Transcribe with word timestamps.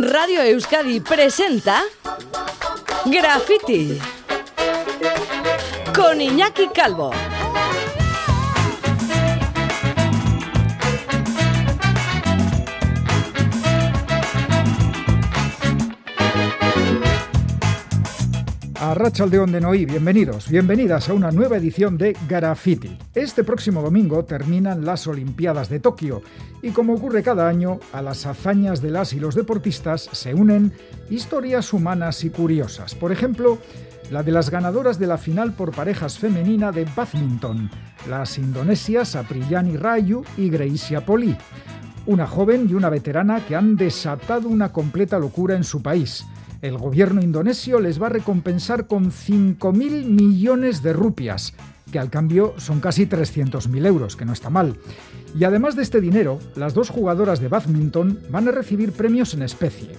Radio 0.00 0.40
Euskadi 0.40 1.00
presenta 1.00 1.82
Graffiti 3.04 4.00
con 5.94 6.18
Iñaki 6.18 6.68
Calvo. 6.68 7.31
A 18.92 18.94
Rachaldeón 18.94 19.52
de 19.52 19.60
Noí, 19.62 19.86
bienvenidos, 19.86 20.50
bienvenidas 20.50 21.08
a 21.08 21.14
una 21.14 21.30
nueva 21.30 21.56
edición 21.56 21.96
de 21.96 22.14
Graffiti. 22.28 22.98
Este 23.14 23.42
próximo 23.42 23.80
domingo 23.80 24.26
terminan 24.26 24.84
las 24.84 25.06
Olimpiadas 25.06 25.70
de 25.70 25.80
Tokio 25.80 26.20
y 26.60 26.72
como 26.72 26.92
ocurre 26.92 27.22
cada 27.22 27.48
año, 27.48 27.80
a 27.94 28.02
las 28.02 28.26
hazañas 28.26 28.82
de 28.82 28.90
las 28.90 29.14
y 29.14 29.18
los 29.18 29.34
deportistas 29.34 30.10
se 30.12 30.34
unen 30.34 30.74
historias 31.08 31.72
humanas 31.72 32.22
y 32.24 32.28
curiosas. 32.28 32.94
Por 32.94 33.12
ejemplo, 33.12 33.56
la 34.10 34.22
de 34.22 34.32
las 34.32 34.50
ganadoras 34.50 34.98
de 34.98 35.06
la 35.06 35.16
final 35.16 35.54
por 35.54 35.74
parejas 35.74 36.18
femenina 36.18 36.70
de 36.70 36.86
badminton, 36.94 37.70
las 38.10 38.36
indonesias 38.36 39.16
Apriyani 39.16 39.78
Rayu 39.78 40.22
y 40.36 40.50
Greisia 40.50 41.06
Poli. 41.06 41.34
Una 42.04 42.26
joven 42.26 42.66
y 42.68 42.74
una 42.74 42.90
veterana 42.90 43.42
que 43.46 43.56
han 43.56 43.74
desatado 43.74 44.50
una 44.50 44.70
completa 44.70 45.18
locura 45.18 45.56
en 45.56 45.64
su 45.64 45.80
país 45.80 46.26
el 46.62 46.78
gobierno 46.78 47.20
indonesio 47.20 47.80
les 47.80 48.00
va 48.00 48.06
a 48.06 48.10
recompensar 48.10 48.86
con 48.86 49.10
5.000 49.10 50.04
millones 50.04 50.80
de 50.82 50.92
rupias, 50.92 51.54
que 51.90 51.98
al 51.98 52.08
cambio 52.08 52.54
son 52.56 52.78
casi 52.78 53.06
300.000 53.06 53.84
euros, 53.84 54.14
que 54.14 54.24
no 54.24 54.32
está 54.32 54.48
mal. 54.48 54.76
Y 55.36 55.42
además 55.42 55.74
de 55.74 55.82
este 55.82 56.00
dinero, 56.00 56.38
las 56.54 56.72
dos 56.72 56.88
jugadoras 56.88 57.40
de 57.40 57.48
badminton 57.48 58.20
van 58.30 58.46
a 58.46 58.52
recibir 58.52 58.92
premios 58.92 59.34
en 59.34 59.42
especie. 59.42 59.90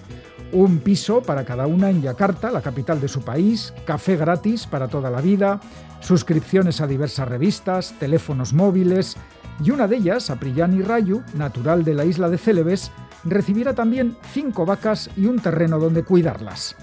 Un 0.52 0.78
piso 0.78 1.22
para 1.22 1.44
cada 1.44 1.66
una 1.66 1.90
en 1.90 2.00
Yakarta, 2.00 2.50
la 2.50 2.62
capital 2.62 2.98
de 2.98 3.08
su 3.08 3.20
país, 3.20 3.74
café 3.84 4.16
gratis 4.16 4.66
para 4.66 4.88
toda 4.88 5.10
la 5.10 5.20
vida, 5.20 5.60
suscripciones 6.00 6.80
a 6.80 6.86
diversas 6.86 7.28
revistas, 7.28 7.94
teléfonos 7.98 8.54
móviles, 8.54 9.16
y 9.62 9.70
una 9.70 9.86
de 9.86 9.96
ellas, 9.96 10.30
Apriyani 10.30 10.82
Rayu, 10.82 11.22
natural 11.34 11.84
de 11.84 11.94
la 11.94 12.04
isla 12.06 12.28
de 12.28 12.38
Celebes, 12.38 12.90
recibirá 13.24 13.74
también 13.74 14.16
cinco 14.32 14.66
vacas 14.66 15.10
y 15.16 15.26
un 15.26 15.38
terreno 15.38 15.78
donde 15.78 16.02
cuidarlas. 16.02 16.76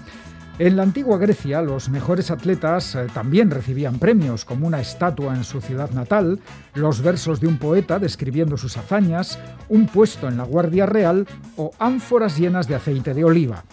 En 0.58 0.76
la 0.76 0.82
antigua 0.82 1.16
Grecia, 1.16 1.62
los 1.62 1.88
mejores 1.88 2.30
atletas 2.30 2.94
eh, 2.94 3.06
también 3.12 3.50
recibían 3.50 3.98
premios, 3.98 4.44
como 4.44 4.66
una 4.66 4.80
estatua 4.80 5.34
en 5.34 5.44
su 5.44 5.62
ciudad 5.62 5.90
natal, 5.90 6.40
los 6.74 7.00
versos 7.00 7.40
de 7.40 7.46
un 7.46 7.56
poeta 7.56 7.98
describiendo 7.98 8.58
sus 8.58 8.76
hazañas, 8.76 9.38
un 9.70 9.86
puesto 9.86 10.28
en 10.28 10.36
la 10.36 10.44
Guardia 10.44 10.84
Real 10.84 11.26
o 11.56 11.70
ánforas 11.78 12.38
llenas 12.38 12.68
de 12.68 12.74
aceite 12.74 13.14
de 13.14 13.24
oliva. 13.24 13.64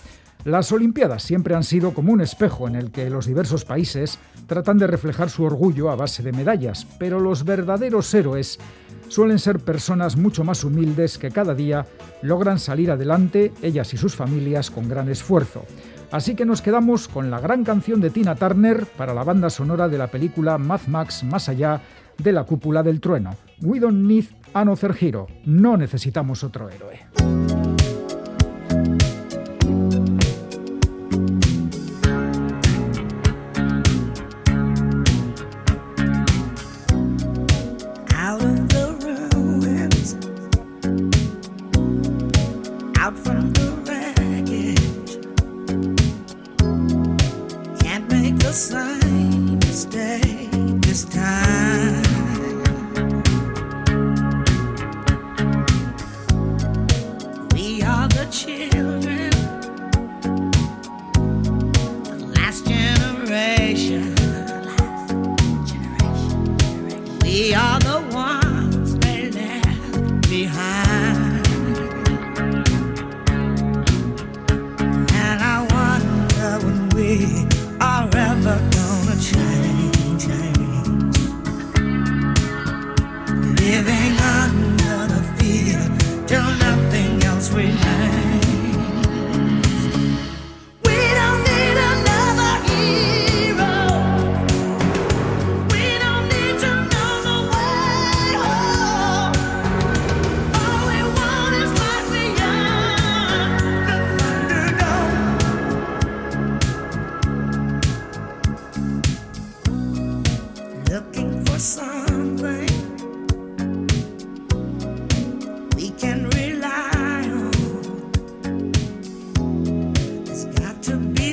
Las 0.46 0.72
Olimpiadas 0.72 1.22
siempre 1.22 1.54
han 1.54 1.66
sido 1.66 1.94
como 1.94 2.14
un 2.14 2.22
espejo 2.22 2.66
en 2.66 2.76
el 2.76 2.92
que 2.92 3.10
los 3.10 3.26
diversos 3.26 3.66
países 3.66 4.20
tratan 4.48 4.78
de 4.78 4.88
reflejar 4.88 5.30
su 5.30 5.44
orgullo 5.44 5.92
a 5.92 5.98
base 5.98 6.24
de 6.24 6.32
medallas, 6.32 6.88
pero 6.98 7.20
los 7.20 7.44
verdaderos 7.44 8.14
héroes 8.14 8.58
suelen 9.10 9.40
ser 9.40 9.60
personas 9.60 10.16
mucho 10.16 10.44
más 10.44 10.64
humildes 10.64 11.18
que 11.18 11.32
cada 11.32 11.54
día 11.54 11.86
logran 12.22 12.60
salir 12.60 12.90
adelante, 12.92 13.52
ellas 13.62 13.94
y 13.94 13.98
sus 13.98 14.16
familias, 14.16 14.72
con 14.72 14.88
gran 14.88 15.10
esfuerzo. 15.10 15.66
Así 16.12 16.36
que 16.36 16.46
nos 16.46 16.62
quedamos 16.62 17.08
con 17.08 17.30
la 17.30 17.40
gran 17.40 17.64
canción 17.64 18.02
de 18.02 18.10
Tina 18.10 18.36
Turner 18.36 18.86
para 18.86 19.14
la 19.14 19.24
banda 19.24 19.50
sonora 19.50 19.88
de 19.88 19.98
la 19.98 20.08
película 20.08 20.58
Mad 20.58 20.82
Max 20.88 21.24
Más 21.24 21.50
allá 21.50 21.82
de 22.18 22.32
la 22.32 22.46
cúpula 22.46 22.82
del 22.82 23.00
trueno. 23.00 23.36
We 23.62 23.80
don't 23.80 24.08
need 24.08 24.26
another 24.54 24.96
hero. 25.00 25.28
No 25.46 25.78
necesitamos 25.78 26.44
otro 26.44 26.70
héroe. 26.70 27.69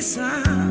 sound 0.06 0.65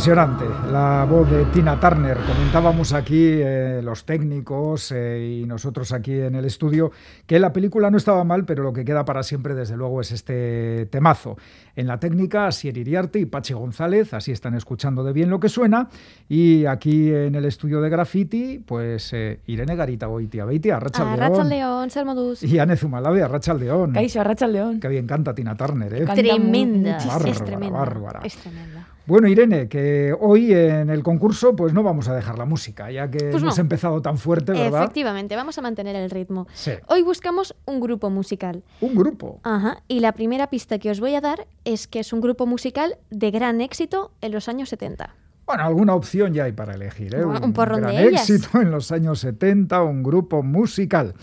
Impresionante, 0.00 0.46
la 0.72 1.04
voz 1.04 1.30
de 1.30 1.44
Tina 1.52 1.78
Turner. 1.78 2.16
Comentábamos 2.26 2.94
aquí 2.94 3.18
eh, 3.22 3.82
los 3.84 4.06
técnicos 4.06 4.92
eh, 4.92 5.42
y 5.42 5.44
nosotros 5.44 5.92
aquí 5.92 6.12
en 6.12 6.36
el 6.36 6.46
estudio 6.46 6.90
que 7.26 7.38
la 7.38 7.52
película 7.52 7.90
no 7.90 7.98
estaba 7.98 8.24
mal, 8.24 8.46
pero 8.46 8.62
lo 8.62 8.72
que 8.72 8.82
queda 8.82 9.04
para 9.04 9.22
siempre, 9.22 9.54
desde 9.54 9.76
luego, 9.76 10.00
es 10.00 10.10
este 10.10 10.86
temazo. 10.86 11.36
En 11.76 11.86
la 11.86 12.00
técnica, 12.00 12.46
Asier 12.46 12.78
Iriarte 12.78 13.18
y 13.18 13.26
Pachi 13.26 13.52
González, 13.52 14.14
así 14.14 14.32
están 14.32 14.54
escuchando 14.54 15.04
de 15.04 15.12
bien 15.12 15.28
lo 15.28 15.38
que 15.38 15.50
suena. 15.50 15.90
Y 16.30 16.64
aquí 16.64 17.12
en 17.12 17.34
el 17.34 17.44
estudio 17.44 17.82
de 17.82 17.90
Graffiti, 17.90 18.58
pues 18.58 19.12
eh, 19.12 19.40
Irene 19.48 19.76
Garita 19.76 20.06
Boitia, 20.06 20.46
Beitia, 20.46 20.76
Arracha 20.76 21.44
León, 21.44 21.90
Sermodus. 21.90 22.42
Y 22.42 22.58
Ane 22.58 22.78
Zumalabe, 22.78 23.22
Arracha 23.22 23.52
León. 23.52 23.92
Caixo, 23.92 24.22
Arracha 24.22 24.46
León. 24.46 24.80
Que 24.80 24.88
bien 24.88 25.06
canta 25.06 25.34
Tina 25.34 25.54
Turner, 25.54 25.92
¿eh? 25.92 26.06
Tremenda. 26.06 26.96
es 26.96 27.44
tremenda. 27.44 27.78
Bárbara. 27.78 28.20
Es 28.24 28.36
tremenda. 28.36 28.86
Bueno, 29.06 29.26
Irene, 29.26 29.68
que 29.68 30.14
hoy 30.20 30.52
en 30.52 30.88
el 30.90 31.02
concurso 31.02 31.56
pues 31.56 31.72
no 31.72 31.82
vamos 31.82 32.08
a 32.08 32.14
dejar 32.14 32.38
la 32.38 32.44
música, 32.44 32.90
ya 32.90 33.10
que 33.10 33.18
Pues 33.30 33.42
hemos 33.42 33.56
no. 33.56 33.60
empezado 33.62 34.00
tan 34.02 34.18
fuerte, 34.18 34.52
¿verdad? 34.52 34.82
Efectivamente, 34.82 35.34
vamos 35.36 35.58
a 35.58 35.62
mantener 35.62 35.96
el 35.96 36.10
ritmo. 36.10 36.46
Sí. 36.52 36.72
Hoy 36.86 37.02
buscamos 37.02 37.54
un 37.66 37.80
grupo 37.80 38.08
musical. 38.10 38.62
Un 38.80 38.94
grupo. 38.94 39.40
Ajá, 39.42 39.82
y 39.88 40.00
la 40.00 40.12
primera 40.12 40.48
pista 40.48 40.78
que 40.78 40.90
os 40.90 41.00
voy 41.00 41.14
a 41.16 41.20
dar 41.20 41.46
es 41.64 41.88
que 41.88 42.00
es 42.00 42.12
un 42.12 42.20
grupo 42.20 42.46
musical 42.46 42.98
de 43.10 43.30
gran 43.30 43.60
éxito 43.60 44.12
en 44.20 44.32
los 44.32 44.48
años 44.48 44.68
70. 44.68 45.14
Bueno, 45.46 45.64
alguna 45.64 45.96
opción 45.96 46.32
ya 46.32 46.44
hay 46.44 46.52
para 46.52 46.74
elegir. 46.74 47.12
¿eh? 47.12 47.24
Bueno, 47.24 47.44
un 47.44 47.52
porrón 47.52 47.80
gran 47.80 47.96
de 47.96 48.06
ellas. 48.06 48.30
éxito 48.30 48.60
en 48.60 48.70
los 48.70 48.92
años 48.92 49.18
70, 49.18 49.82
un 49.82 50.04
grupo 50.04 50.44
musical. 50.44 51.14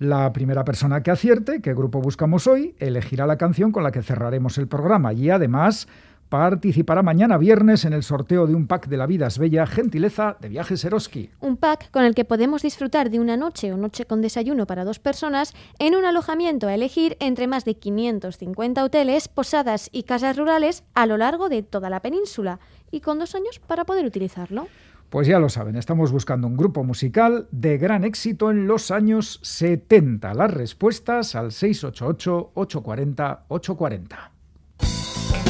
La 0.00 0.32
primera 0.32 0.64
persona 0.64 1.04
que 1.04 1.12
acierte 1.12 1.60
qué 1.60 1.72
grupo 1.74 2.00
buscamos 2.00 2.48
hoy 2.48 2.74
elegirá 2.80 3.26
la 3.28 3.36
canción 3.36 3.70
con 3.70 3.84
la 3.84 3.92
que 3.92 4.02
cerraremos 4.02 4.58
el 4.58 4.66
programa 4.66 5.12
y 5.12 5.30
además 5.30 5.86
participará 6.28 7.02
mañana 7.02 7.38
viernes 7.38 7.84
en 7.84 7.92
el 7.92 8.02
sorteo 8.02 8.46
de 8.46 8.54
un 8.54 8.66
pack 8.66 8.88
de 8.88 8.96
la 8.96 9.06
vida 9.06 9.26
es 9.26 9.38
bella 9.38 9.66
gentileza 9.66 10.36
de 10.40 10.48
Viajes 10.48 10.84
Eroski. 10.84 11.30
Un 11.40 11.56
pack 11.56 11.90
con 11.90 12.04
el 12.04 12.14
que 12.14 12.24
podemos 12.24 12.62
disfrutar 12.62 13.10
de 13.10 13.20
una 13.20 13.36
noche 13.36 13.72
o 13.72 13.76
noche 13.76 14.06
con 14.06 14.22
desayuno 14.22 14.66
para 14.66 14.84
dos 14.84 14.98
personas 14.98 15.54
en 15.78 15.94
un 15.94 16.04
alojamiento 16.04 16.68
a 16.68 16.74
elegir 16.74 17.16
entre 17.20 17.46
más 17.46 17.64
de 17.64 17.76
550 17.76 18.84
hoteles, 18.84 19.28
posadas 19.28 19.88
y 19.92 20.02
casas 20.02 20.36
rurales 20.36 20.84
a 20.94 21.06
lo 21.06 21.16
largo 21.16 21.48
de 21.48 21.62
toda 21.62 21.90
la 21.90 22.00
península 22.00 22.58
y 22.90 23.00
con 23.00 23.18
dos 23.18 23.34
años 23.34 23.58
para 23.58 23.84
poder 23.84 24.06
utilizarlo. 24.06 24.66
Pues 25.10 25.28
ya 25.28 25.38
lo 25.38 25.48
saben, 25.48 25.76
estamos 25.76 26.10
buscando 26.10 26.48
un 26.48 26.56
grupo 26.56 26.82
musical 26.82 27.46
de 27.52 27.78
gran 27.78 28.02
éxito 28.02 28.50
en 28.50 28.66
los 28.66 28.90
años 28.90 29.38
70. 29.42 30.34
Las 30.34 30.52
respuestas 30.52 31.36
al 31.36 31.52
688-840-840. 31.52 34.35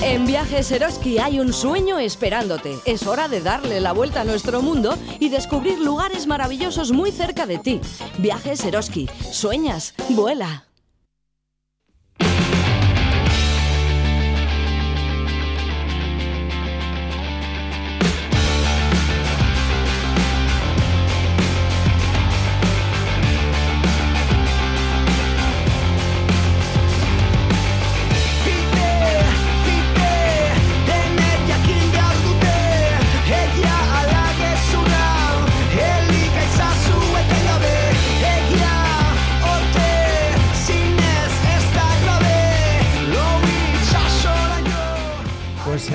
En 0.02 0.26
Viajes 0.26 0.70
Eroski 0.70 1.18
hay 1.18 1.40
un 1.40 1.52
sueño 1.52 1.98
esperándote. 1.98 2.78
Es 2.84 3.06
hora 3.06 3.28
de 3.28 3.40
darle 3.40 3.80
la 3.80 3.92
vuelta 3.92 4.20
a 4.20 4.24
nuestro 4.24 4.62
mundo 4.62 4.96
y 5.18 5.28
descubrir 5.28 5.78
lugares 5.78 6.26
maravillosos 6.26 6.92
muy 6.92 7.10
cerca 7.10 7.46
de 7.46 7.58
ti. 7.58 7.80
Viajes 8.18 8.64
Eroski. 8.64 9.08
Sueñas, 9.32 9.94
vuela. 10.10 10.65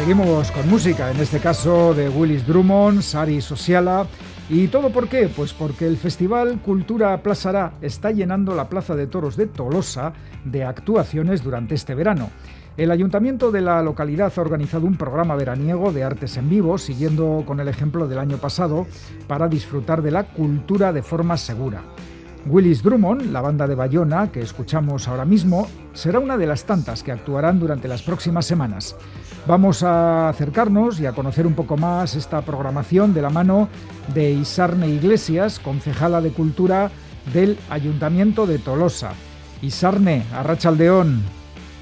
Seguimos 0.02 0.50
con 0.50 0.68
música, 0.68 1.12
en 1.12 1.18
este 1.18 1.38
caso 1.38 1.94
de 1.94 2.10
Willis 2.10 2.48
Drummond, 2.48 3.04
Sari 3.04 3.40
Sociala. 3.40 4.08
¿Y 4.50 4.68
todo 4.68 4.90
por 4.90 5.08
qué? 5.08 5.28
Pues 5.28 5.54
porque 5.54 5.86
el 5.86 5.96
Festival 5.96 6.60
Cultura 6.60 7.22
Plazará 7.22 7.74
está 7.84 8.10
llenando 8.10 8.56
la 8.56 8.68
Plaza 8.68 8.96
de 8.96 9.06
Toros 9.06 9.38
de 9.38 9.46
Tolosa 9.46 10.14
de 10.44 10.64
actuaciones 10.64 11.44
durante 11.44 11.76
este 11.76 11.94
verano. 11.94 12.32
El 12.78 12.90
ayuntamiento 12.90 13.52
de 13.52 13.62
la 13.62 13.84
localidad 13.84 14.34
ha 14.36 14.42
organizado 14.42 14.88
un 14.88 14.96
programa 14.96 15.36
veraniego 15.36 15.92
de 15.92 16.04
artes 16.04 16.36
en 16.36 16.50
vivo, 16.50 16.80
siguiendo 16.80 17.44
con 17.46 17.60
el 17.60 17.68
ejemplo 17.68 18.08
del 18.08 18.18
año 18.18 18.38
pasado, 18.38 18.88
para 19.28 19.48
disfrutar 19.48 20.02
de 20.02 20.10
la 20.10 20.24
cultura 20.24 20.92
de 20.92 21.04
forma 21.04 21.38
segura. 21.38 21.84
Willis 22.48 22.82
Drummond, 22.82 23.32
la 23.32 23.42
banda 23.42 23.68
de 23.68 23.76
Bayona 23.76 24.32
que 24.32 24.42
escuchamos 24.42 25.08
ahora 25.08 25.26
mismo, 25.26 25.68
será 25.94 26.18
una 26.18 26.38
de 26.38 26.48
las 26.48 26.66
tantas 26.66 27.04
que 27.04 27.12
actuarán 27.12 27.60
durante 27.60 27.88
las 27.88 28.02
próximas 28.02 28.48
semanas. 28.48 28.96
Vamos 29.48 29.82
a 29.82 30.30
acercarnos 30.30 31.00
y 31.00 31.08
a 31.08 31.14
conocer 31.14 31.48
un 31.48 31.56
poco 31.56 31.76
más 31.76 32.16
esta 32.16 32.42
programación 32.42 33.14
de 33.14 33.24
la 33.24 33.32
mano 33.32 33.70
de 34.14 34.32
Isarne 34.32 34.88
Iglesias, 34.88 35.60
concejala 35.60 36.22
de 36.22 36.30
Cultura 36.30 36.92
del 37.34 37.58
Ayuntamiento 37.70 38.46
de 38.46 38.60
Tolosa. 38.60 39.14
Isarne, 39.64 40.24
Arrachaldeón. 40.34 41.24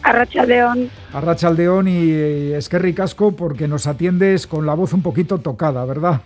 Arrachaldeón. 0.04 0.90
Arrachaldeón 1.14 1.90
y 1.90 2.12
es 2.54 2.70
que 2.70 2.80
ricasco 2.80 3.34
porque 3.36 3.68
nos 3.68 3.88
atiendes 3.88 4.48
con 4.48 4.66
la 4.66 4.74
voz 4.74 4.94
un 4.94 5.02
poquito 5.02 5.40
tocada, 5.40 5.84
¿verdad? 5.84 6.22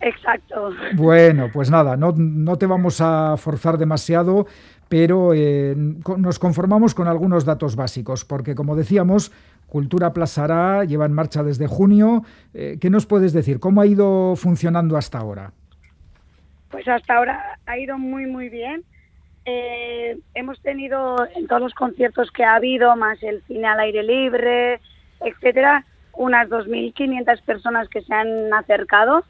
Exacto. 0.00 0.70
Bueno, 0.94 1.48
pues 1.52 1.70
nada, 1.70 1.96
no, 1.96 2.12
no 2.16 2.56
te 2.56 2.66
vamos 2.66 3.00
a 3.00 3.36
forzar 3.38 3.78
demasiado, 3.78 4.46
pero 4.88 5.32
eh, 5.34 5.74
nos 5.76 6.38
conformamos 6.38 6.94
con 6.94 7.08
algunos 7.08 7.44
datos 7.44 7.76
básicos, 7.76 8.24
porque 8.24 8.54
como 8.54 8.76
decíamos, 8.76 9.32
Cultura 9.68 10.12
Plazará 10.12 10.84
lleva 10.84 11.06
en 11.06 11.12
marcha 11.12 11.42
desde 11.42 11.66
junio. 11.66 12.22
Eh, 12.52 12.78
¿Qué 12.80 12.90
nos 12.90 13.06
puedes 13.06 13.32
decir? 13.32 13.58
¿Cómo 13.58 13.80
ha 13.80 13.86
ido 13.86 14.36
funcionando 14.36 14.96
hasta 14.96 15.18
ahora? 15.18 15.52
Pues 16.70 16.86
hasta 16.86 17.16
ahora 17.16 17.58
ha 17.66 17.78
ido 17.78 17.98
muy, 17.98 18.26
muy 18.26 18.48
bien. 18.48 18.84
Eh, 19.46 20.18
hemos 20.34 20.60
tenido 20.62 21.26
en 21.34 21.46
todos 21.46 21.62
los 21.62 21.74
conciertos 21.74 22.30
que 22.30 22.44
ha 22.44 22.54
habido, 22.54 22.96
más 22.96 23.22
el 23.22 23.42
cine 23.48 23.66
al 23.66 23.80
aire 23.80 24.02
libre, 24.02 24.80
etcétera, 25.20 25.84
unas 26.12 26.48
2.500 26.48 27.42
personas 27.42 27.88
que 27.88 28.02
se 28.02 28.14
han 28.14 28.54
acercado 28.54 29.24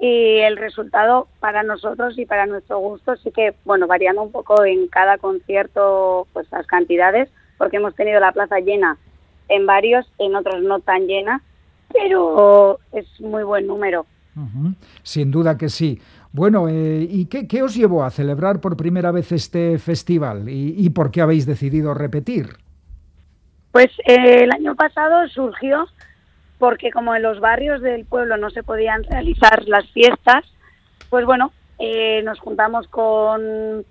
y 0.00 0.38
el 0.38 0.56
resultado 0.56 1.28
para 1.40 1.62
nosotros 1.62 2.18
y 2.18 2.24
para 2.24 2.46
nuestro 2.46 2.78
gusto 2.78 3.16
sí 3.16 3.30
que, 3.30 3.54
bueno, 3.64 3.86
variando 3.86 4.22
un 4.22 4.32
poco 4.32 4.64
en 4.64 4.88
cada 4.88 5.18
concierto 5.18 6.26
pues 6.32 6.50
las 6.50 6.66
cantidades, 6.66 7.28
porque 7.58 7.76
hemos 7.76 7.94
tenido 7.94 8.18
la 8.18 8.32
plaza 8.32 8.58
llena 8.60 8.96
en 9.48 9.66
varios, 9.66 10.10
en 10.18 10.34
otros 10.34 10.62
no 10.62 10.80
tan 10.80 11.06
llena, 11.06 11.42
pero 11.92 12.78
es 12.92 13.06
muy 13.20 13.42
buen 13.42 13.66
número. 13.66 14.06
Uh 14.36 14.40
-huh. 14.40 14.74
Sin 15.02 15.30
duda 15.30 15.58
que 15.58 15.68
sí. 15.68 16.00
Bueno, 16.32 16.68
eh, 16.68 17.06
¿y 17.08 17.26
qué, 17.26 17.46
qué, 17.46 17.62
os 17.62 17.74
llevó 17.74 18.04
a 18.04 18.10
celebrar 18.10 18.60
por 18.60 18.76
primera 18.76 19.10
vez 19.10 19.32
este 19.32 19.78
festival? 19.78 20.48
¿Y, 20.48 20.74
y 20.78 20.90
por 20.90 21.10
qué 21.10 21.20
habéis 21.20 21.44
decidido 21.44 21.92
repetir? 21.92 22.56
Pues 23.72 23.90
eh, 24.06 24.44
el 24.44 24.52
año 24.52 24.74
pasado 24.74 25.28
surgió 25.28 25.86
porque 26.60 26.92
como 26.92 27.16
en 27.16 27.22
los 27.22 27.40
barrios 27.40 27.82
del 27.82 28.04
pueblo 28.04 28.36
no 28.36 28.50
se 28.50 28.62
podían 28.62 29.02
realizar 29.02 29.64
las 29.66 29.90
fiestas, 29.90 30.44
pues 31.08 31.24
bueno, 31.24 31.52
eh, 31.80 32.22
nos 32.22 32.38
juntamos 32.38 32.86
con, 32.86 33.84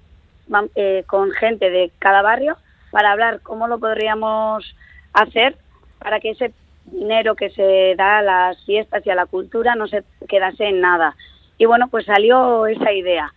eh, 0.76 1.04
con 1.08 1.32
gente 1.32 1.70
de 1.70 1.92
cada 2.00 2.22
barrio 2.22 2.58
para 2.92 3.12
hablar 3.12 3.42
cómo 3.42 3.68
lo 3.68 3.80
podríamos 3.80 4.76
hacer 5.14 5.58
para 5.98 6.20
que 6.20 6.30
ese 6.30 6.54
dinero 6.86 7.36
que 7.36 7.50
se 7.50 7.96
da 7.98 8.20
a 8.20 8.22
las 8.22 8.64
fiestas 8.66 9.06
y 9.06 9.10
a 9.10 9.16
la 9.16 9.26
cultura 9.26 9.76
no 9.76 9.88
se 9.88 10.04
quedase 10.28 10.66
en 10.66 10.80
nada. 10.80 11.16
Y 11.58 11.66
bueno, 11.66 11.88
pues 11.90 12.06
salió 12.06 12.68
esa 12.68 12.94
idea. 12.94 13.34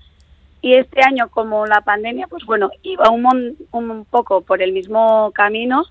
Y 0.61 0.75
este 0.75 1.03
año, 1.03 1.29
como 1.29 1.67
la 1.67 1.81
pandemia, 1.81 2.29
pues 2.29 2.45
bueno, 2.45 2.71
iba 2.83 3.11
un, 3.11 4.07
poco 4.11 4.43
por 4.43 4.63
el 4.63 4.73
mismo 4.73 5.33
camino, 5.35 5.85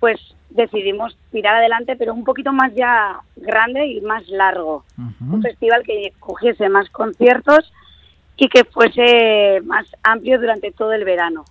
pues 0.00 0.20
decidimos 0.54 1.16
tirar 1.30 1.56
adelante, 1.56 1.96
pero 1.96 2.14
un 2.14 2.24
poquito 2.24 2.52
más 2.52 2.74
ya 2.74 3.20
grande 3.36 3.86
y 3.86 4.00
más 4.00 4.26
largo. 4.28 4.84
Uh 4.98 5.02
-huh. 5.02 5.34
Un 5.34 5.42
festival 5.42 5.82
que 5.84 6.12
cogiese 6.18 6.68
más 6.68 6.88
conciertos 6.90 7.72
y 8.36 8.48
que 8.48 8.64
fuese 8.64 9.60
más 9.64 9.86
amplio 10.02 10.40
durante 10.40 10.72
todo 10.72 10.92
el 10.92 11.04
verano. 11.04 11.44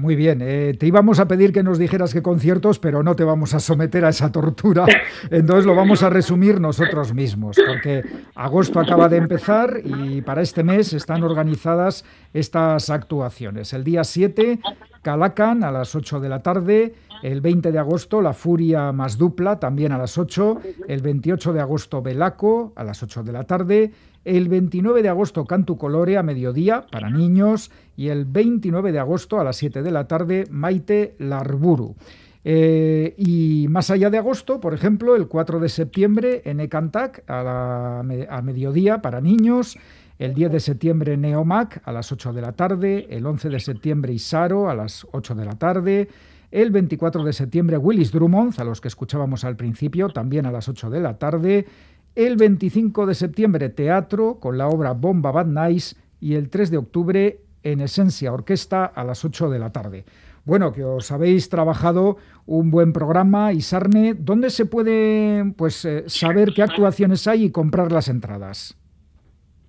Muy 0.00 0.16
bien, 0.16 0.40
eh, 0.40 0.74
te 0.78 0.86
íbamos 0.86 1.20
a 1.20 1.28
pedir 1.28 1.52
que 1.52 1.62
nos 1.62 1.78
dijeras 1.78 2.14
qué 2.14 2.22
conciertos, 2.22 2.78
pero 2.78 3.02
no 3.02 3.16
te 3.16 3.22
vamos 3.22 3.52
a 3.52 3.60
someter 3.60 4.06
a 4.06 4.08
esa 4.08 4.32
tortura, 4.32 4.86
entonces 5.30 5.66
lo 5.66 5.74
vamos 5.74 6.02
a 6.02 6.08
resumir 6.08 6.58
nosotros 6.58 7.12
mismos, 7.12 7.58
porque 7.66 8.02
agosto 8.34 8.80
acaba 8.80 9.10
de 9.10 9.18
empezar 9.18 9.82
y 9.84 10.22
para 10.22 10.40
este 10.40 10.64
mes 10.64 10.94
están 10.94 11.22
organizadas 11.22 12.06
estas 12.32 12.88
actuaciones. 12.88 13.74
El 13.74 13.84
día 13.84 14.02
7, 14.02 14.60
Calacan 15.02 15.64
a 15.64 15.70
las 15.70 15.94
8 15.94 16.20
de 16.20 16.28
la 16.28 16.40
tarde, 16.40 16.94
el 17.22 17.40
20 17.40 17.72
de 17.72 17.78
agosto, 17.78 18.20
La 18.20 18.32
Furia 18.32 18.92
más 18.92 19.16
Dupla, 19.16 19.58
también 19.58 19.92
a 19.92 19.98
las 19.98 20.18
8, 20.18 20.60
el 20.88 21.00
28 21.00 21.52
de 21.52 21.60
agosto, 21.60 22.02
Belaco, 22.02 22.72
a 22.76 22.84
las 22.84 23.02
8 23.02 23.22
de 23.22 23.32
la 23.32 23.44
tarde, 23.44 23.92
el 24.24 24.48
29 24.48 25.02
de 25.02 25.08
agosto 25.08 25.46
Cantu 25.46 25.78
Colore 25.78 26.18
a 26.18 26.22
mediodía 26.22 26.84
para 26.90 27.08
niños 27.08 27.70
y 27.96 28.08
el 28.08 28.26
29 28.26 28.92
de 28.92 28.98
agosto 28.98 29.40
a 29.40 29.44
las 29.44 29.56
7 29.56 29.82
de 29.82 29.90
la 29.90 30.06
tarde 30.06 30.44
Maite 30.50 31.14
Larburu. 31.18 31.96
Eh, 32.42 33.14
y 33.18 33.66
más 33.68 33.90
allá 33.90 34.08
de 34.08 34.18
agosto, 34.18 34.60
por 34.60 34.72
ejemplo, 34.72 35.14
el 35.14 35.28
4 35.28 35.60
de 35.60 35.68
septiembre 35.68 36.42
en 36.44 36.60
Ecantac 36.60 37.22
a, 37.28 38.00
a 38.00 38.42
mediodía 38.42 39.02
para 39.02 39.20
niños, 39.20 39.78
el 40.20 40.34
10 40.34 40.52
de 40.52 40.60
septiembre 40.60 41.16
Neomac 41.16 41.80
a 41.82 41.92
las 41.92 42.12
8 42.12 42.34
de 42.34 42.42
la 42.42 42.52
tarde, 42.52 43.06
el 43.08 43.24
11 43.24 43.48
de 43.48 43.58
septiembre 43.58 44.12
Isaro 44.12 44.68
a 44.68 44.74
las 44.74 45.06
8 45.12 45.34
de 45.34 45.44
la 45.46 45.54
tarde, 45.54 46.08
el 46.50 46.70
24 46.70 47.24
de 47.24 47.32
septiembre 47.32 47.78
Willis 47.78 48.12
Drummond, 48.12 48.60
a 48.60 48.64
los 48.64 48.82
que 48.82 48.88
escuchábamos 48.88 49.44
al 49.44 49.56
principio, 49.56 50.10
también 50.10 50.44
a 50.44 50.52
las 50.52 50.68
8 50.68 50.90
de 50.90 51.00
la 51.00 51.16
tarde, 51.16 51.66
el 52.14 52.36
25 52.36 53.06
de 53.06 53.14
septiembre, 53.14 53.70
teatro 53.70 54.38
con 54.40 54.58
la 54.58 54.68
obra 54.68 54.92
Bomba 54.92 55.30
Bad 55.32 55.46
Nice. 55.46 55.96
Y 56.20 56.34
el 56.34 56.50
3 56.50 56.70
de 56.70 56.76
octubre, 56.76 57.40
en 57.62 57.80
Esencia 57.80 58.30
Orquesta 58.30 58.84
a 58.84 59.04
las 59.04 59.24
8 59.24 59.48
de 59.48 59.58
la 59.58 59.72
tarde. 59.72 60.04
Bueno, 60.44 60.70
que 60.72 60.84
os 60.84 61.10
habéis 61.12 61.48
trabajado 61.48 62.18
un 62.44 62.70
buen 62.70 62.92
programa. 62.92 63.54
Y 63.54 63.62
Sarne, 63.62 64.12
¿dónde 64.12 64.50
se 64.50 64.66
puede 64.66 65.54
pues, 65.56 65.82
eh, 65.86 66.04
saber 66.08 66.52
qué 66.54 66.62
actuaciones 66.62 67.26
hay 67.26 67.44
y 67.44 67.50
comprar 67.50 67.90
las 67.90 68.08
entradas? 68.08 68.76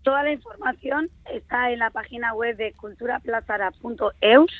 Toda 0.04 0.24
la 0.24 0.32
información 0.32 1.10
está 1.32 1.72
en 1.72 1.80
la 1.80 1.90
página 1.92 2.34
web 2.34 2.58
de 2.58 2.74
culturaplazara.eus 2.74 4.52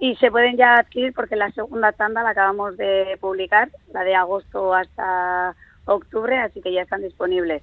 y 0.00 0.16
se 0.16 0.30
pueden 0.30 0.56
ya 0.56 0.76
adquirir 0.76 1.12
porque 1.12 1.36
la 1.36 1.50
segunda 1.52 1.92
tanda 1.92 2.22
la 2.22 2.30
acabamos 2.30 2.76
de 2.76 3.16
publicar, 3.20 3.70
la 3.92 4.04
de 4.04 4.14
agosto 4.14 4.74
hasta 4.74 5.54
octubre, 5.86 6.38
así 6.38 6.60
que 6.60 6.72
ya 6.72 6.82
están 6.82 7.02
disponibles. 7.02 7.62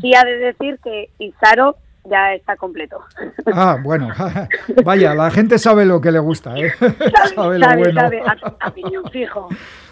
Sí 0.00 0.14
ha 0.14 0.24
de 0.24 0.38
decir 0.38 0.78
que 0.82 1.10
Izaro 1.18 1.76
ya 2.04 2.34
está 2.34 2.56
completo. 2.56 3.00
Ah, 3.52 3.78
bueno, 3.82 4.08
vaya, 4.84 5.14
la 5.14 5.30
gente 5.30 5.58
sabe 5.58 5.84
lo 5.84 6.00
que 6.00 6.10
le 6.10 6.18
gusta, 6.18 6.56
¿eh? 6.58 6.72
sabe, 7.34 7.58
lo 7.58 7.66
bueno. 7.76 8.00
Sabe, 8.00 8.22
a, 8.60 8.70
fijo. 9.10 9.48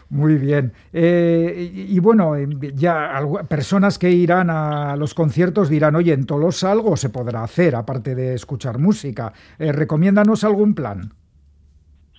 Muy 0.08 0.36
bien. 0.36 0.72
Eh, 0.92 1.70
y, 1.72 1.98
bueno, 1.98 2.36
eh, 2.36 2.46
ya 2.74 3.20
personas 3.48 3.98
que 3.98 4.10
irán 4.10 4.50
a 4.50 4.94
los 4.96 5.14
conciertos 5.14 5.68
dirán, 5.68 5.96
oye, 5.96 6.12
en 6.12 6.26
Tolosa 6.26 6.70
algo 6.70 6.96
se 6.96 7.10
podrá 7.10 7.42
hacer, 7.42 7.74
aparte 7.74 8.14
de 8.14 8.34
escuchar 8.34 8.78
música. 8.78 9.32
Eh, 9.58 9.72
¿Recomiéndanos 9.72 10.44
algún 10.44 10.74
plan? 10.74 11.12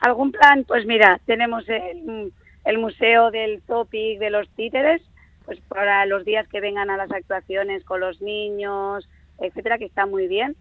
¿Algún 0.02 0.32
plan? 0.32 0.66
Pues 0.68 0.86
mira, 0.86 1.20
tenemos 1.26 1.64
el, 1.70 2.34
el 2.66 2.78
Museo 2.78 3.32
del 3.32 3.62
Topic 3.62 4.20
de 4.20 4.30
los 4.32 4.50
Títeres, 4.50 5.02
pues 5.46 5.60
para 5.70 6.06
los 6.06 6.26
días 6.26 6.46
que 6.50 6.60
vengan 6.60 6.90
a 6.90 6.98
las 6.98 7.12
actuaciones 7.12 7.86
con 7.86 8.02
los 8.02 8.22
niños, 8.22 9.08
etcétera, 9.40 9.78
que 9.78 9.86
está 9.86 10.06
muy 10.06 10.28
bien. 10.28 10.58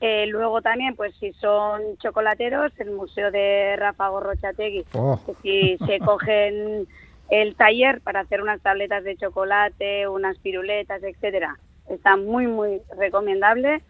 Eh, 0.00 0.26
luego 0.26 0.62
también, 0.62 0.94
pues 0.94 1.14
si 1.16 1.32
son 1.34 1.96
chocolateros, 1.98 2.72
el 2.78 2.92
Museo 2.92 3.30
de 3.30 3.74
Rafa 3.76 4.08
Gorrochategui, 4.08 4.84
oh. 4.94 5.20
que 5.26 5.34
si 5.42 5.86
se 5.86 5.98
cogen 6.04 6.86
el 7.30 7.56
taller 7.56 8.00
para 8.00 8.20
hacer 8.20 8.40
unas 8.40 8.60
tabletas 8.60 9.02
de 9.04 9.16
chocolate, 9.16 10.08
unas 10.08 10.38
piruletas, 10.38 11.02
etcétera, 11.02 11.58
está 11.88 12.16
muy, 12.16 12.46
muy 12.46 12.80
recomendable. 12.96 13.82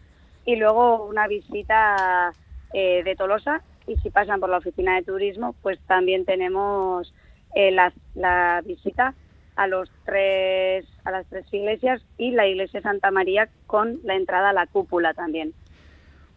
Y 0.45 0.55
luego 0.55 1.05
una 1.05 1.27
visita 1.27 2.33
eh, 2.73 3.03
de 3.03 3.15
Tolosa, 3.15 3.61
y 3.85 3.97
si 3.97 4.09
pasan 4.09 4.39
por 4.39 4.49
la 4.49 4.57
oficina 4.57 4.95
de 4.95 5.03
turismo, 5.03 5.53
pues 5.61 5.79
también 5.87 6.25
tenemos 6.25 7.13
eh, 7.55 7.71
la, 7.71 7.93
la 8.15 8.61
visita 8.65 9.13
a 9.55 9.67
los 9.67 9.91
tres 10.05 10.85
a 11.03 11.11
las 11.11 11.27
tres 11.27 11.45
iglesias 11.51 12.01
y 12.17 12.31
la 12.31 12.47
iglesia 12.47 12.81
Santa 12.81 13.11
María 13.11 13.49
con 13.67 13.99
la 14.03 14.15
entrada 14.15 14.51
a 14.51 14.53
la 14.53 14.67
cúpula 14.67 15.13
también. 15.13 15.53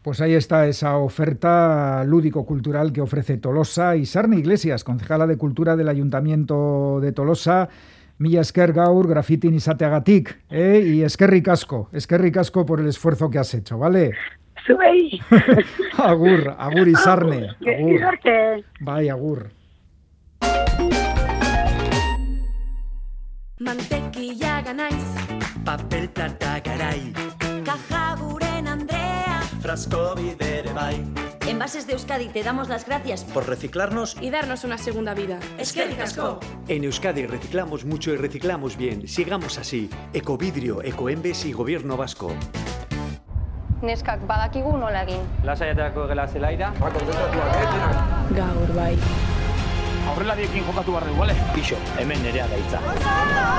Pues 0.02 0.20
ahí 0.20 0.34
está 0.34 0.66
esa 0.66 0.96
oferta 0.96 2.02
lúdico-cultural 2.04 2.92
que 2.92 3.00
ofrece 3.00 3.36
Tolosa 3.36 3.94
y 3.94 4.04
Sarne 4.04 4.36
Iglesias, 4.36 4.82
concejala 4.82 5.28
de 5.28 5.38
Cultura 5.38 5.76
del 5.76 5.88
Ayuntamiento 5.88 6.98
de 7.00 7.12
Tolosa. 7.12 7.68
Milla 8.18 8.40
esker 8.40 8.72
gaur 8.72 9.08
grafitin 9.08 9.54
izateagatik, 9.54 10.38
eh? 10.50 10.82
y 10.84 11.02
eskerrik 11.02 11.48
asko, 11.48 11.88
eskerrik 11.92 12.36
asko 12.36 12.66
por 12.66 12.80
el 12.80 12.88
esfuerzo 12.88 13.30
que 13.30 13.38
has 13.38 13.54
hecho, 13.54 13.78
¿vale? 13.78 14.12
Zuei. 14.66 15.20
agur, 15.98 16.54
agur 16.58 16.88
izarne. 16.88 17.56
Agur. 17.60 18.64
Bai, 18.80 19.08
agur. 19.08 19.50
Mantequilla 23.58 24.62
ganáis. 24.62 25.14
Papel 25.64 26.10
garai. 26.64 27.12
Bai. 29.72 31.02
Envases 31.48 31.86
de 31.86 31.94
Euskadi 31.94 32.28
te 32.28 32.42
damos 32.42 32.68
las 32.68 32.84
gracias 32.84 33.24
por 33.24 33.48
reciclarnos 33.48 34.18
y 34.20 34.28
darnos 34.28 34.64
una 34.64 34.76
segunda 34.76 35.14
vida. 35.14 35.38
Es 35.58 35.72
que 35.72 35.86
ricasco. 35.86 36.40
En 36.68 36.84
Euskadi 36.84 37.24
reciclamos 37.24 37.86
mucho 37.86 38.12
y 38.12 38.16
reciclamos 38.16 38.76
bien. 38.76 39.08
Sigamos 39.08 39.56
así. 39.56 39.88
Ecovidrio, 40.12 40.82
Ecoembes 40.82 41.46
y 41.46 41.52
Gobierno 41.52 41.96
Vasco. 41.96 42.34
Neskak 43.80 44.26
badakigu 44.26 44.76
nola 44.76 45.04
egin. 45.04 45.24
Lasaiaterako 45.42 46.06
gela 46.06 46.28
zelaira. 46.28 46.72
Gaur 48.36 48.74
bai. 48.76 48.94
Aurrelariekin 50.12 50.66
jokatu 50.66 50.92
barregu, 50.92 51.16
bale? 51.16 51.34
Ixo, 51.56 51.80
hemen 51.98 52.22
nerea 52.22 52.46
gaitza. 52.46 52.78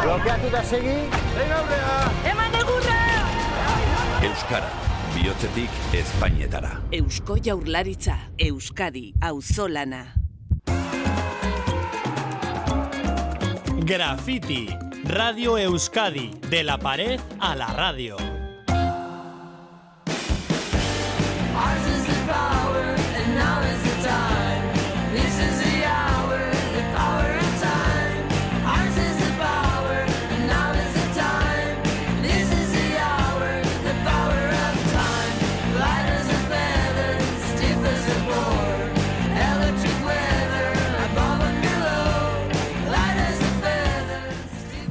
Blokeatu 0.03 0.53
da 0.53 0.63
segi. 0.63 0.95
Venga, 1.35 1.57
aurrea! 1.57 2.31
Eman 2.31 2.55
egurra! 2.61 2.99
Euskara, 4.23 4.69
bihotzetik 5.13 5.69
Espainetara. 5.93 6.77
Eusko 6.91 7.37
jaurlaritza, 7.37 8.17
Euskadi, 8.37 9.13
auzolana. 9.21 10.05
Graffiti, 13.85 14.69
Radio 15.05 15.57
Euskadi, 15.57 16.31
de 16.49 16.63
la 16.63 16.77
pared 16.77 17.19
a 17.39 17.55
la 17.55 17.67
radio. 17.67 18.17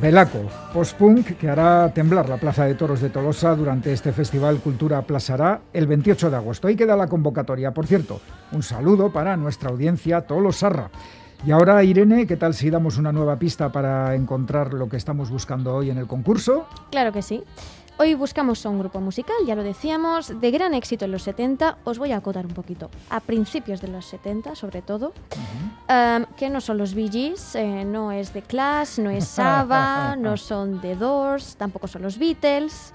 Belaco, 0.02 0.40
post-punk 0.75 1.38
que 1.38 1.49
hará 1.49 1.94
temblar 1.94 2.28
la 2.28 2.37
Plaza 2.37 2.64
de 2.64 2.75
Toros 2.75 3.00
de 3.00 3.09
Tolosa 3.09 3.54
durante 3.54 3.92
este 3.92 4.11
festival 4.11 4.59
Cultura 4.59 5.00
Plazará 5.02 5.61
el 5.73 5.87
28 5.87 6.28
de 6.28 6.37
agosto. 6.37 6.66
Ahí 6.66 6.75
queda 6.75 6.97
la 6.97 7.06
convocatoria. 7.06 7.71
Por 7.71 7.87
cierto, 7.87 8.21
un 8.50 8.64
saludo 8.64 9.12
para 9.12 9.37
nuestra 9.37 9.71
audiencia 9.71 10.23
tolosarra. 10.23 10.90
Y 11.47 11.52
ahora, 11.52 11.85
Irene, 11.85 12.26
¿qué 12.26 12.37
tal 12.37 12.52
si 12.52 12.68
damos 12.68 12.99
una 12.99 13.12
nueva 13.12 13.38
pista 13.38 13.71
para 13.71 14.16
encontrar 14.16 14.75
lo 14.75 14.88
que 14.88 14.97
estamos 14.97 15.30
buscando 15.30 15.73
hoy 15.73 15.90
en 15.90 15.99
el 15.99 16.09
concurso? 16.09 16.66
Claro 16.90 17.12
que 17.12 17.23
sí. 17.23 17.44
Hoy 18.02 18.16
buscamos 18.16 18.64
un 18.64 18.80
grupo 18.80 18.99
musical, 18.99 19.37
ya 19.47 19.54
lo 19.54 19.62
decíamos, 19.62 20.40
de 20.40 20.50
gran 20.50 20.75
éxito 20.75 21.04
en 21.04 21.12
los 21.12 21.23
70. 21.23 21.78
Os 21.85 22.00
voy 22.00 22.11
a 22.11 22.16
acotar 22.16 22.44
un 22.44 22.52
poquito. 22.52 22.90
A 23.11 23.21
principios 23.21 23.80
de 23.80 23.87
los 23.87 24.06
70, 24.06 24.56
sobre 24.56 24.82
todo. 24.82 25.12
Em, 25.87 26.26
que 26.37 26.50
no 26.50 26.61
son 26.61 26.78
los 26.78 26.94
Bee 26.94 27.09
Gees, 27.09 27.54
eh, 27.54 27.85
no 27.85 28.11
es 28.11 28.32
The 28.32 28.42
Clash, 28.42 28.99
no 28.99 29.09
es 29.09 29.28
Saba, 29.28 30.16
no 30.18 30.37
son 30.37 30.80
The 30.80 30.97
Doors, 30.97 31.54
tampoco 31.54 31.87
son 31.87 32.02
los 32.02 32.18
Beatles. 32.18 32.92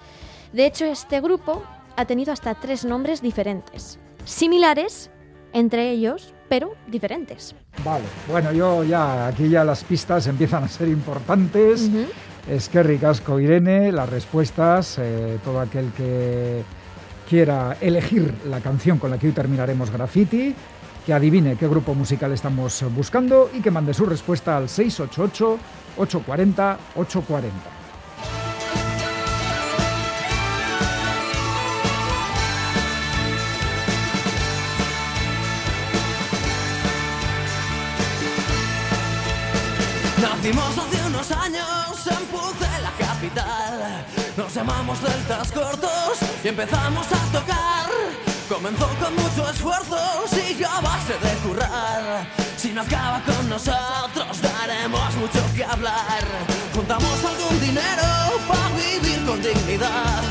De 0.52 0.66
hecho, 0.66 0.84
este 0.84 1.22
grupo 1.22 1.64
ha 1.96 2.04
tenido 2.04 2.34
hasta 2.34 2.54
tres 2.56 2.84
nombres 2.84 3.22
diferentes. 3.22 4.00
Similares 4.26 5.10
entre 5.54 5.90
ellos, 5.90 6.34
pero 6.50 6.74
diferentes. 6.86 7.56
Vale, 7.86 8.04
bueno, 8.30 8.52
yo 8.52 8.84
ya, 8.84 9.28
aquí 9.28 9.48
ya 9.48 9.64
las 9.64 9.86
pistas 9.86 10.28
empiezan 10.28 10.66
a 10.66 10.68
ser 10.68 10.90
importantes. 10.90 11.90
Es 12.50 12.70
que 12.70 12.82
ricasco, 12.82 13.42
Irene, 13.42 13.92
las 13.92 14.10
respuestas, 14.10 15.00
eh, 15.00 15.38
todo 15.44 15.60
aquel 15.60 15.92
que 15.92 16.64
quiera 17.30 17.76
elegir 17.82 18.34
la 18.46 18.62
canción 18.62 19.00
con 19.00 19.12
la 19.12 19.18
que 19.18 19.28
hoy 19.28 19.34
terminaremos 19.34 19.92
Graffiti, 19.92 20.56
que 21.06 21.14
adivine 21.14 21.58
qué 21.58 21.68
grupo 21.68 21.94
musical 21.94 22.32
estamos 22.32 22.86
buscando 22.96 23.50
y 23.54 23.60
que 23.62 23.70
mande 23.70 23.94
su 23.94 24.06
respuesta 24.06 24.56
al 24.56 24.70
688 24.70 25.60
840 25.98 26.78
840. 26.96 27.54
Nacimos 40.22 40.78
hace 40.78 41.08
unos 41.08 41.32
años 41.32 41.87
Nos 44.38 44.54
llamamos 44.54 45.02
Deltas 45.02 45.52
Cortos 45.52 46.20
y 46.44 46.48
empezamos 46.48 47.08
a 47.08 47.40
tocar. 47.40 47.90
Comenzó 48.48 48.88
con 49.02 49.16
mucho 49.16 49.50
esfuerzo, 49.50 49.98
siguió 50.28 50.70
a 50.70 50.80
base 50.80 51.14
de 51.14 51.34
currar. 51.42 52.28
Si 52.56 52.72
no 52.72 52.84
acaba 52.84 53.20
con 53.24 53.50
nosotros, 53.50 54.40
daremos 54.40 55.16
mucho 55.16 55.40
que 55.56 55.64
hablar. 55.64 56.24
Juntamos 56.76 57.26
algún 57.26 57.60
dinero 57.60 58.04
para 58.48 58.70
vivir 58.78 59.26
con 59.26 59.42
dignidad. 59.42 60.22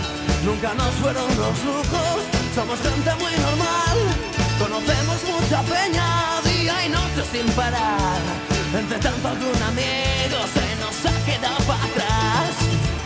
Nunca 0.44 0.72
nos 0.74 0.94
fueron 1.02 1.26
los 1.36 1.64
lujos, 1.64 2.18
somos 2.54 2.78
gente 2.78 3.12
muy 3.16 3.32
normal. 3.32 3.98
Conocemos 4.60 5.16
mucha 5.24 5.62
peña, 5.62 6.40
día 6.44 6.86
y 6.86 6.88
noche 6.90 7.24
sin 7.32 7.46
parar. 7.54 8.20
Entre 8.72 8.98
tanto 8.98 9.28
algún 9.28 9.62
amigo 9.64 10.38
se 10.54 10.75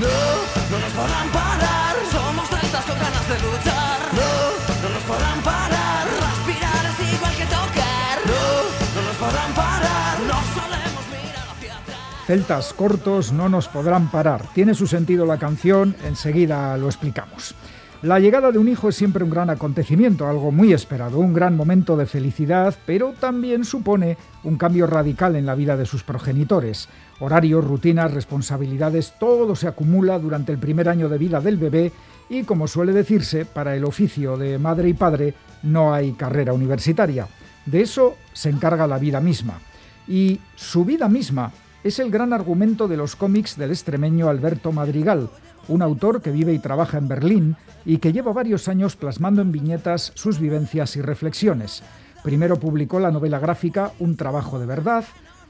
No, 0.00 0.07
no 0.07 0.78
nos 0.78 0.92
podrán 0.92 1.28
parar. 1.28 1.95
Somos 2.11 2.49
celtas 2.49 2.85
con 2.87 2.99
ganas 2.99 3.28
de 3.28 3.35
luchar. 3.35 3.99
No, 4.16 4.83
no 4.83 4.95
nos 4.95 5.02
podrán 5.02 5.40
parar. 5.42 6.07
Respirar 6.09 6.87
es 6.87 7.14
igual 7.14 7.35
que 7.37 7.45
tocar. 7.45 8.16
No, 8.25 9.00
no 9.00 9.07
nos 9.07 9.16
podrán 9.16 9.52
parar. 9.52 10.21
No 10.21 10.35
solemos 10.59 11.04
mirar 11.11 11.49
hacia 11.50 11.76
atrás. 11.76 11.99
Celtas 12.26 12.73
cortos 12.73 13.33
no 13.33 13.50
nos 13.50 13.69
podrán 13.69 14.11
parar. 14.11 14.47
Tiene 14.54 14.73
su 14.73 14.87
sentido 14.87 15.26
la 15.26 15.37
canción, 15.37 15.95
enseguida 16.04 16.78
lo 16.78 16.87
explicamos. 16.87 17.54
La 18.02 18.19
llegada 18.19 18.50
de 18.50 18.57
un 18.57 18.69
hijo 18.69 18.88
es 18.88 18.97
siempre 18.97 19.23
un 19.23 19.28
gran 19.28 19.50
acontecimiento, 19.50 20.26
algo 20.26 20.50
muy 20.50 20.73
esperado, 20.73 21.19
un 21.19 21.35
gran 21.35 21.54
momento 21.54 21.99
de 21.99 22.07
felicidad, 22.07 22.75
pero 22.87 23.12
también 23.12 23.66
supone 23.66 24.16
un 24.42 24.57
cambio 24.57 24.87
radical 24.87 25.37
en 25.37 25.45
la 25.45 25.54
vida 25.54 25.76
de 25.76 25.85
sus 25.85 26.02
progenitores. 26.02 26.88
Horarios, 27.20 27.64
rutinas, 27.64 28.12
responsabilidades, 28.12 29.14
todo 29.20 29.54
se 29.54 29.68
acumula 29.68 30.18
durante 30.18 30.52
el 30.52 30.58
primer 30.58 30.88
año 30.88 31.08
de 31.08 31.18
vida 31.18 31.40
del 31.40 31.58
bebé 31.58 31.92
y, 32.30 32.44
como 32.44 32.66
suele 32.66 32.92
decirse, 32.92 33.44
para 33.44 33.76
el 33.76 33.84
oficio 33.84 34.38
de 34.38 34.58
madre 34.58 34.88
y 34.88 34.94
padre 34.94 35.34
no 35.62 35.92
hay 35.92 36.12
carrera 36.12 36.54
universitaria. 36.54 37.28
De 37.66 37.82
eso 37.82 38.16
se 38.32 38.48
encarga 38.48 38.86
la 38.86 38.98
vida 38.98 39.20
misma. 39.20 39.60
Y 40.08 40.40
su 40.56 40.84
vida 40.84 41.08
misma 41.08 41.52
es 41.84 41.99
el 41.99 42.10
gran 42.10 42.32
argumento 42.32 42.88
de 42.88 42.97
los 42.97 43.16
cómics 43.16 43.56
del 43.56 43.71
extremeño 43.71 44.28
Alberto 44.28 44.73
Madrigal, 44.73 45.28
un 45.68 45.82
autor 45.82 46.23
que 46.23 46.30
vive 46.30 46.52
y 46.52 46.58
trabaja 46.58 46.99
en 46.99 47.08
Berlín 47.08 47.56
y 47.84 47.99
que 47.99 48.12
lleva 48.12 48.32
varios 48.32 48.68
años 48.68 48.97
plasmando 48.97 49.42
en 49.42 49.52
viñetas 49.52 50.12
sus 50.14 50.38
vivencias 50.38 50.97
y 50.97 51.02
reflexiones. 51.02 51.82
Primero 52.23 52.56
publicó 52.56 53.00
la 53.00 53.10
novela 53.10 53.38
gráfica 53.38 53.92
Un 53.99 54.16
trabajo 54.16 54.58
de 54.58 54.66
verdad, 54.66 55.04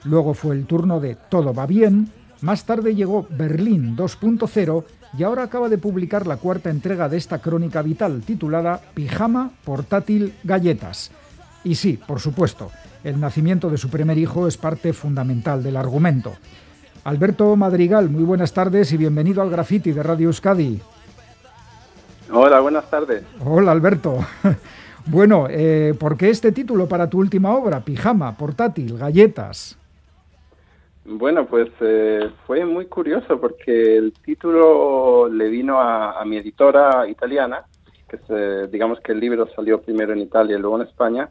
luego 0.04 0.34
fue 0.34 0.54
el 0.54 0.66
turno 0.66 1.00
de 1.00 1.16
Todo 1.28 1.52
va 1.54 1.66
bien, 1.66 2.10
más 2.40 2.64
tarde 2.64 2.94
llegó 2.94 3.26
Berlín 3.30 3.96
2.0 3.96 4.84
y 5.18 5.22
ahora 5.24 5.42
acaba 5.42 5.68
de 5.68 5.78
publicar 5.78 6.26
la 6.26 6.36
cuarta 6.36 6.70
entrega 6.70 7.08
de 7.08 7.16
esta 7.16 7.40
crónica 7.40 7.82
vital 7.82 8.22
titulada 8.22 8.80
Pijama, 8.94 9.50
portátil, 9.64 10.34
galletas. 10.44 11.10
Y 11.64 11.74
sí, 11.74 11.98
por 12.06 12.20
supuesto, 12.20 12.70
el 13.04 13.20
nacimiento 13.20 13.68
de 13.68 13.76
su 13.76 13.90
primer 13.90 14.16
hijo 14.16 14.46
es 14.46 14.56
parte 14.56 14.92
fundamental 14.92 15.62
del 15.62 15.76
argumento. 15.76 16.32
Alberto 17.04 17.56
Madrigal, 17.56 18.08
muy 18.08 18.22
buenas 18.22 18.52
tardes 18.52 18.92
y 18.92 18.96
bienvenido 18.96 19.42
al 19.42 19.50
Graffiti 19.50 19.92
de 19.92 20.02
Radio 20.02 20.28
Euskadi. 20.28 20.80
Hola, 22.32 22.60
buenas 22.60 22.88
tardes. 22.88 23.24
Hola, 23.44 23.72
Alberto. 23.72 24.18
Bueno, 25.06 25.46
eh, 25.48 25.94
¿por 25.98 26.16
qué 26.16 26.28
este 26.28 26.52
título 26.52 26.86
para 26.86 27.08
tu 27.08 27.18
última 27.18 27.54
obra? 27.54 27.80
Pijama, 27.80 28.36
portátil, 28.36 28.98
galletas. 28.98 29.79
Bueno, 31.12 31.44
pues 31.44 31.68
eh, 31.80 32.30
fue 32.46 32.64
muy 32.64 32.86
curioso 32.86 33.40
porque 33.40 33.96
el 33.96 34.12
título 34.12 35.28
le 35.28 35.48
vino 35.48 35.80
a, 35.80 36.20
a 36.20 36.24
mi 36.24 36.36
editora 36.36 37.08
italiana, 37.08 37.64
que 38.08 38.18
se, 38.18 38.68
digamos 38.68 39.00
que 39.00 39.10
el 39.10 39.18
libro 39.18 39.48
salió 39.56 39.80
primero 39.82 40.12
en 40.12 40.20
Italia 40.20 40.56
y 40.56 40.60
luego 40.60 40.80
en 40.80 40.86
España, 40.86 41.28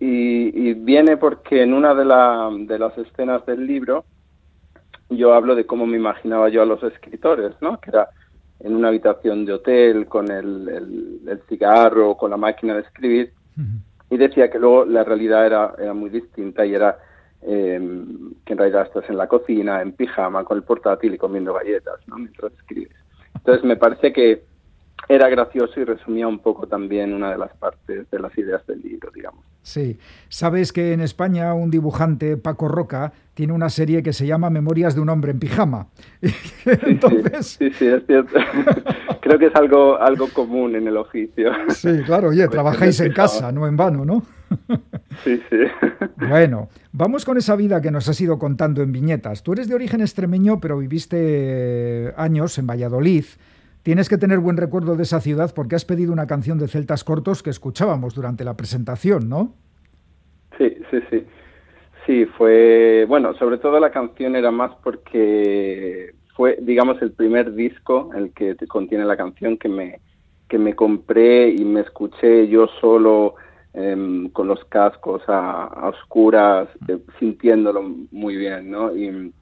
y, 0.00 0.68
y 0.68 0.72
viene 0.72 1.18
porque 1.18 1.62
en 1.62 1.74
una 1.74 1.94
de, 1.94 2.06
la, 2.06 2.48
de 2.56 2.78
las 2.78 2.96
escenas 2.96 3.44
del 3.44 3.66
libro 3.66 4.06
yo 5.10 5.34
hablo 5.34 5.54
de 5.54 5.66
cómo 5.66 5.84
me 5.84 5.98
imaginaba 5.98 6.48
yo 6.48 6.62
a 6.62 6.66
los 6.66 6.82
escritores, 6.82 7.52
¿no? 7.60 7.78
Que 7.80 7.90
era 7.90 8.08
en 8.60 8.74
una 8.74 8.88
habitación 8.88 9.44
de 9.44 9.52
hotel 9.52 10.06
con 10.06 10.30
el, 10.30 10.68
el, 10.70 11.20
el 11.28 11.42
cigarro, 11.50 12.16
con 12.16 12.30
la 12.30 12.38
máquina 12.38 12.74
de 12.74 12.80
escribir, 12.80 13.34
uh 13.58 13.60
-huh. 13.60 14.14
y 14.14 14.16
decía 14.16 14.50
que 14.50 14.58
luego 14.58 14.86
la 14.86 15.04
realidad 15.04 15.44
era, 15.44 15.74
era 15.78 15.92
muy 15.92 16.08
distinta 16.08 16.64
y 16.64 16.74
era 16.74 16.96
eh, 17.42 17.80
que 18.44 18.52
en 18.52 18.58
realidad 18.58 18.86
estás 18.86 19.08
en 19.08 19.16
la 19.16 19.26
cocina, 19.26 19.82
en 19.82 19.92
pijama, 19.92 20.44
con 20.44 20.56
el 20.56 20.64
portátil 20.64 21.14
y 21.14 21.18
comiendo 21.18 21.54
galletas, 21.54 22.00
¿no? 22.06 22.16
Mientras 22.16 22.52
escribes. 22.52 22.96
Entonces 23.34 23.64
me 23.64 23.76
parece 23.76 24.12
que 24.12 24.44
era 25.08 25.28
gracioso 25.28 25.80
y 25.80 25.84
resumía 25.84 26.28
un 26.28 26.38
poco 26.38 26.66
también 26.66 27.12
una 27.12 27.30
de 27.30 27.38
las 27.38 27.52
partes 27.56 28.10
de 28.10 28.18
las 28.18 28.36
ideas 28.38 28.66
del 28.66 28.80
libro, 28.80 29.10
digamos. 29.14 29.44
Sí, 29.62 29.98
sabes 30.28 30.72
que 30.72 30.92
en 30.92 31.00
España 31.00 31.54
un 31.54 31.70
dibujante, 31.70 32.36
Paco 32.36 32.68
Roca, 32.68 33.12
tiene 33.34 33.52
una 33.52 33.70
serie 33.70 34.02
que 34.02 34.12
se 34.12 34.26
llama 34.26 34.50
Memorias 34.50 34.94
de 34.94 35.00
un 35.00 35.08
hombre 35.08 35.30
en 35.30 35.38
pijama. 35.38 35.86
Entonces... 36.64 37.46
Sí, 37.46 37.70
sí, 37.70 37.76
sí, 37.78 37.86
es 37.86 38.06
cierto. 38.06 38.38
Creo 39.20 39.38
que 39.38 39.46
es 39.46 39.54
algo, 39.54 39.98
algo 39.98 40.28
común 40.28 40.74
en 40.74 40.88
el 40.88 40.96
oficio. 40.96 41.52
Sí, 41.68 42.02
claro, 42.04 42.28
oye, 42.28 42.48
trabajáis 42.50 42.98
en 43.00 43.12
casa, 43.12 43.52
no 43.52 43.66
en 43.66 43.76
vano, 43.76 44.04
¿no? 44.04 44.22
Sí, 45.24 45.40
sí. 45.48 45.56
Bueno, 46.16 46.68
vamos 46.92 47.24
con 47.24 47.38
esa 47.38 47.56
vida 47.56 47.80
que 47.80 47.90
nos 47.90 48.08
has 48.08 48.20
ido 48.20 48.38
contando 48.38 48.82
en 48.82 48.92
viñetas. 48.92 49.42
Tú 49.42 49.52
eres 49.52 49.68
de 49.68 49.74
origen 49.74 50.00
extremeño, 50.00 50.60
pero 50.60 50.76
viviste 50.76 52.12
años 52.16 52.58
en 52.58 52.66
Valladolid. 52.66 53.24
Tienes 53.82 54.08
que 54.08 54.16
tener 54.16 54.38
buen 54.38 54.56
recuerdo 54.56 54.94
de 54.94 55.02
esa 55.02 55.20
ciudad 55.20 55.52
porque 55.54 55.74
has 55.74 55.84
pedido 55.84 56.12
una 56.12 56.28
canción 56.28 56.58
de 56.58 56.68
Celtas 56.68 57.02
Cortos 57.02 57.42
que 57.42 57.50
escuchábamos 57.50 58.14
durante 58.14 58.44
la 58.44 58.56
presentación, 58.56 59.28
¿no? 59.28 59.54
Sí, 60.56 60.76
sí, 60.90 60.98
sí. 61.10 61.26
Sí, 62.06 62.26
fue, 62.36 63.04
bueno, 63.08 63.34
sobre 63.34 63.58
todo 63.58 63.80
la 63.80 63.90
canción 63.90 64.36
era 64.36 64.52
más 64.52 64.72
porque 64.84 66.14
fue, 66.36 66.58
digamos, 66.60 67.02
el 67.02 67.12
primer 67.12 67.54
disco, 67.54 68.10
el 68.14 68.32
que 68.32 68.56
contiene 68.68 69.04
la 69.04 69.16
canción 69.16 69.56
que 69.56 69.68
me, 69.68 70.00
que 70.48 70.58
me 70.58 70.74
compré 70.74 71.50
y 71.50 71.64
me 71.64 71.80
escuché 71.80 72.46
yo 72.48 72.68
solo 72.80 73.34
eh, 73.74 74.28
con 74.32 74.46
los 74.46 74.64
cascos 74.66 75.22
a, 75.28 75.64
a 75.64 75.88
oscuras, 75.88 76.68
eh, 76.86 76.98
sintiéndolo 77.18 77.82
muy 78.12 78.36
bien, 78.36 78.70
¿no? 78.70 78.94
Y 78.96 79.32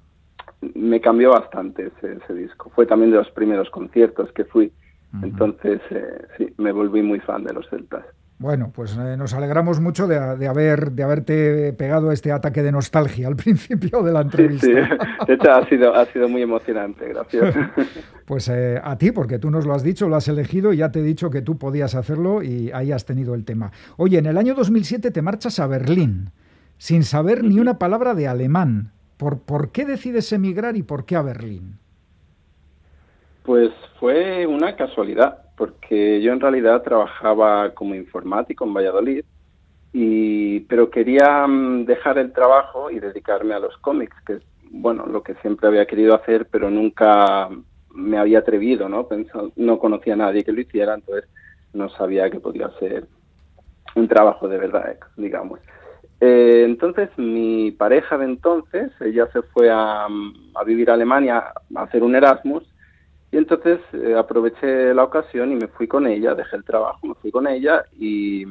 me 0.75 1.01
cambió 1.01 1.31
bastante 1.31 1.87
ese, 1.87 2.18
ese, 2.23 2.35
disco. 2.35 2.70
Fue 2.75 2.87
también 2.87 3.11
de 3.11 3.18
los 3.18 3.31
primeros 3.31 3.70
conciertos 3.70 4.33
que 4.33 4.44
fui. 4.44 4.73
Uh 5.12 5.16
-huh. 5.16 5.25
Entonces, 5.25 5.81
eh, 5.90 6.27
sí, 6.37 6.55
me 6.59 6.73
volví 6.73 7.03
muy 7.03 7.20
fan 7.20 7.44
de 7.44 7.55
los 7.55 7.68
celtas. 7.68 8.05
Bueno, 8.40 8.73
pues 8.75 8.96
eh, 8.96 9.18
nos 9.18 9.35
alegramos 9.35 9.81
mucho 9.81 10.07
de, 10.07 10.18
de, 10.38 10.49
haber, 10.49 10.92
de 10.92 11.03
haberte 11.03 11.75
pegado 11.75 12.11
este 12.11 12.33
ataque 12.33 12.62
de 12.62 12.73
nostalgia 12.73 13.29
al 13.29 13.37
principio 13.44 14.03
de 14.03 14.12
la 14.12 14.23
entrevista. 14.23 14.66
Sí, 14.66 14.73
sí. 14.73 15.27
de 15.27 15.35
hecho 15.35 15.53
ha 15.53 15.68
sido, 15.68 15.94
ha 15.94 16.07
sido 16.07 16.27
muy 16.27 16.40
emocionante, 16.40 17.07
gracias. 17.07 17.55
pues 18.25 18.49
eh, 18.49 18.81
a 18.83 18.96
ti, 18.96 19.12
porque 19.12 19.38
tú 19.38 19.51
nos 19.51 19.66
lo 19.66 19.75
has 19.75 19.83
dicho, 19.83 20.09
lo 20.09 20.16
has 20.16 20.27
elegido 20.27 20.73
y 20.73 20.79
ya 20.79 20.90
te 20.90 21.01
he 21.01 21.03
dicho 21.03 21.29
que 21.29 21.42
tú 21.42 21.59
podías 21.59 21.94
hacerlo 21.94 22.42
y 22.42 22.70
ahí 22.73 22.92
has 22.92 23.05
tenido 23.05 23.35
el 23.35 23.44
tema. 23.44 23.73
Oye, 23.99 24.16
en 24.16 24.25
el 24.25 24.38
año 24.38 24.55
2007 24.55 25.11
te 25.11 25.20
marchas 25.20 25.59
a 25.59 25.66
Berlín 25.66 26.31
sin 26.79 27.05
saber 27.05 27.44
ni 27.44 27.61
una 27.61 27.79
palabra 27.79 28.14
de 28.14 28.27
alemán. 28.27 28.92
¿Por, 29.20 29.38
¿Por 29.38 29.70
qué 29.70 29.85
decides 29.85 30.33
emigrar 30.33 30.78
y 30.78 30.83
por 30.83 31.04
qué 31.04 31.14
a 31.14 31.20
Berlín? 31.20 31.78
Pues 33.42 33.70
fue 33.98 34.46
una 34.46 34.74
casualidad, 34.76 35.42
porque 35.59 36.22
yo 36.22 36.33
en 36.33 36.40
realidad 36.40 36.80
trabajaba 36.80 37.74
como 37.74 37.94
informático 37.94 38.64
en 38.64 38.72
Valladolid, 38.72 39.24
y, 39.92 40.61
pero 40.61 40.88
quería 40.88 41.46
mm, 41.46 41.85
dejar 41.85 42.16
el 42.16 42.33
trabajo 42.33 42.90
y 42.90 42.98
dedicarme 42.98 43.52
a 43.52 43.59
los 43.59 43.76
cómics, 43.78 44.16
que 44.26 44.33
es 44.35 44.42
bueno, 44.70 45.04
lo 45.04 45.22
que 45.22 45.35
siempre 45.42 45.68
había 45.68 45.85
querido 45.85 46.14
hacer, 46.14 46.46
pero 46.50 46.70
nunca 46.70 47.50
me 47.92 48.16
había 48.16 48.38
atrevido, 48.38 48.88
¿no? 48.88 49.06
Pensado, 49.06 49.52
no 49.56 49.78
conocía 49.78 50.14
a 50.14 50.16
nadie 50.16 50.44
que 50.44 50.52
lo 50.52 50.62
hiciera, 50.62 50.94
entonces 50.94 51.28
no 51.74 51.90
sabía 51.90 52.30
que 52.30 52.40
podía 52.40 52.70
ser 52.78 53.06
un 53.96 54.09
trabajo 54.09 54.48
de 54.48 54.56
verdad, 54.56 54.96
digamos. 55.18 55.61
Eh, 56.20 56.64
entonces 56.66 57.09
mi 57.16 57.70
pareja 57.70 58.18
de 58.18 58.26
entonces, 58.26 58.90
ella 59.00 59.26
se 59.33 59.42
fue 59.42 59.70
a, 59.70 60.04
a, 60.06 60.64
vivir 60.64 60.90
a 60.90 60.94
Alemania 60.94 61.52
a 61.74 61.83
hacer 61.83 62.02
un 62.02 62.14
Erasmus 62.14 62.62
y 63.33 63.38
entonces 63.38 63.80
eh, 63.92 64.14
aproveché 64.14 64.92
la 64.92 65.04
ocasión 65.04 65.52
y 65.52 65.56
me 65.56 65.68
fui 65.68 65.87
con 65.87 66.06
ella, 66.06 66.35
dejé 66.35 66.56
el 66.56 66.64
trabajo, 66.64 67.06
me 67.06 67.14
fui 67.14 67.30
con 67.30 67.46
ella 67.46 67.85
y, 67.98 68.44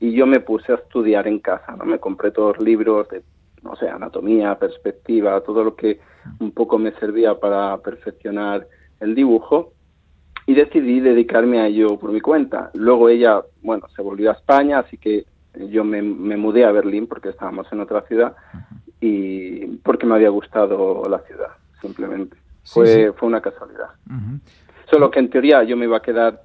y, 0.00 0.12
yo 0.12 0.26
me 0.26 0.40
puse 0.40 0.72
a 0.72 0.76
estudiar 0.76 1.26
en 1.26 1.40
casa, 1.40 1.76
¿no? 1.76 1.84
Me 1.84 1.98
compré 1.98 2.30
todos 2.30 2.56
los 2.56 2.64
libros 2.64 3.08
de, 3.08 3.22
no 3.62 3.76
sé, 3.76 3.88
anatomía, 3.88 4.58
perspectiva, 4.58 5.40
todo 5.42 5.62
lo 5.62 5.74
que 5.74 6.00
un 6.40 6.52
poco 6.52 6.78
me 6.78 6.92
servía 6.92 7.38
para 7.38 7.76
perfeccionar 7.78 8.66
el 9.00 9.14
dibujo 9.14 9.72
y 10.46 10.54
decidí 10.54 11.00
dedicarme 11.00 11.60
a 11.60 11.66
ello 11.66 11.98
por 11.98 12.12
mi 12.12 12.20
cuenta. 12.20 12.70
Luego 12.74 13.08
ella, 13.08 13.42
bueno, 13.62 13.88
se 13.94 14.00
volvió 14.00 14.30
a 14.30 14.34
España, 14.34 14.78
así 14.78 14.96
que 14.96 15.24
yo 15.68 15.84
me, 15.84 16.02
mudé 16.02 16.64
a 16.64 16.72
Berlín 16.72 17.06
porque 17.06 17.30
estábamos 17.30 17.66
en 17.72 17.80
otra 17.80 18.02
ciudad 18.02 18.34
y 19.00 19.66
porque 19.78 20.06
me 20.06 20.14
había 20.14 20.30
gustado 20.30 21.02
la 21.08 21.18
ciudad, 21.20 21.50
simplemente. 21.80 22.36
fue, 22.64 23.12
fue 23.12 23.28
una 23.28 23.40
casualidad. 23.40 23.88
Solo 24.90 25.10
que 25.10 25.18
en 25.18 25.30
teoría 25.30 25.62
yo 25.64 25.76
me 25.76 25.84
iba 25.84 25.96
a 25.96 26.02
quedar 26.02 26.42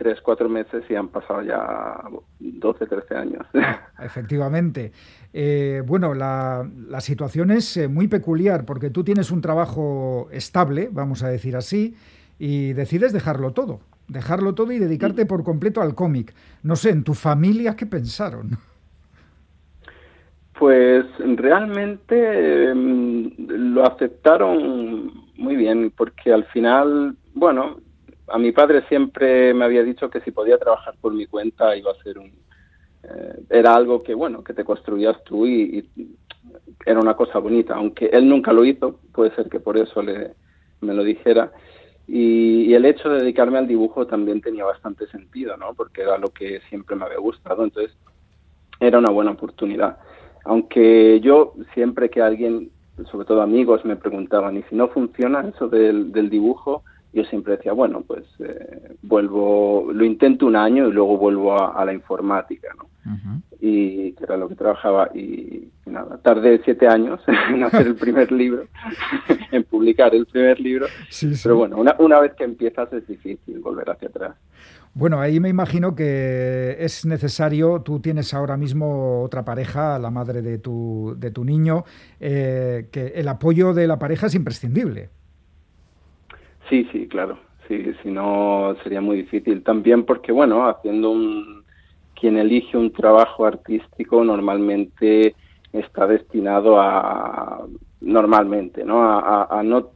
tres, 0.00 0.20
cuatro 0.22 0.48
meses 0.48 0.82
y 0.88 0.94
han 0.94 1.08
pasado 1.08 1.42
ya 1.42 2.00
12, 2.38 2.86
13 2.86 3.14
años. 3.16 3.46
Efectivamente. 4.02 4.92
Eh, 5.32 5.82
bueno, 5.84 6.14
la, 6.14 6.66
la, 6.88 7.00
situación 7.02 7.50
es 7.50 7.76
eh, 7.76 7.86
muy 7.86 8.08
peculiar 8.08 8.64
porque 8.64 8.88
tú 8.88 9.04
tienes 9.04 9.30
un 9.30 9.42
trabajo 9.42 10.28
estable, 10.32 10.88
vamos 10.90 11.22
a 11.22 11.28
decir 11.28 11.54
así, 11.54 11.94
y 12.38 12.72
decides 12.72 13.12
dejarlo 13.12 13.52
todo, 13.52 13.80
dejarlo 14.10 14.54
todo 14.54 14.72
y 14.72 14.78
dedicarte 14.78 15.26
por 15.26 15.44
completo 15.44 15.80
al 15.80 15.94
cómic. 15.94 16.34
No 16.62 16.76
sé, 16.76 16.90
¿en 16.90 17.04
tu 17.04 17.14
familia 17.14 17.76
qué 17.76 17.86
pensaron? 17.86 18.50
Pues 20.58 21.06
realmente 21.36 22.70
em, 22.70 23.32
lo 23.38 23.86
aceptaron 23.86 25.10
muy 25.36 25.56
bien 25.56 25.92
porque 25.96 26.32
al 26.32 26.44
final, 26.46 27.16
bueno, 27.34 27.78
a 28.28 28.38
mi 28.38 28.52
padre 28.52 28.84
siempre 28.88 29.54
me 29.54 29.64
había 29.64 29.82
dicho 29.82 30.10
que 30.10 30.20
si 30.20 30.30
podía 30.30 30.58
trabajar 30.58 30.94
por 31.00 31.14
mi 31.14 31.26
cuenta 31.26 31.76
iba 31.76 31.92
a 31.92 32.02
ser 32.02 32.18
un... 32.18 32.32
Eh, 33.02 33.40
era 33.48 33.74
algo 33.74 34.02
que, 34.02 34.12
bueno, 34.12 34.44
que 34.44 34.52
te 34.52 34.64
construías 34.64 35.24
tú 35.24 35.46
y, 35.46 35.88
era 36.84 37.00
una 37.00 37.14
cosa 37.14 37.38
bonita, 37.38 37.74
aunque 37.74 38.06
él 38.06 38.28
nunca 38.28 38.52
lo 38.52 38.64
hizo, 38.64 39.00
puede 39.12 39.34
ser 39.34 39.48
que 39.48 39.60
por 39.60 39.76
eso 39.78 40.02
le, 40.02 40.32
me 40.80 40.94
lo 40.94 41.04
dijera. 41.04 41.52
Y, 42.12 42.74
el 42.74 42.86
hecho 42.86 43.08
de 43.08 43.20
dedicarme 43.20 43.58
al 43.58 43.68
dibujo 43.68 44.04
también 44.04 44.40
tenía 44.40 44.64
bastante 44.64 45.06
sentido, 45.08 45.56
¿no? 45.56 45.74
Porque 45.74 46.02
era 46.02 46.18
lo 46.18 46.30
que 46.30 46.60
siempre 46.68 46.96
me 46.96 47.04
había 47.04 47.18
gustado, 47.18 47.62
entonces 47.62 47.96
era 48.80 48.98
una 48.98 49.12
buena 49.12 49.30
oportunidad. 49.30 49.98
Aunque 50.44 51.20
yo 51.20 51.54
siempre 51.72 52.10
que 52.10 52.20
alguien, 52.20 52.72
sobre 53.12 53.26
todo 53.26 53.42
amigos, 53.42 53.84
me 53.84 53.94
preguntaban, 53.94 54.56
¿y 54.56 54.62
si 54.64 54.74
no 54.74 54.88
funciona 54.88 55.46
eso 55.54 55.68
del, 55.68 56.10
del 56.10 56.30
dibujo? 56.30 56.82
Yo 57.12 57.24
siempre 57.24 57.56
decía, 57.56 57.72
bueno, 57.72 58.02
pues 58.06 58.24
eh, 58.38 58.94
vuelvo, 59.02 59.90
lo 59.92 60.04
intento 60.04 60.46
un 60.46 60.56
año 60.56 60.88
y 60.88 60.92
luego 60.92 61.16
vuelvo 61.16 61.60
a, 61.60 61.84
la 61.84 61.92
informática, 61.92 62.68
¿no? 62.76 62.88
Y 63.60 64.12
que 64.12 64.24
era 64.24 64.36
lo 64.36 64.48
que 64.48 64.54
trabajaba 64.54 65.10
y, 65.14 65.68
nada, 65.86 66.18
tardé 66.18 66.60
siete 66.64 66.86
años 66.86 67.20
en 67.52 67.64
hacer 67.64 67.86
el 67.88 67.96
primer 67.96 68.30
libro, 68.42 68.64
en 69.52 69.64
publicar 69.64 70.14
el 70.14 70.26
primer 70.26 70.60
libro, 70.60 70.86
pero 71.42 71.56
bueno, 71.56 71.76
una, 71.76 71.96
una 71.98 72.20
vez 72.20 72.34
que 72.34 72.44
empiezas 72.44 72.92
es 72.92 73.06
difícil 73.06 73.58
volver 73.60 73.90
hacia 73.90 74.08
atrás. 74.08 74.36
Bueno, 74.92 75.20
ahí 75.20 75.38
me 75.38 75.48
imagino 75.48 75.94
que 75.94 76.76
es 76.80 77.06
necesario, 77.06 77.80
tú 77.82 78.00
tienes 78.00 78.34
ahora 78.34 78.56
mismo 78.56 79.22
otra 79.22 79.44
pareja, 79.44 79.98
la 80.00 80.10
madre 80.10 80.42
de 80.42 80.58
tu, 80.58 81.14
de 81.16 81.30
tu 81.30 81.44
niño, 81.44 81.84
eh, 82.18 82.88
que 82.90 83.12
el 83.14 83.28
apoyo 83.28 83.72
de 83.72 83.86
la 83.86 84.00
pareja 84.00 84.26
es 84.26 84.34
imprescindible. 84.34 85.10
Sí, 86.70 86.88
sí, 86.92 87.08
claro. 87.08 87.38
Sí, 87.68 87.92
si 88.02 88.10
no 88.10 88.74
sería 88.82 89.00
muy 89.00 89.18
difícil. 89.18 89.62
También 89.62 90.04
porque, 90.04 90.32
bueno, 90.32 90.66
haciendo 90.66 91.10
un... 91.10 91.64
Quien 92.18 92.36
elige 92.36 92.76
un 92.76 92.92
trabajo 92.92 93.46
artístico 93.46 94.24
normalmente 94.24 95.34
está 95.72 96.06
destinado 96.06 96.80
a... 96.80 97.66
Normalmente, 98.00 98.84
¿no? 98.84 99.02
A, 99.02 99.62
no... 99.62 99.90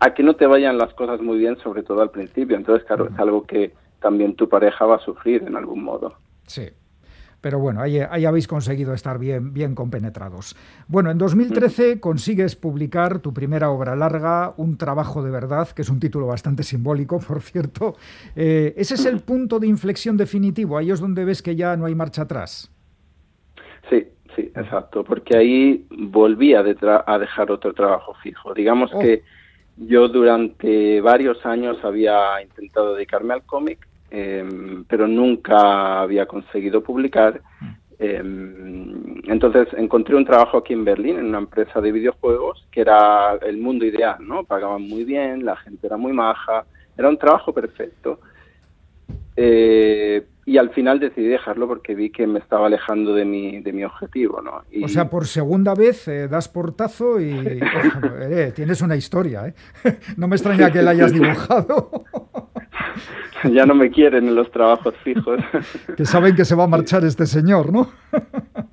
A 0.00 0.14
que 0.14 0.22
no 0.22 0.34
te 0.34 0.46
vayan 0.46 0.78
las 0.78 0.94
cosas 0.94 1.20
muy 1.20 1.38
bien, 1.38 1.56
sobre 1.58 1.82
todo 1.82 2.02
al 2.02 2.10
principio. 2.10 2.56
Entonces, 2.56 2.86
claro, 2.86 3.08
es 3.08 3.18
algo 3.18 3.44
que 3.44 3.72
también 4.00 4.34
tu 4.34 4.48
pareja 4.48 4.86
va 4.86 4.96
a 4.96 5.00
sufrir 5.00 5.42
en 5.42 5.56
algún 5.56 5.82
modo. 5.82 6.14
Sí. 6.46 6.68
Pero 7.40 7.60
bueno, 7.60 7.80
ahí, 7.80 8.00
habéis 8.00 8.48
conseguido 8.48 8.92
estar 8.94 9.18
bien, 9.18 9.52
bien 9.52 9.74
compenetrados. 9.74 10.56
Bueno, 10.88 11.10
en 11.10 11.18
2013 11.18 12.00
consigues 12.00 12.56
publicar 12.56 13.20
tu 13.20 13.32
primera 13.32 13.70
obra 13.70 13.94
larga, 13.94 14.54
Un 14.56 14.76
trabajo 14.76 15.22
de 15.22 15.30
verdad, 15.30 15.68
que 15.68 15.82
es 15.82 15.88
un 15.88 16.00
título 16.00 16.26
bastante 16.26 16.64
simbólico, 16.64 17.20
por 17.28 17.40
cierto. 17.40 17.96
Eh, 18.34 18.74
ese 18.76 18.94
es 18.94 19.06
el 19.06 19.20
punto 19.20 19.60
de 19.60 19.68
inflexión 19.68 20.16
definitivo, 20.16 20.76
ahí 20.78 20.90
es 20.90 21.00
donde 21.00 21.24
ves 21.24 21.42
que 21.42 21.54
ya 21.54 21.76
no 21.76 21.86
hay 21.86 21.94
marcha 21.94 22.22
atrás. 22.22 22.72
Sí, 23.88 24.08
sí, 24.34 24.50
exacto, 24.56 25.04
porque 25.04 25.36
ahí 25.36 25.86
volví 25.90 26.54
a, 26.54 26.64
a 27.06 27.18
dejar 27.18 27.50
otro 27.52 27.72
trabajo 27.72 28.14
fijo. 28.22 28.52
Digamos 28.52 28.90
oh. 28.92 28.98
que 28.98 29.22
yo 29.76 30.08
durante 30.08 31.00
varios 31.00 31.44
años 31.46 31.78
había 31.84 32.42
intentado 32.42 32.94
dedicarme 32.94 33.34
al 33.34 33.44
cómic 33.44 33.86
Em, 34.10 34.84
pero 34.84 35.06
nunca 35.06 36.00
había 36.00 36.26
conseguido 36.26 36.82
publicar. 36.82 37.40
Em, 37.98 39.20
entonces 39.24 39.68
encontré 39.76 40.14
un 40.14 40.24
trabajo 40.24 40.58
aquí 40.58 40.72
en 40.72 40.84
Berlín, 40.84 41.18
en 41.18 41.26
una 41.26 41.38
empresa 41.38 41.80
de 41.80 41.92
videojuegos, 41.92 42.66
que 42.70 42.80
era 42.80 43.34
el 43.42 43.58
mundo 43.58 43.84
ideal, 43.84 44.16
¿no? 44.20 44.44
Pagaban 44.44 44.82
muy 44.82 45.04
bien, 45.04 45.44
la 45.44 45.56
gente 45.56 45.86
era 45.86 45.96
muy 45.96 46.12
maja, 46.12 46.64
era 46.96 47.08
un 47.08 47.18
trabajo 47.18 47.52
perfecto. 47.52 48.20
Eh, 49.36 50.24
y 50.48 50.56
al 50.56 50.70
final 50.70 50.98
decidí 50.98 51.26
dejarlo 51.26 51.68
porque 51.68 51.94
vi 51.94 52.08
que 52.08 52.26
me 52.26 52.38
estaba 52.38 52.68
alejando 52.68 53.12
de 53.12 53.26
mi, 53.26 53.60
de 53.60 53.70
mi 53.70 53.84
objetivo, 53.84 54.40
¿no? 54.40 54.62
O 54.82 54.88
sea, 54.88 55.10
por 55.10 55.26
segunda 55.26 55.74
vez 55.74 56.08
eh, 56.08 56.26
das 56.26 56.48
portazo 56.48 57.20
y 57.20 57.32
eh, 58.22 58.52
tienes 58.56 58.80
una 58.80 58.96
historia, 58.96 59.46
¿eh? 59.46 59.54
no 60.16 60.26
me 60.26 60.36
extraña 60.36 60.72
que 60.72 60.80
la 60.80 60.92
hayas 60.92 61.12
dibujado. 61.12 62.04
ya 63.52 63.66
no 63.66 63.74
me 63.74 63.90
quieren 63.90 64.28
en 64.28 64.34
los 64.34 64.50
trabajos 64.50 64.94
fijos. 65.04 65.40
que 65.96 66.04
saben 66.04 66.34
que 66.34 66.44
se 66.44 66.54
va 66.54 66.64
a 66.64 66.68
marchar 66.68 67.04
este 67.04 67.26
señor, 67.26 67.72
¿no? 67.72 67.90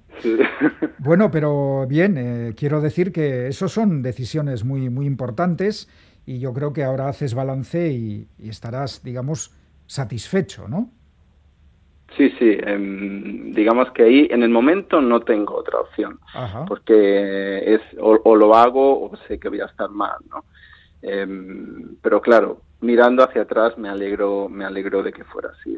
Bueno, 0.97 1.29
pero 1.29 1.85
bien, 1.87 2.17
eh, 2.17 2.53
quiero 2.57 2.81
decir 2.81 3.11
que 3.11 3.47
eso 3.47 3.67
son 3.67 4.01
decisiones 4.01 4.63
muy, 4.63 4.89
muy 4.89 5.05
importantes 5.05 5.87
y 6.25 6.39
yo 6.39 6.53
creo 6.53 6.73
que 6.73 6.83
ahora 6.83 7.09
haces 7.09 7.35
balance 7.35 7.91
y, 7.91 8.27
estarás, 8.39 9.03
digamos, 9.03 9.53
satisfecho, 9.85 10.67
¿no? 10.67 10.89
Sí, 12.17 12.31
sí, 12.39 12.57
em, 12.59 13.51
digamos 13.51 13.91
que 13.91 14.03
ahí 14.03 14.27
en 14.31 14.41
el 14.41 14.49
momento 14.49 15.01
no 15.01 15.19
tengo 15.19 15.55
otra 15.55 15.79
opción, 15.81 16.19
porque 16.67 17.75
es 17.75 17.81
o, 17.99 18.35
lo 18.35 18.55
hago 18.55 19.05
o 19.05 19.15
sé 19.27 19.37
que 19.37 19.49
voy 19.49 19.59
a 19.59 19.65
estar 19.65 19.89
mal, 19.89 20.17
¿no? 20.29 20.45
Em, 21.01 21.97
pero 22.01 22.21
claro, 22.21 22.61
mirando 22.85 23.23
hacia 23.23 23.41
atrás 23.41 23.77
me 23.77 23.89
alegro, 23.89 24.47
me 24.49 24.63
alegro 24.65 25.03
de 25.03 25.11
que 25.11 25.23
fuera 25.23 25.49
así, 25.49 25.75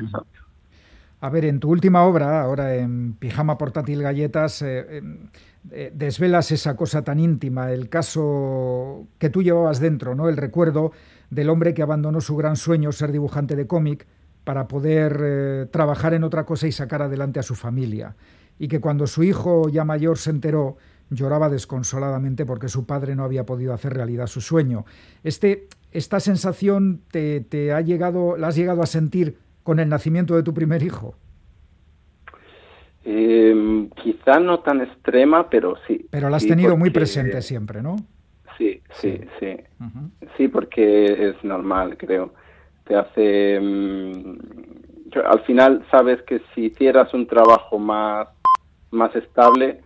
A 1.21 1.29
ver, 1.29 1.45
en 1.45 1.59
tu 1.59 1.69
última 1.69 2.03
obra, 2.03 2.41
ahora 2.41 2.75
en 2.75 3.13
Pijama 3.13 3.57
Portátil 3.57 4.03
Galletas, 4.03 4.61
eh, 4.61 4.97
em, 4.97 5.29
eh, 5.71 5.91
desvelas 5.93 6.51
esa 6.51 6.75
cosa 6.75 7.03
tan 7.03 7.19
íntima, 7.19 7.71
el 7.71 7.89
caso 7.89 9.07
que 9.17 9.29
tú 9.29 9.41
llevabas 9.41 9.79
dentro, 9.79 10.13
¿no? 10.13 10.29
El 10.29 10.37
recuerdo 10.37 10.91
del 11.29 11.49
hombre 11.49 11.73
que 11.73 11.81
abandonó 11.81 12.21
su 12.21 12.35
gran 12.35 12.55
sueño, 12.55 12.91
ser 12.91 13.11
dibujante 13.11 13.55
de 13.55 13.65
cómic, 13.65 14.05
para 14.43 14.67
poder 14.67 15.19
eh, 15.21 15.65
trabajar 15.71 16.13
en 16.13 16.23
otra 16.23 16.45
cosa 16.45 16.67
y 16.67 16.71
sacar 16.71 17.01
adelante 17.01 17.39
a 17.39 17.43
su 17.43 17.55
familia. 17.55 18.15
Y 18.59 18.69
que 18.69 18.79
cuando 18.79 19.05
su 19.05 19.23
hijo 19.23 19.67
ya 19.67 19.83
mayor 19.83 20.17
se 20.17 20.29
enteró, 20.29 20.77
lloraba 21.09 21.49
desconsoladamente 21.49 22.45
porque 22.45 22.69
su 22.69 22.85
padre 22.85 23.15
no 23.15 23.23
había 23.23 23.45
podido 23.45 23.73
hacer 23.73 23.93
realidad 23.93 24.27
su 24.27 24.41
sueño. 24.41 24.85
Este, 25.23 25.67
¿Esta 25.97 26.19
sensación 26.19 27.01
te, 27.09 27.41
te, 27.41 27.73
ha 27.73 27.81
llegado, 27.81 28.37
la 28.37 28.49
has 28.49 28.55
llegado 28.55 28.83
a 28.83 28.85
sentir 28.85 29.39
con 29.63 29.79
el 29.79 29.89
nacimiento 29.89 30.35
de 30.35 30.43
tu 30.43 30.53
primer 30.53 30.83
hijo? 30.83 31.15
Em, 33.03 33.89
quizá 33.89 34.39
no 34.39 34.59
tan 34.59 34.81
extrema, 34.81 35.49
pero 35.49 35.73
sí. 35.87 36.05
Pero 36.11 36.29
la 36.29 36.37
has 36.37 36.45
tenido 36.45 36.77
muy 36.77 36.91
presente 36.91 37.41
siempre, 37.41 37.81
¿no? 37.81 37.95
Sí, 38.59 38.79
sí, 38.91 39.21
sí. 39.39 39.57
Sí, 40.37 40.47
porque 40.49 41.29
es 41.29 41.43
normal, 41.43 41.97
creo. 41.97 42.31
Te 42.85 42.95
hace... 42.95 43.55
Em, 43.55 44.37
al 45.25 45.39
final 45.45 45.83
sabes 45.89 46.21
que 46.27 46.43
si 46.53 46.65
hicieras 46.65 47.11
un 47.15 47.25
trabajo 47.25 47.79
más, 47.79 48.27
más 48.91 49.15
estable, 49.15 49.81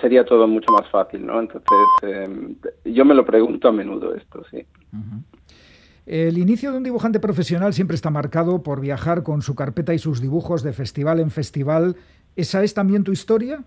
sería 0.00 0.24
todo 0.24 0.46
mucho 0.46 0.72
más 0.72 0.88
fácil, 0.90 1.26
¿no? 1.26 1.40
Entonces, 1.40 1.78
em, 2.02 2.54
yo 2.84 3.04
me 3.04 3.14
lo 3.14 3.24
pregunto 3.24 3.68
a 3.68 3.72
menudo 3.72 4.14
esto, 4.14 4.42
sí. 4.50 4.64
El 6.06 6.38
inicio 6.38 6.72
de 6.72 6.78
un 6.78 6.82
dibujante 6.84 7.20
profesional 7.20 7.72
siempre 7.72 7.94
está 7.94 8.10
marcado 8.10 8.62
por 8.62 8.80
viajar 8.80 9.22
con 9.22 9.42
su 9.42 9.54
carpeta 9.54 9.94
y 9.94 9.98
sus 9.98 10.20
dibujos 10.20 10.62
de 10.62 10.72
festival 10.72 11.20
en 11.20 11.30
festival. 11.30 11.96
¿Esa 12.36 12.62
es 12.62 12.74
también 12.74 13.04
tu 13.04 13.12
historia? 13.12 13.62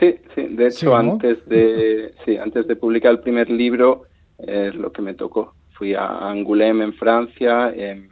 Sí, 0.00 0.16
sí. 0.34 0.48
De 0.48 0.68
hecho, 0.68 0.96
antes 0.96 1.44
de 1.46 2.14
sí, 2.24 2.36
antes 2.36 2.66
de 2.66 2.76
publicar 2.76 3.12
el 3.12 3.20
primer 3.20 3.50
libro, 3.50 4.04
es 4.38 4.74
lo 4.74 4.92
que 4.92 5.02
me 5.02 5.14
tocó. 5.14 5.54
Fui 5.72 5.94
a 5.94 6.30
Angoulême 6.30 6.82
en 6.82 6.94
Francia, 6.94 7.72
en 7.72 8.08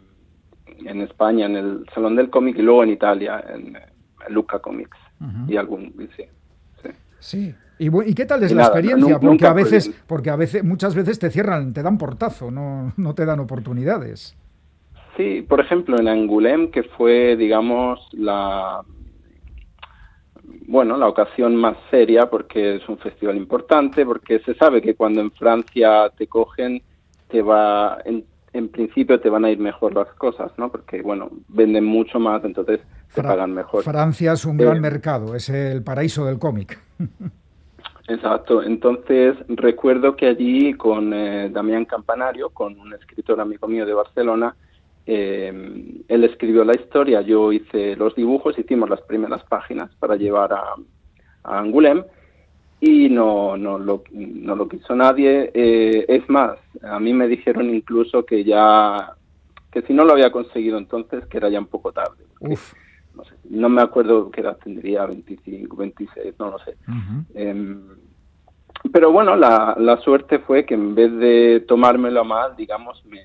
España, 1.02 1.46
en 1.46 1.56
el 1.56 1.86
Salón 1.92 2.14
del 2.14 2.30
Cómic, 2.30 2.56
y 2.58 2.62
luego 2.62 2.84
en 2.84 2.90
Italia, 2.90 3.44
en, 3.52 3.76
en 3.76 4.34
Luca 4.34 4.58
Comics. 4.60 4.98
Y 5.48 5.56
algún, 5.56 5.94
y 5.98 6.06
sí. 6.14 6.28
Sí. 7.18 7.54
¿Y, 7.78 8.14
qué 8.14 8.24
tal 8.24 8.42
es 8.42 8.52
Y 8.52 8.54
la 8.54 8.62
nada, 8.62 8.78
experiencia? 8.78 9.18
Porque 9.20 9.46
a 9.46 9.52
veces, 9.52 9.90
porque 10.06 10.30
a 10.30 10.36
veces, 10.36 10.64
muchas 10.64 10.94
veces 10.94 11.18
te 11.18 11.30
cierran, 11.30 11.74
te 11.74 11.82
dan 11.82 11.98
portazo, 11.98 12.50
no, 12.50 12.92
no 12.96 13.14
te 13.14 13.26
dan 13.26 13.40
oportunidades. 13.40 14.36
Sí, 15.16 15.42
por 15.42 15.60
ejemplo, 15.60 15.98
en 15.98 16.08
Angoulême, 16.08 16.70
que 16.70 16.84
fue, 16.84 17.36
digamos, 17.36 18.00
la 18.12 18.82
bueno, 20.68 20.96
la 20.96 21.08
ocasión 21.08 21.54
más 21.56 21.76
seria 21.90 22.28
porque 22.28 22.76
es 22.76 22.88
un 22.88 22.98
festival 22.98 23.36
importante, 23.36 24.04
porque 24.04 24.40
se 24.40 24.54
sabe 24.54 24.82
que 24.82 24.94
cuando 24.94 25.20
en 25.20 25.30
Francia 25.30 26.10
te 26.16 26.26
cogen, 26.26 26.82
te 27.28 27.40
va, 27.40 27.98
en, 28.04 28.24
en 28.56 28.68
principio 28.68 29.20
te 29.20 29.28
van 29.28 29.44
a 29.44 29.50
ir 29.50 29.58
mejor 29.58 29.94
las 29.94 30.08
cosas, 30.14 30.50
¿no? 30.58 30.70
Porque, 30.70 31.02
bueno, 31.02 31.30
venden 31.48 31.84
mucho 31.84 32.18
más, 32.18 32.44
entonces 32.44 32.80
te 33.14 33.20
Fra- 33.22 33.30
pagan 33.30 33.52
mejor. 33.52 33.82
Francia 33.84 34.32
es 34.32 34.44
un 34.44 34.58
Eh, 34.60 34.64
gran 34.64 34.80
mercado, 34.80 35.34
es 35.34 35.48
el 35.48 35.82
paraíso 35.82 36.24
del 36.26 36.38
cómic. 36.38 36.78
Exacto. 38.08 38.62
Entonces 38.62 39.36
recuerdo 39.48 40.14
que 40.16 40.26
allí 40.26 40.74
con 40.74 41.12
eh, 41.12 41.50
Damián 41.50 41.84
Campanario, 41.86 42.50
con 42.50 42.78
un 42.78 42.92
escritor 42.94 43.40
amigo 43.40 43.66
mío 43.66 43.84
de 43.84 43.94
Barcelona, 43.94 44.54
eh, 45.06 46.02
él 46.08 46.24
escribió 46.24 46.64
la 46.64 46.74
historia, 46.74 47.20
yo 47.22 47.52
hice 47.52 47.96
los 47.96 48.14
dibujos, 48.14 48.58
hicimos 48.58 48.88
las 48.90 49.00
primeras 49.02 49.42
páginas 49.44 49.90
para 49.98 50.16
llevar 50.16 50.52
a, 50.52 50.62
a 51.44 51.58
Angoulême 51.60 52.04
y 52.86 53.08
no, 53.08 53.56
no, 53.56 53.78
lo, 53.78 54.04
no 54.12 54.54
lo 54.54 54.68
quiso 54.68 54.94
nadie. 54.94 55.50
Eh, 55.54 56.04
es 56.08 56.28
más, 56.28 56.58
a 56.82 57.00
mí 57.00 57.12
me 57.12 57.26
dijeron 57.26 57.74
incluso 57.74 58.24
que 58.24 58.44
ya, 58.44 59.12
que 59.72 59.82
si 59.82 59.92
no 59.92 60.04
lo 60.04 60.12
había 60.12 60.30
conseguido 60.30 60.78
entonces, 60.78 61.26
que 61.26 61.38
era 61.38 61.48
ya 61.48 61.58
un 61.58 61.66
poco 61.66 61.92
tarde. 61.92 62.24
Uf. 62.40 62.74
No, 63.14 63.24
sé, 63.24 63.34
no 63.48 63.68
me 63.68 63.82
acuerdo 63.82 64.30
qué 64.30 64.42
edad 64.42 64.58
tendría, 64.62 65.06
25, 65.06 65.74
26, 65.76 66.34
no 66.38 66.50
lo 66.50 66.58
sé. 66.60 66.76
Em, 67.34 67.80
pero 68.92 69.10
bueno, 69.10 69.34
la, 69.36 69.74
la 69.78 69.96
suerte 69.98 70.38
fue 70.38 70.64
que 70.64 70.74
en 70.74 70.94
vez 70.94 71.12
de 71.16 71.64
tomármelo 71.66 72.24
mal, 72.24 72.54
digamos, 72.56 73.02
me, 73.06 73.22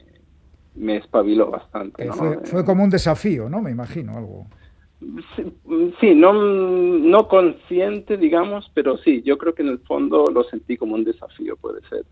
me 0.76 0.98
espabiló 0.98 1.52
bastante. 1.52 2.06
¿no? 2.06 2.14
fue, 2.14 2.34
Eh, 2.34 2.40
fue 2.46 2.66
como 2.66 2.84
un 2.84 2.90
desafío, 2.90 3.50
¿no? 3.50 3.62
Me 3.62 3.72
imagino 3.72 4.18
algo. 4.18 4.48
Sí, 6.00 6.14
no, 6.14 6.32
no 6.34 7.28
consciente, 7.28 8.18
digamos, 8.18 8.70
pero 8.74 8.98
sí, 8.98 9.24
yo 9.24 9.38
creo 9.38 9.56
que 9.56 9.64
en 9.64 9.70
el 9.70 9.80
fondo 9.80 10.26
lo 10.32 10.44
sentí 10.44 10.78
como 10.78 10.94
un 10.94 11.04
desafío, 11.04 11.58
puede 11.58 11.82
ser. 11.90 12.06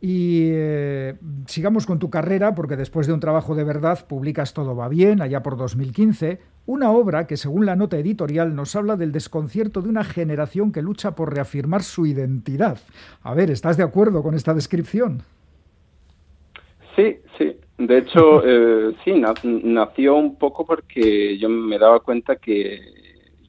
Y 0.00 0.50
eh, 0.52 1.16
sigamos 1.46 1.84
con 1.84 1.98
tu 1.98 2.10
carrera, 2.10 2.54
porque 2.54 2.76
después 2.76 3.08
de 3.08 3.12
un 3.12 3.18
trabajo 3.18 3.56
de 3.56 3.64
verdad 3.64 4.06
publicas 4.06 4.54
Todo 4.54 4.76
va 4.76 4.88
bien, 4.88 5.20
allá 5.20 5.42
por 5.42 5.56
2015, 5.56 6.38
una 6.66 6.92
obra 6.92 7.26
que 7.26 7.36
según 7.36 7.66
la 7.66 7.74
nota 7.74 7.96
editorial 7.96 8.54
nos 8.54 8.76
habla 8.76 8.96
del 8.96 9.10
desconcierto 9.10 9.82
de 9.82 9.88
una 9.88 10.04
generación 10.04 10.70
que 10.70 10.82
lucha 10.82 11.16
por 11.16 11.34
reafirmar 11.34 11.82
su 11.82 12.06
identidad. 12.06 12.78
A 13.22 13.34
ver, 13.34 13.50
¿estás 13.50 13.76
de 13.76 13.82
acuerdo 13.82 14.22
con 14.22 14.34
esta 14.34 14.54
descripción? 14.54 15.22
Sí, 16.94 17.16
sí. 17.36 17.56
De 17.78 17.98
hecho, 17.98 18.42
eh, 18.44 18.94
sí, 19.04 19.12
na- 19.12 19.38
nació 19.42 20.16
un 20.16 20.36
poco 20.36 20.66
porque 20.66 21.38
yo 21.38 21.48
me 21.48 21.78
daba 21.78 22.00
cuenta 22.00 22.36
que 22.36 22.80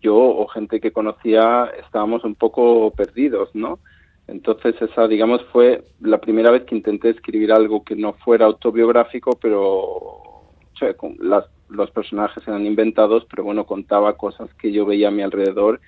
yo 0.02 0.16
o 0.16 0.48
gente 0.48 0.80
que 0.80 0.92
conocía 0.92 1.70
estábamos 1.84 2.24
un 2.24 2.36
poco 2.36 2.92
perdidos, 2.92 3.50
¿no? 3.54 3.80
Entonces 4.28 4.76
esa, 4.82 5.08
digamos, 5.08 5.44
fue 5.52 5.84
la 6.02 6.20
primera 6.22 6.52
vez 6.52 6.64
que 6.64 6.76
intenté 6.76 7.10
escribir 7.10 7.52
algo 7.52 7.84
que 7.84 7.96
no 7.96 8.14
fuera 8.14 8.46
autobiográfico, 8.46 9.32
pero 9.42 9.62
o 9.64 10.78
sea, 10.78 10.94
con 10.94 11.18
las, 11.20 11.46
los 11.68 11.90
personajes 11.92 12.48
eran 12.48 12.66
inventados, 12.66 13.26
pero 13.30 13.44
bueno, 13.44 13.66
contaba 13.66 14.16
cosas 14.16 14.54
que 14.54 14.72
yo 14.72 14.86
veía 14.86 15.08
a 15.10 15.12
mi 15.12 15.24
alrededor 15.24 15.82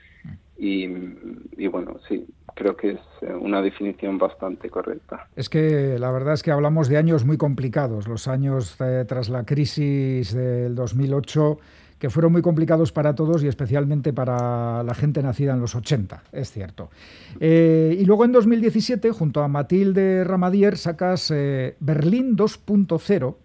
y, 0.63 1.67
bueno, 1.69 1.97
sí, 2.07 2.23
creo 2.53 2.77
que 2.77 2.91
es 2.91 2.99
eh, 3.21 3.33
una 3.33 3.63
definición 3.63 4.19
bastante 4.19 4.69
correcta. 4.69 5.27
Es 5.35 5.49
que 5.49 5.97
la 5.97 6.11
verdad 6.11 6.35
es 6.35 6.43
que 6.43 6.51
hablamos 6.51 6.87
de 6.87 6.97
años 6.97 7.25
muy 7.25 7.35
complicados, 7.37 8.07
los 8.07 8.27
años 8.27 8.75
eh, 8.79 9.03
tras 9.07 9.29
la 9.29 9.43
crisis 9.43 10.35
del 10.35 10.75
2008, 10.75 11.57
que 11.97 12.11
fueron 12.11 12.33
muy 12.33 12.43
complicados 12.43 12.91
para 12.91 13.15
todos 13.15 13.43
y 13.43 13.47
especialmente 13.47 14.13
para 14.13 14.83
la 14.83 14.93
gente 14.93 15.23
nacida 15.23 15.53
en 15.53 15.61
los 15.61 15.73
80, 15.73 16.25
es 16.31 16.51
cierto. 16.51 16.91
Eh, 17.39 17.97
y 17.99 18.05
luego 18.05 18.25
en 18.25 18.31
2017, 18.31 19.09
junto 19.09 19.41
a 19.41 19.47
Matilde 19.47 20.23
Ramadier, 20.23 20.77
sacas 20.77 21.31
Berlín 21.79 22.37
2.0, 22.37 23.35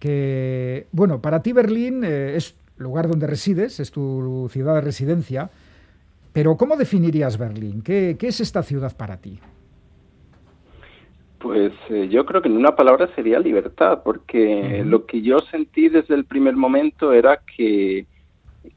que, 0.00 0.88
bueno, 0.90 1.20
para 1.20 1.40
ti 1.40 1.52
Berlín 1.52 2.02
es 2.02 2.56
lugar 2.78 3.06
donde 3.06 3.28
resides, 3.28 3.78
es 3.78 3.92
tu 3.92 4.48
ciudad 4.50 4.74
de 4.74 4.80
residencia, 4.80 5.50
pero 6.38 6.56
¿cómo 6.56 6.76
definirías 6.76 7.36
Berlín? 7.36 7.82
¿Qué, 7.82 8.14
qué 8.16 8.28
es 8.28 8.38
esta 8.38 8.62
ciudad 8.62 8.96
para 8.96 9.16
ti? 9.16 9.40
Pues 11.40 11.72
eh, 11.90 12.06
yo 12.08 12.24
creo 12.24 12.40
que 12.40 12.48
en 12.48 12.56
una 12.56 12.76
palabra 12.76 13.10
sería 13.16 13.40
libertad, 13.40 14.02
porque 14.04 14.84
lo 14.86 15.04
que 15.04 15.20
yo 15.20 15.40
sentí 15.50 15.88
desde 15.88 16.14
el 16.14 16.26
primer 16.26 16.54
momento 16.54 17.12
era 17.12 17.38
que, 17.38 18.06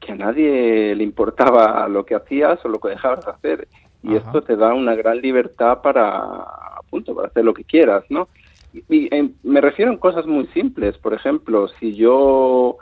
que 0.00 0.10
a 0.10 0.16
nadie 0.16 0.92
le 0.96 1.04
importaba 1.04 1.86
lo 1.86 2.04
que 2.04 2.16
hacías 2.16 2.58
o 2.64 2.68
lo 2.68 2.80
que 2.80 2.88
dejabas 2.88 3.24
de 3.24 3.30
hacer. 3.30 3.68
Y 4.02 4.16
esto 4.16 4.42
te 4.42 4.56
da 4.56 4.74
una 4.74 4.96
gran 4.96 5.20
libertad 5.20 5.82
para, 5.82 6.18
a 6.18 6.80
punto, 6.90 7.14
para 7.14 7.28
hacer 7.28 7.44
lo 7.44 7.54
que 7.54 7.62
quieras, 7.62 8.02
¿no? 8.08 8.26
Y, 8.72 8.82
y, 8.88 9.08
eh, 9.14 9.30
me 9.44 9.60
refiero 9.60 9.92
en 9.92 9.98
cosas 9.98 10.26
muy 10.26 10.48
simples. 10.48 10.98
Por 10.98 11.14
ejemplo, 11.14 11.68
si 11.78 11.94
yo, 11.94 12.78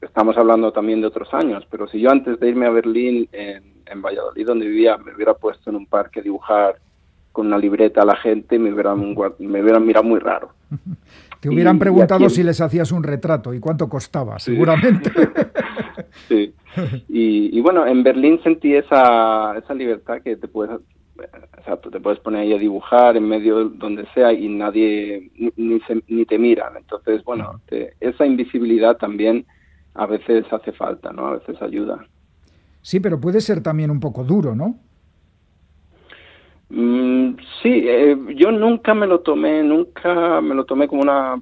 estamos 0.00 0.36
hablando 0.36 0.72
también 0.72 1.00
de 1.00 1.06
otros 1.06 1.32
años, 1.32 1.64
pero 1.70 1.86
si 1.86 2.00
yo 2.00 2.10
antes 2.10 2.40
de 2.40 2.48
irme 2.48 2.66
a 2.66 2.70
Berlín, 2.70 3.28
en, 3.30 3.71
en 3.92 4.02
Valladolid, 4.02 4.46
donde 4.46 4.66
vivía, 4.66 4.96
me 4.98 5.14
hubiera 5.14 5.34
puesto 5.34 5.70
en 5.70 5.76
un 5.76 5.86
parque 5.86 6.20
a 6.20 6.22
dibujar 6.22 6.76
con 7.30 7.46
una 7.46 7.58
libreta 7.58 8.02
a 8.02 8.04
la 8.04 8.16
gente, 8.16 8.58
me 8.58 8.72
hubieran, 8.72 9.14
me 9.38 9.62
hubieran 9.62 9.86
mirado 9.86 10.04
muy 10.04 10.18
raro. 10.20 10.50
Te 11.40 11.48
hubieran 11.48 11.76
Y- 11.76 11.78
y 11.78 11.80
preguntado 11.80 12.24
aquí- 12.26 12.34
si 12.34 12.42
les 12.42 12.60
hacías 12.60 12.92
un 12.92 13.02
retrato 13.02 13.52
y 13.54 13.60
cuánto 13.60 13.88
costaba, 13.88 14.38
seguramente. 14.38 15.10
Sí. 16.28 16.54
Y, 17.08 17.56
y 17.56 17.60
bueno, 17.60 17.86
en 17.86 18.02
Berlín 18.02 18.40
sentí 18.42 18.74
esa, 18.74 19.56
esa 19.58 19.74
libertad 19.74 20.20
que 20.22 20.36
te 20.36 20.46
puedes, 20.48 20.76
o 20.76 21.64
sea, 21.64 21.76
tú 21.78 21.90
te 21.90 22.00
puedes 22.00 22.18
poner 22.20 22.42
ahí 22.42 22.52
a 22.54 22.58
dibujar 22.58 23.16
en 23.16 23.28
medio 23.28 23.68
de 23.68 23.76
donde 23.78 24.06
sea 24.14 24.32
y 24.32 24.48
nadie 24.48 25.30
ni, 25.36 25.52
ni, 25.56 25.80
se- 25.80 26.02
ni 26.08 26.24
te 26.24 26.38
miran. 26.38 26.76
Entonces, 26.76 27.22
bueno, 27.24 27.60
te- 27.66 27.94
esa 28.00 28.24
invisibilidad 28.26 28.96
también 28.96 29.44
a 29.94 30.06
veces 30.06 30.44
hace 30.52 30.72
falta, 30.72 31.12
¿no? 31.12 31.26
A 31.28 31.32
veces 31.38 31.60
ayuda. 31.60 32.06
Sí, 32.82 33.00
pero 33.00 33.20
puede 33.20 33.40
ser 33.40 33.62
también 33.62 33.90
un 33.90 34.00
poco 34.00 34.24
duro, 34.24 34.54
¿no? 34.54 34.76
Mm, 36.68 37.36
sí, 37.62 37.84
eh, 37.86 38.16
yo 38.34 38.50
nunca 38.50 38.92
me 38.94 39.06
lo 39.06 39.20
tomé, 39.20 39.62
nunca 39.62 40.40
me 40.40 40.54
lo 40.54 40.64
tomé 40.64 40.88
como 40.88 41.02
una... 41.02 41.40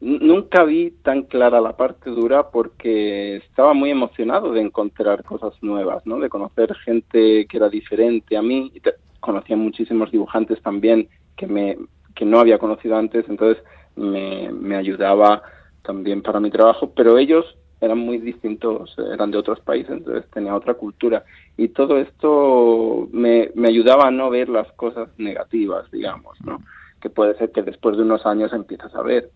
Nunca 0.00 0.64
vi 0.64 0.90
tan 1.04 1.22
clara 1.22 1.60
la 1.60 1.76
parte 1.76 2.10
dura 2.10 2.50
porque 2.50 3.36
estaba 3.36 3.72
muy 3.72 3.90
emocionado 3.90 4.52
de 4.52 4.60
encontrar 4.60 5.22
cosas 5.22 5.54
nuevas, 5.62 6.04
¿no? 6.06 6.18
De 6.18 6.28
conocer 6.28 6.74
gente 6.74 7.46
que 7.46 7.56
era 7.56 7.68
diferente 7.68 8.36
a 8.36 8.42
mí. 8.42 8.72
Conocía 9.20 9.56
muchísimos 9.56 10.10
dibujantes 10.10 10.60
también 10.60 11.08
que 11.36 11.46
me 11.46 11.76
que 12.14 12.24
no 12.24 12.40
había 12.40 12.58
conocido 12.58 12.96
antes, 12.96 13.24
entonces 13.28 13.62
me, 13.96 14.50
me 14.52 14.76
ayudaba 14.76 15.42
también 15.82 16.22
para 16.22 16.40
mi 16.40 16.50
trabajo, 16.50 16.92
pero 16.94 17.18
ellos 17.18 17.44
eran 17.82 17.98
muy 17.98 18.18
distintos, 18.18 18.96
eran 19.12 19.32
de 19.32 19.38
otros 19.38 19.58
países, 19.60 19.90
entonces 19.90 20.24
tenía 20.30 20.54
otra 20.54 20.74
cultura. 20.74 21.24
Y 21.56 21.68
todo 21.68 21.98
esto 21.98 23.08
me, 23.12 23.50
me 23.56 23.68
ayudaba 23.68 24.06
a 24.06 24.10
no 24.12 24.30
ver 24.30 24.48
las 24.48 24.70
cosas 24.72 25.08
negativas, 25.18 25.90
digamos, 25.90 26.40
¿no? 26.44 26.62
Que 27.00 27.10
puede 27.10 27.36
ser 27.36 27.50
que 27.50 27.62
después 27.62 27.96
de 27.96 28.04
unos 28.04 28.24
años 28.24 28.52
empiezas 28.52 28.94
a 28.94 29.02
ver. 29.02 29.30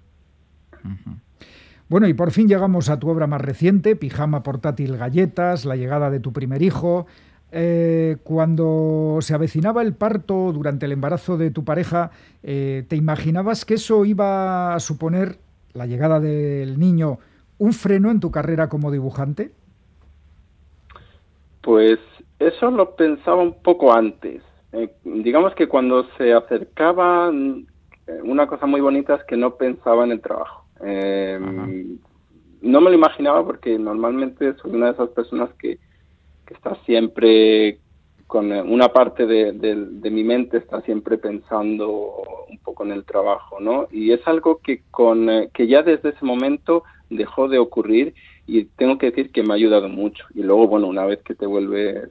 Bueno, 1.88 2.06
y 2.06 2.14
por 2.14 2.30
fin 2.30 2.48
llegamos 2.48 2.88
a 2.88 3.00
tu 3.00 3.09
obra 3.09 3.26
más 3.26 3.40
reciente, 3.40 3.96
Pijama 3.96 4.44
Portátil 4.44 4.96
Galletas, 4.96 5.64
la 5.64 5.74
llegada 5.74 6.11
de 6.11 6.20
tu 6.20 6.32
primer 6.32 6.62
hijo. 6.62 7.06
Eh, 7.50 8.18
cuando 8.22 9.18
se 9.20 9.35
avecinaba 9.35 9.82
el 9.82 9.94
parto 9.94 10.52
durante 10.52 10.87
el 10.87 10.92
embarazo 10.92 11.37
de 11.37 11.50
tu 11.50 11.64
pareja, 11.64 12.12
eh, 12.44 12.85
¿te 12.87 12.94
imaginabas 12.94 13.64
que 13.64 13.74
eso 13.74 14.04
iba 14.04 14.74
a 14.74 14.78
suponer, 14.78 15.38
la 15.74 15.87
llegada 15.87 16.20
del 16.20 16.78
niño, 16.78 17.18
un 17.58 17.72
freno 17.72 18.10
en 18.10 18.20
tu 18.20 18.30
carrera 18.30 18.68
como 18.68 18.90
dibujante? 18.90 19.52
Pues 21.62 21.98
eso 22.38 22.70
lo 22.70 22.94
pensaba 22.96 23.42
un 23.42 23.60
poco 23.62 23.92
antes. 23.92 24.42
Eh, 24.72 24.90
digamos 25.04 25.54
que 25.54 25.68
cuando 25.68 26.04
se 26.16 26.32
acercaba, 26.32 27.30
mm, 27.32 27.66
una 28.24 28.46
cosa 28.46 28.66
muy 28.66 28.80
bonita 28.80 29.16
es 29.16 29.24
que 29.24 29.36
no 29.36 29.56
pensaba 29.56 30.04
en 30.04 30.12
el 30.12 30.20
trabajo. 30.20 30.64
Eh, 30.84 31.38
no 32.62 32.80
me 32.80 32.90
lo 32.90 32.96
imaginaba 32.96 33.44
porque 33.44 33.78
normalmente 33.78 34.54
soy 34.56 34.72
una 34.74 34.86
de 34.86 34.92
esas 34.92 35.08
personas 35.10 35.50
que, 35.58 35.78
que 36.46 36.54
está 36.54 36.76
siempre 36.84 37.80
con 38.26 38.52
eh, 38.52 38.62
una 38.62 38.88
parte 38.92 39.26
de, 39.26 39.52
de- 39.52 39.86
de 39.88 40.10
mi 40.10 40.24
mente 40.24 40.58
está 40.58 40.80
siempre 40.82 41.18
pensando 41.18 41.88
un 42.48 42.58
poco 42.58 42.84
en 42.84 42.92
el 42.92 43.04
trabajo, 43.04 43.60
¿no? 43.60 43.86
Y 43.90 44.12
es 44.12 44.26
algo 44.26 44.60
que 44.62 44.82
con 44.90 45.30
eh, 45.30 45.50
que 45.54 45.66
ya 45.68 45.82
desde 45.82 46.10
ese 46.10 46.24
momento 46.24 46.84
dejó 47.08 47.48
de 47.48 47.58
ocurrir 47.58 48.14
y 48.46 48.66
tengo 48.76 48.98
que 48.98 49.06
decir 49.06 49.32
que 49.32 49.42
me 49.42 49.52
ha 49.54 49.56
ayudado 49.56 49.88
mucho. 49.88 50.24
Y 50.34 50.42
luego, 50.42 50.68
bueno, 50.68 50.86
una 50.88 51.04
vez 51.06 51.22
que 51.24 51.34
te 51.34 51.46
vuelves 51.46 52.10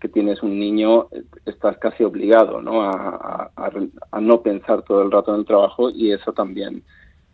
que 0.00 0.08
tienes 0.08 0.42
un 0.42 0.58
niño, 0.58 1.08
estás 1.44 1.78
casi 1.78 2.04
obligado, 2.04 2.62
¿no? 2.62 2.82
A, 2.82 3.52
a- 3.56 4.20
no 4.20 4.42
pensar 4.42 4.82
todo 4.84 5.02
el 5.02 5.10
rato 5.12 5.32
en 5.34 5.40
el 5.40 5.46
trabajo 5.46 5.90
y 5.90 6.12
eso 6.12 6.32
también 6.32 6.84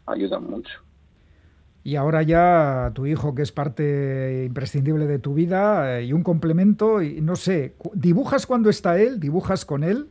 ayuda 0.06 0.40
mucho. 0.40 0.70
Y 1.82 1.94
ahora 1.96 2.22
ya 2.22 2.90
tu 2.94 3.06
hijo, 3.06 3.34
que 3.34 3.42
es 3.42 3.52
parte 3.52 4.44
imprescindible 4.46 5.06
de 5.06 5.20
tu 5.20 5.34
vida 5.34 6.00
eh, 6.00 6.04
y 6.06 6.12
un 6.12 6.24
complemento, 6.24 7.00
y 7.00 7.20
no 7.20 7.36
sé, 7.36 7.76
¿dibujas 7.94 8.46
cuando 8.46 8.70
está 8.70 8.98
él? 9.00 9.20
¿Dibujas 9.20 9.64
con 9.64 9.84
él? 9.84 10.10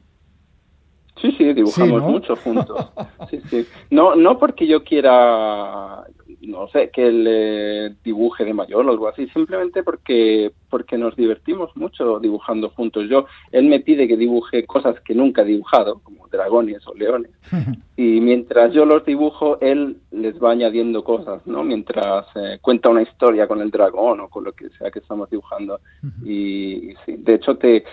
Sí, 1.21 1.31
sí, 1.38 1.53
dibujamos 1.53 2.03
Sí, 2.03 2.08
¿no? 2.08 2.21
mucho 2.21 2.38
juntos. 2.38 2.84
Sí, 3.29 3.41
sí. 3.49 3.67
No, 3.89 4.15
no 4.15 4.38
porque 4.38 4.67
yo 4.67 4.84
quiera, 4.84 6.03
no 6.47 6.67
sé, 6.69 6.89
que 6.89 7.08
él 7.08 7.25
eh, 7.27 7.95
dibuje 8.03 8.45
de 8.45 8.53
mayor 8.53 8.86
o 8.86 8.91
algo 8.91 9.08
así, 9.08 9.27
simplemente 9.29 9.84
porque 9.84 10.51
porque 10.69 10.97
nos 10.97 11.15
divertimos 11.15 11.75
mucho 11.75 12.19
dibujando 12.19 12.69
juntos. 12.69 13.08
Yo, 13.10 13.25
él 13.51 13.65
me 13.65 13.79
pide 13.79 14.08
que 14.08 14.17
dibuje 14.17 14.65
cosas 14.65 14.99
que 15.01 15.15
nunca 15.15 15.43
he 15.43 15.45
dibujado, 15.45 15.99
como 16.03 16.27
dragones 16.27 16.86
o 16.88 16.93
leones, 16.93 17.31
y 17.97 18.19
mientras 18.21 18.73
yo 18.73 18.86
los 18.86 19.05
dibujo, 19.05 19.58
él 19.62 19.97
les 20.12 20.41
va 20.41 20.51
añadiendo 20.51 21.03
cosas, 21.03 21.45
¿no? 21.45 21.63
Mientras 21.63 22.25
eh, 22.36 22.60
cuenta 22.62 22.89
una 22.89 23.03
historia 23.03 23.47
con 23.47 23.62
el 23.62 23.71
dragón 23.71 24.19
o 24.19 24.29
con 24.29 24.43
lo 24.43 24.51
que 24.51 24.69
sea 24.71 24.91
que 24.91 24.99
estamos 24.99 25.29
dibujando. 25.29 25.79
Y, 26.23 26.91
y 26.91 26.95
sí, 27.05 27.15
de 27.17 27.36
hecho 27.36 27.58
te 27.58 27.84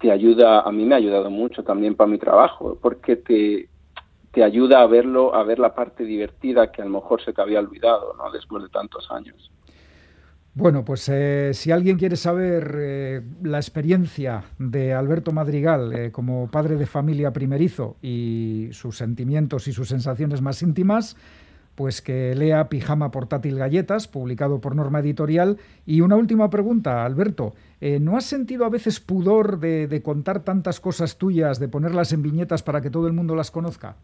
te 0.00 0.10
ayuda, 0.10 0.60
a 0.60 0.70
mí 0.70 0.84
me 0.84 0.94
ha 0.94 0.98
ayudado 0.98 1.30
mucho 1.30 1.62
también 1.62 1.94
para 1.94 2.10
mi 2.10 2.18
trabajo, 2.18 2.76
porque 2.82 3.16
te, 3.16 3.68
te 4.34 4.42
ayuda 4.42 4.82
a 4.82 4.86
verlo, 4.86 5.34
a 5.34 5.44
ver 5.44 5.58
la 5.58 5.74
parte 5.74 6.04
divertida 6.04 6.72
que 6.72 6.82
a 6.82 6.84
lo 6.84 6.90
mejor 6.90 7.22
se 7.22 7.32
te 7.32 7.40
había 7.40 7.60
olvidado, 7.60 8.14
¿no? 8.14 8.30
Después 8.32 8.62
de 8.64 8.68
tantos 8.68 9.08
años. 9.10 9.50
Bueno, 10.56 10.84
pues 10.84 11.08
eh, 11.08 11.50
si 11.52 11.72
alguien 11.72 11.98
quiere 11.98 12.14
saber 12.14 12.76
eh, 12.78 13.22
la 13.42 13.58
experiencia 13.58 14.44
de 14.58 14.92
Alberto 14.92 15.32
Madrigal 15.32 15.92
eh, 15.92 16.12
como 16.12 16.48
padre 16.48 16.76
de 16.76 16.86
familia 16.86 17.32
primerizo 17.32 17.96
y 18.02 18.68
sus 18.70 18.96
sentimientos 18.96 19.66
y 19.66 19.72
sus 19.72 19.88
sensaciones 19.88 20.42
más 20.42 20.62
íntimas, 20.62 21.16
pues 21.74 22.02
que 22.02 22.36
lea 22.36 22.68
Pijama 22.68 23.10
Portátil 23.10 23.58
Galletas, 23.58 24.06
publicado 24.06 24.60
por 24.60 24.76
Norma 24.76 25.00
Editorial. 25.00 25.58
Y 25.86 26.02
una 26.02 26.14
última 26.14 26.50
pregunta, 26.50 27.04
Alberto, 27.04 27.54
¿no 28.00 28.16
has 28.16 28.24
sentido 28.24 28.64
a 28.64 28.68
veces 28.70 29.00
pudor 29.00 29.58
de, 29.58 29.88
de 29.88 30.02
contar 30.02 30.44
tantas 30.44 30.78
cosas 30.78 31.18
tuyas, 31.18 31.58
de 31.58 31.66
ponerlas 31.66 32.12
en 32.12 32.22
viñetas 32.22 32.62
para 32.62 32.80
que 32.80 32.90
todo 32.90 33.08
el 33.08 33.12
mundo 33.12 33.34
las 33.34 33.50
conozca? 33.50 33.96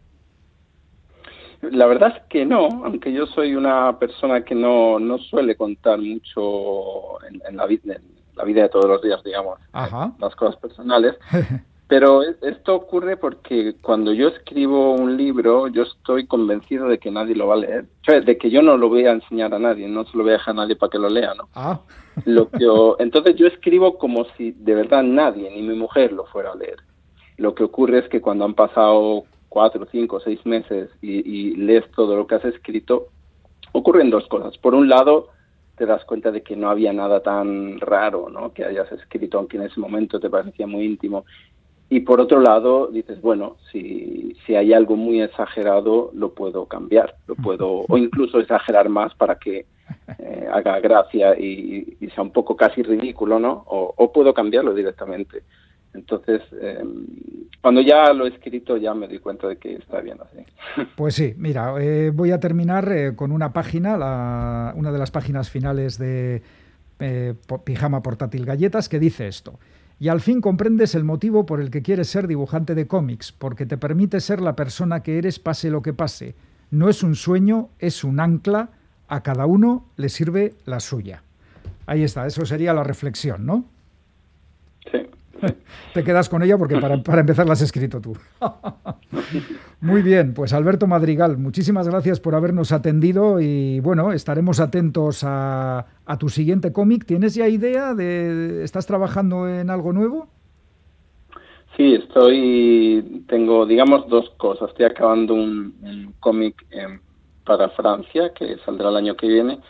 La 1.63 1.87
verdad 1.87 2.15
es 2.17 2.23
que 2.29 2.47
no, 2.47 2.67
aunque 2.85 3.13
yo 3.13 3.27
soy 3.27 3.55
una 3.55 3.99
persona 3.99 4.43
que 4.45 4.55
no, 4.55 4.99
no 4.99 5.19
suele 5.19 5.57
contar 5.57 5.99
mucho 5.99 7.23
en, 7.29 7.41
en 7.49 7.57
la, 7.57 7.65
en 7.67 8.03
la 8.35 8.45
vida 8.45 8.63
de 8.63 8.69
todos 8.71 8.87
los 8.87 9.03
días, 9.03 9.23
digamos, 9.25 9.59
Ajá. 9.73 10.13
las 10.19 10.35
cosas 10.37 10.57
personales. 10.57 11.17
Pero 11.87 12.23
es- 12.23 12.41
esto 12.43 12.77
ocurre 12.77 13.17
porque 13.17 13.75
cuando 13.83 14.13
yo 14.13 14.29
escribo 14.29 14.93
un 14.95 15.17
libro, 15.17 15.67
yo 15.69 15.83
estoy 15.83 16.25
convencido 16.27 16.87
de 16.89 16.99
que 16.99 17.11
nadie 17.11 17.35
lo 17.35 17.49
va 17.49 17.55
a 17.55 17.59
leer. 17.59 17.85
O 18.03 18.05
sea, 18.05 18.21
de 18.21 18.39
que 18.39 18.49
yo 18.49 18.63
no 18.63 18.77
lo 18.77 18.89
voy 18.89 19.07
a 19.07 19.11
enseñar 19.13 19.53
a 19.53 19.59
nadie, 19.59 19.89
no 19.89 20.05
se 20.05 20.17
lo 20.17 20.23
voy 20.23 20.31
a 20.31 20.35
dejar 20.39 20.53
a 20.53 20.63
nadie 20.63 20.77
para 20.77 20.91
que 20.91 20.99
lo 20.99 21.09
lea, 21.09 21.35
¿no? 21.35 21.49
Ah, 21.55 21.81
Lo 22.27 22.49
que 22.49 22.61
yo- 22.61 22.97
entonces 23.01 23.35
yo 23.37 23.47
escribo 23.49 23.99
como 23.99 24.25
si 24.37 24.53
de 24.53 24.75
verdad 24.77 25.03
nadie, 25.03 25.51
ni 25.51 25.63
mi 25.63 25.75
mujer, 25.77 26.13
lo 26.13 26.25
fuera 26.27 26.53
a 26.53 26.57
leer. 26.57 26.77
Lo 27.39 27.55
que 27.55 27.65
ocurre 27.65 27.99
es 27.99 28.09
que 28.09 28.21
cuando 28.21 28.45
han 28.45 28.55
pasado 28.55 29.25
cuatro, 29.51 29.87
cinco, 29.91 30.21
seis 30.21 30.41
meses 30.47 30.89
y, 31.03 31.21
y 31.29 31.57
lees 31.57 31.85
todo 31.91 32.17
lo 32.17 32.27
que 32.27 32.37
has 32.37 32.45
escrito, 32.47 33.09
ocurren 33.73 34.09
dos 34.09 34.27
cosas. 34.29 34.57
Por 34.57 34.75
un 34.75 34.89
lado, 34.89 35.29
te 35.77 35.85
das 35.85 36.05
cuenta 36.05 36.31
de 36.31 36.43
que 36.43 36.57
no 36.57 36.71
había 36.71 36.93
nada 36.93 37.21
tan 37.21 37.79
raro, 37.81 38.31
¿no? 38.31 38.53
Que 38.55 38.65
hayas 38.65 38.91
escrito, 38.93 39.39
aunque 39.39 39.59
en 39.59 39.65
ese 39.65 39.81
momento 39.81 40.19
te 40.19 40.31
parecía 40.31 40.67
muy 40.67 40.85
íntimo. 40.85 41.25
Y 41.89 42.01
por 42.01 42.21
otro 42.21 42.39
lado, 42.41 42.87
dices, 42.87 43.21
bueno, 43.21 43.57
si, 43.73 44.37
si 44.47 44.55
hay 44.55 44.73
algo 44.73 44.95
muy 44.95 45.21
exagerado, 45.21 46.13
lo 46.15 46.33
puedo 46.33 46.67
cambiar, 46.67 47.17
lo 47.27 47.35
puedo, 47.35 47.85
o 47.89 47.99
incluso 47.99 48.39
exagerar 48.39 48.89
más 48.89 49.13
para 49.17 49.35
que 49.41 49.67
eh, 50.21 50.49
haga 50.53 50.79
gracia 50.79 51.37
y, 51.37 51.97
y 52.01 52.11
sea 52.11 52.23
un 52.23 52.31
poco 52.31 52.55
casi 52.55 52.83
ridículo, 52.83 53.41
¿no? 53.41 53.65
O, 53.67 53.93
o 53.97 54.13
puedo 54.13 54.33
cambiarlo 54.33 54.73
directamente. 54.73 55.43
Entonces, 55.93 56.41
eh, 56.53 56.83
cuando 57.61 57.81
ya 57.81 58.13
lo 58.13 58.25
he 58.27 58.29
escrito, 58.31 58.77
ya 58.77 58.95
me 58.95 59.09
doy 59.09 59.19
cuenta 59.19 59.49
de 59.49 59.57
que 59.57 59.75
está 59.75 60.01
bien 60.01 60.19
así. 60.23 60.45
Pues 60.97 61.15
sí, 61.15 61.35
mira, 61.37 61.75
eh, 61.81 62.11
voy 62.15 62.31
a 62.31 62.39
terminar 62.41 62.91
eh, 62.93 63.15
con 63.17 63.33
una 63.33 63.53
página, 63.53 63.97
la- 63.97 64.73
una 64.77 64.93
de 64.93 64.99
las 64.99 65.11
páginas 65.11 65.51
finales 65.51 65.99
de 65.99 66.43
eh, 67.01 67.35
Pijama 67.65 68.03
Portátil 68.03 68.45
Galletas, 68.47 68.89
que 68.89 68.99
dice 69.01 69.27
esto. 69.27 69.59
Y 69.99 70.09
al 70.09 70.21
fin 70.21 70.41
comprendes 70.41 70.95
el 70.95 71.05
motivo 71.05 71.45
por 71.45 71.61
el 71.61 71.71
que 71.71 71.83
quieres 71.83 72.09
ser 72.09 72.27
dibujante 72.27 72.75
de 72.75 72.87
cómics, 72.87 73.33
porque 73.33 73.67
te 73.67 73.77
permite 73.77 74.21
ser 74.21 74.41
la 74.41 74.55
persona 74.57 75.03
que 75.03 75.19
eres 75.19 75.39
pase 75.39 75.71
lo 75.71 75.83
que 75.83 75.93
pase. 75.93 76.35
No 76.71 76.89
es 76.89 77.03
un 77.03 77.15
sueño, 77.17 77.69
es 77.79 78.05
un 78.05 78.21
ancla, 78.21 78.71
a 79.09 79.23
cada 79.23 79.45
uno 79.47 79.87
le 79.97 80.09
sirve 80.09 80.55
la 80.67 80.79
suya. 80.81 81.23
Ahí 81.87 82.03
está, 82.05 82.27
eso 82.27 82.47
sería 82.47 82.73
la 82.73 82.85
reflexión, 82.85 83.45
¿no? 83.45 83.65
Sí. 84.91 84.99
Te 85.95 86.05
quedas 86.05 86.29
con 86.29 86.43
ella 86.43 86.59
porque 86.59 86.79
para, 86.79 87.03
para 87.03 87.21
empezar 87.21 87.47
la 87.47 87.55
has 87.55 87.63
escrito 87.63 88.01
tú. 88.01 88.17
Muy 89.81 90.03
bien, 90.03 90.35
pues 90.35 90.53
Alberto 90.53 90.87
Madrigal, 90.87 91.39
muchísimas 91.39 91.89
gracias 91.89 92.21
por 92.21 92.35
habernos 92.35 92.73
atendido 92.73 93.41
y 93.41 93.81
bueno, 93.81 94.13
estaremos 94.13 94.61
atentos 94.61 95.25
a, 95.25 95.87
a 96.05 96.19
tu 96.19 96.29
siguiente 96.29 96.73
cómic. 96.73 97.07
¿Tienes 97.07 97.35
ya 97.35 97.49
idea 97.49 97.95
de, 97.95 98.63
estás 98.63 98.87
trabajando 98.87 99.49
en 99.49 99.71
algo 99.71 99.93
nuevo? 99.93 100.29
Sí, 101.77 101.95
estoy, 101.95 103.25
tengo, 103.27 103.65
digamos, 103.65 104.07
dos 104.09 104.29
cosas. 104.37 104.69
Estoy 104.71 104.87
acabando 104.87 105.35
un, 105.35 105.75
un 105.83 106.15
cómic 106.21 106.67
em, 106.71 107.01
para 107.47 107.71
Francia 107.71 108.33
que 108.35 108.59
saldrá 108.65 108.91
el 108.91 108.97
año 108.97 109.17
que 109.17 109.29
viene, 109.29 109.61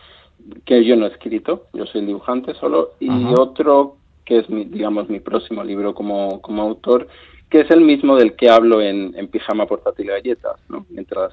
que 0.64 0.84
yo 0.84 0.96
no 0.96 1.06
he 1.06 1.10
escrito, 1.10 1.66
yo 1.72 1.86
soy 1.86 2.04
dibujante 2.04 2.54
solo, 2.54 2.94
y 2.98 3.08
Ajá. 3.08 3.40
otro 3.40 3.96
que 4.30 4.38
es, 4.38 4.48
mi, 4.48 4.64
digamos, 4.64 5.08
mi 5.08 5.18
próximo 5.18 5.64
libro 5.64 5.92
como, 5.92 6.40
como 6.40 6.62
autor, 6.62 7.08
que 7.48 7.62
es 7.62 7.70
el 7.72 7.80
mismo 7.80 8.14
del 8.14 8.36
que 8.36 8.48
hablo 8.48 8.80
en, 8.80 9.12
en 9.16 9.26
Pijama 9.26 9.66
Portátil 9.66 10.06
y 10.06 10.08
Galletas, 10.10 10.54
¿no? 10.68 10.86
Mientras 10.88 11.32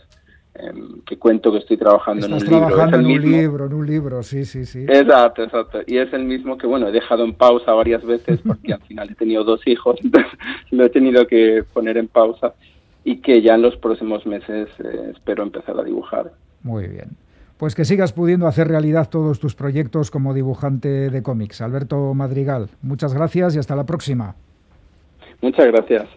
em, 0.56 1.02
que 1.02 1.20
cuento 1.20 1.52
que 1.52 1.60
estoy 1.60 1.78
trabajando 1.78 2.26
Estás 2.26 2.42
en 2.42 2.48
un 2.48 2.54
libro. 2.54 2.68
Es 2.68 2.74
trabajando 2.74 2.98
el 2.98 3.06
en 3.06 3.12
un 3.12 3.32
libro, 3.32 3.66
en 3.68 3.74
un 3.76 3.86
libro, 3.86 4.24
sí, 4.24 4.46
sí, 4.46 4.66
sí. 4.66 4.84
Exacto, 4.90 5.44
exacto. 5.44 5.82
Y 5.86 6.00
es 6.00 6.12
el 6.12 6.24
mismo 6.24 6.58
que, 6.58 6.66
bueno, 6.66 6.88
he 6.88 6.92
dejado 6.92 7.24
en 7.24 7.36
pausa 7.36 7.72
varias 7.74 8.04
veces 8.04 8.40
porque 8.44 8.74
al 8.74 8.82
final 8.82 9.12
he 9.12 9.14
tenido 9.14 9.44
dos 9.44 9.62
hijos, 9.68 10.00
entonces 10.04 10.32
lo 10.72 10.86
he 10.86 10.90
tenido 10.90 11.28
que 11.28 11.64
poner 11.72 11.98
en 11.98 12.08
pausa 12.08 12.56
y 13.04 13.18
que 13.18 13.44
ya 13.44 13.54
en 13.54 13.62
los 13.62 13.78
próximos 13.78 14.26
meses 14.26 14.70
eh, 14.84 15.12
espero 15.14 15.44
empezar 15.44 15.80
a 15.80 15.84
dibujar. 15.84 16.32
Muy 16.64 16.88
bien. 16.88 17.10
Pues 17.58 17.74
que 17.74 17.86
sigas 17.86 18.14
pudiendo 18.14 18.48
hacer 18.48 18.68
realidad 18.68 19.10
todos 19.10 19.40
tus 19.40 19.56
proyectos 19.56 20.12
como 20.12 20.36
dibujante 20.36 21.10
de 21.10 21.24
cómics. 21.24 21.62
Alberto 21.62 22.14
Madrigal, 22.14 22.70
muchas 22.84 23.16
gracias 23.16 23.56
y 23.56 23.60
hasta 23.60 23.76
la 23.76 23.86
próxima. 23.86 24.36
Muchas 25.42 25.66
gracias. 25.68 26.08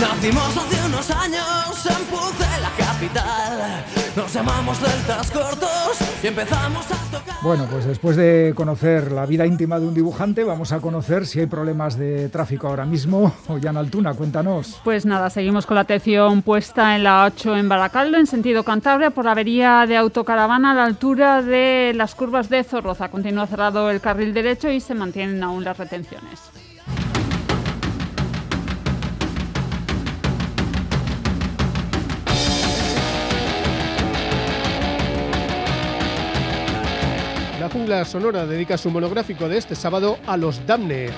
Nacimos 0.00 0.56
hace 0.56 0.86
unos 0.86 1.10
años 1.12 1.86
en 1.86 2.04
Puce, 2.06 2.60
la 2.60 2.70
capital. 2.76 3.95
Nos 4.16 4.32
llamamos 4.32 4.80
deltas 4.80 5.30
cortos 5.30 5.98
y 6.22 6.26
empezamos 6.26 6.86
a 6.90 7.18
tocar. 7.18 7.36
Bueno, 7.42 7.66
pues 7.70 7.84
después 7.84 8.16
de 8.16 8.54
conocer 8.56 9.12
la 9.12 9.26
vida 9.26 9.44
íntima 9.44 9.78
de 9.78 9.86
un 9.86 9.92
dibujante, 9.92 10.42
vamos 10.42 10.72
a 10.72 10.80
conocer 10.80 11.26
si 11.26 11.40
hay 11.40 11.46
problemas 11.46 11.98
de 11.98 12.30
tráfico 12.30 12.66
ahora 12.66 12.86
mismo. 12.86 13.34
Ollana 13.48 13.80
Altuna, 13.80 14.14
cuéntanos. 14.14 14.80
Pues 14.84 15.04
nada, 15.04 15.28
seguimos 15.28 15.66
con 15.66 15.74
la 15.74 15.82
atención 15.82 16.40
puesta 16.40 16.96
en 16.96 17.04
la 17.04 17.26
8 17.26 17.58
en 17.58 17.68
Baracaldo, 17.68 18.16
en 18.16 18.26
sentido 18.26 18.64
Cantabria, 18.64 19.10
por 19.10 19.26
la 19.26 19.32
avería 19.32 19.84
de 19.86 19.98
autocaravana 19.98 20.72
a 20.72 20.74
la 20.74 20.84
altura 20.84 21.42
de 21.42 21.92
las 21.94 22.14
curvas 22.14 22.48
de 22.48 22.64
Zorroza. 22.64 23.10
Continúa 23.10 23.46
cerrado 23.46 23.90
el 23.90 24.00
carril 24.00 24.32
derecho 24.32 24.70
y 24.70 24.80
se 24.80 24.94
mantienen 24.94 25.42
aún 25.42 25.62
las 25.62 25.76
retenciones. 25.76 26.40
Jungla 37.76 38.06
sonora 38.06 38.46
dedica 38.46 38.78
su 38.78 38.90
monográfico 38.90 39.50
de 39.50 39.58
este 39.58 39.74
sábado 39.74 40.16
a 40.26 40.38
los 40.38 40.66
Damned. 40.66 41.10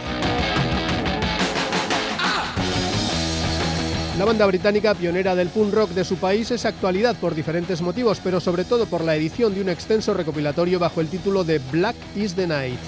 La 4.18 4.24
banda 4.24 4.44
británica 4.44 4.92
pionera 4.96 5.36
del 5.36 5.50
punk 5.50 5.72
rock 5.72 5.90
de 5.90 6.04
su 6.04 6.16
país 6.16 6.50
es 6.50 6.64
actualidad 6.64 7.14
por 7.14 7.36
diferentes 7.36 7.80
motivos, 7.80 8.20
pero 8.24 8.40
sobre 8.40 8.64
todo 8.64 8.86
por 8.86 9.04
la 9.04 9.14
edición 9.14 9.54
de 9.54 9.60
un 9.60 9.68
extenso 9.68 10.14
recopilatorio 10.14 10.80
bajo 10.80 11.00
el 11.00 11.06
título 11.06 11.44
de 11.44 11.60
Black 11.70 11.94
is 12.16 12.34
the 12.34 12.48
Night. 12.48 12.80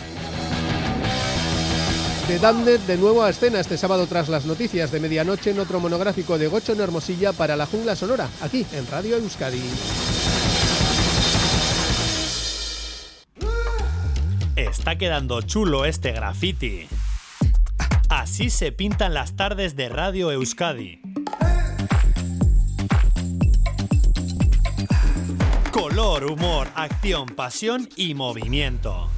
The 2.27 2.41
Damned 2.41 2.81
de 2.81 2.97
nuevo 2.97 3.23
a 3.23 3.31
escena 3.31 3.61
este 3.61 3.79
sábado 3.79 4.09
tras 4.09 4.29
las 4.29 4.47
noticias 4.47 4.91
de 4.91 4.99
medianoche 4.99 5.51
en 5.51 5.61
otro 5.61 5.79
monográfico 5.79 6.39
de 6.39 6.49
Gocho 6.49 6.73
en 6.73 6.81
Hermosilla 6.81 7.33
para 7.33 7.57
la 7.57 7.67
Jungla 7.67 7.95
Sonora, 7.95 8.29
aquí 8.41 8.67
en 8.73 8.85
Radio 8.89 9.17
Euskadi. 9.17 9.63
Está 14.69 14.99
quedando 14.99 15.41
chulo 15.41 15.87
este 15.87 16.13
graffiti. 16.13 16.87
Así 18.11 18.51
se 18.51 18.73
pintan 18.73 19.15
las 19.15 19.35
tardes 19.35 19.75
de 19.75 19.89
Radio 19.89 20.31
Euskadi. 20.31 21.01
Color, 25.73 26.27
humor, 26.27 26.69
acción, 26.75 27.27
pasión 27.29 27.89
y 27.97 28.13
movimiento. 28.13 29.09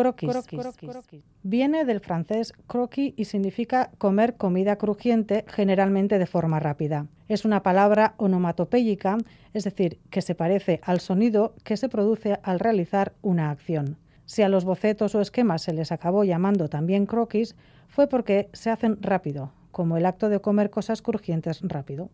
Croquis. 0.00 1.22
Viene 1.42 1.84
del 1.84 2.00
francés 2.00 2.52
croquis 2.66 3.14
y 3.16 3.26
significa 3.26 3.90
comer 3.98 4.36
comida 4.36 4.76
crujiente, 4.76 5.44
generalmente 5.46 6.18
de 6.18 6.26
forma 6.26 6.58
rápida. 6.58 7.06
Es 7.28 7.44
una 7.44 7.62
palabra 7.62 8.14
onomatopéyica, 8.16 9.18
es 9.52 9.64
decir, 9.64 9.98
que 10.10 10.22
se 10.22 10.34
parece 10.34 10.80
al 10.82 11.00
sonido 11.00 11.54
que 11.64 11.76
se 11.76 11.88
produce 11.88 12.38
al 12.42 12.60
realizar 12.60 13.12
una 13.22 13.50
acción. 13.50 13.96
Si 14.24 14.42
a 14.42 14.48
los 14.48 14.64
bocetos 14.64 15.14
o 15.14 15.20
esquemas 15.20 15.62
se 15.62 15.72
les 15.72 15.92
acabó 15.92 16.24
llamando 16.24 16.68
también 16.68 17.06
croquis, 17.06 17.56
fue 17.88 18.06
porque 18.06 18.48
se 18.52 18.70
hacen 18.70 19.02
rápido, 19.02 19.52
como 19.72 19.96
el 19.96 20.06
acto 20.06 20.28
de 20.28 20.40
comer 20.40 20.70
cosas 20.70 21.02
crujientes 21.02 21.60
rápido. 21.62 22.10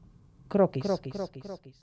Croquis. 0.49 0.82
croquis. 0.82 1.12
croquis. 1.12 1.78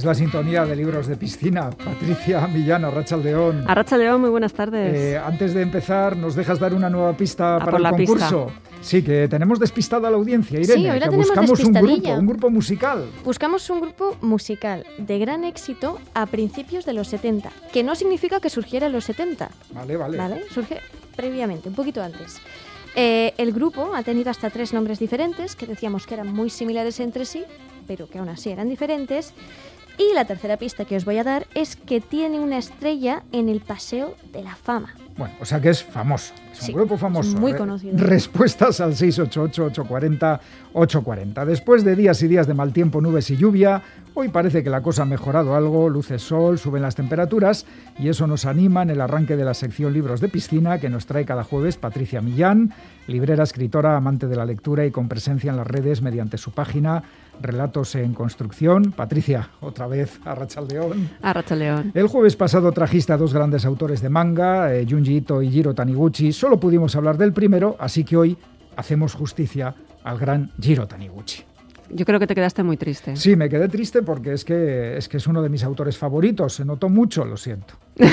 Es 0.00 0.06
la 0.06 0.14
sintonía 0.14 0.64
de 0.64 0.74
libros 0.74 1.08
de 1.08 1.16
piscina. 1.16 1.68
Patricia 1.68 2.46
Millán, 2.46 2.86
Arrachaldeón. 2.86 3.64
Arrachaldeón, 3.68 4.18
muy 4.22 4.30
buenas 4.30 4.54
tardes. 4.54 4.96
Eh, 4.96 5.18
antes 5.18 5.52
de 5.52 5.60
empezar, 5.60 6.16
¿nos 6.16 6.34
dejas 6.34 6.58
dar 6.58 6.72
una 6.72 6.88
nueva 6.88 7.14
pista 7.14 7.58
para 7.58 7.76
el 7.76 7.84
concurso? 7.84 8.46
Pista. 8.46 8.70
Sí, 8.80 9.02
que 9.02 9.28
tenemos 9.28 9.60
despistada 9.60 10.08
a 10.08 10.10
la 10.10 10.16
audiencia, 10.16 10.58
Irene. 10.58 10.72
Sí, 10.72 10.88
hoy 10.88 10.98
la 10.98 11.04
que 11.04 11.10
tenemos 11.10 11.26
buscamos 11.26 11.60
un 11.60 11.72
grupo, 11.74 12.14
un 12.14 12.26
grupo 12.26 12.48
musical. 12.48 13.10
Buscamos 13.24 13.68
un 13.68 13.82
grupo 13.82 14.16
musical 14.22 14.86
de 14.96 15.18
gran 15.18 15.44
éxito 15.44 15.98
a 16.14 16.24
principios 16.24 16.86
de 16.86 16.94
los 16.94 17.08
70, 17.08 17.50
que 17.70 17.82
no 17.82 17.94
significa 17.94 18.40
que 18.40 18.48
surgiera 18.48 18.86
en 18.86 18.92
los 18.92 19.04
70. 19.04 19.50
Vale, 19.74 19.96
vale. 19.98 20.16
Vale, 20.16 20.44
surge 20.48 20.78
previamente, 21.14 21.68
un 21.68 21.74
poquito 21.74 22.02
antes. 22.02 22.40
Eh, 22.96 23.34
el 23.36 23.52
grupo 23.52 23.94
ha 23.94 24.02
tenido 24.02 24.30
hasta 24.30 24.48
tres 24.48 24.72
nombres 24.72 24.98
diferentes, 24.98 25.56
que 25.56 25.66
decíamos 25.66 26.06
que 26.06 26.14
eran 26.14 26.32
muy 26.32 26.48
similares 26.48 26.98
entre 27.00 27.26
sí, 27.26 27.44
pero 27.86 28.08
que 28.08 28.18
aún 28.18 28.30
así 28.30 28.50
eran 28.50 28.68
diferentes. 28.68 29.34
Y 30.00 30.14
la 30.14 30.24
tercera 30.24 30.56
pista 30.56 30.86
que 30.86 30.96
os 30.96 31.04
voy 31.04 31.18
a 31.18 31.24
dar 31.24 31.46
es 31.54 31.76
que 31.76 32.00
tiene 32.00 32.40
una 32.40 32.56
estrella 32.56 33.22
en 33.32 33.50
el 33.50 33.60
Paseo 33.60 34.16
de 34.32 34.42
la 34.42 34.56
Fama. 34.56 34.94
Bueno, 35.16 35.34
o 35.40 35.44
sea 35.44 35.60
que 35.60 35.70
es 35.70 35.82
famoso, 35.82 36.32
es 36.52 36.58
Sí, 36.58 36.72
un 36.72 36.78
grupo 36.78 36.96
famoso. 36.96 37.36
muy 37.38 37.52
conocido. 37.54 37.96
Respuestas 37.98 38.80
al 38.80 38.92
688-840-840. 38.94 41.44
Después 41.44 41.84
de 41.84 41.96
días 41.96 42.22
y 42.22 42.28
días 42.28 42.46
de 42.46 42.54
mal 42.54 42.72
tiempo, 42.72 43.00
nubes 43.00 43.30
y 43.30 43.36
lluvia, 43.36 43.82
hoy 44.14 44.28
parece 44.28 44.62
que 44.62 44.70
la 44.70 44.82
cosa 44.82 45.02
ha 45.02 45.06
mejorado 45.06 45.54
algo, 45.56 45.88
luce 45.88 46.18
sol, 46.18 46.58
suben 46.58 46.82
las 46.82 46.94
temperaturas 46.94 47.66
y 47.98 48.08
eso 48.08 48.26
nos 48.26 48.44
anima 48.46 48.82
en 48.82 48.90
el 48.90 49.00
arranque 49.00 49.36
de 49.36 49.44
la 49.44 49.54
sección 49.54 49.92
Libros 49.92 50.20
de 50.20 50.28
Piscina 50.28 50.78
que 50.78 50.88
nos 50.88 51.06
trae 51.06 51.24
cada 51.24 51.44
jueves 51.44 51.76
Patricia 51.76 52.20
Millán, 52.20 52.72
librera, 53.06 53.44
escritora, 53.44 53.96
amante 53.96 54.26
de 54.26 54.36
la 54.36 54.44
lectura 54.44 54.84
y 54.86 54.90
con 54.90 55.08
presencia 55.08 55.50
en 55.50 55.56
las 55.56 55.66
redes 55.66 56.02
mediante 56.02 56.38
su 56.38 56.52
página 56.52 57.02
Relatos 57.42 57.94
en 57.94 58.12
Construcción. 58.12 58.92
Patricia, 58.92 59.48
otra 59.62 59.86
vez 59.86 60.20
a 60.26 60.34
Rachaldeón. 60.34 61.08
Arrachaldeón. 61.22 61.90
El 61.94 62.06
jueves 62.06 62.36
pasado 62.36 62.70
trajiste 62.72 63.14
a 63.14 63.16
dos 63.16 63.32
grandes 63.32 63.64
autores 63.64 64.02
de 64.02 64.10
manga, 64.10 64.74
eh, 64.74 64.84
Junji 65.00 65.16
Ito 65.16 65.42
y 65.42 65.50
Jiro 65.50 65.74
Taniguchi. 65.74 66.30
Solo 66.32 66.60
pudimos 66.60 66.94
hablar 66.94 67.16
del 67.16 67.32
primero, 67.32 67.74
así 67.78 68.04
que 68.04 68.16
hoy 68.18 68.36
hacemos 68.76 69.14
justicia 69.14 69.74
al 70.04 70.18
gran 70.18 70.52
Jiro 70.60 70.86
Taniguchi. 70.86 71.42
Yo 71.92 72.04
creo 72.04 72.20
que 72.20 72.26
te 72.26 72.34
quedaste 72.34 72.62
muy 72.62 72.76
triste. 72.76 73.16
Sí, 73.16 73.34
me 73.34 73.48
quedé 73.48 73.68
triste 73.68 74.02
porque 74.02 74.32
es 74.34 74.44
que 74.44 74.96
es, 74.98 75.08
que 75.08 75.16
es 75.16 75.26
uno 75.26 75.40
de 75.42 75.48
mis 75.48 75.64
autores 75.64 75.96
favoritos. 75.96 76.52
Se 76.54 76.64
notó 76.66 76.88
mucho, 76.90 77.24
lo 77.24 77.36
siento. 77.38 77.74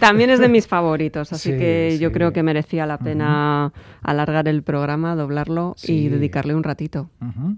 También 0.00 0.30
es 0.30 0.38
de 0.40 0.48
mis 0.48 0.66
favoritos, 0.66 1.32
así 1.32 1.52
Sí, 1.52 1.58
que 1.58 1.98
yo 2.00 2.10
creo 2.12 2.32
que 2.32 2.42
merecía 2.42 2.86
la 2.86 2.98
pena 2.98 3.72
alargar 4.00 4.48
el 4.48 4.62
programa, 4.62 5.14
doblarlo 5.16 5.74
Sí. 5.76 6.04
y 6.04 6.08
dedicarle 6.08 6.54
un 6.54 6.62
ratito. 6.62 7.10
Ujú. 7.20 7.56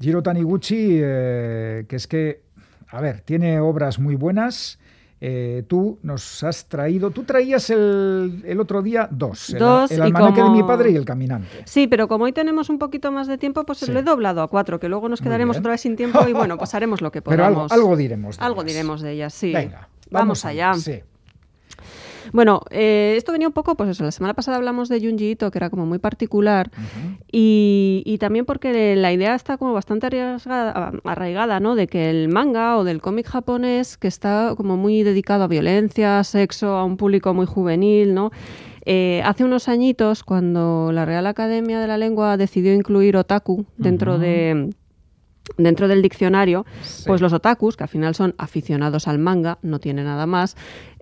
Jiro 0.00 0.22
Taniguchi, 0.22 0.98
eh, 1.00 1.84
que 1.88 1.96
es 1.96 2.06
que, 2.06 2.42
a 2.88 3.00
ver, 3.00 3.20
tiene 3.20 3.60
obras 3.60 3.98
muy 3.98 4.16
buenas. 4.16 4.77
Eh, 5.20 5.64
tú 5.66 5.98
nos 6.02 6.44
has 6.44 6.66
traído, 6.66 7.10
tú 7.10 7.24
traías 7.24 7.70
el, 7.70 8.42
el 8.46 8.60
otro 8.60 8.82
día 8.82 9.08
dos, 9.10 9.50
el- 9.50 9.58
Dos, 9.58 9.90
el, 9.90 9.98
y 9.98 10.02
almanaque 10.02 10.42
de 10.42 10.50
mi 10.50 10.62
padre 10.62 10.90
y 10.92 10.96
el 10.96 11.04
caminante. 11.04 11.48
Sí, 11.64 11.88
pero 11.88 12.06
como 12.06 12.24
hoy 12.24 12.32
tenemos 12.32 12.70
un 12.70 12.78
poquito 12.78 13.10
más 13.10 13.26
de 13.26 13.36
tiempo, 13.36 13.64
pues 13.64 13.78
Sí. 13.78 13.90
lo 13.90 13.98
he 13.98 14.02
doblado 14.04 14.42
a 14.42 14.48
cuatro, 14.48 14.78
que 14.78 14.88
luego 14.88 15.08
nos 15.08 15.20
quedaremos 15.20 15.56
otra 15.58 15.72
vez 15.72 15.80
sin 15.80 15.96
tiempo 15.96 16.20
y 16.28 16.32
bueno, 16.32 16.56
pues 16.58 16.72
haremos 16.74 17.00
lo 17.02 17.10
que 17.10 17.20
Pero 17.20 17.44
algo, 17.44 17.54
podamos. 17.66 17.72
algo 17.72 17.96
diremos. 17.96 18.38
de 18.38 18.44
Algo 18.44 18.60
ellas. 18.62 18.72
diremos 18.72 19.00
de 19.00 19.12
ellas, 19.12 19.34
sí. 19.34 19.52
Venga, 19.52 19.88
vamos, 20.10 20.44
allá. 20.44 20.74
Sí. 20.74 21.00
Bueno, 22.32 22.62
eh, 22.70 23.14
esto 23.16 23.32
venía 23.32 23.48
un 23.48 23.54
poco, 23.54 23.74
pues 23.76 23.90
eso, 23.90 24.04
la 24.04 24.10
semana 24.10 24.34
pasada 24.34 24.56
hablamos 24.56 24.88
de 24.88 25.00
Junji 25.00 25.30
Ito, 25.30 25.50
que 25.50 25.58
era 25.58 25.70
como 25.70 25.86
muy 25.86 25.98
particular, 25.98 26.70
y, 27.30 28.02
y 28.04 28.18
también 28.18 28.44
porque 28.44 28.96
la 28.96 29.12
idea 29.12 29.34
está 29.34 29.56
como 29.58 29.72
bastante 29.72 30.06
arriesgada- 30.06 30.92
arraigada, 31.04 31.60
¿no? 31.60 31.74
De 31.74 31.86
que 31.86 32.10
el 32.10 32.28
manga 32.28 32.76
o 32.78 32.84
del 32.84 33.00
cómic 33.00 33.26
japonés, 33.26 33.96
que 33.96 34.08
está 34.08 34.54
como 34.56 34.76
muy 34.76 35.02
dedicado 35.02 35.44
a 35.44 35.48
violencia, 35.48 36.22
sexo, 36.24 36.74
a 36.76 36.84
un 36.84 36.96
público 36.96 37.34
muy 37.34 37.46
juvenil, 37.46 38.14
¿no? 38.14 38.30
Eh, 38.86 39.20
hace 39.24 39.44
unos 39.44 39.68
añitos, 39.68 40.24
cuando 40.24 40.92
la 40.92 41.04
Real 41.04 41.26
Academia 41.26 41.78
de 41.80 41.86
la 41.86 41.98
Lengua 41.98 42.36
decidió 42.38 42.72
incluir 42.72 43.16
otaku 43.16 43.66
dentro 43.76 44.18
de 44.18 44.70
dentro 45.56 45.88
del 45.88 46.02
diccionario, 46.02 46.66
pues 47.06 47.20
los 47.22 47.32
otakus, 47.32 47.76
que 47.76 47.82
al 47.82 47.88
final 47.88 48.14
son 48.14 48.34
aficionados 48.36 49.08
al 49.08 49.18
manga, 49.18 49.58
no 49.62 49.78
tiene 49.80 50.04
nada 50.04 50.26
más, 50.26 50.56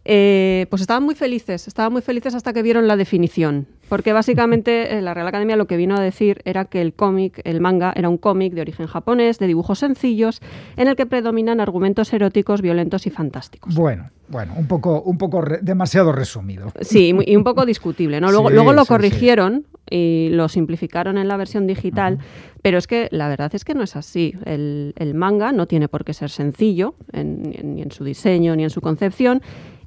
eh, 0.08 0.66
pues 0.70 0.82
estaban 0.82 1.02
muy 1.02 1.14
felices, 1.16 1.66
estaban 1.66 1.92
muy 1.92 2.00
felices 2.00 2.34
hasta 2.34 2.52
que 2.52 2.62
vieron 2.62 2.86
la 2.86 2.96
definición. 2.96 3.66
Porque 3.88 4.12
básicamente 4.12 4.96
eh, 4.98 5.02
la 5.02 5.14
Real 5.14 5.26
Academia 5.28 5.56
lo 5.56 5.66
que 5.66 5.76
vino 5.76 5.96
a 5.96 6.00
decir 6.00 6.40
era 6.44 6.64
que 6.64 6.80
el 6.80 6.92
cómic, 6.92 7.40
el 7.44 7.60
manga, 7.60 7.92
era 7.94 8.08
un 8.08 8.16
cómic 8.18 8.52
de 8.54 8.60
origen 8.60 8.86
japonés, 8.86 9.38
de 9.38 9.46
dibujos 9.48 9.80
sencillos, 9.80 10.40
en 10.76 10.88
el 10.88 10.96
que 10.96 11.06
predominan 11.06 11.60
argumentos 11.60 12.12
eróticos, 12.12 12.62
violentos 12.62 13.06
y 13.06 13.10
fantásticos. 13.10 13.74
Bueno, 13.74 14.10
bueno, 14.28 14.54
un 14.56 14.66
poco, 14.66 15.02
un 15.02 15.18
poco 15.18 15.40
re- 15.40 15.58
demasiado 15.62 16.12
resumido. 16.12 16.72
Sí, 16.80 17.12
y 17.26 17.36
un 17.36 17.44
poco 17.44 17.64
discutible, 17.66 18.20
¿no? 18.20 18.30
Luego, 18.30 18.48
Sí, 18.48 18.54
luego 18.54 18.72
lo 18.72 18.82
sí, 18.82 18.86
sí. 18.86 18.92
corrigieron 18.94 19.66
y 19.88 20.30
lo 20.32 20.48
simplificaron 20.48 21.16
en 21.18 21.28
la 21.28 21.36
versión 21.36 21.68
digital, 21.68 22.18
pero 22.62 22.78
es 22.78 22.88
que 22.88 23.06
la 23.12 23.28
verdad 23.28 23.54
es 23.54 23.64
que 23.64 23.74
no 23.74 23.84
es 23.84 23.94
así. 23.94 24.34
El, 24.44 24.94
el 24.98 25.14
manga 25.14 25.52
no 25.52 25.66
tiene 25.66 25.86
por 25.88 26.04
qué 26.04 26.12
ser 26.12 26.30
sencillo, 26.30 26.94
en- 27.12 27.52
ni 27.74 27.82
en 27.82 27.92
su 27.92 28.02
diseño 28.02 28.56
ni 28.56 28.64
en 28.64 28.70
su 28.70 28.80
concepción, 28.80 29.42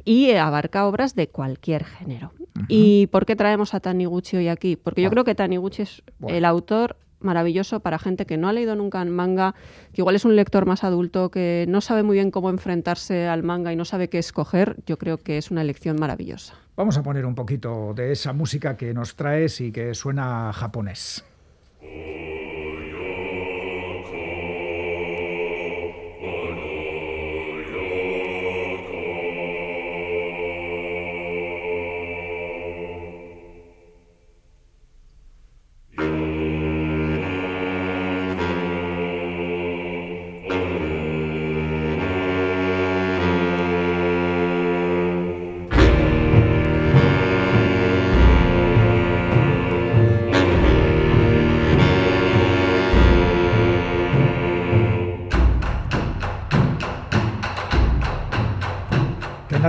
y 0.06 0.32
abarca 0.32 0.88
obras 0.88 1.16
de 1.16 1.28
cualquier 1.28 1.84
género. 1.86 2.32
¿Y 2.68 3.08
por 3.08 3.26
qué 3.26 3.36
traemos 3.36 3.74
a 3.74 3.80
Taniguchi 3.80 4.38
hoy 4.38 4.48
aquí? 4.48 4.76
Porque 4.76 5.02
yo 5.02 5.10
creo 5.10 5.24
que 5.24 5.36
Taniguchi 5.36 5.84
es 5.84 6.04
Bueno. 6.20 6.36
el 6.38 6.46
autor 6.46 6.98
maravilloso 7.22 7.82
para 7.82 8.00
gente 8.00 8.26
que 8.26 8.38
no 8.38 8.48
ha 8.48 8.54
leído 8.54 8.76
nunca 8.76 9.02
en 9.02 9.10
manga, 9.10 9.54
que 9.94 10.02
igual 10.02 10.16
es 10.16 10.26
un 10.26 10.36
lector 10.36 10.66
más 10.66 10.84
adulto, 10.84 11.30
que 11.32 11.66
no 11.68 11.82
sabe 11.82 12.04
muy 12.04 12.16
bien 12.16 12.32
cómo 12.32 12.50
enfrentarse 12.50 13.28
al 13.28 13.44
manga 13.44 13.74
y 13.74 13.76
no 13.76 13.86
sabe 13.86 14.10
qué 14.10 14.20
escoger. 14.20 14.78
Yo 14.86 14.98
creo 14.98 15.18
que 15.18 15.38
es 15.38 15.52
una 15.52 15.62
elección 15.62 15.98
maravillosa. 16.00 16.56
Vamos 16.76 16.98
a 16.98 17.04
poner 17.04 17.26
un 17.26 17.36
poquito 17.36 17.94
de 17.94 18.14
esa 18.14 18.32
música 18.34 18.78
que 18.78 18.94
nos 18.94 19.16
traes 19.16 19.60
y 19.60 19.72
que 19.72 19.94
suena 19.94 20.52
japonés. 20.54 21.26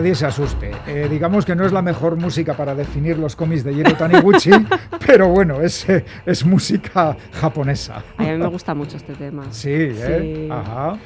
Nadie 0.01 0.15
se 0.15 0.25
asuste. 0.25 0.71
Eh, 0.87 1.09
digamos 1.11 1.45
que 1.45 1.55
no 1.55 1.67
es 1.67 1.73
la 1.73 1.83
mejor 1.83 2.17
música 2.17 2.55
para 2.55 2.75
definir 2.75 3.19
los 3.19 3.37
cómics 3.37 3.65
de 3.65 3.75
Jiro 3.75 3.93
Taniguchi, 3.93 4.51
pero 5.07 5.29
bueno, 5.29 5.61
es, 5.61 5.87
eh, 5.91 6.07
es 6.25 6.47
música 6.47 7.19
japonesa. 7.33 8.03
A 8.17 8.23
mí 8.23 8.31
me 8.31 8.47
gusta 8.47 8.75
mucho 8.75 8.97
este 8.97 9.13
tema. 9.13 9.45
Sí, 9.51 9.69
¿eh? 9.71 10.47
Sí. 10.47 10.49
Ajá. 10.51 10.97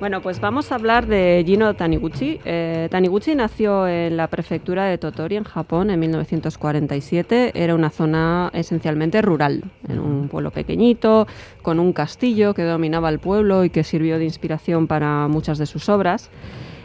Bueno, 0.00 0.20
pues 0.20 0.40
vamos 0.40 0.72
a 0.72 0.74
hablar 0.74 1.06
de 1.06 1.44
Gino 1.46 1.74
Taniguchi. 1.74 2.40
Eh, 2.44 2.88
Taniguchi 2.90 3.36
nació 3.36 3.86
en 3.86 4.16
la 4.16 4.26
prefectura 4.26 4.86
de 4.86 4.98
Totori, 4.98 5.36
en 5.36 5.44
Japón, 5.44 5.90
en 5.90 6.00
1947. 6.00 7.52
Era 7.54 7.76
una 7.76 7.90
zona 7.90 8.50
esencialmente 8.52 9.22
rural, 9.22 9.62
en 9.88 10.00
un 10.00 10.26
pueblo 10.26 10.50
pequeñito, 10.50 11.28
con 11.62 11.78
un 11.78 11.92
castillo 11.92 12.52
que 12.52 12.64
dominaba 12.64 13.10
el 13.10 13.20
pueblo 13.20 13.62
y 13.62 13.70
que 13.70 13.84
sirvió 13.84 14.18
de 14.18 14.24
inspiración 14.24 14.88
para 14.88 15.28
muchas 15.28 15.58
de 15.58 15.66
sus 15.66 15.88
obras. 15.88 16.30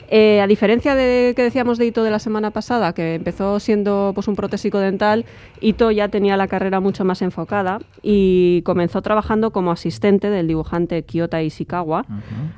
Eh, 0.10 0.42
a 0.42 0.48
diferencia 0.48 0.96
de 0.96 1.34
que 1.36 1.44
decíamos 1.44 1.78
de 1.78 1.88
Ito 1.88 2.04
de 2.04 2.12
la 2.12 2.20
semana 2.20 2.52
pasada, 2.52 2.94
que 2.94 3.16
empezó 3.16 3.60
siendo 3.60 4.12
pues, 4.14 4.28
un 4.28 4.36
protésico 4.36 4.80
dental, 4.80 5.26
Ito 5.62 5.92
ya 5.92 6.10
tenía 6.10 6.38
la 6.38 6.48
carrera 6.48 6.80
mucho 6.80 7.06
más 7.06 7.22
enfocada 7.22 7.80
y 8.02 8.62
comenzó 8.64 9.02
trabajando 9.02 9.52
como 9.52 9.72
asistente 9.72 10.30
del 10.30 10.48
dibujante 10.48 11.04
Kiyota 11.04 11.42
Ishikawa 11.42 12.06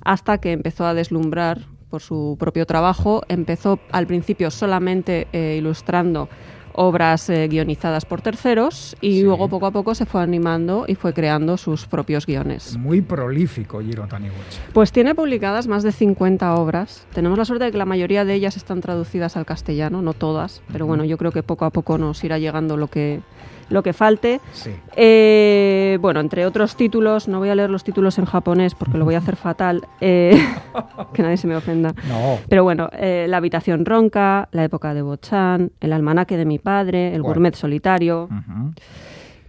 hasta 0.04 0.40
que 0.40 0.52
empezó 0.52 0.86
a 0.86 0.94
deslumbrar 0.94 1.60
por 1.90 2.02
su 2.02 2.36
propio 2.40 2.66
trabajo. 2.66 3.22
Empezó 3.30 3.80
al 3.92 4.08
principio 4.08 4.52
solamente 4.52 5.28
eh, 5.32 5.56
ilustrando 5.58 6.30
obras 6.78 7.30
eh, 7.30 7.48
guionizadas 7.48 8.06
por 8.06 8.22
terceros 8.22 8.96
y 9.02 9.24
luego 9.24 9.50
poco 9.50 9.66
a 9.66 9.72
poco 9.72 9.96
se 9.96 10.06
fue 10.06 10.22
animando 10.22 10.86
y 10.88 10.96
fue 10.96 11.14
creando 11.14 11.58
sus 11.58 11.88
propios 11.88 12.26
guiones. 12.26 12.78
Muy 12.78 13.02
prolífico 13.02 13.82
Jiro 13.82 14.08
Taniguchi. 14.08 14.60
Pues 14.74 14.92
tiene 14.92 15.16
publicadas 15.16 15.68
más 15.68 15.84
de 15.84 15.92
50 15.92 16.56
obras. 16.56 17.06
Tenemos 17.14 17.38
la 17.38 17.46
suerte 17.46 17.66
de 17.66 17.72
que 17.72 17.78
la 17.78 17.86
mayoría 17.86 18.26
de 18.26 18.36
ellas 18.36 18.58
están 18.58 18.82
traducidas 18.82 19.36
al 19.38 19.46
castellano, 19.46 20.02
no 20.02 20.14
todas, 20.14 20.62
pero 20.72 20.86
bueno, 20.86 21.04
yo 21.04 21.18
creo 21.18 21.32
que 21.32 21.44
poco 21.44 21.66
a 21.66 21.72
poco 21.72 21.98
nos 21.98 22.24
irá 22.24 22.38
llegando 22.38 22.78
lo 22.78 22.88
que, 22.88 23.22
lo 23.70 23.84
que 23.84 23.94
falte. 23.94 24.40
Sí. 24.54 24.72
Eh, 24.96 25.98
bueno, 26.02 26.20
entre 26.20 26.46
otros 26.46 26.76
títulos, 26.76 27.28
no 27.28 27.40
voy 27.40 27.50
a 27.50 27.56
leer 27.56 27.70
los 27.70 27.84
títulos 27.84 28.18
en 28.18 28.26
japonés 28.26 28.76
porque 28.76 28.98
lo 28.98 29.06
voy 29.06 29.16
a 29.16 29.20
hacer 29.20 29.36
fatal, 29.36 29.88
eh, 30.02 30.40
que 31.14 31.22
nadie 31.22 31.38
se 31.38 31.48
me 31.48 31.56
ofenda. 31.56 31.94
No. 32.08 32.38
Pero 32.48 32.64
bueno, 32.64 32.90
eh, 32.94 33.26
La 33.28 33.38
habitación 33.38 33.86
ronca, 33.86 34.50
La 34.52 34.64
época 34.64 34.94
de 34.94 35.02
Bochan, 35.02 35.72
El 35.80 35.94
almanaque 35.94 36.38
de 36.38 36.46
mi 36.46 36.60
padre, 36.60 37.14
El 37.14 37.22
gourmet 37.22 37.56
solitario. 37.56 38.30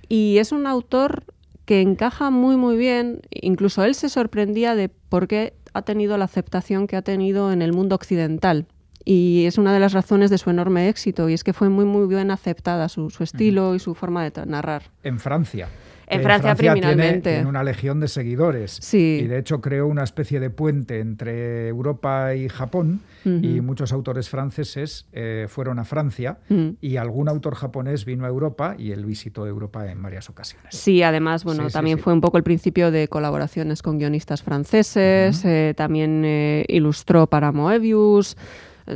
Y 0.08 0.38
es 0.38 0.52
un 0.52 0.66
autor 0.66 1.24
que 1.64 1.82
encaja 1.82 2.30
muy 2.30 2.56
muy 2.56 2.78
bien, 2.78 3.20
incluso 3.30 3.84
él 3.84 3.94
se 3.94 4.08
sorprendía 4.08 4.74
de 4.74 4.88
por 4.88 5.28
qué 5.28 5.52
ha 5.74 5.82
tenido 5.82 6.16
la 6.16 6.24
aceptación 6.24 6.86
que 6.86 6.96
ha 6.96 7.02
tenido 7.02 7.52
en 7.52 7.60
el 7.60 7.74
mundo 7.74 7.94
occidental. 7.94 8.66
Y 9.04 9.44
es 9.46 9.58
una 9.58 9.72
de 9.72 9.80
las 9.80 9.92
razones 9.92 10.30
de 10.30 10.38
su 10.38 10.50
enorme 10.50 10.88
éxito, 10.88 11.28
y 11.28 11.34
es 11.34 11.44
que 11.44 11.52
fue 11.52 11.68
muy 11.68 11.84
muy 11.84 12.06
bien 12.06 12.30
aceptada 12.30 12.88
su, 12.88 13.10
su 13.10 13.22
estilo 13.24 13.74
y 13.74 13.78
su 13.78 13.94
forma 13.94 14.28
de 14.28 14.46
narrar. 14.46 14.82
En 15.02 15.18
Francia. 15.18 15.68
En 16.10 16.20
que 16.20 16.24
Francia, 16.24 16.54
tiene, 16.54 16.80
criminalmente. 16.80 17.32
tiene 17.34 17.48
una 17.50 17.62
legión 17.62 18.00
de 18.00 18.08
seguidores. 18.08 18.78
Sí. 18.80 19.20
Y 19.22 19.26
de 19.26 19.38
hecho 19.38 19.60
creó 19.60 19.86
una 19.86 20.04
especie 20.04 20.40
de 20.40 20.48
puente 20.48 21.00
entre 21.00 21.68
Europa 21.68 22.34
y 22.34 22.48
Japón. 22.48 23.00
Y 23.26 23.60
muchos 23.60 23.92
autores 23.92 24.30
franceses 24.30 25.04
eh, 25.12 25.44
fueron 25.50 25.78
a 25.78 25.84
Francia. 25.84 26.38
Y 26.80 26.96
algún 26.96 27.28
autor 27.28 27.56
japonés 27.56 28.06
vino 28.06 28.24
a 28.24 28.28
Europa 28.28 28.74
y 28.78 28.92
él 28.92 29.04
visitó 29.04 29.46
Europa 29.46 29.90
en 29.90 30.00
varias 30.00 30.30
ocasiones. 30.30 30.74
Sí, 30.74 31.02
además, 31.02 31.44
bueno, 31.44 31.66
Sí, 31.68 31.74
también 31.74 31.98
sí. 31.98 32.04
fue 32.04 32.14
un 32.14 32.22
poco 32.22 32.38
el 32.38 32.42
principio 32.42 32.90
de 32.90 33.08
colaboraciones 33.08 33.82
con 33.82 33.98
guionistas 33.98 34.42
franceses, 34.42 35.44
eh, 35.44 35.74
también 35.76 36.22
eh, 36.24 36.64
ilustró 36.68 37.26
para 37.26 37.52
Moebius, 37.52 38.34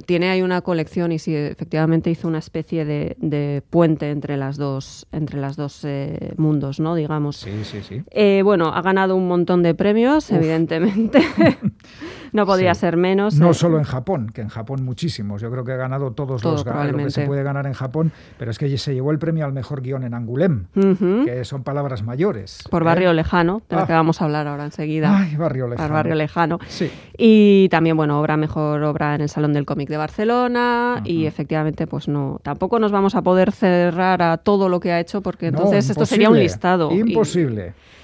tiene 0.07 0.31
ahí 0.31 0.43
una 0.43 0.61
colección 0.63 1.13
y 1.13 1.19
sí, 1.19 1.35
efectivamente 1.35 2.11
hizo 2.11 2.29
una 2.29 2.39
especie 2.39 2.85
de, 2.85 3.17
de 3.21 3.63
puente 3.69 4.11
entre 4.11 4.37
las 4.37 4.57
dos, 4.57 5.07
entre 5.13 5.41
las 5.41 5.57
dos 5.57 5.85
eh, 5.85 6.33
mundos, 6.37 6.81
¿no? 6.81 6.95
Digamos. 6.95 7.37
Sí, 7.37 7.65
sí, 7.65 7.81
sí. 7.83 8.03
Eh, 8.11 8.43
bueno, 8.45 8.67
ha 8.75 8.83
ganado 8.83 9.17
un 9.17 9.29
montón 9.29 9.63
de 9.63 9.75
premios, 9.75 10.31
Uf. 10.31 10.37
evidentemente. 10.37 11.21
no 12.33 12.47
podía 12.47 12.75
Sí. 12.75 12.81
ser 12.81 12.97
menos. 12.97 13.35
No 13.39 13.51
eh. 13.51 13.55
solo 13.55 13.79
en 13.79 13.85
Japón, 13.85 14.31
que 14.33 14.41
en 14.41 14.49
Japón 14.49 14.85
muchísimos. 14.85 15.41
Yo 15.43 15.51
creo 15.51 15.65
que 15.65 15.73
ha 15.73 15.77
ganado 15.77 16.13
todos 16.13 16.41
Todo, 16.43 16.53
los 16.53 16.65
lo 16.67 16.97
que 16.97 17.11
se 17.11 17.27
puede 17.27 17.43
ganar 17.43 17.67
en 17.67 17.73
Japón, 17.75 18.13
pero 18.39 18.51
es 18.51 18.59
que 18.59 18.77
se 18.79 18.95
llevó 18.95 19.11
el 19.11 19.19
premio 19.19 19.45
al 19.45 19.53
mejor 19.53 19.83
guion 19.83 20.03
en 20.05 20.15
Angulem, 20.15 20.67
Ujú. 20.75 21.25
que 21.25 21.45
son 21.45 21.63
palabras 21.63 22.03
mayores. 22.03 22.65
Por. 22.71 22.83
Barrio 22.83 23.13
Lejano, 23.13 23.63
de 23.69 23.77
la 23.77 23.83
Ah. 23.83 23.87
que 23.87 23.93
vamos 23.93 24.21
a 24.21 24.25
hablar 24.25 24.47
ahora 24.49 24.65
enseguida. 24.65 25.17
Ay, 25.17 25.37
Barrio 25.37 25.69
Lejano. 25.69 25.87
Por 25.89 25.95
Barrio 25.95 26.15
Lejano. 26.15 26.59
Sí. 26.67 26.91
Y 27.17 27.69
también, 27.69 27.97
bueno, 27.97 28.21
obra 28.21 28.37
mejor 28.37 28.83
obra 28.83 29.15
en 29.15 29.21
el 29.21 29.29
Salón 29.29 29.53
del 29.53 29.65
Cómic 29.67 29.82
de 29.89 29.97
Barcelona. 29.97 31.03
Y 31.05 31.27
efectivamente, 31.27 31.87
pues 31.87 32.09
no, 32.09 32.41
tampoco 32.43 32.79
nos 32.79 32.93
vamos 32.93 33.15
a 33.15 33.23
poder 33.23 33.53
cerrar 33.53 34.23
a 34.23 34.39
todo 34.39 34.69
lo 34.69 34.81
que 34.81 34.93
ha 34.93 35.01
hecho, 35.01 35.23
porque 35.23 35.51
No, 35.51 35.59
entonces 35.59 35.91
esto 35.91 36.07
sería 36.07 36.31
un 36.31 36.39
listado. 36.39 36.91
Imposible. 36.93 37.75
Y, 37.79 38.02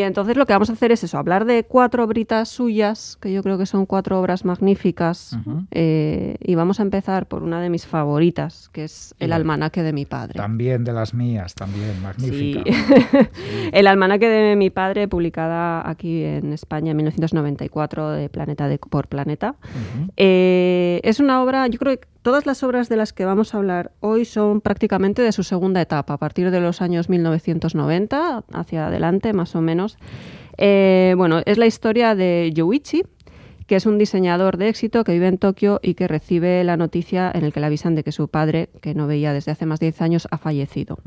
entonces 0.00 0.38
lo 0.38 0.46
que 0.46 0.54
vamos 0.54 0.70
a 0.70 0.72
hacer 0.72 0.90
es 0.90 1.04
eso, 1.04 1.18
hablar 1.18 1.44
de 1.44 1.64
cuatro 1.64 2.02
obritas 2.02 2.48
suyas, 2.48 3.18
que 3.20 3.30
yo 3.30 3.42
creo 3.42 3.58
que 3.58 3.66
son 3.66 3.84
cuatro 3.84 4.18
obras 4.18 4.44
magníficas. 4.44 5.36
eh, 5.70 6.36
y 6.40 6.54
vamos 6.54 6.80
a 6.80 6.82
empezar 6.82 7.26
por 7.26 7.42
una 7.42 7.60
de 7.60 7.68
mis 7.68 7.86
favoritas, 7.86 8.70
que 8.72 8.84
es 8.84 9.14
El 9.18 9.34
almanaque 9.34 9.82
de 9.82 9.92
mi 9.92 10.06
padre. 10.06 10.34
También 10.34 10.82
de 10.82 10.92
las 10.94 11.12
mías, 11.12 11.54
también, 11.54 12.00
magnífica. 12.00 12.62
Sí. 12.64 13.28
El 13.72 13.86
almanaque 13.86 14.28
de 14.28 14.56
mi 14.56 14.70
padre, 14.70 15.08
publicada 15.08 15.86
aquí 15.86 16.24
en 16.24 16.54
España 16.54 16.92
en 16.92 16.96
1994 16.96 18.12
de 18.12 18.28
Planeta 18.30 18.68
de, 18.68 18.78
por 18.78 19.08
Planeta. 19.08 19.56
Eh, 20.16 21.00
es 21.04 21.20
una 21.20 21.42
obra, 21.42 21.66
yo 21.66 21.78
creo 21.78 22.00
que 22.00 22.08
todas 22.26 22.44
las 22.44 22.64
obras 22.64 22.88
de 22.88 22.96
las 22.96 23.12
que 23.12 23.24
vamos 23.24 23.54
a 23.54 23.58
hablar 23.58 23.92
hoy 24.00 24.24
son 24.24 24.60
prácticamente 24.60 25.22
de 25.22 25.30
su 25.30 25.44
segunda 25.44 25.80
etapa, 25.80 26.14
a 26.14 26.16
partir 26.16 26.50
de 26.50 26.58
los 26.58 26.82
años 26.82 27.08
1990 27.08 28.42
hacia 28.52 28.88
adelante, 28.88 29.32
más 29.32 29.54
o 29.54 29.60
menos. 29.60 29.96
Eh, 30.58 31.14
bueno, 31.16 31.40
es 31.46 31.56
la 31.56 31.66
historia 31.66 32.16
de 32.16 32.50
Yoichi, 32.52 33.04
que 33.68 33.76
es 33.76 33.86
un 33.86 33.96
diseñador 33.96 34.56
de 34.56 34.68
éxito 34.68 35.04
que 35.04 35.12
vive 35.12 35.28
en 35.28 35.38
Tokio 35.38 35.78
y 35.84 35.94
que 35.94 36.08
recibe 36.08 36.64
la 36.64 36.76
noticia 36.76 37.30
en 37.32 37.44
el 37.44 37.52
que 37.52 37.60
le 37.60 37.66
avisan 37.66 37.94
de 37.94 38.02
que 38.02 38.10
su 38.10 38.26
padre, 38.26 38.70
que 38.80 38.92
no 38.96 39.06
veía 39.06 39.32
desde 39.32 39.52
hace 39.52 39.64
más 39.64 39.78
de 39.78 39.86
10 39.86 40.02
años, 40.02 40.26
ha 40.32 40.38
fallecido. 40.38 40.98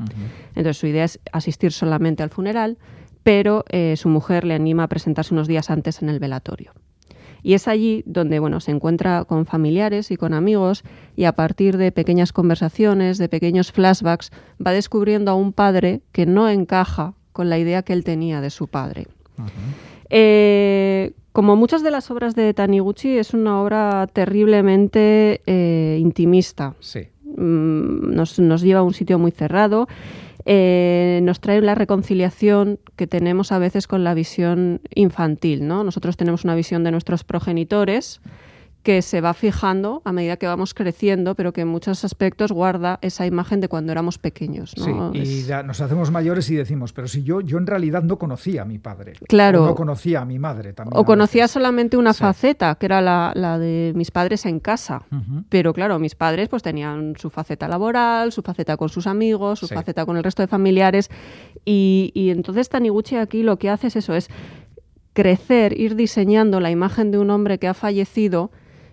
Entonces 0.54 0.78
su 0.78 0.86
idea 0.86 1.04
es 1.04 1.20
asistir 1.32 1.72
solamente 1.72 2.22
al 2.22 2.30
funeral, 2.30 2.78
pero 3.24 3.66
eh, 3.68 3.94
su 3.98 4.08
mujer 4.08 4.44
le 4.44 4.54
anima 4.54 4.84
a 4.84 4.88
presentarse 4.88 5.34
unos 5.34 5.48
días 5.48 5.68
antes 5.68 6.00
en 6.00 6.08
el 6.08 6.18
velatorio. 6.18 6.72
Y 7.42 7.54
es 7.54 7.68
allí 7.68 8.02
donde 8.06 8.38
bueno, 8.38 8.60
se 8.60 8.70
encuentra 8.70 9.24
con 9.24 9.46
familiares 9.46 10.10
y 10.10 10.16
con 10.16 10.34
amigos 10.34 10.82
y 11.16 11.24
a 11.24 11.32
partir 11.32 11.76
de 11.76 11.92
pequeñas 11.92 12.32
conversaciones, 12.32 13.18
de 13.18 13.28
pequeños 13.28 13.72
flashbacks, 13.72 14.30
va 14.64 14.72
descubriendo 14.72 15.30
a 15.30 15.34
un 15.34 15.52
padre 15.52 16.02
que 16.12 16.26
no 16.26 16.48
encaja 16.48 17.14
con 17.32 17.48
la 17.48 17.58
idea 17.58 17.82
que 17.82 17.92
él 17.92 18.04
tenía 18.04 18.40
de 18.40 18.50
su 18.50 18.68
padre. 18.68 19.06
Eh, 20.10 21.12
como 21.32 21.56
muchas 21.56 21.82
de 21.82 21.90
las 21.90 22.10
obras 22.10 22.34
de 22.34 22.52
Taniguchi, 22.52 23.16
es 23.16 23.32
una 23.34 23.62
obra 23.62 24.08
terriblemente 24.12 25.42
eh, 25.46 25.98
intimista. 26.00 26.74
Sí. 26.80 27.08
Mm, 27.24 28.14
Nos, 28.14 28.38
nos 28.38 28.62
lleva 28.62 28.80
a 28.80 28.82
un 28.82 28.94
sitio 28.94 29.18
muy 29.18 29.30
cerrado. 29.30 29.86
Eh, 30.44 31.20
nos 31.22 31.40
trae 31.40 31.60
la 31.60 31.74
reconciliación 31.74 32.78
que 32.96 33.06
tenemos 33.06 33.52
a 33.52 33.58
veces 33.58 33.86
con 33.86 34.04
la 34.04 34.14
visión 34.14 34.80
infantil. 34.94 35.66
¿no? 35.66 35.84
Nosotros 35.84 36.16
tenemos 36.16 36.44
una 36.44 36.54
visión 36.54 36.84
de 36.84 36.90
nuestros 36.90 37.24
progenitores 37.24 38.20
que 38.82 39.02
se 39.02 39.20
va 39.20 39.34
fijando 39.34 40.00
a 40.06 40.12
medida 40.12 40.38
que 40.38 40.46
vamos 40.46 40.72
creciendo, 40.72 41.34
pero 41.34 41.52
que 41.52 41.60
en 41.60 41.68
muchos 41.68 42.02
aspectos 42.02 42.50
guarda 42.50 42.98
esa 43.02 43.26
imagen 43.26 43.60
de 43.60 43.68
cuando 43.68 43.92
éramos 43.92 44.16
pequeños. 44.16 44.72
¿no? 44.78 45.12
Sí, 45.12 45.18
y 45.20 45.42
ya 45.42 45.62
nos 45.62 45.82
hacemos 45.82 46.10
mayores 46.10 46.48
y 46.50 46.56
decimos, 46.56 46.94
pero 46.94 47.06
si 47.06 47.22
yo, 47.22 47.42
yo 47.42 47.58
en 47.58 47.66
realidad 47.66 48.02
no 48.02 48.18
conocía 48.18 48.62
a 48.62 48.64
mi 48.64 48.78
padre. 48.78 49.12
Claro. 49.28 49.64
O 49.64 49.66
no 49.66 49.74
conocía 49.74 50.22
a 50.22 50.24
mi 50.24 50.38
madre 50.38 50.72
también. 50.72 50.98
O 50.98 51.04
conocía 51.04 51.42
veces. 51.44 51.52
solamente 51.52 51.98
una 51.98 52.14
faceta, 52.14 52.74
que 52.76 52.86
era 52.86 53.02
la, 53.02 53.32
la 53.34 53.58
de 53.58 53.92
mis 53.94 54.10
padres 54.10 54.46
en 54.46 54.60
casa. 54.60 55.02
Pero 55.50 55.74
claro, 55.74 55.98
mis 55.98 56.14
padres 56.14 56.48
pues 56.48 56.62
tenían 56.62 57.14
su 57.18 57.28
faceta 57.28 57.68
laboral, 57.68 58.32
su 58.32 58.40
faceta 58.40 58.78
con 58.78 58.88
sus 58.88 59.06
amigos, 59.06 59.58
su 59.58 59.66
Sí. 59.66 59.74
faceta 59.74 60.06
con 60.06 60.16
el 60.16 60.24
resto 60.24 60.40
de 60.42 60.48
familiares. 60.48 61.10
Y, 61.66 62.12
y 62.14 62.30
entonces 62.30 62.70
Taniguchi 62.70 63.16
aquí 63.16 63.42
lo 63.42 63.58
que 63.58 63.68
hace 63.68 63.88
es 63.88 63.96
eso, 63.96 64.14
es 64.14 64.28
crecer, 65.12 65.78
ir 65.78 65.96
diseñando 65.96 66.60
la 66.60 66.70
imagen 66.70 67.10
de 67.10 67.18
un 67.18 67.30
hombre 67.30 67.58
que 67.58 67.68
ha 67.68 67.74
fallecido 67.74 68.50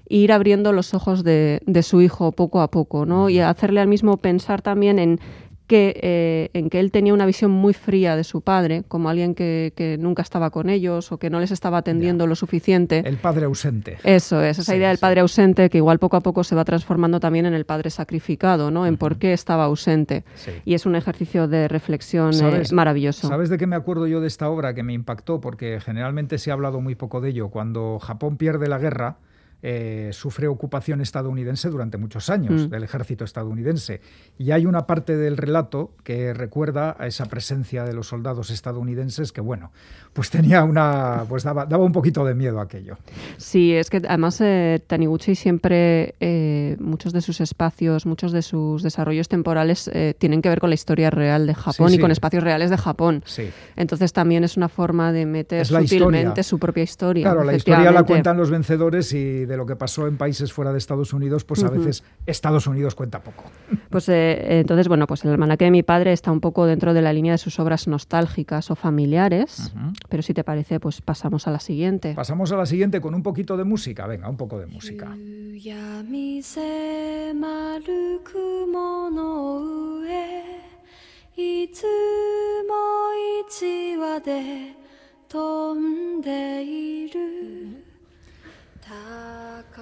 e 0.09 0.17
ir 0.17 0.31
abriendo 0.31 0.71
los 0.73 0.93
ojos 0.93 1.23
de, 1.23 1.61
de 1.65 1.83
su 1.83 2.01
hijo 2.01 2.31
poco 2.31 2.61
a 2.61 2.69
poco, 2.69 3.05
¿no? 3.05 3.29
Y 3.29 3.39
hacerle 3.39 3.81
al 3.81 3.87
mismo 3.87 4.17
pensar 4.17 4.61
también 4.61 4.99
en 4.99 5.19
que, 5.67 5.99
eh, 6.01 6.49
en 6.53 6.69
que 6.69 6.79
él 6.79 6.91
tenía 6.93 7.13
una 7.13 7.25
visión 7.25 7.51
muy 7.51 7.73
fría 7.73 8.15
de 8.15 8.23
su 8.23 8.39
padre, 8.39 8.83
como 8.87 9.09
alguien 9.09 9.35
que, 9.35 9.73
que 9.75 9.97
nunca 9.97 10.21
estaba 10.21 10.49
con 10.49 10.69
ellos 10.69 11.11
o 11.11 11.17
que 11.17 11.29
no 11.29 11.41
les 11.41 11.51
estaba 11.51 11.79
atendiendo 11.79 12.25
lo 12.25 12.35
suficiente. 12.35 13.03
El 13.05 13.17
padre 13.17 13.43
ausente. 13.47 13.97
Eso 14.05 14.41
es, 14.41 14.59
esa 14.59 14.71
Sí, 14.71 14.77
idea 14.77 14.87
del 14.87 14.97
padre 14.97 15.19
ausente 15.19 15.69
que 15.69 15.79
igual 15.79 15.99
poco 15.99 16.15
a 16.15 16.21
poco 16.21 16.45
se 16.45 16.55
va 16.55 16.63
transformando 16.63 17.19
también 17.19 17.45
en 17.45 17.53
el 17.53 17.65
padre 17.65 17.89
sacrificado, 17.89 18.71
¿no? 18.71 18.85
En 18.85 18.95
por 18.95 19.17
qué 19.17 19.33
estaba 19.33 19.65
ausente. 19.65 20.23
Sí. 20.35 20.51
Y 20.63 20.73
es 20.73 20.85
un 20.85 20.95
ejercicio 20.95 21.49
de 21.49 21.67
reflexión 21.67 22.29
eh, 22.29 22.33
¿Sabes- 22.37 22.71
maravilloso. 22.71 23.27
¿Sabes 23.27 23.49
de 23.49 23.57
qué 23.57 23.67
me 23.67 23.75
acuerdo 23.75 24.07
yo 24.07 24.21
de 24.21 24.27
esta 24.27 24.47
obra 24.49 24.73
que 24.73 24.83
me 24.83 24.93
impactó? 24.93 25.41
Porque 25.41 25.81
generalmente 25.81 26.37
se 26.37 26.49
ha 26.49 26.53
hablado 26.53 26.79
muy 26.79 26.95
poco 26.95 27.19
de 27.19 27.31
ello. 27.31 27.49
Cuando 27.49 27.99
Japón 27.99 28.37
pierde 28.37 28.69
la 28.69 28.77
guerra, 28.77 29.17
eh, 29.63 30.09
sufre 30.13 30.47
ocupación 30.47 31.01
estadounidense 31.01 31.69
durante 31.69 31.97
muchos 31.97 32.29
años, 32.29 32.67
Mm. 32.67 32.69
del 32.69 32.83
ejército 32.83 33.23
estadounidense. 33.25 34.01
Y 34.37 34.51
hay 34.51 34.65
una 34.67 34.85
parte 34.85 35.17
del 35.17 35.35
relato 35.35 35.91
que 36.03 36.33
recuerda 36.33 36.95
a 36.99 37.07
esa 37.07 37.25
presencia 37.25 37.83
de 37.83 37.93
los 37.93 38.07
soldados 38.07 38.51
estadounidenses 38.51 39.31
que, 39.31 39.41
bueno, 39.41 39.71
pues 40.13 40.29
tenía 40.29 40.63
una. 40.63 41.25
pues 41.27 41.43
daba, 41.43 41.65
daba 41.65 41.83
un 41.83 41.91
poquito 41.91 42.23
de 42.23 42.35
miedo 42.35 42.59
aquello. 42.59 42.97
Sí, 43.37 43.73
es 43.73 43.89
que 43.89 43.97
además 43.97 44.39
eh, 44.41 44.79
Taniguchi 44.85 45.33
siempre, 45.35 46.13
eh, 46.19 46.75
muchos 46.79 47.11
de 47.13 47.21
sus 47.21 47.41
espacios, 47.41 48.05
muchos 48.05 48.31
de 48.31 48.41
sus 48.43 48.83
desarrollos 48.83 49.27
temporales 49.27 49.89
tienen 50.19 50.41
que 50.41 50.49
ver 50.49 50.59
con 50.59 50.69
la 50.69 50.75
historia 50.75 51.09
real 51.09 51.47
de 51.47 51.55
Japón 51.55 51.89
Sí, 51.89 51.95
y 51.95 51.99
con 51.99 52.11
espacios 52.11 52.43
reales 52.43 52.69
de 52.69 52.77
Japón. 52.77 53.23
Sí. 53.25 53.49
Entonces 53.75 54.13
también 54.13 54.43
es 54.43 54.55
una 54.57 54.69
forma 54.69 55.11
de 55.11 55.25
meter 55.25 55.65
sutilmente 55.65 56.19
historia. 56.41 56.43
su 56.43 56.59
propia 56.59 56.83
historia. 56.83 57.23
Claro, 57.23 57.43
la 57.43 57.55
historia 57.55 57.91
la 57.91 58.03
cuentan 58.03 58.37
los 58.37 58.49
vencedores 58.51 59.13
y 59.13 59.45
de 59.47 59.57
lo 59.57 59.65
que 59.65 59.75
pasó 59.75 60.07
en 60.07 60.17
países 60.17 60.53
fuera 60.53 60.71
de 60.71 60.77
Estados 60.77 61.13
Unidos, 61.13 61.43
pues 61.43 61.63
a 61.63 61.69
veces 61.69 62.03
Estados 62.25 62.67
Unidos 62.67 62.95
cuenta 62.95 63.21
poco. 63.21 63.43
Pues 63.89 64.09
eh, 64.09 64.59
entonces, 64.59 64.89
bueno, 64.89 65.07
pues 65.07 65.23
el 65.23 65.31
almanaque 65.31 65.65
de 65.65 65.71
mi 65.71 65.81
padre 65.81 66.11
está 66.11 66.31
un 66.31 66.41
poco 66.41 66.65
dentro 66.65 66.93
de 66.93 67.01
la 67.01 67.13
línea 67.13 67.31
de 67.31 67.37
sus 67.37 67.57
obras 67.59 67.87
nostálgicas 67.87 68.69
o 68.69 68.75
familiares, 68.75 69.71
pero 70.09 70.21
si 70.21 70.33
te 70.33 70.43
parece, 70.43 70.79
pues 70.79 71.01
pasamos 71.01 71.47
a 71.47 71.51
la 71.51 71.59
siguiente. 71.59 72.13
Pasamos 72.13 72.51
a 72.51 72.57
la 72.57 72.65
siguiente 72.65 72.99
con 72.99 73.15
un 73.15 73.23
poquito 73.23 73.55
de 73.55 73.63
música. 73.63 74.05
Venga, 74.05 74.29
un 74.29 74.35
poco 74.35 74.59
de 74.59 74.67
música. 74.67 75.15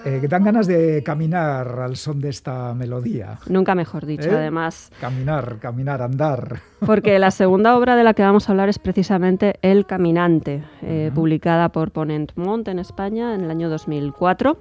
Eh, 0.06 0.20
que 0.22 0.28
dan 0.28 0.44
ganas 0.44 0.68
de 0.68 1.02
caminar 1.04 1.80
al 1.80 1.96
son 1.96 2.22
de 2.22 2.30
esta 2.30 2.76
melodía. 2.76 3.40
Nunca 3.48 3.74
mejor 3.74 4.06
dicho, 4.06 4.30
¿Eh? 4.30 4.36
además. 4.36 4.92
Caminar, 5.02 5.58
caminar, 5.60 6.04
andar. 6.04 6.60
Porque 6.86 7.18
la 7.18 7.32
segunda 7.32 7.76
obra 7.76 7.96
de 7.96 8.04
la 8.04 8.14
que 8.14 8.22
vamos 8.22 8.48
a 8.48 8.52
hablar 8.52 8.70
es 8.70 8.78
precisamente 8.78 9.56
El 9.64 9.88
Caminante, 9.88 10.64
eh, 10.84 11.10
publicada 11.16 11.70
por 11.70 11.90
Ponent 11.90 12.34
Mont 12.36 12.68
en 12.68 12.78
España 12.78 13.34
en 13.34 13.46
el 13.46 13.50
año 13.50 13.68
2004. 13.68 14.56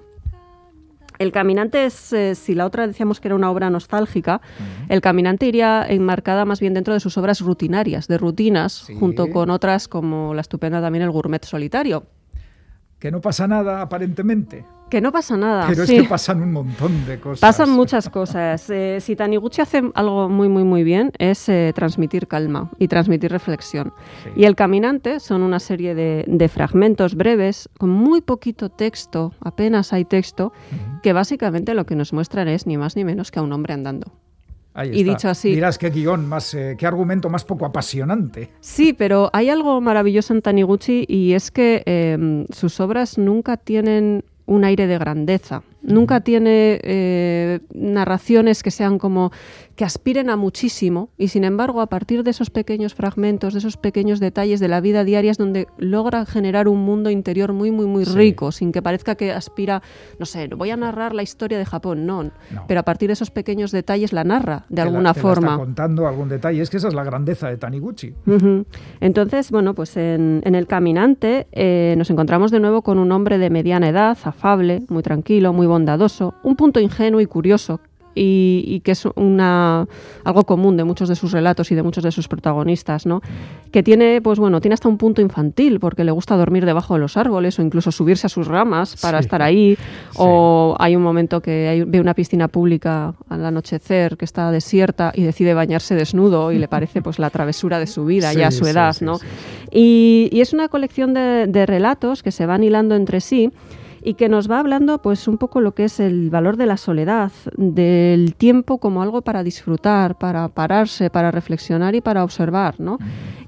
El 1.19 1.31
Caminante 1.31 1.85
es, 1.85 2.15
eh, 2.15 2.35
si 2.35 2.55
la 2.55 2.65
otra 2.65 2.87
decíamos 2.87 3.21
que 3.21 3.29
era 3.29 3.35
una 3.35 3.51
obra 3.51 3.69
nostálgica, 3.69 4.41
El 4.89 5.03
Caminante 5.03 5.45
iría 5.45 5.85
enmarcada 5.87 6.47
más 6.47 6.59
bien 6.59 6.73
dentro 6.73 6.95
de 6.95 7.01
sus 7.01 7.19
obras 7.19 7.43
rutinarias, 7.43 8.09
de 8.09 8.17
rutinas, 8.17 8.87
junto 8.99 9.29
con 9.29 9.51
otras 9.51 9.89
como 9.89 10.33
la 10.33 10.41
estupenda 10.41 10.81
también 10.81 11.05
El 11.05 11.11
Gourmet 11.11 11.45
Solitario. 11.45 12.07
Que 12.99 13.11
no 13.11 13.21
pasa 13.21 13.47
nada, 13.47 13.83
aparentemente. 13.83 14.65
Que 14.95 15.01
no 15.01 15.11
pasa 15.11 15.37
nada. 15.37 15.67
Pero 15.67 15.87
sí. 15.87 15.97
es 15.97 16.03
que 16.05 16.09
pasan 16.09 16.41
un 16.41 16.53
montón 16.53 17.05
de 17.05 17.19
cosas. 17.19 17.41
Pasan 17.41 17.71
muchas 17.71 18.09
cosas. 18.09 18.71
Eh, 18.71 18.99
si 19.01 19.17
Taniguchi 19.17 19.61
hace 19.61 19.83
algo 19.93 20.29
muy, 20.29 20.49
muy, 20.49 20.63
muy 20.63 20.85
bien 20.85 21.11
es 21.19 21.49
eh, 21.49 21.73
transmitir 21.75 22.29
calma 22.29 22.71
y 22.79 22.87
transmitir 22.87 23.33
reflexión. 23.33 23.93
Y 24.37 24.45
El 24.45 24.55
Caminante 24.55 25.19
son 25.19 25.43
una 25.43 25.59
serie 25.59 25.97
de, 25.97 26.25
de 26.29 26.49
fragmentos 26.49 27.17
breves 27.17 27.69
con 27.77 27.91
muy 27.91 28.21
poquito 28.21 28.69
texto, 28.69 29.33
apenas 29.41 29.93
hay 29.93 30.05
texto, 30.05 30.53
que 31.03 31.13
básicamente 31.13 31.75
lo 31.75 31.87
que 31.87 31.97
nos 31.97 32.13
muestran 32.13 32.47
es 32.47 32.65
ni 32.69 32.77
más 32.79 32.95
ni 32.95 33.03
menos 33.03 33.33
que 33.33 33.41
a 33.41 33.43
un 33.43 33.53
hombre 33.53 33.75
andando. 33.75 34.13
Ahí 34.75 34.91
y 34.93 35.01
está. 35.01 35.11
dicho 35.13 35.29
así- 35.29 35.55
Dirás 35.55 35.77
qué 35.77 35.91
guion 35.91 36.29
más, 36.29 36.55
eh, 36.55 36.77
qué 36.79 36.87
argumento 36.87 37.29
más 37.31 37.45
poco 37.45 37.67
apasionante. 37.67 38.51
Sí, 38.61 38.93
pero 38.93 39.29
hay 39.33 39.49
algo 39.51 39.81
maravilloso 39.81 40.35
en 40.35 40.41
Taniguchi 40.43 41.05
y 41.09 41.33
es 41.33 41.51
que 41.51 41.83
eh, 41.87 42.45
sus 42.51 42.79
obras 42.79 43.19
nunca 43.19 43.57
tienen 43.57 44.25
un 44.47 44.65
aire 44.65 44.87
de 44.87 44.99
grandeza. 44.99 45.63
Nunca 45.85 46.21
tiene 46.21 46.81
eh, 46.83 47.61
narraciones 47.75 48.63
que 48.63 48.71
sean 48.71 48.99
como 48.99 49.31
que 49.77 49.85
aspiren 49.85 50.31
a 50.31 50.37
muchísimo 50.37 51.11
y 51.19 51.29
sin 51.29 51.45
embargo 51.45 51.81
a 51.81 51.87
partir 51.89 52.23
de 52.23 52.31
esos 52.31 52.49
pequeños 52.51 52.95
fragmentos, 52.95 53.53
de 53.55 53.59
esos 53.59 53.77
pequeños 53.77 54.21
detalles 54.21 54.61
de 54.61 54.69
la 54.69 54.81
vida 54.81 55.03
diaria 55.05 55.31
es 55.33 55.37
donde 55.39 55.67
logra 55.79 56.25
generar 56.27 56.69
un 56.69 56.81
mundo 56.81 57.11
interior 57.11 57.53
muy 57.53 57.71
muy 57.73 57.87
muy 57.87 58.05
Sí. 58.05 58.15
rico, 58.17 58.53
sin 58.53 58.71
que 58.73 58.83
parezca 58.83 59.15
que 59.17 59.33
aspira, 59.33 59.83
no 60.19 60.27
sé, 60.27 60.49
voy 60.49 60.71
a 60.71 60.77
narrar 60.77 61.13
la 61.15 61.23
historia 61.23 61.59
de 61.59 61.65
Japón, 61.67 62.07
no, 62.07 62.31
pero 62.69 62.81
a 62.81 62.83
partir 62.85 63.09
de 63.09 63.15
esos 63.15 63.31
pequeños 63.31 63.73
detalles 63.73 64.13
la 64.13 64.23
narra 64.25 64.65
de 64.69 64.77
Te 64.77 64.77
la- 64.77 64.83
alguna 64.85 65.13
te 65.13 65.21
la 65.23 65.29
está 65.31 65.41
forma. 65.41 65.57
contando 65.59 66.07
algún 66.07 66.29
detalle. 66.29 66.63
Es 66.63 66.71
que 66.71 66.77
esa 66.77 66.89
es 66.89 66.95
la 66.95 67.05
grandeza 67.05 67.49
de 67.49 67.57
Taniguchi. 67.57 68.15
Entonces, 69.01 69.51
bueno, 69.51 69.75
pues 69.75 69.97
en, 69.97 70.41
en 70.45 70.55
El 70.55 70.67
Caminante 70.67 71.47
eh, 71.53 71.95
nos 71.99 72.11
encontramos 72.11 72.51
de 72.51 72.61
nuevo 72.61 72.83
con 72.83 72.99
un 72.99 73.11
hombre 73.13 73.39
de 73.39 73.51
mediana 73.51 73.89
edad, 73.89 74.17
afable, 74.25 74.83
muy 74.89 75.03
tranquilo, 75.03 75.53
muy 75.53 75.67
bondadoso, 75.75 76.35
un 76.43 76.55
punto 76.57 76.79
ingenuo 76.81 77.21
y 77.21 77.27
curioso. 77.27 77.81
Y, 78.17 78.63
y 78.69 78.79
que 78.85 78.93
es 78.93 79.07
una, 79.17 79.89
algo 80.23 80.45
común 80.45 80.77
de 80.77 80.85
muchos 80.85 81.09
de 81.09 81.17
sus 81.17 81.33
relatos 81.33 81.73
y 81.73 81.75
de 81.75 81.83
muchos 81.83 82.05
de 82.05 82.13
sus 82.13 82.29
protagonistas, 82.29 83.07
¿no? 83.07 83.21
Que 83.73 83.83
tiene, 83.83 84.21
pues 84.23 84.39
bueno, 84.39 84.61
tiene 84.61 84.75
hasta 84.75 84.89
un 84.89 84.99
punto 84.99 85.21
infantil, 85.21 85.81
porque 85.81 86.05
le 86.05 86.13
gusta 86.13 86.37
dormir 86.37 86.65
debajo 86.65 86.95
de 86.95 87.01
los 87.01 87.17
árboles 87.17 87.59
o 87.59 87.63
incluso 87.63 87.91
subirse 87.91 88.29
a 88.29 88.31
sus 88.31 88.47
ramas 88.47 88.95
para 89.03 89.19
Sí. 89.19 89.25
estar 89.25 89.43
ahí. 89.43 89.77
O 90.17 90.77
hay 90.79 90.95
un 90.95 91.03
momento 91.03 91.41
que 91.41 91.67
hay- 91.67 91.83
ve 91.83 91.99
una 92.01 92.15
piscina 92.15 92.47
pública 92.47 93.15
al 93.29 93.45
anochecer 93.45 94.17
que 94.17 94.25
está 94.27 94.53
desierta 94.53 95.11
y 95.13 95.23
decide 95.25 95.53
bañarse 95.53 95.97
desnudo 95.97 96.53
y 96.53 96.59
le 96.59 96.69
parece 96.69 97.03
pues 97.03 97.19
la 97.19 97.31
travesura 97.31 97.81
de 97.81 97.89
su 97.89 98.05
vida 98.05 98.31
Sí, 98.31 98.39
ya 98.39 98.47
a 98.47 98.51
su 98.53 98.65
edad, 98.69 98.95
¿no? 99.01 99.19
Y, 99.73 100.29
y 100.31 100.41
es 100.41 100.53
una 100.53 100.69
colección 100.69 101.15
de, 101.15 101.49
de 101.49 101.67
relatos 101.67 102.23
que 102.23 102.31
se 102.31 102.47
van 102.47 102.63
hilando 102.63 102.95
entre 102.95 103.21
sí 103.21 103.51
y 104.05 104.15
que 104.15 104.29
nos 104.29 104.51
va 104.51 104.61
hablando 104.61 104.99
pues 104.99 105.27
un 105.27 105.39
poco 105.39 105.63
lo 105.63 105.75
que 105.75 105.85
es 105.85 105.99
el 105.99 106.29
valor 106.29 106.59
de 106.59 106.67
la 106.67 106.77
soledad, 106.77 107.33
del 107.57 108.35
tiempo 108.35 108.77
como 108.79 109.03
algo 109.03 109.23
para 109.23 109.43
disfrutar, 109.43 110.19
para 110.19 110.49
pararse, 110.49 111.09
para 111.09 111.31
reflexionar 111.31 111.95
y 111.95 112.03
para 112.03 112.23
observar, 112.23 112.79
¿no? 112.79 112.99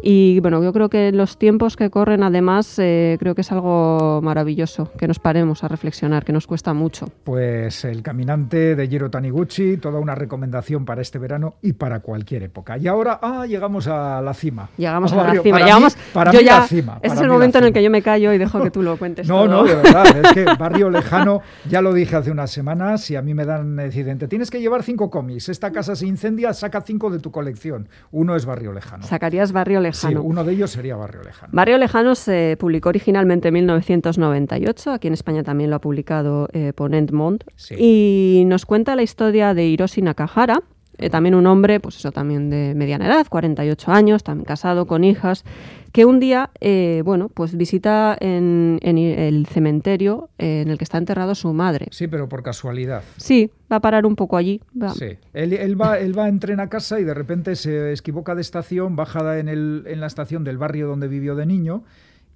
Y 0.09 0.39
bueno, 0.39 0.63
yo 0.63 0.73
creo 0.73 0.89
que 0.89 1.11
los 1.11 1.37
tiempos 1.37 1.75
que 1.75 1.91
corren 1.91 2.23
además 2.23 2.79
eh, 2.79 3.17
creo 3.19 3.35
que 3.35 3.41
es 3.41 3.51
algo 3.51 4.21
maravilloso, 4.23 4.93
que 4.97 5.09
nos 5.09 5.19
paremos 5.19 5.65
a 5.65 5.69
reflexionar, 5.69 6.25
que 6.25 6.33
nos 6.33 6.47
cuesta 6.47 6.73
mucho. 6.75 7.07
Pues 7.25 7.85
El 7.85 8.03
Caminante 8.05 8.77
de 8.77 8.87
Jiro 8.87 9.11
Taniguchi, 9.11 9.79
toda 9.79 9.99
una 9.99 10.15
recomendación 10.15 10.85
para 10.85 11.03
este 11.03 11.19
verano 11.19 11.57
y 11.61 11.73
para 11.73 11.99
cualquier 11.99 12.45
época. 12.45 12.79
Y 12.79 12.87
ahora, 12.87 13.19
ah, 13.21 13.47
llegamos 13.49 13.89
a 13.89 14.23
la 14.23 14.33
cima. 14.33 14.69
Llegamos 14.77 15.13
Al 15.13 15.19
a 15.19 15.23
la 15.23 15.27
barrio- 15.29 15.43
cima, 15.43 15.55
para 15.57 15.65
llegamos, 15.67 15.97
mí- 15.97 16.03
para 16.15 16.31
yo 16.33 16.39
mí 16.39 16.45
ya, 16.45 16.59
la 16.61 16.67
cima. 16.69 16.99
ese 17.03 17.15
es 17.17 17.21
el 17.23 17.29
momento 17.29 17.59
en 17.59 17.65
el 17.65 17.73
que 17.73 17.83
yo 17.83 17.91
me 17.91 18.03
callo 18.03 18.33
y 18.33 18.39
dejo 18.39 18.63
que 18.63 18.71
tú 18.71 18.83
lo 18.85 18.97
cuentes 18.99 19.27
No, 19.29 19.39
todo. 19.39 19.49
no, 19.49 19.65
de 19.65 19.75
verdad, 19.75 20.07
es 20.23 20.33
que 20.35 20.45
Barrio 20.57 20.89
Lejano, 20.89 21.41
ya 21.69 21.83
lo 21.83 21.93
dije 21.93 22.15
hace 22.15 22.31
unas 22.31 22.53
semanas, 22.53 23.11
y 23.11 23.17
a 23.17 23.23
mí 23.23 23.35
me 23.35 23.45
dan 23.45 23.81
accidente. 23.81 24.29
Tienes 24.29 24.53
que 24.53 24.61
llevar 24.61 24.85
cinco 24.85 25.11
cómics. 25.11 25.49
Esta 25.49 25.73
casa 25.73 25.97
se 25.97 26.07
incendia, 26.07 26.55
saca 26.55 26.81
cinco 26.83 27.11
de 27.11 27.19
tu 27.19 27.33
colección. 27.33 27.89
Uno 28.13 28.37
es 28.37 28.47
Barrio 28.47 28.73
Lejano. 28.73 29.03
Sacarías 29.05 29.51
Barrio 29.51 29.81
Sí, 29.96 29.96
Lejano. 29.97 30.23
uno 30.23 30.45
de 30.45 30.53
ellos 30.53 30.71
sería 30.71 30.97
Barrio 30.97 31.23
Lejano. 31.23 31.53
Barrio 31.53 31.79
Lejano 31.79 32.15
se 32.15 32.57
publicó 32.59 32.89
originalmente 32.91 33.49
en 33.49 33.55
1998, 33.55 34.93
aquí 34.93 35.09
en 35.09 35.15
España 35.15 35.43
también 35.43 35.71
lo 35.71 35.77
ha 35.77 35.81
publicado 35.81 36.49
eh, 36.53 36.73
Ponent 36.75 37.13
Mont, 37.13 37.45
y 37.77 38.45
nos 38.47 38.67
cuenta 38.67 38.97
la 38.97 39.03
historia 39.03 39.55
de 39.55 39.67
Hiroshi 39.67 40.03
Nakahara, 40.03 40.63
eh, 40.99 41.11
también 41.11 41.35
un 41.35 41.47
hombre, 41.47 41.81
pues 41.81 41.97
eso, 41.97 42.13
también 42.13 42.51
de 42.51 42.75
mediana 42.75 43.07
edad, 43.07 43.27
48 43.29 43.91
años, 43.93 44.23
también 44.23 44.45
casado, 44.45 44.87
con 44.87 45.05
hijas, 45.05 45.45
que 45.93 46.05
un 46.05 46.21
día, 46.21 46.51
eh, 46.61 47.03
bueno, 47.05 47.31
pues 47.33 47.57
visita 47.57 48.17
en, 48.21 48.79
en 48.83 48.99
el 48.99 49.47
cementerio 49.47 50.29
eh, 50.39 50.61
en 50.63 50.71
el 50.71 50.77
que 50.79 50.85
está 50.85 50.99
enterrado 50.99 51.35
su 51.35 51.53
madre. 51.55 51.87
Sí, 51.91 52.07
pero 52.07 52.29
por 52.29 52.43
casualidad. 52.43 53.03
Sí, 53.17 53.51
va 53.73 53.77
a 53.77 53.81
parar 53.81 54.05
un 54.07 54.15
poco 54.17 54.37
allí. 54.37 54.61
va- 54.81 54.91
Sí. 54.91 55.17
Él, 55.33 55.53
él 55.55 55.81
va, 55.81 55.99
él 55.99 56.19
va 56.19 56.29
en 56.29 56.39
tren 56.39 56.61
a 56.61 56.69
casa 56.69 57.01
y 57.01 57.05
de 57.05 57.15
repente 57.15 57.57
se 57.57 57.93
equivoca 57.95 58.35
de 58.35 58.43
estación, 58.43 58.95
baja 58.97 59.39
en, 59.39 59.49
el, 59.49 59.85
en 59.87 60.01
la 60.01 60.07
estación 60.07 60.45
del 60.45 60.59
barrio 60.59 60.87
donde 60.87 61.09
vivió 61.09 61.35
de 61.35 61.47
niño 61.47 61.83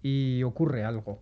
y 0.03 0.43
ocurre 0.45 0.85
algo. 0.85 1.19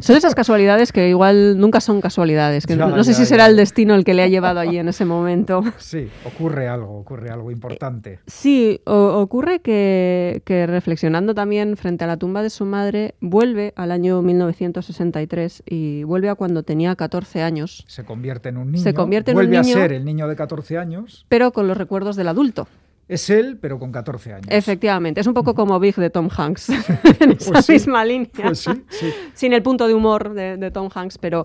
Son 0.00 0.16
esas 0.16 0.34
casualidades 0.34 0.92
que 0.92 1.08
igual 1.08 1.58
nunca 1.58 1.80
son 1.80 2.02
casualidades, 2.02 2.66
que 2.66 2.76
Ya, 2.76 2.86
no 2.86 3.02
sé 3.04 3.12
ya, 3.12 3.16
si 3.16 3.22
ya. 3.22 3.26
será 3.26 3.46
el 3.46 3.56
destino 3.56 3.94
el 3.94 4.04
que 4.04 4.12
le 4.12 4.22
ha 4.22 4.26
llevado 4.28 4.60
allí 4.60 4.76
en 4.78 4.88
ese 4.88 5.06
momento. 5.06 5.62
Sí, 5.78 6.08
ocurre 6.26 6.68
algo, 6.68 6.98
ocurre 6.98 7.30
algo 7.30 7.50
importante. 7.50 8.18
Sí, 8.26 8.80
o- 8.84 9.18
ocurre 9.18 9.60
que, 9.60 10.42
que 10.44 10.66
reflexionando 10.66 11.34
también 11.34 11.76
frente 11.78 12.04
a 12.04 12.06
la 12.06 12.18
tumba 12.18 12.42
de 12.42 12.50
su 12.50 12.66
madre, 12.66 13.14
vuelve 13.20 13.72
al 13.76 13.92
año 13.92 14.20
1963 14.20 15.62
y 15.66 16.04
vuelve 16.04 16.28
a 16.28 16.34
cuando 16.34 16.62
tenía 16.62 16.94
14 16.94 17.42
años, 17.42 17.84
Se 17.88 18.04
convierte 18.04 18.50
en 18.50 18.58
un 18.58 18.72
niño. 18.72 18.82
Se 18.84 18.92
convierte 18.94 19.30
en 19.30 19.36
un 19.38 19.42
vuelve 19.44 19.60
niño- 19.62 19.76
a 19.78 19.80
ser 19.80 19.92
el 19.94 20.04
niño 20.04 20.28
de 20.28 20.36
14 20.36 20.76
años. 20.78 21.24
pero 21.28 21.52
con 21.52 21.66
los 21.66 21.76
recuerdos 21.78 22.16
del 22.16 22.28
adulto. 22.28 22.68
Es 23.08 23.30
él, 23.30 23.58
pero 23.60 23.78
con 23.78 23.92
14 23.92 24.32
años. 24.32 24.46
Efectivamente, 24.50 25.20
es 25.20 25.26
un 25.28 25.34
poco 25.34 25.54
como 25.54 25.78
Big 25.78 25.94
de 25.94 26.10
Tom 26.10 26.28
Hanks, 26.36 26.68
en 27.20 27.32
esa 27.32 27.52
Pues 27.52 27.66
sí, 27.66 27.72
misma 27.74 28.04
línea. 28.04 28.28
pues 28.42 28.58
sí, 28.60 28.70
sí. 28.88 29.12
Sin 29.34 29.52
el 29.52 29.62
punto 29.62 29.86
de 29.86 29.94
humor 29.94 30.34
de, 30.34 30.56
de 30.56 30.70
Tom 30.70 30.88
Hanks, 30.92 31.18
pero... 31.18 31.44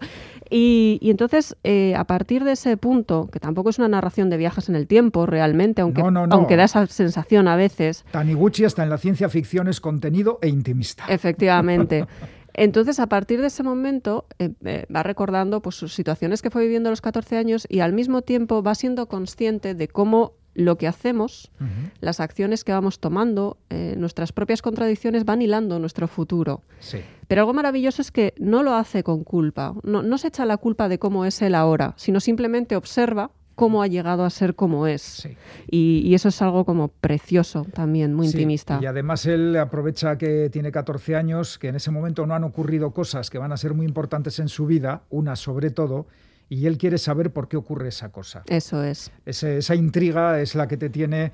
Y, 0.49 0.97
y 1.01 1.11
entonces, 1.11 1.55
eh, 1.63 1.93
a 1.95 2.03
partir 2.05 2.43
de 2.43 2.53
ese 2.53 2.75
punto, 2.77 3.29
que 3.31 3.39
tampoco 3.39 3.69
es 3.69 3.77
una 3.77 3.87
narración 3.87 4.29
de 4.29 4.37
viajes 4.37 4.67
en 4.69 4.75
el 4.75 4.87
tiempo 4.87 5.25
realmente, 5.25 5.81
aunque, 5.81 6.01
No, 6.01 6.11
no, 6.11 6.27
no. 6.27 6.35
aunque 6.35 6.55
da 6.57 6.63
esa 6.65 6.87
sensación 6.87 7.47
a 7.47 7.55
veces, 7.55 8.05
Taniguchi 8.11 8.65
hasta 8.65 8.83
en 8.83 8.89
la 8.89 8.97
ciencia 8.97 9.29
ficción 9.29 9.67
es 9.67 9.79
contenido 9.79 10.39
e 10.41 10.49
intimista. 10.49 11.05
Efectivamente. 11.07 12.05
Entonces, 12.53 12.99
a 12.99 13.07
partir 13.07 13.39
de 13.39 13.47
ese 13.47 13.63
momento, 13.63 14.25
eh, 14.37 14.49
eh, 14.65 14.85
va 14.93 15.03
recordando 15.03 15.61
pues, 15.61 15.75
sus 15.75 15.93
situaciones 15.93 16.41
que 16.41 16.49
fue 16.49 16.63
viviendo 16.63 16.89
a 16.89 16.91
los 16.91 16.99
14 16.99 17.37
años 17.37 17.65
y 17.69 17.79
al 17.79 17.93
mismo 17.93 18.23
tiempo 18.23 18.61
va 18.61 18.75
siendo 18.75 19.05
consciente 19.07 19.73
de 19.73 19.87
cómo 19.87 20.33
lo 20.53 20.77
que 20.77 20.87
hacemos, 20.87 21.51
las 21.99 22.19
acciones 22.19 22.63
que 22.63 22.71
vamos 22.71 22.99
tomando, 22.99 23.57
eh, 23.69 23.95
nuestras 23.97 24.31
propias 24.31 24.61
contradicciones 24.61 25.23
van 25.25 25.41
hilando 25.41 25.79
nuestro 25.79 26.07
futuro. 26.07 26.61
Sí. 26.79 26.99
Pero 27.27 27.41
algo 27.41 27.53
maravilloso 27.53 28.01
es 28.01 28.11
que 28.11 28.33
no 28.37 28.63
lo 28.63 28.73
hace 28.73 29.03
con 29.03 29.23
culpa, 29.23 29.73
no, 29.83 30.01
no 30.03 30.17
se 30.17 30.27
echa 30.27 30.45
la 30.45 30.57
culpa 30.57 30.89
de 30.89 30.99
cómo 30.99 31.25
es 31.25 31.41
él 31.41 31.55
ahora, 31.55 31.93
sino 31.97 32.19
simplemente 32.19 32.75
observa 32.75 33.31
cómo 33.55 33.83
ha 33.83 33.87
llegado 33.87 34.25
a 34.25 34.29
ser 34.29 34.55
como 34.55 34.87
es. 34.87 35.27
Y, 35.69 36.01
y 36.03 36.15
eso 36.15 36.29
es 36.29 36.41
algo 36.41 36.65
como 36.65 36.87
precioso 36.87 37.65
también, 37.73 38.13
muy 38.13 38.27
Sí, 38.27 38.37
intimista. 38.37 38.79
Y 38.81 38.87
además 38.87 39.25
él 39.25 39.55
aprovecha 39.55 40.17
que 40.17 40.49
tiene 40.49 40.71
14 40.71 41.15
años, 41.15 41.57
que 41.59 41.67
en 41.67 41.75
ese 41.75 41.91
momento 41.91 42.25
no 42.25 42.33
han 42.33 42.43
ocurrido 42.43 42.91
cosas 42.91 43.29
que 43.29 43.37
van 43.37 43.51
a 43.51 43.57
ser 43.57 43.73
muy 43.73 43.85
importantes 43.85 44.39
en 44.39 44.49
su 44.49 44.65
vida, 44.65 45.03
una 45.09 45.35
sobre 45.35 45.69
todo, 45.69 46.07
y 46.53 46.65
él 46.67 46.77
quiere 46.77 46.97
saber 46.97 47.31
por 47.31 47.47
qué 47.47 47.55
ocurre 47.55 47.87
esa 47.87 48.09
cosa. 48.09 48.43
Eso 48.47 48.83
es. 48.83 49.09
Ese- 49.25 49.59
esa 49.59 49.73
intriga 49.73 50.41
es 50.41 50.53
la 50.53 50.67
que 50.67 50.75
te 50.75 50.89
tiene, 50.89 51.31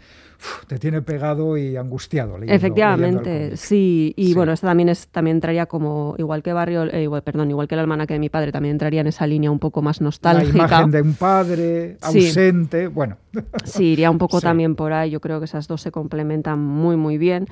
te 0.67 0.77
tiene 0.77 1.01
pegado 1.01 1.57
y 1.57 1.75
angustiado. 1.75 2.37
leyendo- 2.37 2.53
Efectivamente, 2.53 3.57
sí. 3.57 4.13
Y 4.15 4.27
Sí. 4.27 4.33
bueno, 4.35 4.51
esto 4.53 4.67
también 4.67 4.89
es, 4.89 5.07
también 5.07 5.37
entraría 5.37 5.65
como, 5.65 6.13
igual 6.19 6.43
que 6.43 6.53
Barrio, 6.53 6.83
eh, 6.83 7.01
igual, 7.01 7.23
perdón, 7.23 7.49
igual 7.49 7.67
que 7.67 7.73
el 7.73 7.79
almanaque 7.79 8.13
de 8.13 8.19
mi 8.19 8.29
padre, 8.29 8.51
también 8.51 8.73
entraría 8.73 9.01
en 9.01 9.07
esa 9.07 9.25
línea 9.25 9.49
un 9.49 9.57
poco 9.57 9.81
más 9.81 9.99
La 10.01 10.05
nostálgica. 10.05 10.55
imagen 10.55 10.91
de 10.91 11.01
un 11.01 11.13
padre 11.15 11.97
Sí. 12.11 12.27
ausente, 12.27 12.87
bueno. 12.87 13.17
Sí, 13.65 13.85
iría 13.93 14.11
un 14.11 14.19
poco 14.19 14.39
Sí. 14.39 14.43
también 14.45 14.75
por 14.75 14.93
ahí. 14.93 15.09
Yo 15.09 15.19
creo 15.19 15.39
que 15.39 15.45
esas 15.45 15.67
dos 15.67 15.81
se 15.81 15.89
complementan 15.91 16.59
muy, 16.59 16.95
muy 16.95 17.17
bien. 17.17 17.47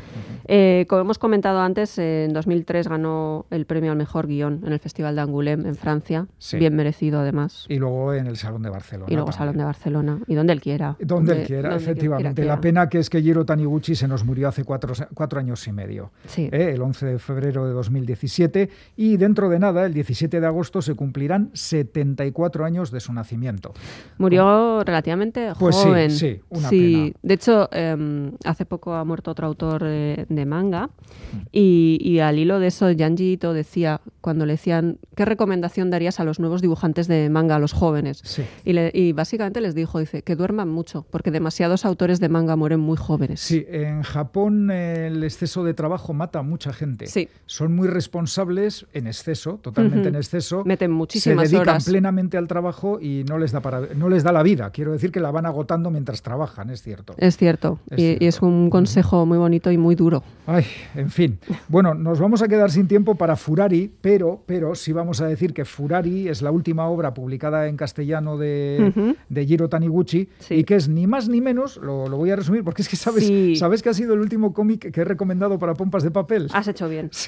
Eh, 0.48 0.86
como 0.88 1.02
hemos 1.02 1.18
comentado 1.18 1.60
antes, 1.62 1.98
en 1.98 2.32
2003 2.32 2.88
ganó 2.88 3.48
el 3.50 3.66
premio 3.66 3.92
al 3.92 3.98
mejor 3.98 4.28
guion 4.28 4.62
en 4.68 4.72
el 4.72 4.80
Festival 4.80 5.16
de 5.16 5.22
Angoulême 5.24 5.68
en 5.68 5.76
Francia. 5.76 6.28
Sí. 6.38 6.58
Bien 6.58 6.76
merecido, 6.76 7.20
además. 7.22 7.55
Y 7.70 7.78
luego 7.78 8.14
en 8.14 8.28
el 8.28 8.38
Salón 8.38 8.62
de 8.64 8.70
Barcelona. 8.70 9.08
Y 9.10 9.14
luego 9.16 9.30
también. 9.32 9.40
Salón 9.40 9.58
de 9.58 9.64
Barcelona. 9.64 10.20
Y 10.28 10.36
donde 10.36 10.54
él 10.54 10.62
quiera. 10.62 10.96
Donde 11.00 11.42
él 11.42 11.48
quiera, 11.48 11.70
donde 11.70 11.84
efectivamente. 11.84 12.42
quiera, 12.42 12.56
La 12.56 12.62
pena 12.62 12.90
que 12.90 13.00
es 13.00 13.10
que 13.10 13.22
Jiro 13.22 13.46
Taniguchi 13.46 13.96
se 13.96 14.08
nos 14.08 14.24
murió 14.26 14.48
hace 14.48 14.64
cuatro, 14.64 14.94
cuatro 15.14 15.40
años 15.40 15.68
y 15.68 15.72
medio, 15.72 16.12
Sí. 16.28 16.50
¿eh? 16.52 16.72
el 16.74 16.82
11 16.82 17.06
de 17.06 17.20
febrero 17.20 17.66
de 17.68 17.74
2017, 17.74 18.70
y 18.98 19.18
dentro 19.18 19.50
de 19.50 19.60
nada, 19.60 19.86
el 19.86 19.94
17 19.94 20.40
de 20.40 20.48
agosto, 20.48 20.82
se 20.82 20.96
cumplirán 20.96 21.50
74 21.54 22.66
años 22.66 22.92
de 22.92 23.00
su 23.00 23.14
nacimiento. 23.14 23.74
Murió 24.18 24.84
relativamente 24.84 25.52
Pues 25.60 25.76
sí, 25.76 25.84
joven. 25.88 26.12
sí, 26.12 26.42
una 26.50 26.70
Sí, 26.70 27.14
De 27.22 27.34
hecho, 27.34 27.70
eh, 27.72 28.32
hace 28.44 28.66
poco 28.66 28.94
ha 28.94 29.04
muerto 29.06 29.32
otro 29.32 29.48
autor 29.48 29.84
eh, 29.86 30.26
de 30.30 30.46
manga 30.46 30.90
y, 31.52 31.98
y 32.02 32.20
al 32.20 32.40
hilo 32.40 32.60
de 32.60 32.68
eso, 32.68 32.90
Yanji 32.92 33.34
Ito 33.34 33.54
decía, 33.54 34.02
cuando 34.22 34.46
le 34.46 34.54
decían, 34.54 34.98
¿qué 35.16 35.26
recomendación 35.26 35.90
darías 35.90 36.20
a 36.20 36.24
los 36.24 36.40
nuevos 36.40 36.62
dibujantes 36.62 37.08
de 37.08 37.30
manga, 37.30 37.45
a 37.54 37.60
los 37.60 37.74
jóvenes? 37.74 38.22
Sí. 38.24 38.44
Y, 38.64 38.74
le- 38.74 38.92
y 38.94 39.12
básicamente 39.14 39.62
les 39.62 39.76
dijo, 39.76 40.00
dice, 40.00 40.22
que 40.24 40.36
duerman 40.36 40.70
mucho, 40.70 41.06
porque 41.12 41.30
demasiados 41.32 41.86
autores 41.86 42.20
de 42.20 42.30
manga 42.30 42.56
mueren 42.56 42.80
muy 42.80 42.98
jóvenes. 42.98 43.40
Sí, 43.42 43.66
en 43.70 44.02
Japón 44.02 44.70
eh, 44.72 45.08
el 45.08 45.24
exceso 45.24 45.64
de 45.64 45.74
trabajo 45.74 46.14
mata 46.14 46.40
a 46.40 46.44
mucha 46.44 46.74
gente. 46.74 47.08
Sí. 47.08 47.30
Son 47.46 47.76
muy 47.76 47.88
responsables 47.88 48.86
en 48.94 49.08
exceso, 49.08 49.60
totalmente 49.62 50.10
en 50.10 50.16
exceso. 50.16 50.64
Meten 50.66 50.92
muchísimas 50.92 51.50
Se 51.50 51.56
dedican 51.56 51.76
horas. 51.76 51.86
plenamente 51.86 52.38
al 52.38 52.48
trabajo 52.48 53.00
y 53.00 53.24
no 53.28 53.38
les 53.38 53.52
da 53.52 53.60
para 53.60 53.82
no 53.96 54.10
les 54.10 54.24
da 54.24 54.32
la 54.32 54.42
vida. 54.44 54.72
Quiero 54.72 54.92
decir 54.94 55.12
que 55.12 55.20
la 55.20 55.32
van 55.32 55.46
agotando 55.46 55.92
mientras 55.92 56.22
trabajan, 56.22 56.70
es 56.70 56.82
cierto. 56.82 57.14
Es 57.18 57.38
cierto, 57.38 57.80
Es 57.90 58.00
y, 58.00 58.18
y 58.20 58.28
es 58.28 58.42
un 58.42 58.70
consejo 58.70 59.26
muy 59.26 59.38
bonito 59.38 59.72
y 59.72 59.78
muy 59.78 59.96
duro. 59.96 60.24
Ay, 60.48 60.66
en 60.96 61.10
fin. 61.10 61.40
Bueno, 61.68 61.94
nos 61.94 62.20
vamos 62.20 62.42
a 62.42 62.48
quedar 62.48 62.72
sin 62.72 62.88
tiempo 62.88 63.16
para 63.16 63.36
Furari, 63.36 63.92
pero, 64.02 64.42
pero 64.46 64.76
sí 64.76 64.92
vamos 64.92 65.22
a 65.22 65.28
decir 65.28 65.54
que 65.54 65.66
Furari 65.66 66.28
es 66.30 66.42
la 66.42 66.52
última 66.52 66.88
obra 66.88 67.14
publicada 67.14 67.25
en 67.34 67.78
castellano 67.78 68.38
de, 68.38 68.92
Ujú. 68.96 69.16
de 69.30 69.46
Jiro 69.46 69.68
Taniguchi 69.70 70.30
y 70.50 70.64
que 70.64 70.76
es 70.76 70.88
ni 70.88 71.08
más 71.08 71.28
ni 71.30 71.42
menos, 71.42 71.78
lo, 71.78 72.08
lo 72.08 72.18
voy 72.18 72.32
a 72.32 72.36
resumir 72.36 72.64
porque 72.64 72.82
es 72.82 72.90
que 72.90 72.96
sabes, 72.96 73.26
Sí. 73.26 73.56
sabes 73.56 73.82
que 73.82 73.90
ha 73.90 73.94
sido 73.94 74.14
el 74.14 74.20
último 74.22 74.54
cómic 74.54 74.92
que 74.92 75.02
he 75.02 75.06
recomendado 75.06 75.58
para 75.60 75.74
pompas 75.74 76.04
de 76.04 76.12
papel. 76.12 76.48
Has 76.54 76.68
hecho 76.68 76.88
bien. 76.90 77.10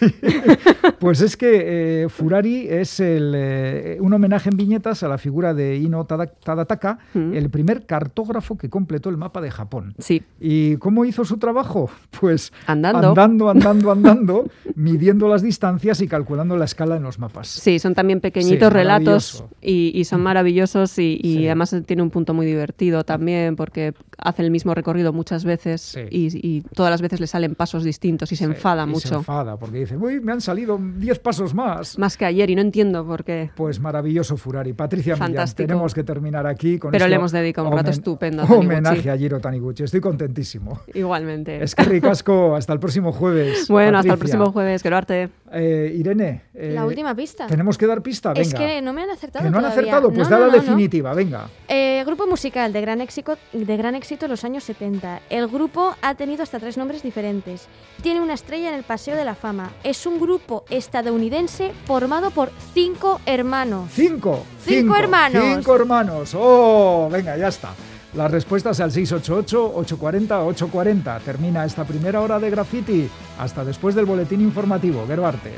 Pues 0.99 1.21
es 1.21 1.37
que 1.37 2.03
eh, 2.03 2.09
Furari 2.09 2.67
es 2.67 2.99
el, 2.99 3.33
eh, 3.35 3.97
un 4.01 4.13
homenaje 4.13 4.49
en 4.49 4.57
viñetas 4.57 5.03
a 5.03 5.07
la 5.07 5.17
figura 5.17 5.53
de 5.53 5.77
Ino 5.77 6.05
Tada- 6.05 6.25
Tadataka, 6.27 6.97
el 7.13 7.49
primer 7.49 7.85
cartógrafo 7.85 8.57
que 8.57 8.69
completó 8.69 9.09
el 9.09 9.17
mapa 9.17 9.39
de 9.41 9.51
Japón. 9.51 9.93
Sí. 9.99 10.23
¿Y 10.39 10.77
cómo 10.77 11.05
hizo 11.05 11.23
su 11.25 11.37
trabajo? 11.37 11.89
Pues 12.19 12.51
Andando. 12.65 13.09
andando, 13.09 13.49
andando, 13.49 13.91
andando, 13.91 14.45
midiendo 14.75 15.27
las 15.27 15.43
distancias 15.43 16.01
y 16.01 16.07
calculando 16.07 16.57
la 16.57 16.65
escala 16.65 16.95
en 16.95 17.03
los 17.03 17.19
mapas. 17.19 17.47
Sí, 17.47 17.77
son 17.77 17.93
también 17.93 18.21
pequeñitos 18.21 18.73
relatos 18.73 19.43
maravilloso. 19.43 19.49
Y, 19.93 19.99
y 19.99 20.05
son 20.05 20.21
maravillosos 20.21 20.97
y, 20.99 21.19
y 21.23 21.33
Sí. 21.37 21.45
además 21.45 21.75
tiene 21.85 22.01
un 22.03 22.09
punto 22.09 22.33
muy 22.33 22.45
divertido 22.45 23.03
también 23.03 23.55
porque 23.55 23.93
hace 24.17 24.41
el 24.43 24.51
mismo 24.51 24.73
recorrido 24.73 25.13
muchas 25.13 25.45
veces 25.45 25.97
y, 26.09 26.27
y 26.47 26.61
todas 26.73 26.89
las 26.91 27.01
veces 27.01 27.19
le 27.19 27.27
salen 27.27 27.55
pasos 27.55 27.83
distintos 27.83 28.31
y 28.31 28.35
se 28.35 28.45
enfada 28.45 28.83
Y 28.83 28.87
mucho. 28.87 29.07
Se 29.07 29.15
enfada 29.15 29.57
porque 29.57 29.79
dice, 29.79 29.97
uy, 29.97 30.19
me 30.19 30.31
han 30.31 30.41
salido 30.41 30.79
10 30.81 31.19
pasos 31.19 31.53
más. 31.53 31.97
Más 31.97 32.17
que 32.17 32.25
ayer 32.25 32.49
y 32.49 32.55
no 32.55 32.61
entiendo 32.61 33.05
por 33.05 33.23
qué. 33.23 33.51
Pues 33.55 33.79
maravilloso 33.79 34.37
Furari. 34.37 34.73
Patricia 34.73 35.15
Millán, 35.15 35.47
tenemos 35.55 35.93
que 35.93 36.03
terminar 36.03 36.47
aquí 36.47 36.77
con 36.79 36.91
Pero 36.91 37.07
le 37.07 37.15
hemos 37.15 37.31
dedicado 37.31 37.69
un 37.69 37.75
rato 37.77 37.91
estupendo 37.91 38.43
a. 38.43 38.45
Homenaje 38.53 39.09
a 39.11 39.17
Jiro 39.17 39.39
Taniguchi. 39.39 39.83
Estoy 39.83 40.01
contentísimo. 40.01 40.79
Igualmente. 40.93 41.63
Es 41.63 41.75
que 41.75 41.83
ricasco, 41.83 42.55
hasta 42.55 42.73
el 42.73 42.79
próximo 42.79 43.11
jueves. 43.11 43.67
Bueno, 43.77 43.99
hasta 43.99 44.13
el 44.13 44.19
próximo 44.19 44.51
jueves, 44.51 44.81
que 44.81 44.89
lo 44.89 44.97
arte. 44.97 45.29
Eh, 45.51 45.93
Irene, 45.95 46.43
eh, 46.53 46.71
La 46.73 46.85
última 46.85 47.13
pista. 47.15 47.47
tenemos 47.47 47.77
que 47.77 47.85
dar 47.85 48.01
pista, 48.01 48.29
venga. 48.33 48.41
Es 48.41 48.53
que 48.53 48.81
no 48.81 48.91
me 48.93 49.03
han 49.03 49.09
acertado 49.11 49.45
Que 49.45 49.51
no 49.51 49.57
han 49.57 49.63
todavía. 49.65 49.81
acertado, 49.81 50.11
pues 50.11 50.29
No, 50.29 50.35
da 50.35 50.39
no, 50.39 50.45
la 50.47 50.51
no, 50.51 50.57
no. 50.57 50.63
definitiva, 50.63 51.13
venga. 51.13 51.47
Eh, 51.67 52.03
grupo 52.05 52.25
musical 52.27 52.73
de 52.73 52.81
gran, 52.81 52.99
éxito, 53.01 53.37
de 53.53 53.77
gran 53.77 53.93
éxito 53.95 54.06
en 54.15 54.29
los 54.29 54.43
años 54.43 54.63
70. 54.63 55.21
El 55.29 55.47
grupo 55.47 55.95
ha 56.01 56.15
tenido 56.15 56.41
hasta 56.43 56.59
tres 56.59 56.77
nombres 56.77 57.03
diferentes. 57.03 57.67
Tiene 58.01 58.21
una 58.21 58.33
estrella 58.33 58.69
en 58.69 58.75
el 58.75 58.83
Paseo 58.83 59.15
de 59.15 59.25
la 59.25 59.35
Fama. 59.35 59.71
Es 59.83 60.05
un 60.05 60.19
grupo 60.19 60.63
estadounidense 60.69 61.73
formado 61.85 62.31
por 62.31 62.51
cinco 62.73 63.19
hermanos. 63.25 63.89
Cinco. 63.93 64.43
Cinco 64.63 64.95
hermanos. 64.95 65.43
Cinco 65.55 65.75
hermanos. 65.75 66.31
Oh, 66.35 67.09
venga, 67.11 67.37
ya 67.37 67.49
está. 67.49 67.73
Las 68.13 68.31
respuestas 68.31 68.79
al 68.79 68.91
688-840-840. 68.91 71.19
Termina 71.21 71.65
esta 71.65 71.83
primera 71.83 72.21
hora 72.21 72.39
de 72.39 72.49
graffiti. 72.49 73.09
Hasta 73.37 73.65
después 73.65 73.93
del 73.93 74.05
boletín 74.05 74.41
informativo. 74.41 75.05
Gerbarte. 75.05 75.51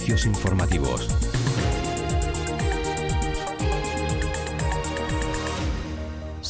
Servicios. 0.00 0.26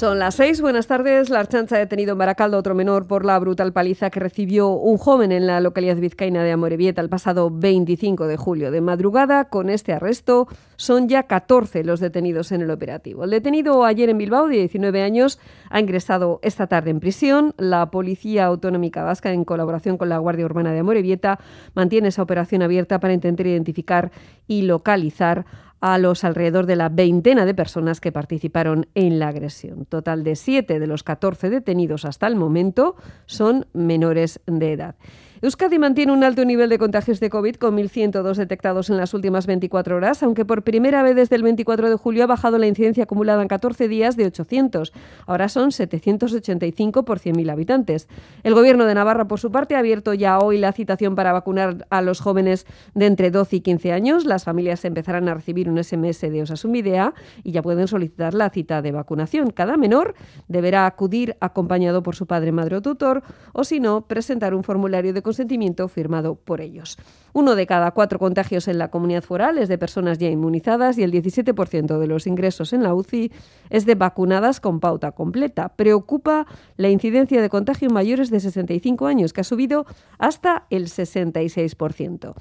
Son 0.00 0.18
las 0.18 0.36
seis. 0.36 0.62
Buenas 0.62 0.86
tardes. 0.86 1.28
La 1.28 1.40
Archancha 1.40 1.76
ha 1.76 1.78
detenido 1.78 2.12
en 2.12 2.18
Baracaldo 2.18 2.56
otro 2.56 2.74
menor 2.74 3.06
por 3.06 3.26
la 3.26 3.38
brutal 3.38 3.74
paliza 3.74 4.08
que 4.08 4.18
recibió 4.18 4.70
un 4.70 4.96
joven 4.96 5.30
en 5.30 5.46
la 5.46 5.60
localidad 5.60 5.98
vizcaína 5.98 6.42
de 6.42 6.52
Amorebieta 6.52 7.02
el 7.02 7.10
pasado 7.10 7.50
25 7.50 8.26
de 8.26 8.38
julio. 8.38 8.70
De 8.70 8.80
madrugada, 8.80 9.50
con 9.50 9.68
este 9.68 9.92
arresto, 9.92 10.48
son 10.76 11.06
ya 11.06 11.24
14 11.24 11.84
los 11.84 12.00
detenidos 12.00 12.50
en 12.50 12.62
el 12.62 12.70
operativo. 12.70 13.24
El 13.24 13.30
detenido 13.30 13.84
ayer 13.84 14.08
en 14.08 14.16
Bilbao, 14.16 14.48
de 14.48 14.56
19 14.56 15.02
años, 15.02 15.38
ha 15.68 15.80
ingresado 15.80 16.40
esta 16.42 16.66
tarde 16.66 16.88
en 16.88 17.00
prisión. 17.00 17.52
La 17.58 17.90
Policía 17.90 18.46
Autonómica 18.46 19.04
Vasca, 19.04 19.34
en 19.34 19.44
colaboración 19.44 19.98
con 19.98 20.08
la 20.08 20.16
Guardia 20.16 20.46
Urbana 20.46 20.72
de 20.72 20.78
Amorebieta, 20.78 21.40
mantiene 21.74 22.08
esa 22.08 22.22
operación 22.22 22.62
abierta 22.62 23.00
para 23.00 23.12
intentar 23.12 23.46
identificar 23.46 24.12
y 24.46 24.62
localizar 24.62 25.44
a 25.80 25.98
los 25.98 26.24
alrededor 26.24 26.66
de 26.66 26.76
la 26.76 26.88
veintena 26.88 27.46
de 27.46 27.54
personas 27.54 28.00
que 28.00 28.12
participaron 28.12 28.86
en 28.94 29.18
la 29.18 29.28
agresión. 29.28 29.86
Total 29.86 30.24
de 30.24 30.36
siete 30.36 30.78
de 30.78 30.86
los 30.86 31.02
14 31.02 31.50
detenidos 31.50 32.04
hasta 32.04 32.26
el 32.26 32.36
momento 32.36 32.96
son 33.26 33.66
menores 33.72 34.40
de 34.46 34.72
edad. 34.72 34.94
Euskadi 35.42 35.78
mantiene 35.78 36.12
un 36.12 36.22
alto 36.22 36.44
nivel 36.44 36.68
de 36.68 36.76
contagios 36.76 37.18
de 37.18 37.30
COVID 37.30 37.56
con 37.56 37.74
1.102 37.74 38.36
detectados 38.36 38.90
en 38.90 38.98
las 38.98 39.14
últimas 39.14 39.46
24 39.46 39.96
horas, 39.96 40.22
aunque 40.22 40.44
por 40.44 40.64
primera 40.64 41.02
vez 41.02 41.16
desde 41.16 41.34
el 41.34 41.42
24 41.42 41.88
de 41.88 41.96
julio 41.96 42.24
ha 42.24 42.26
bajado 42.26 42.58
la 42.58 42.66
incidencia 42.66 43.04
acumulada 43.04 43.40
en 43.40 43.48
14 43.48 43.88
días 43.88 44.18
de 44.18 44.26
800. 44.26 44.92
Ahora 45.26 45.48
son 45.48 45.72
785 45.72 47.06
por 47.06 47.20
100.000 47.20 47.50
habitantes. 47.50 48.06
El 48.42 48.52
Gobierno 48.52 48.84
de 48.84 48.94
Navarra, 48.94 49.28
por 49.28 49.40
su 49.40 49.50
parte, 49.50 49.76
ha 49.76 49.78
abierto 49.78 50.12
ya 50.12 50.38
hoy 50.38 50.58
la 50.58 50.72
citación 50.72 51.14
para 51.14 51.32
vacunar 51.32 51.86
a 51.88 52.02
los 52.02 52.20
jóvenes 52.20 52.66
de 52.92 53.06
entre 53.06 53.30
12 53.30 53.56
y 53.56 53.60
15 53.62 53.92
años. 53.92 54.26
Las 54.26 54.44
familias 54.44 54.84
empezarán 54.84 55.26
a 55.30 55.32
recibir 55.32 55.70
un 55.70 55.82
SMS 55.82 56.20
de 56.20 56.42
Osasumidea 56.42 57.14
y 57.44 57.52
ya 57.52 57.62
pueden 57.62 57.88
solicitar 57.88 58.34
la 58.34 58.50
cita 58.50 58.82
de 58.82 58.92
vacunación. 58.92 59.52
Cada 59.52 59.78
menor 59.78 60.14
deberá 60.48 60.84
acudir 60.84 61.38
acompañado 61.40 62.02
por 62.02 62.14
su 62.14 62.26
padre, 62.26 62.52
madre 62.52 62.76
o 62.76 62.82
tutor, 62.82 63.22
o 63.54 63.64
si 63.64 63.80
no, 63.80 64.02
presentar 64.02 64.52
un 64.52 64.64
formulario 64.64 65.14
de 65.14 65.29
consentimiento 65.30 65.86
firmado 65.86 66.34
por 66.34 66.60
ellos. 66.60 66.98
Uno 67.32 67.54
de 67.54 67.64
cada 67.64 67.92
cuatro 67.92 68.18
contagios 68.18 68.66
en 68.66 68.78
la 68.78 68.88
comunidad 68.88 69.22
foral 69.22 69.58
es 69.58 69.68
de 69.68 69.78
personas 69.78 70.18
ya 70.18 70.28
inmunizadas 70.28 70.98
y 70.98 71.04
el 71.04 71.12
17% 71.12 71.98
de 72.00 72.06
los 72.08 72.26
ingresos 72.26 72.72
en 72.72 72.82
la 72.82 72.92
UCI 72.92 73.30
es 73.70 73.86
de 73.86 73.94
vacunadas 73.94 74.58
con 74.60 74.80
pauta 74.80 75.12
completa. 75.12 75.68
Preocupa 75.68 76.46
la 76.76 76.88
incidencia 76.88 77.40
de 77.40 77.48
contagio 77.48 77.86
en 77.86 77.94
mayores 77.94 78.30
de 78.30 78.40
65 78.40 79.06
años, 79.06 79.32
que 79.32 79.42
ha 79.42 79.44
subido 79.44 79.86
hasta 80.18 80.66
el 80.68 80.86
66%. 80.86 82.34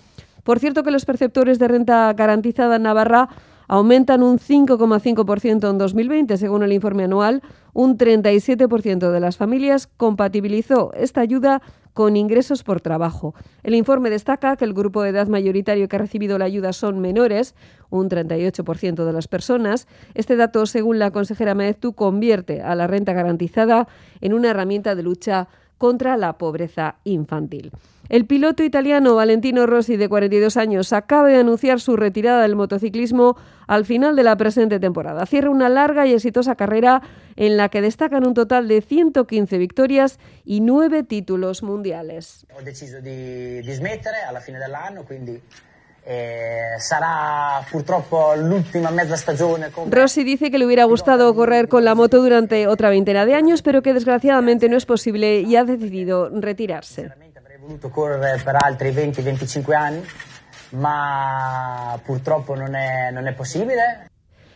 Por 0.44 0.58
cierto 0.58 0.82
que 0.82 0.90
los 0.90 1.06
perceptores 1.06 1.60
de 1.60 1.68
renta 1.68 2.12
garantizada 2.14 2.78
en 2.78 2.84
Navarra 2.84 3.30
aumentan 3.70 4.24
un 4.24 4.40
5,5% 4.40 5.70
en 5.70 5.78
2020, 5.78 6.38
según 6.38 6.64
el 6.64 6.74
informe 6.74 7.04
anual. 7.04 7.44
Un 7.72 7.98
37% 7.98 9.12
de 9.12 9.20
las 9.20 9.38
familias 9.38 9.88
compatibilizó 9.96 10.92
esta 10.96 11.22
ayuda 11.22 11.62
con 11.94 12.16
ingresos 12.16 12.64
por 12.64 12.82
trabajo. 12.82 13.34
El 13.64 13.76
informe 13.76 14.10
destaca 14.10 14.56
que 14.56 14.66
el 14.66 14.74
grupo 14.74 15.04
de 15.04 15.10
edad 15.10 15.28
mayoritario 15.28 15.88
que 15.88 15.96
ha 15.96 16.00
recibido 16.00 16.38
la 16.38 16.46
ayuda 16.46 16.74
son 16.74 17.00
menores, 17.00 17.56
un 17.90 18.10
38% 18.10 19.06
de 19.06 19.14
las 19.14 19.28
personas. 19.28 19.88
Este 20.14 20.36
dato, 20.36 20.66
según 20.66 21.00
la 21.00 21.12
consejera 21.12 21.56
Maeztu, 21.56 21.94
convierte 21.94 22.62
a 22.62 22.76
la 22.76 22.88
renta 22.88 23.14
garantizada 23.14 23.88
en 24.22 24.34
una 24.34 24.50
herramienta 24.50 24.96
de 24.96 25.04
lucha 25.04 25.48
contra 25.78 26.18
la 26.18 26.38
pobreza 26.38 26.98
infantil. 27.04 27.72
El 28.10 28.26
piloto 28.26 28.64
italiano 28.64 29.14
Valentino 29.14 29.68
Rossi, 29.68 29.96
de 29.96 30.10
42 30.10 30.58
años, 30.58 30.94
acaba 30.94 31.28
de 31.28 31.38
anunciar 31.38 31.80
su 31.80 31.96
retirada 31.96 32.42
del 32.42 32.56
motociclismo 32.56 33.38
al 33.68 33.86
final 33.86 34.16
de 34.16 34.24
la 34.24 34.36
presente 34.36 34.80
temporada. 34.80 35.28
Cierra 35.28 35.52
una 35.52 35.70
larga 35.70 36.08
y 36.08 36.14
exitosa 36.14 36.56
carrera 36.56 37.04
en 37.36 37.56
la 37.56 37.70
que 37.70 37.82
destacan 37.82 38.26
un 38.26 38.34
total 38.34 38.68
de 38.68 38.82
115 38.82 39.60
victorias 39.60 40.18
y 40.44 40.62
9 40.62 41.04
títulos 41.04 41.62
mundiales. 41.62 42.48
Ho 42.58 42.64
deciso 42.64 43.00
di, 43.00 43.62
di 43.62 43.74
smettere 43.74 44.24
alla 44.28 44.40
fine 44.40 44.58
dell'anno, 44.58 45.04
quindi 45.04 45.40
eh. 46.12 46.64
Rossi 49.92 50.24
dice 50.24 50.50
que 50.50 50.58
le 50.58 50.66
hubiera 50.66 50.86
gustado 50.86 51.36
correr 51.36 51.68
con 51.68 51.86
la 51.86 51.94
moto 51.94 52.24
durante 52.24 52.66
otra 52.68 52.90
veintena 52.90 53.26
de 53.28 53.36
años, 53.36 53.62
pero 53.62 53.84
que 53.84 53.94
desgraciadamente 53.94 54.70
no 54.70 54.78
es 54.78 54.88
posible 54.88 55.42
y 55.42 55.56
ha 55.56 55.66
decidido 55.66 56.30
retirarse. 56.30 57.12
Correre 57.78 58.42
per 58.44 58.56
altri 58.58 58.90
20-25 58.90 59.74
anni, 59.76 60.04
ma 60.72 62.00
purtroppo 62.04 62.56
non 62.56 62.74
è, 62.74 63.12
non 63.12 63.28
è 63.28 63.34
possibile. 63.34 64.08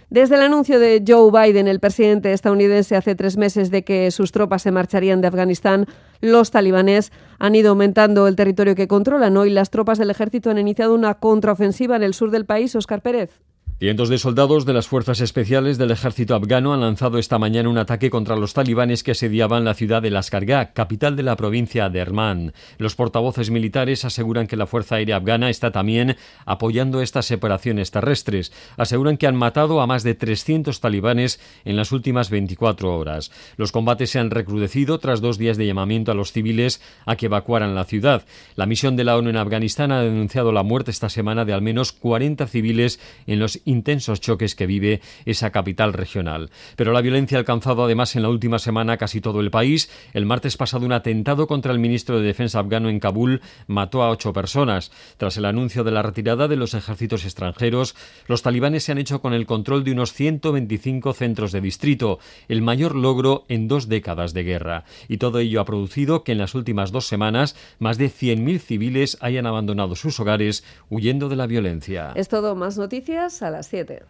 Desde 0.09 0.35
el 0.35 0.41
anuncio 0.41 0.77
de 0.77 1.01
Joe 1.03 1.31
Biden, 1.31 1.67
el 1.67 1.79
presidente 1.79 2.33
estadounidense, 2.33 2.95
hace 2.95 3.15
tres 3.15 3.35
meses 3.35 3.71
de 3.71 3.83
que 3.83 4.11
sus 4.11 4.31
tropas 4.31 4.61
se 4.61 4.71
marcharían 4.71 5.21
de 5.21 5.27
Afganistán, 5.27 5.87
los 6.21 6.51
talibanes 6.51 7.11
han 7.39 7.55
ido 7.55 7.71
aumentando 7.71 8.27
el 8.27 8.35
territorio 8.35 8.75
que 8.75 8.87
controlan. 8.87 9.37
Hoy 9.37 9.49
las 9.49 9.69
tropas 9.69 9.97
del 9.97 10.11
ejército 10.11 10.49
han 10.51 10.59
iniciado 10.59 10.93
una 10.93 11.15
contraofensiva 11.15 11.95
en 11.95 12.03
el 12.03 12.13
sur 12.13 12.29
del 12.29 12.45
país. 12.45 12.75
Oscar 12.75 13.01
Pérez. 13.01 13.41
Cientos 13.83 14.07
de 14.07 14.17
soldados 14.17 14.65
de 14.65 14.71
las 14.71 14.87
fuerzas 14.87 15.19
especiales 15.19 15.77
del 15.77 15.91
ejército 15.91 16.35
afgano 16.35 16.73
han 16.73 16.79
lanzado 16.79 17.17
esta 17.17 17.37
mañana 17.37 17.67
un 17.67 17.77
ataque 17.77 18.09
contra 18.09 18.37
los 18.37 18.53
talibanes 18.53 19.03
que 19.03 19.11
asediaban 19.11 19.65
la 19.65 19.73
ciudad 19.73 20.01
de 20.01 20.09
Laskargah, 20.09 20.71
capital 20.71 21.17
de 21.17 21.23
la 21.23 21.35
provincia 21.35 21.89
de 21.89 21.99
Herman. 21.99 22.53
Los 22.77 22.95
portavoces 22.95 23.51
militares 23.51 24.05
aseguran 24.05 24.47
que 24.47 24.55
la 24.55 24.67
Fuerza 24.67 24.95
Aérea 24.95 25.17
Afgana 25.17 25.49
está 25.49 25.73
también 25.73 26.15
apoyando 26.45 27.01
estas 27.01 27.25
separaciones 27.25 27.91
terrestres. 27.91 28.53
Aseguran 28.77 29.17
que 29.17 29.27
han 29.27 29.35
matado 29.35 29.81
a 29.81 29.85
más 29.85 30.03
de 30.03 30.15
300 30.15 30.79
talibanes 30.79 31.41
en 31.65 31.75
las 31.75 31.91
últimas 31.91 32.29
24 32.29 32.97
horas. 32.97 33.31
Los 33.57 33.73
combates 33.73 34.11
se 34.11 34.19
han 34.19 34.31
recrudecido 34.31 34.97
tras 34.99 35.19
dos 35.19 35.37
días 35.37 35.57
de 35.57 35.67
llamamiento 35.67 36.13
a 36.13 36.15
los 36.15 36.31
civiles 36.31 36.81
a 37.05 37.17
que 37.17 37.25
evacuaran 37.25 37.75
la 37.75 37.83
ciudad. 37.83 38.23
La 38.55 38.65
misión 38.65 38.95
de 38.95 39.03
la 39.03 39.17
ONU 39.17 39.29
en 39.29 39.35
Afganistán 39.35 39.91
ha 39.91 40.01
denunciado 40.01 40.53
la 40.53 40.63
muerte 40.63 40.89
esta 40.89 41.09
semana 41.09 41.43
de 41.43 41.51
al 41.51 41.61
menos 41.61 41.91
40 41.91 42.47
civiles 42.47 43.01
en 43.27 43.39
los 43.39 43.59
intensos 43.73 44.21
choques 44.21 44.55
que 44.55 44.65
vive 44.65 45.01
esa 45.25 45.51
capital 45.51 45.91
regional. 45.91 46.49
Pero 46.77 46.93
la 46.93 47.01
violencia 47.01 47.37
ha 47.37 47.39
alcanzado 47.39 47.83
además 47.83 48.15
en 48.15 48.21
la 48.21 48.29
última 48.29 48.59
semana 48.59 48.95
casi 48.95 49.19
todo 49.19 49.41
el 49.41 49.51
país. 49.51 49.89
El 50.13 50.25
martes 50.25 50.55
pasado 50.55 50.85
un 50.85 50.93
atentado 50.93 51.47
contra 51.47 51.73
el 51.73 51.79
ministro 51.79 52.19
de 52.19 52.25
Defensa 52.25 52.59
afgano 52.59 52.89
en 52.89 52.99
Kabul 52.99 53.41
mató 53.67 54.01
a 54.03 54.09
ocho 54.09 54.31
personas. 54.31 54.91
Tras 55.17 55.37
el 55.37 55.45
anuncio 55.45 55.83
de 55.83 55.91
la 55.91 56.01
retirada 56.01 56.47
de 56.47 56.55
los 56.55 56.73
ejércitos 56.73 57.25
extranjeros, 57.25 57.95
los 58.27 58.41
talibanes 58.41 58.83
se 58.83 58.91
han 58.91 58.97
hecho 58.97 59.21
con 59.21 59.33
el 59.33 59.45
control 59.45 59.83
de 59.83 59.91
unos 59.91 60.13
125 60.13 61.13
centros 61.13 61.51
de 61.51 61.61
distrito, 61.61 62.19
el 62.47 62.61
mayor 62.61 62.95
logro 62.95 63.45
en 63.49 63.67
dos 63.67 63.89
décadas 63.89 64.33
de 64.33 64.43
guerra. 64.43 64.85
Y 65.07 65.17
todo 65.17 65.39
ello 65.39 65.59
ha 65.59 65.65
producido 65.65 66.23
que 66.23 66.33
en 66.33 66.37
las 66.37 66.55
últimas 66.55 66.91
dos 66.91 67.07
semanas 67.07 67.55
más 67.79 67.97
de 67.97 68.07
100.000 68.09 68.59
civiles 68.59 69.17
hayan 69.21 69.45
abandonado 69.45 69.95
sus 69.95 70.19
hogares 70.19 70.63
huyendo 70.89 71.29
de 71.29 71.35
la 71.35 71.47
violencia. 71.47 72.11
Es 72.15 72.29
todo, 72.29 72.55
más 72.55 72.77
noticias 72.77 73.41
a 73.41 73.49
las 73.49 73.62
7. 73.63 74.03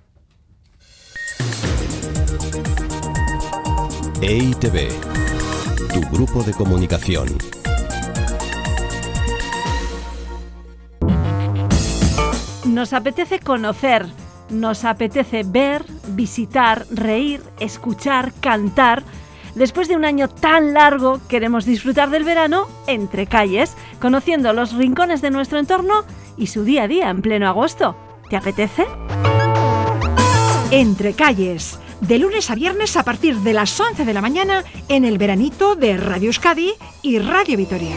EITV, 4.21 4.89
tu 5.93 6.01
grupo 6.15 6.43
de 6.43 6.53
comunicación. 6.53 7.27
Nos 12.65 12.93
apetece 12.93 13.39
conocer, 13.39 14.07
nos 14.49 14.85
apetece 14.85 15.43
ver, 15.45 15.85
visitar, 16.09 16.85
reír, 16.89 17.43
escuchar, 17.59 18.33
cantar. 18.39 19.03
Después 19.55 19.87
de 19.87 19.95
un 19.95 20.05
año 20.05 20.29
tan 20.29 20.73
largo, 20.73 21.19
queremos 21.27 21.65
disfrutar 21.65 22.09
del 22.09 22.23
verano 22.23 22.67
entre 22.87 23.27
calles, 23.27 23.75
conociendo 23.99 24.53
los 24.53 24.73
rincones 24.73 25.21
de 25.21 25.31
nuestro 25.31 25.59
entorno 25.59 26.05
y 26.37 26.47
su 26.47 26.63
día 26.63 26.83
a 26.83 26.87
día 26.87 27.09
en 27.09 27.21
pleno 27.21 27.47
agosto. 27.47 27.95
¿Te 28.29 28.37
apetece? 28.37 28.85
Entre 30.75 31.13
calles, 31.13 31.77
de 32.01 32.17
lunes 32.17 32.49
a 32.49 32.55
viernes 32.55 32.97
a 32.97 33.03
partir 33.03 33.35
de 33.41 33.53
las 33.53 33.79
11 33.79 34.05
de 34.05 34.11
la 34.11 34.21
mañana 34.21 34.63
en 34.89 35.05
el 35.05 35.19
veranito 35.19 35.75
de 35.75 35.97
Radio 35.97 36.29
Euskadi 36.29 36.73
y 37.03 37.19
Radio 37.19 37.57
Vitoria. 37.57 37.95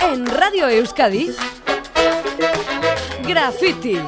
En 0.00 0.26
Radio 0.26 0.68
Euskadi, 0.68 1.30
Graffiti. 3.24 4.00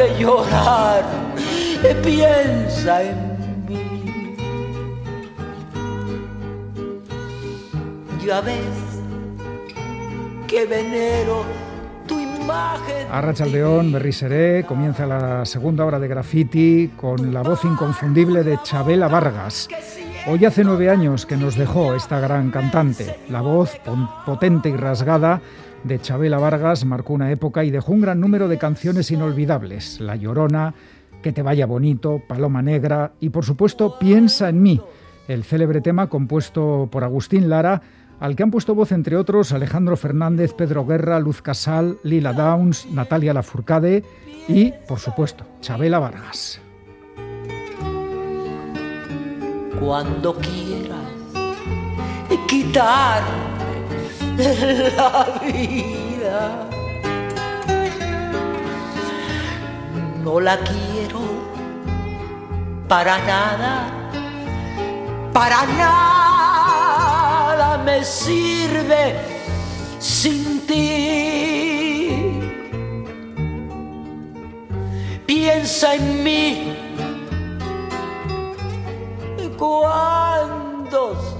De 0.00 0.18
llorar, 0.18 1.04
piensa 2.02 3.02
en 3.02 3.16
mí. 3.68 4.34
Ya 8.24 8.40
ves 8.40 8.56
que 10.48 10.64
venero 10.64 11.44
tu 12.06 12.18
imagen. 12.18 13.08
Arrachaldeón, 13.12 13.92
Berriseré, 13.92 14.64
comienza 14.64 15.04
la 15.04 15.44
segunda 15.44 15.84
hora 15.84 15.98
de 15.98 16.08
graffiti 16.08 16.92
con 16.96 17.34
la 17.34 17.42
voz 17.42 17.62
inconfundible 17.66 18.42
de 18.42 18.58
Chabela 18.62 19.06
Vargas. 19.08 19.68
Hoy 20.26 20.46
hace 20.46 20.64
nueve 20.64 20.88
años 20.88 21.26
que 21.26 21.36
nos 21.36 21.56
dejó 21.56 21.94
esta 21.94 22.20
gran 22.20 22.50
cantante. 22.50 23.18
La 23.28 23.42
voz 23.42 23.78
potente 24.24 24.70
y 24.70 24.76
rasgada 24.76 25.42
de 25.84 26.00
Chabela 26.00 26.38
Vargas 26.38 26.84
marcó 26.84 27.14
una 27.14 27.30
época 27.30 27.64
y 27.64 27.70
dejó 27.70 27.92
un 27.92 28.02
gran 28.02 28.20
número 28.20 28.48
de 28.48 28.58
canciones 28.58 29.10
inolvidables. 29.10 30.00
La 30.00 30.16
Llorona, 30.16 30.74
Que 31.22 31.32
te 31.32 31.42
vaya 31.42 31.66
bonito, 31.66 32.22
Paloma 32.26 32.62
Negra 32.62 33.12
y 33.20 33.28
por 33.28 33.44
supuesto 33.44 33.98
Piensa 33.98 34.48
en 34.48 34.62
mí, 34.62 34.80
el 35.28 35.44
célebre 35.44 35.82
tema 35.82 36.08
compuesto 36.08 36.88
por 36.90 37.04
Agustín 37.04 37.50
Lara, 37.50 37.82
al 38.20 38.36
que 38.36 38.42
han 38.42 38.50
puesto 38.50 38.74
voz 38.74 38.92
entre 38.92 39.16
otros 39.16 39.52
Alejandro 39.52 39.96
Fernández, 39.96 40.54
Pedro 40.54 40.86
Guerra, 40.86 41.20
Luz 41.20 41.42
Casal, 41.42 41.98
Lila 42.02 42.32
Downs, 42.32 42.86
Natalia 42.90 43.34
Lafourcade 43.34 44.02
y, 44.48 44.72
por 44.88 44.98
supuesto, 44.98 45.44
Chabela 45.60 45.98
Vargas. 45.98 46.60
Cuando 49.78 50.34
quieras 50.34 51.10
la 54.96 55.26
vida, 55.42 56.68
no 60.22 60.40
la 60.40 60.56
quiero 60.58 61.20
para 62.88 63.18
nada, 63.18 63.86
para 65.32 65.66
nada 65.66 67.78
me 67.84 68.04
sirve 68.04 69.16
sin 69.98 70.66
ti. 70.66 70.80
Piensa 75.26 75.94
en 75.94 76.24
mí 76.24 76.76
cuando 79.56 81.39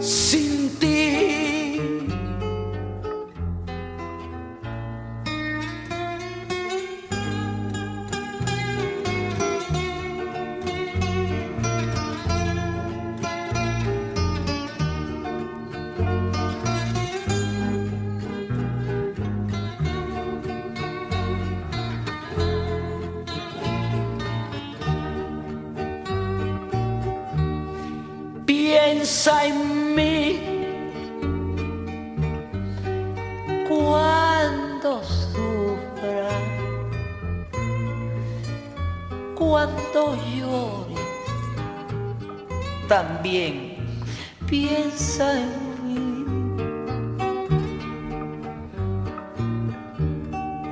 sin 0.00 0.70
ti. 0.78 1.42
piensa 28.92 29.44
en 29.44 29.61
también 42.98 43.54
piensa 44.46 45.24
en 45.40 45.52
mí. 45.82 46.04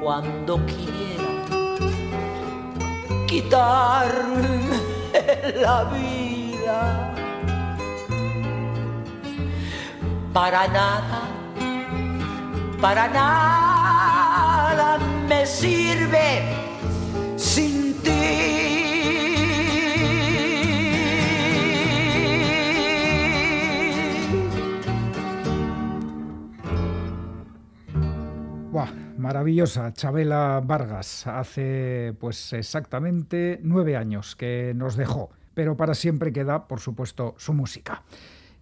Cuando 0.02 0.52
quiera 0.66 1.30
quitarme 3.26 4.68
la 5.64 5.84
vida. 5.84 6.78
para 10.34 10.62
nada, 10.68 11.20
para 12.80 13.04
nada 13.08 14.88
me 15.28 15.40
sirve 15.44 16.28
sin 17.36 17.69
maravillosa 29.20 29.92
Chabela 29.92 30.60
Vargas, 30.64 31.26
hace 31.26 32.14
pues 32.18 32.52
exactamente 32.52 33.60
nueve 33.62 33.96
años 33.96 34.34
que 34.34 34.72
nos 34.74 34.96
dejó, 34.96 35.30
pero 35.54 35.76
para 35.76 35.94
siempre 35.94 36.32
queda, 36.32 36.66
por 36.66 36.80
supuesto, 36.80 37.34
su 37.38 37.52
música. 37.52 38.02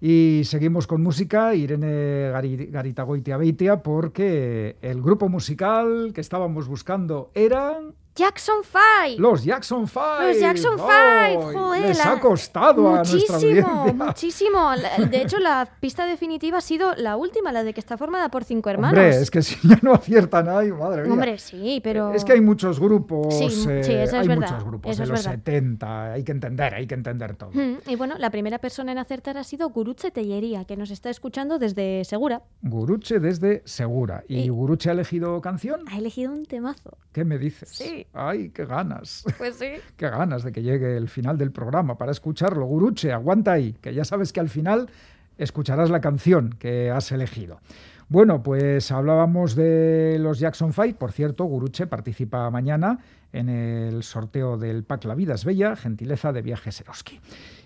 Y 0.00 0.42
seguimos 0.44 0.86
con 0.86 1.02
música, 1.02 1.54
Irene 1.54 2.30
Garitagoitia 2.70 3.36
Beitia, 3.36 3.82
porque 3.82 4.76
el 4.82 5.02
grupo 5.02 5.28
musical 5.28 6.12
que 6.14 6.20
estábamos 6.20 6.68
buscando 6.68 7.30
eran 7.34 7.94
Jackson 8.18 8.56
5. 8.64 9.20
Los 9.22 9.44
Jackson 9.44 9.86
5. 9.86 10.02
Los 10.22 10.40
Jackson 10.40 10.72
5. 10.76 11.52
Joder. 11.52 11.86
Les 11.88 12.04
ha 12.04 12.18
costado 12.18 12.88
a 12.88 12.96
nuestra 13.04 13.36
audiencia. 13.36 13.92
Muchísimo. 13.94 14.70
De 15.10 15.22
hecho, 15.22 15.38
la 15.38 15.68
pista 15.80 16.04
definitiva 16.04 16.58
ha 16.58 16.60
sido 16.60 16.94
la 16.96 17.16
última, 17.16 17.52
la 17.52 17.62
de 17.62 17.72
que 17.72 17.80
está 17.80 17.96
formada 17.96 18.28
por 18.30 18.42
cinco 18.44 18.70
hermanos. 18.70 18.98
Hombre, 18.98 19.16
es 19.20 19.30
que 19.30 19.40
si 19.42 19.56
ya 19.68 19.78
no 19.82 19.92
aciertan 19.94 20.48
ahí, 20.48 20.72
madre 20.72 21.02
mía. 21.04 21.12
Hombre, 21.12 21.38
sí, 21.38 21.80
pero... 21.82 22.12
Es 22.12 22.24
que 22.24 22.32
hay 22.32 22.40
muchos 22.40 22.80
grupos. 22.80 23.32
Sí, 23.38 23.50
sí 23.50 23.68
eh, 23.70 23.80
eso 23.80 23.92
es 24.02 24.12
hay 24.14 24.26
verdad. 24.28 24.50
muchos 24.50 24.64
grupos 24.64 24.90
eso 24.92 25.02
de 25.02 25.08
los 25.08 25.24
verdad. 25.24 25.32
70. 25.38 26.12
Hay 26.14 26.24
que 26.24 26.32
entender, 26.32 26.74
hay 26.74 26.86
que 26.88 26.94
entender 26.94 27.36
todo. 27.36 27.50
Mm, 27.52 27.76
Y 27.86 27.94
bueno, 27.96 28.16
la 28.18 28.30
primera 28.30 28.58
persona 28.58 28.90
en 28.92 28.98
acertar 28.98 29.38
ha 29.38 29.44
sido 29.44 29.68
Guruche 29.70 30.10
Tellería, 30.10 30.64
que 30.64 30.76
nos 30.76 30.90
está 30.90 31.08
escuchando 31.10 31.58
desde 31.60 32.04
Segura. 32.04 32.42
Guruche 32.62 33.20
desde 33.20 33.62
Segura. 33.64 34.24
¿Y, 34.26 34.40
Y- 34.40 34.48
Guruche 34.48 34.88
ha 34.90 34.92
elegido 34.92 35.40
canción? 35.40 35.82
Ha 35.88 35.98
elegido 35.98 36.32
un 36.32 36.44
temazo. 36.46 36.98
¿Qué 37.12 37.24
me 37.24 37.38
dices? 37.38 37.68
Sí. 37.68 38.06
Ay, 38.12 38.50
qué 38.50 38.64
ganas. 38.64 39.24
Pues 39.36 39.56
sí. 39.56 39.72
Qué 39.96 40.09
ganas 40.09 40.42
de 40.42 40.52
que 40.52 40.62
llegue 40.62 40.96
el 40.96 41.09
final 41.09 41.38
del 41.38 41.52
programa 41.52 41.96
para 41.98 42.11
escucharlo. 42.12 42.64
Guruche, 42.66 43.12
aguanta 43.12 43.52
ahí, 43.52 43.74
que 43.80 43.94
ya 43.94 44.04
sabes 44.04 44.32
que 44.32 44.40
al 44.40 44.48
final 44.48 44.88
escucharás 45.36 45.90
la 45.90 46.00
canción 46.00 46.54
que 46.59 46.90
has 46.90 47.12
elegido. 47.12 47.61
Bueno, 48.09 48.42
pues 48.42 48.90
hablábamos 48.90 49.54
de 49.54 50.16
los 50.18 50.38
Jackson 50.38 50.72
5. 50.72 50.98
Por 50.98 51.12
cierto, 51.12 51.44
Guruche 51.44 51.86
participa 51.86 52.50
mañana 52.50 52.98
en 53.32 53.50
el 53.50 54.02
sorteo 54.02 54.56
del 54.56 54.82
pack 54.84 55.04
La 55.04 55.14
Vida 55.14 55.34
es 55.34 55.44
Bella, 55.44 55.76
gentileza 55.76 56.32
de 56.32 56.40
Viajes 56.40 56.80
Eroski. 56.80 57.20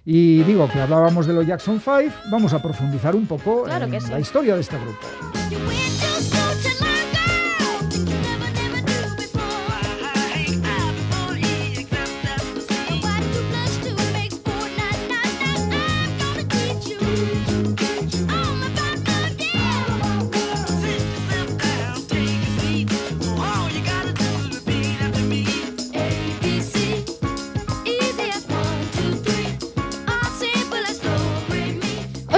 Y 0.04 0.42
digo 0.42 0.68
que 0.68 0.80
hablábamos 0.80 1.28
de 1.28 1.34
los 1.34 1.46
Jackson 1.46 1.78
5, 1.80 2.12
vamos 2.32 2.52
a 2.52 2.60
profundizar 2.60 3.14
un 3.14 3.26
poco 3.26 3.62
Claro 3.62 3.84
en 3.84 4.00
sí. 4.00 4.10
la 4.10 4.18
historia 4.18 4.56
de 4.56 4.60
este 4.62 4.76
grupo. 4.76 6.41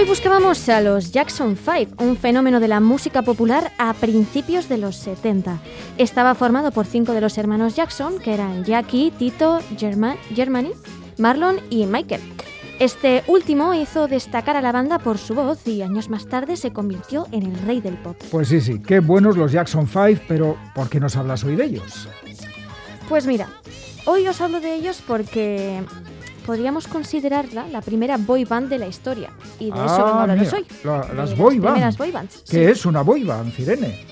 Hoy 0.05 0.11
buscábamos 0.11 0.69
a 0.69 0.83
los 0.83 1.13
Jackson 1.13 1.57
5, 1.57 2.05
un 2.05 2.19
fenómeno 2.19 2.61
de 2.61 2.69
la 2.69 2.79
música 2.79 3.23
popular 3.23 3.73
a 3.79 3.95
principios 3.95 4.69
de 4.69 4.77
los 4.77 4.97
70. 4.97 5.59
Estaba 5.97 6.35
formado 6.35 6.73
por 6.73 6.85
cinco 6.85 7.13
de 7.13 7.23
los 7.23 7.39
hermanos 7.39 7.75
Jackson, 7.75 8.19
que 8.19 8.35
eran 8.35 8.65
Jackie, 8.65 9.13
Tito, 9.13 9.61
German, 9.79 10.19
Germany, 10.35 10.73
Marlon 11.17 11.57
y 11.71 11.87
Michael. 11.87 12.21
Este 12.79 13.25
último 13.29 13.73
hizo 13.73 14.07
destacar 14.07 14.59
a 14.59 14.61
la 14.61 14.73
banda 14.73 14.99
por 14.99 15.17
su 15.17 15.35
voz 15.35 15.67
y 15.67 15.81
años 15.81 16.11
más 16.11 16.27
tarde 16.27 16.59
se 16.59 16.71
convirtió 16.71 17.27
en 17.33 17.45
el 17.45 17.59
rey 17.61 17.81
del 17.81 17.97
pop. 17.97 18.19
Pues 18.31 18.49
sí, 18.49 18.61
sí, 18.61 18.83
qué 18.87 19.01
buenos 19.01 19.39
los 19.39 19.53
Jackson 19.53 19.89
5, 19.89 20.25
pero 20.29 20.59
¿por 20.75 20.91
qué 20.91 21.01
nos 21.01 21.17
hablas 21.17 21.45
hoy 21.45 21.57
de 21.57 21.65
ellos? 21.65 22.09
Pues 23.09 23.27
mira, 23.27 23.49
hoy 24.05 24.29
os 24.29 24.39
hablo 24.43 24.61
de 24.61 24.75
ellos 24.75 25.03
porque 25.07 25.83
podríamos 26.45 26.87
considerarla 26.87 27.67
la 27.69 27.81
primera 27.81 28.17
boy 28.17 28.45
band 28.45 28.69
de 28.69 28.79
la 28.79 28.87
historia. 28.87 29.31
Y 29.59 29.71
de 29.71 29.85
eso 29.85 30.05
vengo 30.05 30.19
a 30.21 30.27
hoy. 30.53 30.67
la- 30.85 31.01
de 31.07 31.15
las 31.15 31.37
boy 31.37 31.59
bands. 31.59 31.99
boy 31.99 32.11
bands. 32.13 32.43
¿Qué 32.49 32.65
sí. 32.67 32.71
es 32.73 32.87
una 32.87 33.03
boy 33.03 33.25
band, 33.25 33.53
Irene? 33.59 34.05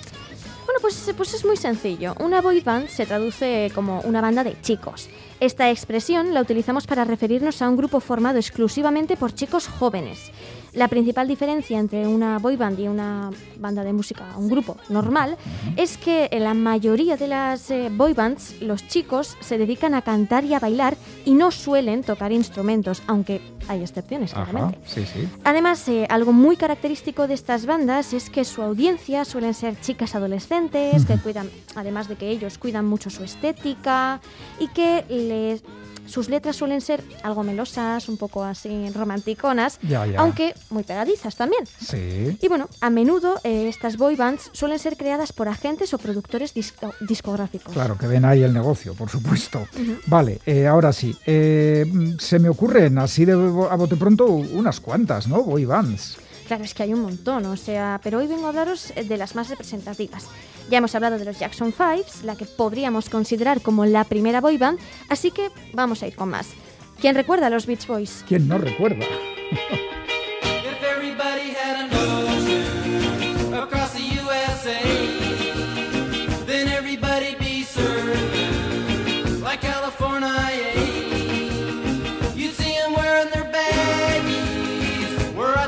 Bueno, 0.65 0.79
pues, 0.81 1.13
pues 1.17 1.35
es 1.35 1.45
muy 1.45 1.57
sencillo. 1.57 2.15
Una 2.21 2.41
boy 2.41 2.61
band 2.61 2.89
se 2.89 3.05
traduce 3.07 3.71
como 3.75 4.01
una 4.03 4.21
banda 4.21 4.43
de 4.43 4.57
chicos. 4.63 5.09
Esta 5.41 5.71
expresión 5.71 6.33
la 6.35 6.41
utilizamos 6.41 6.87
para 6.87 7.05
referirnos 7.05 7.61
a 7.63 7.69
un 7.69 7.77
grupo 7.77 8.01
formado 8.01 8.39
exclusivamente 8.39 9.17
por 9.17 9.35
chicos 9.35 9.67
jóvenes. 9.69 10.31
La 10.75 10.89
principal 10.89 11.29
diferencia 11.29 11.79
entre 11.79 12.07
una 12.07 12.39
boy 12.39 12.57
band 12.57 12.79
y 12.81 12.89
una 12.89 13.31
banda 13.59 13.85
de 13.85 13.93
música, 13.93 14.25
un 14.39 14.49
grupo 14.49 14.79
normal, 14.89 15.37
es 15.77 15.99
que 15.99 16.29
en 16.33 16.45
la 16.45 16.55
mayoría 16.55 17.17
de 17.19 17.29
las 17.29 17.71
eh, 17.71 17.91
boy 17.93 18.15
bands 18.15 18.57
los 18.63 18.87
chicos 18.89 19.37
se 19.41 19.59
dedican 19.59 19.95
a 19.95 20.01
cantar 20.01 20.45
y 20.45 20.55
a 20.55 20.59
bailar 20.61 20.97
y 21.27 21.35
no 21.35 21.51
suelen 21.51 22.03
tocar 22.03 22.33
instrumentos, 22.33 23.03
aunque 23.07 23.43
hay 23.69 23.83
excepciones, 23.83 24.33
claramente. 24.33 24.79
sí, 24.87 25.05
sí. 25.05 25.29
Además, 25.45 25.87
eh, 25.89 26.07
algo 26.09 26.33
muy 26.33 26.57
característico 26.57 27.29
de 27.29 27.35
estas 27.35 27.67
bandas 27.67 28.13
es 28.15 28.31
que 28.31 28.45
su 28.45 28.63
audiencia 28.63 29.25
suelen 29.27 29.53
ser 29.55 29.79
chicas 29.81 30.15
adolescentes, 30.15 31.05
que 31.05 31.17
cuidan, 31.19 31.51
además 31.77 32.09
de 32.09 32.17
que 32.17 32.31
ellos 32.31 32.57
cuidan 32.59 32.87
mucho 32.87 33.11
su 33.11 33.23
estética 33.25 34.21
y 34.59 34.69
que 34.69 35.05
les- 35.11 35.63
sus 36.07 36.29
letras 36.29 36.57
suelen 36.57 36.81
ser 36.81 37.03
algo 37.23 37.43
melosas, 37.43 38.09
un 38.09 38.17
poco 38.17 38.45
así 38.45 38.89
romanticonas, 38.95 39.79
Ya, 39.83 40.07
ya. 40.07 40.21
aunque 40.21 40.55
muy 40.71 40.83
pegadizas 40.83 41.37
también. 41.37 41.65
Sí. 41.81 42.37
Y 42.41 42.49
bueno, 42.49 42.69
a 42.81 42.91
menudo 42.91 43.41
eh, 43.45 43.69
estas 43.69 43.97
boy 43.97 44.17
bands 44.17 44.51
suelen 44.53 44.79
ser 44.79 44.97
creadas 44.97 45.33
por 45.33 45.49
agentes 45.49 45.95
o 45.95 45.99
productores 45.99 46.55
disco- 46.55 46.93
discográficos. 47.01 47.73
Claro, 47.73 47.97
que 47.97 48.07
ven 48.07 48.25
ahí 48.25 48.43
el 48.43 48.53
negocio, 48.53 48.95
por 48.95 49.09
supuesto. 49.11 49.67
Vale, 50.07 50.41
eh, 50.47 50.67
ahora 50.67 50.93
sí. 50.93 51.17
eh, 51.27 51.87
se 52.19 52.39
me 52.39 52.49
ocurren 52.49 52.99
así 52.99 53.25
de 53.25 53.33
a 53.33 53.77
bote 53.77 53.97
pronto 53.97 54.27
unas 54.27 54.81
cuantas, 54.81 55.29
¿no? 55.29 55.43
Boy 55.43 55.65
bands. 55.65 56.17
Claro, 56.47 56.65
es 56.65 56.75
que 56.75 56.83
hay 56.83 56.93
un 56.93 57.03
montón, 57.03 57.47
o 57.47 57.57
sea, 57.57 58.01
pero 58.03 58.19
hoy 58.19 58.27
vengo 58.27 58.47
a 58.47 58.49
hablaros 58.51 58.93
de 58.95 59.17
las 59.17 59.35
más 59.35 59.49
representativas. 59.49 60.27
Ya 60.71 60.79
hemos 60.79 60.95
hablado 60.95 61.19
de 61.19 61.25
los 61.25 61.39
Jackson 61.39 61.73
Fives, 61.73 62.25
la 62.25 62.37
que 62.37 62.45
podríamos 62.45 63.09
considerar 63.09 63.61
como 63.61 63.85
la 63.85 64.05
primera 64.05 64.41
boy 64.41 64.59
band, 64.59 64.79
así 65.09 65.31
que 65.31 65.51
vamos 65.73 66.03
a 66.03 66.07
ir 66.07 66.15
con 66.15 66.29
más. 66.29 66.49
¿Quién 67.01 67.15
recuerda 67.15 67.47
a 67.47 67.51
los 67.51 67.67
Beach 67.67 67.87
Boys? 67.87 68.25
¿Quién 68.29 68.47
no 68.49 68.59
recuerda? 68.59 69.07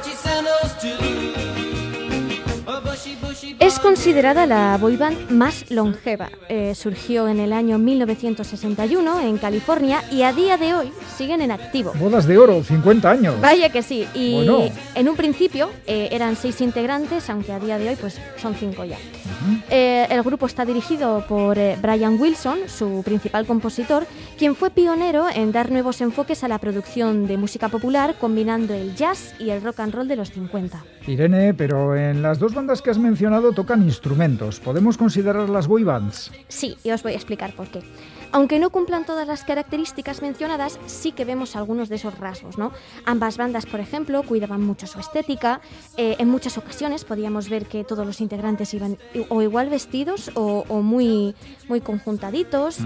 artisanals 0.04 0.80
too. 0.80 2.64
Oh, 2.66 2.80
but 2.84 2.98
she 2.98 3.14
Es 3.60 3.78
considerada 3.78 4.46
la 4.46 4.76
boy 4.80 4.96
band 4.96 5.30
más 5.30 5.70
longeva. 5.70 6.30
Eh, 6.48 6.74
surgió 6.74 7.28
en 7.28 7.40
el 7.40 7.52
año 7.52 7.78
1961 7.78 9.20
en 9.20 9.38
California 9.38 10.02
y 10.10 10.22
a 10.22 10.32
día 10.32 10.56
de 10.56 10.74
hoy 10.74 10.92
siguen 11.16 11.40
en 11.40 11.50
activo. 11.50 11.92
Bodas 11.98 12.26
de 12.26 12.38
oro, 12.38 12.62
50 12.62 13.10
años. 13.10 13.40
Vaya 13.40 13.70
que 13.70 13.82
sí. 13.82 14.06
Y 14.14 14.34
Bueno. 14.46 14.64
en 14.94 15.08
un 15.08 15.16
principio 15.16 15.70
eh, 15.86 16.08
eran 16.12 16.36
seis 16.36 16.60
integrantes, 16.60 17.28
aunque 17.30 17.52
a 17.52 17.58
día 17.58 17.78
de 17.78 17.90
hoy 17.90 17.96
pues 17.96 18.18
son 18.36 18.54
cinco 18.54 18.84
ya. 18.84 18.96
Eh, 19.70 20.06
el 20.10 20.22
grupo 20.22 20.46
está 20.46 20.64
dirigido 20.64 21.24
por 21.28 21.56
Brian 21.82 22.18
Wilson, 22.20 22.60
su 22.66 23.02
principal 23.04 23.46
compositor, 23.46 24.06
quien 24.38 24.54
fue 24.54 24.70
pionero 24.70 25.26
en 25.34 25.52
dar 25.52 25.70
nuevos 25.70 26.00
enfoques 26.00 26.44
a 26.44 26.48
la 26.48 26.58
producción 26.58 27.26
de 27.26 27.36
música 27.36 27.68
popular, 27.68 28.14
combinando 28.20 28.74
el 28.74 28.94
jazz 28.94 29.34
y 29.38 29.50
el 29.50 29.62
rock 29.62 29.80
and 29.80 29.94
roll 29.94 30.08
de 30.08 30.16
los 30.16 30.30
50. 30.30 30.82
Irene, 31.06 31.52
pero 31.52 31.94
en 31.96 32.22
las 32.22 32.38
dos 32.38 32.54
bandas 32.54 32.80
que 32.80 32.90
has 32.90 32.98
mencionado 32.98 33.33
tocan 33.42 33.82
instrumentos. 33.82 34.60
¿Podemos 34.60 34.96
considerarlas 34.96 35.66
boy 35.66 35.84
bands? 35.84 36.30
Sí, 36.48 36.76
y 36.84 36.90
os 36.90 37.02
voy 37.02 37.12
a 37.12 37.16
explicar 37.16 37.52
por 37.54 37.68
qué. 37.68 37.80
Aunque 38.32 38.58
no 38.58 38.70
cumplan 38.70 39.04
todas 39.06 39.28
las 39.28 39.44
características 39.44 40.20
mencionadas, 40.20 40.80
sí 40.86 41.12
que 41.12 41.24
vemos 41.24 41.54
algunos 41.54 41.88
de 41.88 41.94
esos 41.94 42.18
rasgos, 42.18 42.58
¿no? 42.58 42.72
Ambas 43.04 43.36
bandas, 43.36 43.64
por 43.64 43.78
ejemplo, 43.78 44.24
cuidaban 44.24 44.60
mucho 44.60 44.88
su 44.88 44.98
estética. 44.98 45.60
eh, 45.96 46.16
en 46.18 46.28
muchas 46.28 46.58
ocasiones 46.58 47.04
podíamos 47.04 47.48
ver 47.48 47.66
que 47.66 47.84
todos 47.84 48.04
los 48.04 48.20
integrantes 48.20 48.74
iban 48.74 48.98
o 49.28 49.40
igual 49.40 49.68
vestidos 49.68 50.32
o, 50.34 50.64
o 50.68 50.82
muy, 50.82 51.36
muy 51.68 51.80
conjuntaditos. 51.80 52.78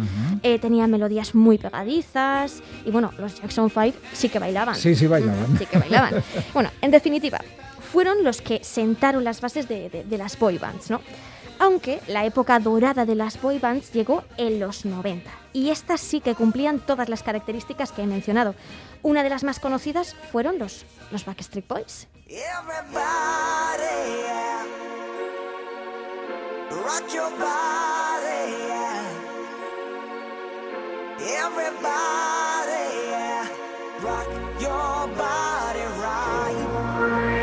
eh, 0.43 0.59
tenían 0.59 0.91
melodías 0.91 1.35
muy 1.35 1.57
pegadizas. 1.57 2.63
Y 2.85 2.91
bueno, 2.91 3.11
los 3.19 3.41
Jackson 3.41 3.71
5 3.71 3.97
sí 4.13 4.29
que 4.29 4.39
bailaban. 4.39 4.75
Sí, 4.75 4.95
sí 4.95 5.07
bailaban. 5.07 5.57
Sí 5.59 5.65
que 5.65 5.79
bailaban. 5.79 6.23
bueno, 6.53 6.71
en 6.83 6.91
definitiva, 6.91 7.41
fueron 7.93 8.25
los 8.25 8.41
que 8.41 8.63
sentaron 8.63 9.25
las 9.25 9.41
bases 9.41 9.69
de, 9.69 10.05
las 10.11 10.39
boy 10.39 10.59
bands, 10.59 10.91
¿no? 10.91 11.01
Aunque 11.59 12.01
la 12.07 12.25
época 12.25 12.61
dorada 12.61 13.05
de 13.05 13.17
las 13.17 13.41
boy 13.41 13.59
bands 13.59 13.93
llegó 13.93 14.23
en 14.37 14.61
los 14.61 14.85
90 14.85 15.29
y 15.53 15.71
estas 15.71 16.01
sí 16.01 16.21
que 16.21 16.37
cumplían 16.37 16.79
todas 16.79 17.09
las 17.09 17.25
características 17.25 17.91
que 17.91 18.03
he 18.03 18.07
mencionado. 18.07 18.55
Una 19.03 19.25
de 19.25 19.31
las 19.31 19.43
más 19.43 19.59
conocidas 19.59 20.15
fueron 20.31 20.59
los, 20.59 20.85
los 21.11 21.25
Backstreet 21.25 21.67
Boys. 21.67 22.07
Everybody, 31.21 32.75
yeah. 33.11 33.49
Rock 34.03 34.31
your 34.61 35.09
body 35.09 35.85
right. 36.01 37.38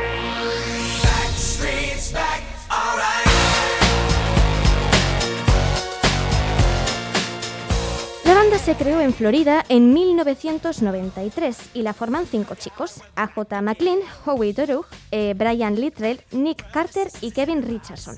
Se 8.65 8.73
creó 8.73 8.99
en 8.99 9.13
Florida 9.13 9.63
en 9.69 9.93
1993 9.93 11.55
y 11.75 11.83
la 11.83 11.93
forman 11.93 12.25
cinco 12.25 12.55
chicos: 12.55 12.99
AJ 13.15 13.61
McLean, 13.61 13.99
Howie 14.25 14.53
Dorough, 14.53 14.87
eh, 15.11 15.35
Brian 15.37 15.75
Littrell, 15.75 16.19
Nick 16.31 16.71
Carter 16.71 17.07
y 17.21 17.29
Kevin 17.29 17.61
Richardson. 17.61 18.17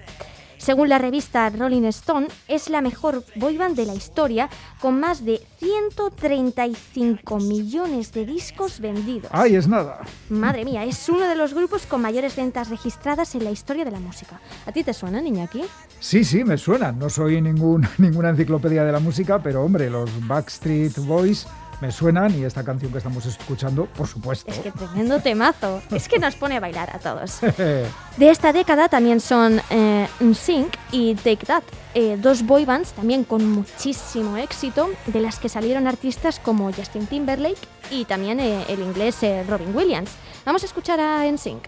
Según 0.58 0.90
la 0.90 0.98
revista 0.98 1.50
Rolling 1.50 1.84
Stone, 1.86 2.28
es 2.48 2.70
la 2.70 2.82
mejor 2.82 3.24
boy 3.36 3.58
band 3.58 3.76
de 3.76 3.86
la 3.86 3.94
historia 3.94 4.50
con 4.82 5.00
más 5.00 5.24
de 5.24 5.42
135 5.60 7.38
millones 7.40 8.12
de 8.12 8.26
discos 8.26 8.80
vendidos. 8.80 9.30
¡Ay, 9.34 9.56
es 9.56 9.68
nada! 9.68 10.02
Madre 10.30 10.66
mía, 10.66 10.84
es 10.84 11.08
uno 11.10 11.28
de 11.28 11.36
los 11.36 11.54
grupos 11.54 11.86
con 11.86 12.02
mayores 12.02 12.36
ventas 12.36 12.70
registradas 12.70 13.36
en 13.36 13.44
la 13.44 13.52
historia 13.52 13.86
de 13.86 13.92
la 13.92 14.00
música. 14.00 14.42
¿A 14.66 14.72
ti 14.72 14.84
te 14.84 14.94
suena, 14.94 15.22
niña 15.22 15.46
aquí? 15.46 15.64
Sí, 16.00 16.24
sí, 16.24 16.44
me 16.44 16.58
suenan. 16.58 17.00
No 17.00 17.10
soy 17.10 17.42
ningún, 17.42 17.88
ninguna 17.98 18.30
enciclopedia 18.30 18.84
de 18.84 18.92
la 18.92 19.00
música, 19.00 19.40
pero 19.42 19.64
hombre, 19.64 19.90
los 19.90 20.10
Backstreet 20.28 20.98
Boys 20.98 21.48
me 21.82 21.92
suenan 21.92 22.38
y 22.38 22.44
esta 22.44 22.64
canción 22.64 22.92
que 22.92 22.98
estamos 22.98 23.26
escuchando, 23.26 23.86
por 23.86 24.08
supuesto. 24.08 24.52
Es 24.52 24.60
que 24.60 24.72
tremendo 24.72 25.20
temazo. 25.20 25.82
Es 25.92 26.08
que 26.08 26.20
nos 26.20 26.36
pone 26.36 26.58
a 26.58 26.60
bailar 26.60 26.90
a 26.96 27.00
todos. 27.00 27.40
De 28.18 28.30
esta 28.30 28.52
década 28.52 28.90
también 28.90 29.20
son 29.20 29.62
eh, 29.70 30.08
NSYNC 30.20 30.76
y 30.92 31.16
Take 31.16 31.46
That, 31.46 31.64
eh, 31.94 32.18
dos 32.20 32.44
boy 32.44 32.66
bands 32.66 32.94
también 32.94 33.24
con 33.24 33.48
muchísimo 33.50 34.38
éxito, 34.38 34.90
de 35.06 35.22
las 35.22 35.40
que 35.40 35.50
salieron 35.50 35.88
artistas 35.88 36.40
como 36.40 36.72
Justin 36.72 37.06
Timberlake 37.06 37.58
y 37.92 38.06
también 38.06 38.40
eh, 38.40 38.66
el 38.70 38.80
inglés 38.80 39.22
eh, 39.24 39.44
Robin 39.48 39.76
Williams. 39.76 40.12
Vamos 40.46 40.64
a 40.64 40.66
escuchar 40.66 41.00
a 41.00 41.26
NSYNC. 41.32 41.64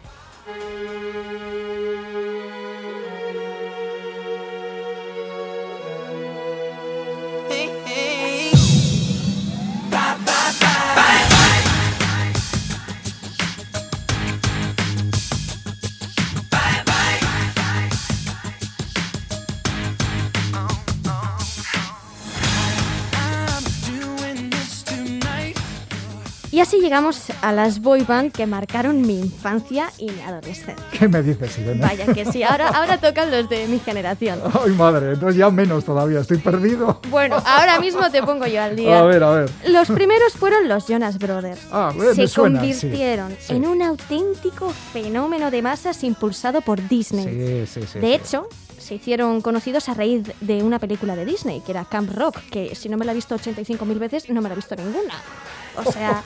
Y 26.59 26.61
así 26.61 26.81
llegamos 26.81 27.21
a 27.41 27.53
las 27.53 27.79
boy 27.79 28.01
band 28.01 28.33
que 28.33 28.45
marcaron 28.45 29.01
mi 29.01 29.17
infancia 29.17 29.89
y 29.97 30.11
mi 30.11 30.19
adolescencia. 30.19 30.75
¿Qué 30.91 31.07
me 31.07 31.23
dices, 31.23 31.57
Irene? 31.57 31.79
Vaya 31.79 32.05
que 32.13 32.25
sí, 32.25 32.43
ahora, 32.43 32.67
ahora 32.67 32.97
tocan 32.97 33.31
los 33.31 33.47
de 33.47 33.65
mi 33.67 33.79
generación. 33.79 34.41
Ay, 34.65 34.71
madre, 34.73 35.13
entonces 35.13 35.37
ya 35.37 35.49
menos 35.49 35.85
todavía, 35.85 36.19
estoy 36.19 36.39
perdido. 36.39 36.99
Bueno, 37.09 37.41
ahora 37.45 37.79
mismo 37.79 38.11
te 38.11 38.21
pongo 38.23 38.45
yo 38.45 38.61
al 38.61 38.75
día. 38.75 38.99
A 38.99 39.03
ver, 39.03 39.23
a 39.23 39.29
ver. 39.29 39.49
Los 39.69 39.87
primeros 39.89 40.33
fueron 40.33 40.67
los 40.67 40.85
Jonas 40.85 41.17
Brothers. 41.17 41.61
Ah, 41.71 41.93
eh, 41.95 42.13
Se 42.13 42.21
me 42.23 42.27
suena, 42.27 42.59
convirtieron 42.59 43.37
Sí. 43.39 43.53
en 43.55 43.65
un 43.65 43.81
auténtico 43.81 44.69
fenómeno 44.91 45.51
de 45.51 45.61
masas 45.61 46.03
impulsado 46.03 46.59
por 46.59 46.85
Disney. 46.89 47.65
Sí, 47.67 47.79
sí, 47.79 47.87
sí. 47.93 47.99
de 47.99 48.15
hecho, 48.15 48.49
se 48.77 48.95
hicieron 48.95 49.39
conocidos 49.39 49.87
a 49.87 49.93
raíz 49.93 50.23
de 50.41 50.61
una 50.61 50.77
película 50.77 51.15
de 51.15 51.23
Disney, 51.23 51.61
que 51.61 51.71
era 51.71 51.85
Camp 51.85 52.11
Rock, 52.13 52.35
que 52.51 52.75
si 52.75 52.89
no 52.89 52.97
me 52.97 53.05
la 53.05 53.13
he 53.13 53.15
visto 53.15 53.33
85.000 53.37 53.97
veces, 53.97 54.29
no 54.29 54.41
me 54.41 54.49
la 54.49 54.53
he 54.53 54.57
visto 54.57 54.75
ninguna. 54.75 55.13
O 55.75 55.91
sea, 55.91 56.23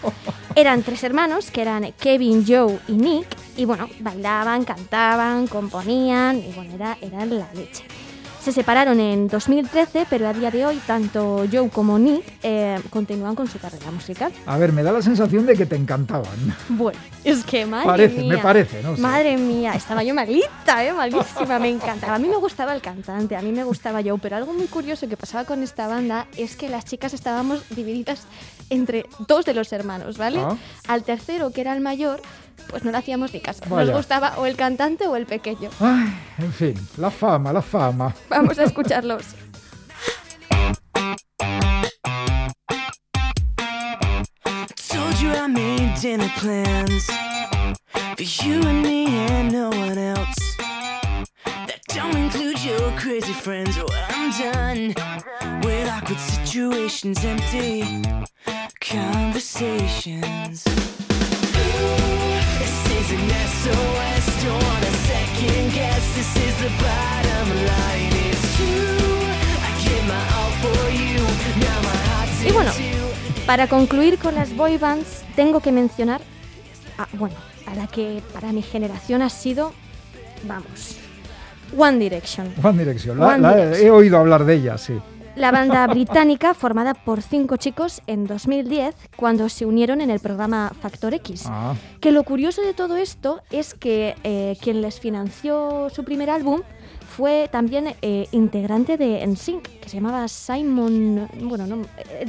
eran 0.56 0.84
tres 0.84 1.04
hermanos, 1.04 1.52
que 1.52 1.62
eran 1.62 1.92
Kevin, 2.00 2.46
Joe 2.48 2.80
y 2.88 2.94
Nick, 2.94 3.28
y 3.58 3.66
bueno, 3.66 3.90
bailaban, 4.00 4.64
cantaban, 4.66 5.48
componían, 5.48 6.38
y 6.38 6.52
bueno, 6.54 6.74
era, 6.76 6.98
era 7.02 7.26
la 7.26 7.48
leche. 7.54 7.84
Se 8.42 8.52
separaron 8.52 9.00
en 9.00 9.30
2013, 9.30 10.06
pero 10.10 10.28
a 10.28 10.34
día 10.34 10.52
de 10.52 10.66
hoy 10.66 10.78
tanto 10.86 11.46
Joe 11.50 11.70
como 11.70 11.98
Nick 11.98 12.26
eh, 12.44 12.78
continúan 12.90 13.36
con 13.36 13.48
su 13.48 13.58
carrera 13.58 13.90
musical. 13.90 14.34
A 14.46 14.58
ver, 14.58 14.74
me 14.74 14.84
da 14.84 14.92
la 14.92 15.02
sensación 15.02 15.46
de 15.46 15.56
que 15.56 15.66
te 15.66 15.78
encantaban. 15.78 16.28
Bueno, 16.68 17.00
es 17.24 17.46
que 17.46 17.66
madre 17.66 17.86
Parece, 17.88 18.18
mía. 18.20 18.34
me 18.36 18.38
parece, 18.40 18.84
no 18.84 18.98
sé. 18.98 19.02
Madre 19.02 19.38
mía, 19.38 19.72
estaba 19.76 20.04
yo 20.04 20.14
malita, 20.14 20.84
¿eh? 20.84 20.92
Malísima, 20.92 21.58
me 21.58 21.70
encantaba. 21.70 22.16
A 22.16 22.20
mí 22.20 22.28
me 22.28 22.36
gustaba 22.36 22.76
el 22.76 22.82
cantante, 22.82 23.38
a 23.38 23.42
mí 23.42 23.54
me 23.54 23.64
gustaba 23.64 24.02
yo, 24.02 24.18
pero 24.18 24.36
algo 24.36 24.52
muy 24.52 24.68
curioso 24.68 25.08
que 25.08 25.16
pasaba 25.16 25.46
con 25.46 25.64
esta 25.64 25.88
banda 25.88 26.28
es 26.36 26.58
que 26.58 26.68
las 26.68 26.84
chicas 26.84 27.14
estábamos 27.14 27.64
divididas 27.70 28.24
entre 28.70 29.06
dos 29.28 29.46
de 29.46 29.54
los 29.54 29.72
hermanos, 29.74 30.18
¿vale? 30.18 30.40
Ah. 30.40 30.58
Al 30.88 31.04
tercero, 31.04 31.52
que 31.52 31.62
era 31.62 31.74
el 31.74 31.82
mayor, 31.82 32.22
pues 32.70 32.84
no 32.84 32.92
le 32.92 32.98
hacíamos 32.98 33.34
ni 33.34 33.40
caso. 33.40 33.64
Vaya. 33.68 33.92
Nos 33.92 33.98
gustaba 33.98 34.34
o 34.38 34.46
el 34.46 34.56
cantante 34.56 35.08
o 35.08 35.16
el 35.16 35.26
pequeño. 35.26 35.70
Ay, 35.80 36.14
en 36.40 36.54
fin, 36.54 36.74
la 36.98 37.12
fama, 37.12 37.54
la 37.54 37.62
fama. 37.62 38.14
Vamos 38.30 38.58
a 38.60 38.64
escucharlos. 38.64 39.24
Told 44.90 45.20
you 45.20 45.32
I 45.32 45.48
made 45.48 45.96
dinner 46.02 46.32
plans 46.38 47.06
for 48.16 48.24
you 48.24 48.62
and 48.62 48.82
me 48.82 49.08
and 49.08 49.52
no 49.52 49.70
one 49.70 49.98
else. 49.98 50.56
That 51.46 51.82
don't 51.88 52.16
include 52.16 52.64
your 52.64 52.92
crazy 52.98 53.34
friends. 53.34 53.78
Oh, 53.78 53.88
I'm 54.10 54.32
done 54.32 54.94
with 55.64 55.90
awkward 55.90 56.20
situations, 56.20 57.24
empty 57.26 57.84
conversations. 58.94 60.64
This 62.62 62.76
is 62.98 63.08
an 63.18 63.26
SOS. 63.58 64.26
Don't 64.44 64.64
want 64.64 64.84
a 64.84 64.94
second 65.10 65.74
guess. 65.74 66.04
This 66.16 66.32
is 66.38 66.54
the 66.62 66.70
bottom 66.84 67.48
line. 67.72 68.14
It's 68.30 68.46
true. 68.56 69.26
I 69.68 69.70
give 69.84 70.04
my 70.08 70.24
all 70.38 70.54
for 70.62 70.84
you. 70.92 71.22
Now 71.66 71.80
my 71.82 71.98
heart's 72.12 72.46
Y 72.46 72.52
bueno, 72.52 72.72
para 73.48 73.68
concluir 73.68 74.18
con 74.20 74.36
las 74.36 74.56
boy 74.56 74.78
bands, 74.78 75.24
tengo 75.36 75.60
que 75.60 75.72
mencionar, 75.72 76.22
a, 77.00 77.08
bueno, 77.14 77.36
a 77.66 77.74
la 77.76 77.88
que 77.88 78.22
para 78.32 78.52
mi 78.52 78.62
generación 78.62 79.22
ha 79.24 79.30
sido, 79.30 79.74
vamos, 80.44 80.98
One 81.76 81.98
Direction. 81.98 82.54
One 82.64 82.78
Direction, 82.78 83.18
la- 83.20 83.26
One 83.28 83.40
la- 83.40 83.56
Direction. 83.56 83.88
he 83.88 83.90
oído 83.92 84.18
hablar 84.20 84.46
de 84.46 84.54
ella, 84.56 84.78
sí. 84.78 84.94
La 85.36 85.52
banda 85.52 85.88
británica 85.88 86.54
formada 86.54 86.94
por 86.94 87.22
cinco 87.24 87.58
chicos 87.58 88.02
en 88.06 88.28
2010 88.28 88.96
cuando 89.16 89.50
se 89.50 89.66
unieron 89.66 90.00
en 90.02 90.12
el 90.12 90.20
programa 90.20 90.72
Factor 90.80 91.14
X. 91.16 91.46
Ah, 91.48 91.74
Que 92.00 92.12
lo 92.12 92.24
curioso 92.24 92.62
de 92.62 92.74
todo 92.74 92.98
esto 92.98 93.42
es 93.50 93.74
que 93.74 94.16
eh, 94.24 94.56
quien 94.62 94.82
les 94.82 95.00
financió 95.00 95.90
su 95.90 96.04
primer 96.04 96.30
álbum 96.30 96.62
fue 97.16 97.48
también 97.52 97.96
eh, 98.02 98.28
integrante 98.32 98.98
de 98.98 99.26
NSYNC, 99.26 99.80
que 99.80 99.90
se 99.90 99.98
llamaba 99.98 100.28
Simon, 100.28 101.28
bueno, 101.42 101.68
no, 101.68 101.82
eh, 102.10 102.28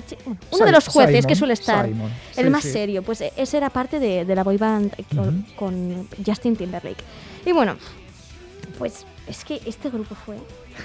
uno 0.50 0.64
de 0.64 0.72
los 0.72 0.88
jueces 0.88 1.16
Simon, 1.16 1.28
que 1.28 1.36
suele 1.36 1.54
estar, 1.54 1.86
Simon, 1.86 2.10
el 2.36 2.50
más 2.50 2.62
sí. 2.62 2.70
serio, 2.70 3.02
pues 3.02 3.20
eh, 3.22 3.32
ese 3.36 3.56
era 3.56 3.70
parte 3.70 3.98
de, 3.98 4.24
de 4.24 4.34
la 4.34 4.44
boy 4.44 4.58
band 4.58 4.92
con 5.56 6.06
Justin 6.24 6.56
Timberlake. 6.56 7.02
Y 7.46 7.52
bueno, 7.52 7.76
pues 8.78 9.06
es 9.26 9.44
que 9.44 9.60
este 9.64 9.88
grupo 9.88 10.14
fue, 10.14 10.36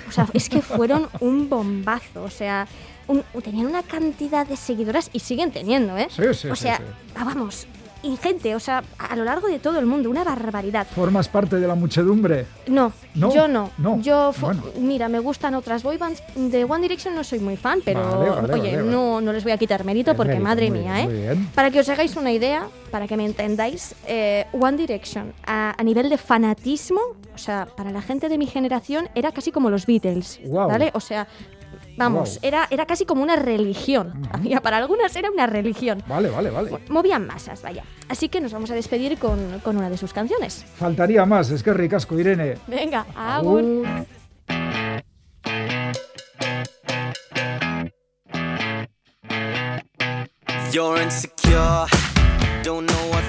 o 0.07 0.11
sea, 0.11 0.27
es 0.33 0.49
que 0.49 0.61
fueron 0.61 1.07
un 1.19 1.49
bombazo, 1.49 2.23
o 2.23 2.29
sea, 2.29 2.67
un- 3.07 3.23
tenían 3.43 3.65
una 3.67 3.83
cantidad 3.83 4.45
de 4.47 4.55
seguidoras 4.57 5.09
y 5.13 5.19
siguen 5.19 5.51
teniendo, 5.51 5.97
¿eh? 5.97 6.07
Sí, 6.09 6.23
sí, 6.33 6.47
o 6.49 6.55
sea, 6.55 6.77
sí. 6.77 6.83
ah, 7.15 7.23
vamos, 7.23 7.67
ingente, 8.03 8.55
o 8.55 8.59
sea, 8.59 8.83
a 8.97 9.15
lo 9.15 9.23
largo 9.23 9.47
de 9.47 9.59
todo 9.59 9.79
el 9.79 9.85
mundo, 9.85 10.09
una 10.09 10.23
barbaridad. 10.23 10.87
¿Formas 10.87 11.27
parte 11.27 11.57
de 11.57 11.67
la 11.67 11.75
muchedumbre? 11.75 12.45
No, 12.67 12.91
No, 13.15 13.33
yo 13.33 13.47
no. 13.47 13.71
no, 13.77 13.99
Yo, 14.01 14.33
bueno. 14.39 14.63
mira, 14.79 15.09
me 15.09 15.19
gustan 15.19 15.55
otras 15.55 15.83
boy 15.83 15.97
bands. 15.97 16.21
De 16.35 16.63
One 16.63 16.81
Direction 16.81 17.15
no 17.15 17.23
soy 17.23 17.39
muy 17.39 17.57
fan, 17.57 17.81
pero 17.83 18.01
Vale, 18.01 18.29
vale, 18.29 18.53
oye, 18.53 18.75
vale. 18.77 18.89
No, 18.89 19.19
no 19.21 19.33
les 19.33 19.43
voy 19.43 19.51
a 19.51 19.57
quitar 19.57 19.83
mérito 19.83 20.15
porque 20.15 20.33
mérito, 20.33 20.47
madre 20.49 20.71
mía, 20.71 20.93
bien, 20.93 20.97
¿eh? 20.97 21.05
muy 21.05 21.13
bien. 21.21 21.47
Para 21.55 21.71
que 21.71 21.79
os 21.79 21.89
hagáis 21.89 22.15
una 22.15 22.31
idea, 22.31 22.67
para 22.91 23.07
que 23.07 23.17
me 23.17 23.25
entendáis, 23.25 23.95
eh, 24.07 24.45
One 24.53 24.77
Direction 24.77 25.33
a, 25.45 25.75
a 25.77 25.83
nivel 25.83 26.09
de 26.09 26.17
fanatismo, 26.17 27.01
o 27.33 27.37
sea, 27.37 27.67
para 27.75 27.91
la 27.91 28.01
gente 28.01 28.29
de 28.29 28.37
mi 28.37 28.47
generación 28.47 29.09
era 29.15 29.31
casi 29.31 29.51
como 29.51 29.69
los 29.69 29.85
Beatles, 29.85 30.39
Guau. 30.45 30.69
¿vale? 30.69 30.91
O 30.93 30.99
sea, 30.99 31.27
vamos, 31.97 32.39
era, 32.41 32.67
era 32.69 32.85
casi 32.85 33.05
como 33.05 33.23
una 33.23 33.35
religión. 33.35 34.27
Había- 34.31 34.61
Para 34.61 34.77
algunas 34.77 35.15
era 35.15 35.29
una 35.31 35.47
religión. 35.47 36.03
Vale, 36.07 36.29
vale, 36.29 36.49
vale. 36.49 36.71
Movían 36.89 37.25
masas, 37.27 37.61
vaya. 37.61 37.83
Así 38.07 38.29
que 38.29 38.41
nos 38.41 38.53
vamos 38.53 38.71
a 38.71 38.75
despedir 38.75 39.17
con, 39.17 39.59
con 39.63 39.77
una 39.77 39.89
de 39.89 39.97
sus 39.97 40.13
canciones. 40.13 40.65
Faltaría 40.75 41.25
más, 41.25 41.49
es 41.51 41.63
que 41.63 41.73
ricasco, 41.73 42.19
Irene. 42.19 42.57
Venga, 42.67 43.05
agur. 43.15 43.85
You're 50.71 50.97
insecure, 51.01 51.87
don't 52.63 52.85
know 52.87 53.09
what 53.09 53.23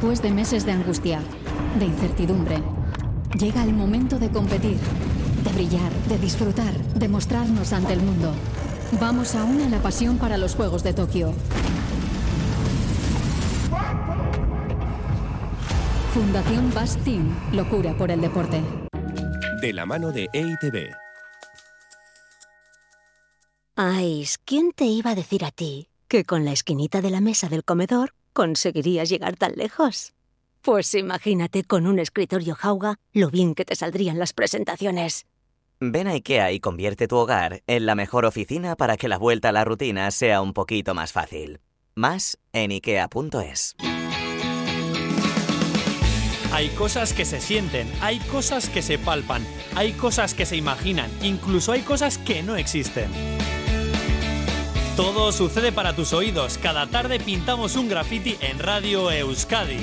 Después 0.00 0.22
de 0.22 0.30
meses 0.30 0.64
de 0.64 0.72
angustia, 0.72 1.20
de 1.78 1.84
incertidumbre, 1.84 2.56
llega 3.38 3.62
el 3.62 3.74
momento 3.74 4.18
de 4.18 4.30
competir, 4.30 4.78
de 5.44 5.52
brillar, 5.52 5.92
de 6.08 6.16
disfrutar, 6.16 6.72
de 6.94 7.06
mostrarnos 7.06 7.74
ante 7.74 7.92
el 7.92 8.00
mundo. 8.00 8.32
Vamos 8.98 9.34
aún 9.34 9.60
a 9.60 9.68
la 9.68 9.78
pasión 9.82 10.16
para 10.16 10.38
los 10.38 10.54
Juegos 10.54 10.82
de 10.84 10.94
Tokio. 10.94 11.34
Fundación 16.14 16.72
Bass 16.72 16.96
Team, 17.04 17.28
locura 17.52 17.94
por 17.94 18.10
el 18.10 18.22
deporte. 18.22 18.62
De 19.60 19.74
la 19.74 19.84
mano 19.84 20.12
de 20.12 20.30
EITB. 20.32 20.94
Ay, 23.76 24.26
¿quién 24.46 24.72
te 24.72 24.86
iba 24.86 25.10
a 25.10 25.14
decir 25.14 25.44
a 25.44 25.50
ti 25.50 25.90
que 26.08 26.24
con 26.24 26.46
la 26.46 26.52
esquinita 26.52 27.02
de 27.02 27.10
la 27.10 27.20
mesa 27.20 27.50
del 27.50 27.64
comedor 27.64 28.14
conseguirías 28.40 29.10
llegar 29.10 29.36
tan 29.36 29.52
lejos? 29.52 30.14
Pues 30.62 30.94
imagínate 30.94 31.62
con 31.62 31.86
un 31.86 31.98
escritorio 31.98 32.54
jauga 32.54 32.96
lo 33.12 33.28
bien 33.28 33.54
que 33.54 33.66
te 33.66 33.76
saldrían 33.76 34.18
las 34.18 34.32
presentaciones. 34.32 35.26
Ven 35.78 36.08
a 36.08 36.12
IKEA 36.12 36.50
y 36.52 36.58
convierte 36.58 37.06
tu 37.06 37.16
hogar 37.16 37.62
en 37.66 37.84
la 37.84 37.94
mejor 37.94 38.24
oficina 38.24 38.76
para 38.76 38.96
que 38.96 39.08
la 39.08 39.18
vuelta 39.18 39.50
a 39.50 39.52
la 39.52 39.66
rutina 39.66 40.10
sea 40.10 40.40
un 40.40 40.54
poquito 40.54 40.94
más 40.94 41.12
fácil. 41.12 41.60
Más 41.94 42.38
en 42.54 42.70
IKEA.es. 42.70 43.76
Hay 46.50 46.68
cosas 46.70 47.12
que 47.12 47.26
se 47.26 47.42
sienten, 47.42 47.92
hay 48.00 48.20
cosas 48.20 48.70
que 48.70 48.80
se 48.80 48.98
palpan, 48.98 49.46
hay 49.76 49.92
cosas 49.92 50.32
que 50.32 50.46
se 50.46 50.56
imaginan, 50.56 51.10
incluso 51.22 51.72
hay 51.72 51.82
cosas 51.82 52.16
que 52.16 52.42
no 52.42 52.56
existen. 52.56 53.10
Todo 54.96 55.32
sucede 55.32 55.72
para 55.72 55.94
tus 55.94 56.12
oídos. 56.12 56.58
Cada 56.58 56.86
tarde 56.86 57.20
pintamos 57.20 57.76
un 57.76 57.88
graffiti 57.88 58.36
en 58.40 58.58
Radio 58.58 59.10
Euskadi. 59.10 59.78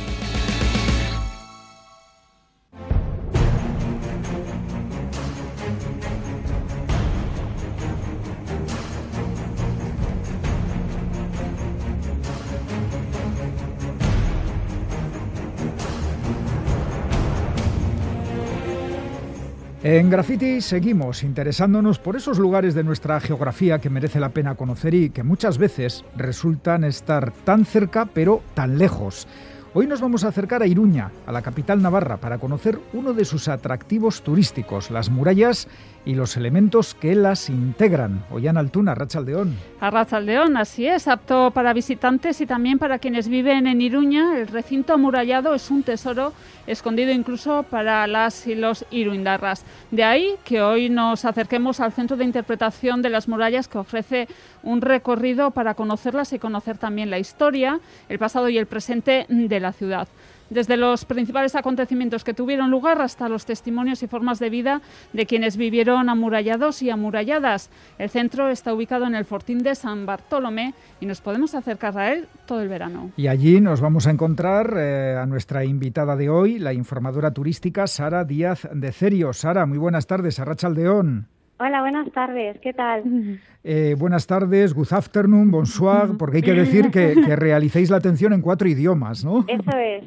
En 19.89 20.09
Graffiti 20.09 20.59
seguimos 20.59 21.23
interesándonos 21.23 21.97
por 21.97 22.17
esos 22.17 22.39
lugares 22.39 22.75
de 22.75 22.83
nuestra 22.83 23.21
geografía 23.21 23.79
que 23.79 23.89
merece 23.89 24.19
la 24.19 24.27
pena 24.27 24.55
conocer 24.55 24.93
y 24.93 25.11
que 25.11 25.23
muchas 25.23 25.57
veces 25.57 26.03
resultan 26.17 26.83
estar 26.83 27.31
tan 27.31 27.63
cerca 27.63 28.05
pero 28.05 28.41
tan 28.53 28.79
lejos. 28.79 29.29
Hoy 29.73 29.87
nos 29.87 30.01
vamos 30.01 30.25
a 30.25 30.27
acercar 30.27 30.61
a 30.61 30.67
Iruña, 30.67 31.11
a 31.25 31.31
la 31.31 31.41
capital 31.41 31.81
navarra, 31.81 32.17
para 32.17 32.37
conocer 32.37 32.77
uno 32.91 33.13
de 33.13 33.23
sus 33.23 33.47
atractivos 33.47 34.23
turísticos, 34.23 34.91
las 34.91 35.09
murallas 35.09 35.69
y 36.07 36.15
los 36.15 36.37
elementos 36.37 36.95
que 36.95 37.15
las 37.15 37.49
integran. 37.49 38.23
Ollán 38.31 38.55
Altuna, 38.55 38.95
Rachaldeón. 38.95 39.57
Arrachaldeón, 39.81 40.55
así 40.55 40.87
es, 40.87 41.05
apto 41.09 41.51
para 41.51 41.73
visitantes 41.73 42.39
y 42.39 42.45
también 42.45 42.79
para 42.79 42.97
quienes 42.97 43.27
viven 43.27 43.67
en 43.67 43.81
Iruña. 43.81 44.37
El 44.37 44.47
recinto 44.47 44.93
amurallado 44.93 45.53
es 45.53 45.69
un 45.69 45.83
tesoro 45.83 46.31
escondido 46.65 47.11
incluso 47.11 47.63
para 47.63 48.07
las 48.07 48.47
y 48.47 48.55
los 48.55 48.85
iruindarras. 48.89 49.65
De 49.91 50.05
ahí 50.05 50.35
que 50.45 50.61
hoy 50.61 50.89
nos 50.89 51.25
acerquemos 51.25 51.81
al 51.81 51.91
centro 51.91 52.15
de 52.15 52.23
interpretación 52.23 53.01
de 53.01 53.09
las 53.09 53.27
murallas 53.27 53.67
que 53.67 53.77
ofrece 53.77 54.29
un 54.63 54.79
recorrido 54.79 55.51
para 55.51 55.73
conocerlas 55.73 56.31
y 56.31 56.39
conocer 56.39 56.77
también 56.77 57.09
la 57.09 57.19
historia, 57.19 57.81
el 58.07 58.17
pasado 58.17 58.47
y 58.47 58.57
el 58.57 58.65
presente 58.65 59.25
de 59.27 59.59
la 59.59 59.73
ciudad 59.73 60.07
desde 60.49 60.77
los 60.77 61.05
principales 61.05 61.55
acontecimientos 61.55 62.23
que 62.23 62.33
tuvieron 62.33 62.71
lugar 62.71 63.01
hasta 63.01 63.29
los 63.29 63.45
testimonios 63.45 64.03
y 64.03 64.07
formas 64.07 64.39
de 64.39 64.49
vida 64.49 64.81
de 65.13 65.25
quienes 65.25 65.57
vivieron 65.57 66.09
amurallados 66.09 66.81
y 66.81 66.89
amuralladas. 66.89 67.69
El 67.97 68.09
centro 68.09 68.49
está 68.49 68.73
ubicado 68.73 69.05
en 69.05 69.15
el 69.15 69.25
Fortín 69.25 69.59
de 69.59 69.75
San 69.75 70.05
Bartolomé 70.05 70.73
y 70.99 71.05
nos 71.05 71.21
podemos 71.21 71.55
acercar 71.55 71.97
a 71.97 72.13
él 72.13 72.27
todo 72.45 72.61
el 72.61 72.69
verano. 72.69 73.11
Y 73.17 73.27
allí 73.27 73.61
nos 73.61 73.81
vamos 73.81 74.07
a 74.07 74.11
encontrar 74.11 74.73
eh, 74.77 75.17
a 75.17 75.25
nuestra 75.25 75.65
invitada 75.65 76.15
de 76.15 76.29
hoy, 76.29 76.59
la 76.59 76.73
informadora 76.73 77.31
turística 77.31 77.87
Sara 77.87 78.23
Díaz 78.23 78.67
de 78.73 78.91
Cerio. 78.91 79.33
Sara, 79.33 79.65
muy 79.65 79.77
buenas 79.77 80.07
tardes, 80.07 80.39
Arrachaldeón. 80.39 81.36
Hola, 81.59 81.81
buenas 81.81 82.11
tardes, 82.11 82.59
¿qué 82.59 82.71
tal? 82.71 83.39
Eh, 83.63 83.95
buenas 83.97 84.27
tardes, 84.27 84.75
good 84.75 84.91
afternoon, 84.91 85.49
bonsoir, 85.49 86.15
porque 86.17 86.37
hay 86.37 86.43
que 86.43 86.53
decir 86.53 86.91
que, 86.91 87.15
que 87.15 87.35
realicéis 87.35 87.89
la 87.89 87.97
atención 87.97 88.33
en 88.33 88.41
cuatro 88.41 88.67
idiomas, 88.67 89.25
¿no? 89.25 89.43
Eso 89.47 89.77
es, 89.77 90.03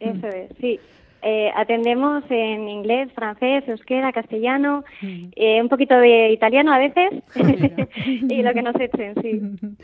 eso 0.00 0.26
es, 0.26 0.50
sí. 0.58 0.80
Eh, 1.22 1.50
atendemos 1.56 2.24
en 2.30 2.68
inglés, 2.68 3.10
francés, 3.12 3.64
euskera, 3.66 4.12
castellano, 4.12 4.84
eh, 5.02 5.60
un 5.60 5.68
poquito 5.68 5.98
de 5.98 6.30
italiano 6.30 6.72
a 6.72 6.78
veces 6.78 7.10
y 8.28 8.42
lo 8.42 8.54
que 8.54 8.62
nos 8.62 8.76
echen, 8.78 9.14
sí. 9.20 9.76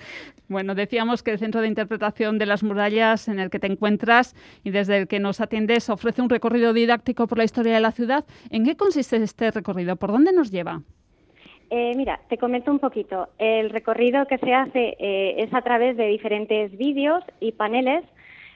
Bueno, 0.48 0.74
decíamos 0.74 1.22
que 1.22 1.32
el 1.32 1.38
centro 1.38 1.60
de 1.60 1.68
interpretación 1.68 2.38
de 2.38 2.46
las 2.46 2.62
murallas 2.62 3.28
en 3.28 3.38
el 3.38 3.50
que 3.50 3.58
te 3.58 3.66
encuentras 3.66 4.36
y 4.62 4.70
desde 4.70 4.98
el 4.98 5.08
que 5.08 5.18
nos 5.18 5.40
atiendes 5.40 5.90
ofrece 5.90 6.22
un 6.22 6.30
recorrido 6.30 6.72
didáctico 6.72 7.26
por 7.26 7.38
la 7.38 7.44
historia 7.44 7.74
de 7.74 7.80
la 7.80 7.92
ciudad. 7.92 8.24
¿En 8.50 8.64
qué 8.64 8.76
consiste 8.76 9.16
este 9.16 9.50
recorrido? 9.50 9.96
¿Por 9.96 10.12
dónde 10.12 10.32
nos 10.32 10.50
lleva? 10.50 10.82
Eh, 11.74 11.94
mira, 11.96 12.20
te 12.28 12.36
comento 12.36 12.70
un 12.70 12.78
poquito. 12.78 13.30
El 13.38 13.70
recorrido 13.70 14.26
que 14.26 14.36
se 14.36 14.52
hace 14.52 14.94
eh, 14.98 15.36
es 15.38 15.54
a 15.54 15.62
través 15.62 15.96
de 15.96 16.06
diferentes 16.06 16.76
vídeos 16.76 17.24
y 17.40 17.52
paneles. 17.52 18.04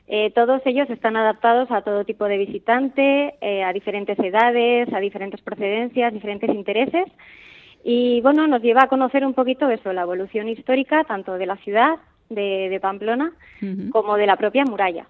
Eh, 0.07 0.31
todos 0.35 0.61
ellos 0.67 0.91
están 0.91 1.17
adaptados 1.17 1.71
a 1.71 1.81
todo 1.81 2.05
tipo 2.05 2.27
de 2.27 2.37
visitante, 2.37 3.35
eh, 3.41 3.65
a 3.65 3.73
diferentes 3.73 4.19
edades, 4.19 4.93
a 4.93 5.01
diferentes 5.01 5.41
procedencias, 5.41 6.13
diferentes 6.13 6.51
intereses. 6.51 7.07
Y 7.83 8.21
bueno, 8.21 8.47
nos 8.49 8.61
lleva 8.61 8.83
a 8.83 8.89
conocer 8.89 9.25
un 9.25 9.33
poquito 9.33 9.71
eso, 9.71 9.95
la 9.95 10.03
evolución 10.03 10.51
histórica 10.51 11.05
tanto 11.05 11.39
de 11.39 11.47
la 11.47 11.57
ciudad 11.57 11.97
de, 12.29 12.69
de 12.69 12.81
Pamplona 12.81 13.33
como 13.93 14.19
de 14.19 14.27
la 14.27 14.37
propia 14.37 14.67
muralla. 14.67 15.07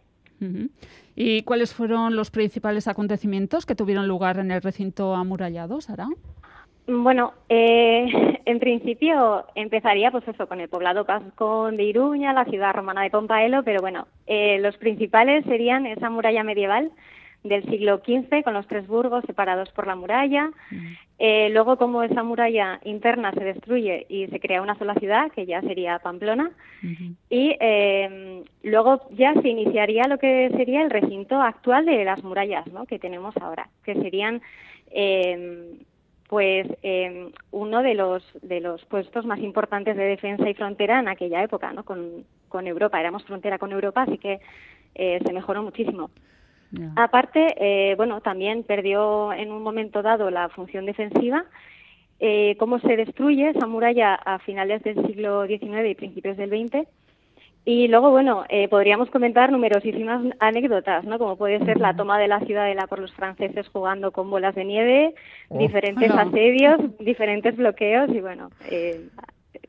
¿Y 1.17 1.43
cuáles 1.43 1.75
fueron 1.75 2.15
los 2.15 2.31
principales 2.31 2.87
acontecimientos 2.87 3.67
que 3.67 3.75
tuvieron 3.75 4.07
lugar 4.07 4.39
en 4.39 4.53
el 4.53 4.63
recinto 4.63 5.17
amurallado, 5.17 5.81
Sara? 5.81 6.07
Bueno, 6.87 7.35
eh, 7.49 8.07
en 8.45 8.59
principio 8.61 9.45
empezaría 9.55 10.11
pues 10.11 10.27
eso 10.29 10.47
con 10.47 10.61
el 10.61 10.69
poblado 10.69 11.05
cascón 11.05 11.77
de 11.77 11.85
Iruña, 11.85 12.33
la 12.33 12.45
ciudad 12.45 12.75
romana 12.75 13.03
de 13.03 13.11
Pompaelo, 13.11 13.63
pero 13.65 13.81
bueno, 13.81 14.07
eh, 14.27 14.59
los 14.61 14.77
principales 14.77 15.45
serían 15.47 15.87
esa 15.87 16.11
muralla 16.11 16.45
medieval 16.45 16.91
del 17.43 17.65
siglo 17.65 17.99
XV 17.99 18.43
con 18.43 18.55
los 18.55 18.67
tres 18.67 18.87
burgos 18.87 19.25
separados 19.27 19.71
por 19.71 19.87
la 19.87 19.95
muralla. 19.95 20.51
Eh, 21.19 21.49
luego, 21.51 21.77
como 21.77 22.03
esa 22.03 22.23
muralla 22.23 22.81
interna 22.85 23.33
se 23.33 23.45
destruye 23.45 24.07
y 24.09 24.27
se 24.27 24.41
crea 24.41 24.63
una 24.63 24.77
sola 24.79 24.95
ciudad, 24.95 25.31
que 25.31 25.47
ya 25.47 25.61
sería 25.63 25.99
Pamplona. 25.99 26.51
Y 27.31 27.57
eh, 27.61 28.43
luego 28.63 29.09
ya 29.13 29.33
se 29.41 29.49
iniciaría 29.49 30.09
lo 30.09 30.19
que 30.19 30.51
sería 30.57 30.83
el 30.83 30.91
recinto 30.91 31.41
actual 31.41 31.87
de 31.87 32.05
las 32.05 32.23
murallas 32.23 32.67
¿no? 32.69 32.85
que 32.87 32.99
tenemos 32.99 33.37
ahora, 33.39 33.69
que 33.85 33.95
serían 33.95 34.43
eh, 34.91 35.77
pues 36.29 36.67
eh, 36.83 37.31
uno 37.53 37.83
de 37.83 37.95
los 37.95 38.23
de 38.43 38.61
los 38.61 38.85
puestos 38.87 39.25
más 39.25 39.39
importantes 39.39 39.97
de 39.97 40.05
defensa 40.05 40.49
y 40.49 40.55
frontera 40.55 40.99
en 40.99 41.09
aquella 41.09 41.43
época, 41.43 41.73
¿no? 41.73 41.85
Con, 41.85 42.25
con 42.49 42.67
Europa, 42.67 43.01
éramos 43.01 43.25
frontera 43.25 43.59
con 43.59 43.73
Europa, 43.73 44.03
así 44.03 44.19
que 44.19 44.41
eh, 44.95 45.21
se 45.25 45.33
mejoró 45.33 45.63
muchísimo. 45.63 46.11
Aparte, 46.97 47.55
eh, 47.59 47.95
bueno, 47.97 48.21
también 48.21 48.65
perdió 48.65 49.33
en 49.33 49.53
un 49.53 49.63
momento 49.63 50.03
dado 50.03 50.31
la 50.31 50.49
función 50.49 50.85
defensiva. 50.85 51.45
Eh, 52.19 52.57
cómo 52.59 52.79
se 52.81 52.97
destruye 52.97 53.51
esa 53.51 53.67
muralla 53.67 54.15
a 54.15 54.39
finales 54.39 54.83
del 54.83 55.07
siglo 55.07 55.47
XIX 55.47 55.91
y 55.91 55.95
principios 55.95 56.37
del 56.37 56.51
XX. 56.51 56.89
Y 57.69 57.89
luego, 57.89 58.11
bueno, 58.13 58.45
eh, 58.49 58.69
podríamos 58.69 59.11
comentar 59.11 59.51
numerosísimas 59.51 60.23
anécdotas, 60.39 61.05
¿no? 61.05 61.19
Como 61.19 61.37
puede 61.37 61.59
ser 61.65 61.79
la 61.81 61.97
toma 61.97 62.17
de 62.17 62.29
la 62.29 62.39
ciudadela 62.41 62.87
por 62.87 63.01
los 63.01 63.13
franceses 63.13 63.67
jugando 63.73 64.13
con 64.13 64.31
bolas 64.31 64.55
de 64.55 64.65
nieve, 64.65 65.15
Oh. 65.49 65.59
diferentes 65.59 66.11
asedios, 66.13 66.79
diferentes 67.01 67.57
bloqueos 67.57 68.09
y 68.11 68.21
bueno, 68.21 68.51
eh, 68.71 69.09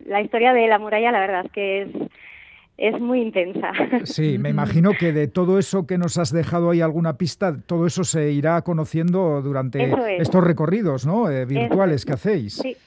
la 0.06 0.22
historia 0.22 0.54
de 0.54 0.68
la 0.68 0.78
muralla 0.78 1.12
la 1.12 1.20
verdad 1.20 1.46
es 1.46 1.52
que 1.52 1.82
es, 1.82 1.90
es 2.78 3.02
muy 3.02 3.20
intensa. 3.22 3.72
Sí, 4.06 4.38
me 4.38 4.50
imagino 4.50 4.92
que 4.92 5.12
de 5.12 5.28
todo 5.28 5.58
eso 5.58 5.88
que 5.88 5.98
nos 5.98 6.20
has 6.20 6.32
dejado 6.32 6.70
ahí 6.70 6.82
alguna 6.82 7.18
pista, 7.18 7.56
todo 7.66 7.88
eso 7.88 8.04
se 8.04 8.32
irá 8.32 8.62
conociendo 8.62 9.42
durante 9.42 9.84
es. 9.86 9.96
estos 10.22 10.44
recorridos 10.44 11.08
¿no? 11.08 11.32
Eh, 11.32 11.46
virtuales 11.46 12.06
que 12.06 12.14
hacéis. 12.14 12.58
Sí, 12.58 12.78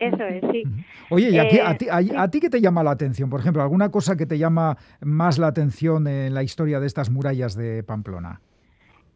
eso 0.00 0.24
es, 0.24 0.42
sí. 0.50 0.64
Oye, 1.10 1.30
¿y 1.30 1.38
a, 1.38 1.48
ti, 1.48 1.56
Eh, 1.56 1.62
a, 1.64 1.76
ti, 1.76 1.88
a- 1.88 2.22
a 2.22 2.30
ti 2.30 2.40
qué 2.40 2.50
te 2.50 2.60
llama 2.60 2.82
la 2.82 2.90
atención? 2.92 3.30
Por 3.30 3.40
ejemplo, 3.40 3.62
¿alguna 3.62 3.90
cosa 3.90 4.16
que 4.16 4.26
te 4.26 4.38
llama 4.38 4.76
más 5.00 5.38
la 5.38 5.46
atención 5.48 6.06
en 6.08 6.34
la 6.34 6.42
historia 6.42 6.80
de 6.80 6.86
estas 6.86 7.10
murallas 7.10 7.54
de 7.54 7.82
Pamplona? 7.82 8.40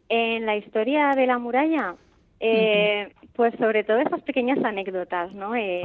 En 0.09 0.47
la 0.47 0.57
historia 0.57 1.15
de 1.17 1.27
la 1.27 1.39
muralla, 1.39 1.95
eh, 2.41 3.13
pues 3.35 3.55
sobre 3.59 3.85
todo 3.85 3.99
esas 3.99 4.21
pequeñas 4.23 4.59
anécdotas, 4.65 5.33
¿no? 5.33 5.55
Eh, 5.57 5.83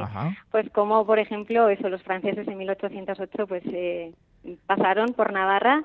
pues 0.50 0.68
como, 0.70 1.06
por 1.06 1.18
ejemplo, 1.18 1.68
eso, 1.68 1.88
los 1.88 2.02
franceses 2.02 2.46
en 2.46 2.58
1808 2.58 3.46
pues 3.46 3.62
eh, 3.66 4.12
pasaron 4.66 5.14
por 5.14 5.32
Navarra 5.32 5.84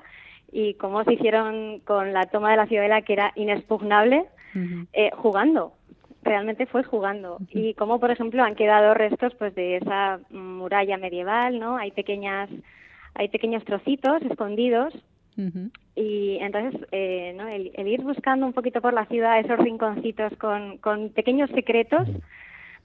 y 0.52 0.74
cómo 0.74 1.02
se 1.04 1.14
hicieron 1.14 1.80
con 1.80 2.12
la 2.12 2.26
toma 2.26 2.50
de 2.50 2.56
la 2.58 2.66
ciudadela 2.66 3.02
que 3.02 3.14
era 3.14 3.32
inexpugnable 3.36 4.24
eh, 4.92 5.10
jugando. 5.16 5.72
Realmente 6.26 6.66
fue 6.66 6.82
jugando. 6.82 7.38
Y 7.50 7.74
como, 7.74 7.98
por 8.00 8.10
ejemplo, 8.10 8.42
han 8.42 8.56
quedado 8.56 8.92
restos 8.94 9.32
pues 9.38 9.54
de 9.54 9.76
esa 9.76 10.18
muralla 10.30 10.98
medieval, 10.98 11.58
¿no? 11.58 11.76
Hay 11.76 11.92
pequeñas 11.92 12.50
hay 13.14 13.28
pequeños 13.30 13.64
trocitos 13.64 14.20
escondidos 14.30 14.92
y 15.94 16.38
entonces, 16.40 16.80
eh, 16.92 17.34
¿no? 17.36 17.46
el, 17.48 17.70
el 17.74 17.86
ir 17.88 18.02
buscando 18.02 18.46
un 18.46 18.52
poquito 18.52 18.80
por 18.82 18.92
la 18.92 19.06
ciudad 19.06 19.38
esos 19.40 19.58
rinconcitos 19.58 20.32
con, 20.38 20.78
con 20.78 21.10
pequeños 21.10 21.50
secretos, 21.50 22.08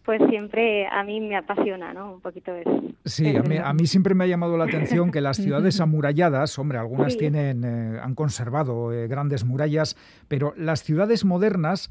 pues 0.03 0.21
siempre 0.29 0.87
a 0.87 1.03
mí 1.03 1.19
me 1.21 1.35
apasiona, 1.37 1.93
¿no? 1.93 2.13
Un 2.13 2.21
poquito 2.21 2.53
eso. 2.55 2.81
Sí, 3.05 3.35
a 3.35 3.43
mí, 3.43 3.57
a 3.57 3.73
mí 3.73 3.85
siempre 3.87 4.15
me 4.15 4.23
ha 4.23 4.27
llamado 4.27 4.57
la 4.57 4.65
atención 4.65 5.11
que 5.11 5.21
las 5.21 5.37
ciudades 5.43 5.79
amuralladas, 5.79 6.57
hombre, 6.59 6.77
algunas 6.77 7.13
Sí. 7.13 7.19
tienen, 7.19 7.63
eh, 7.63 7.99
han 8.01 8.15
conservado 8.15 8.91
eh, 8.93 9.07
grandes 9.07 9.45
murallas, 9.45 9.95
pero 10.27 10.53
las 10.57 10.83
ciudades 10.83 11.23
modernas 11.23 11.89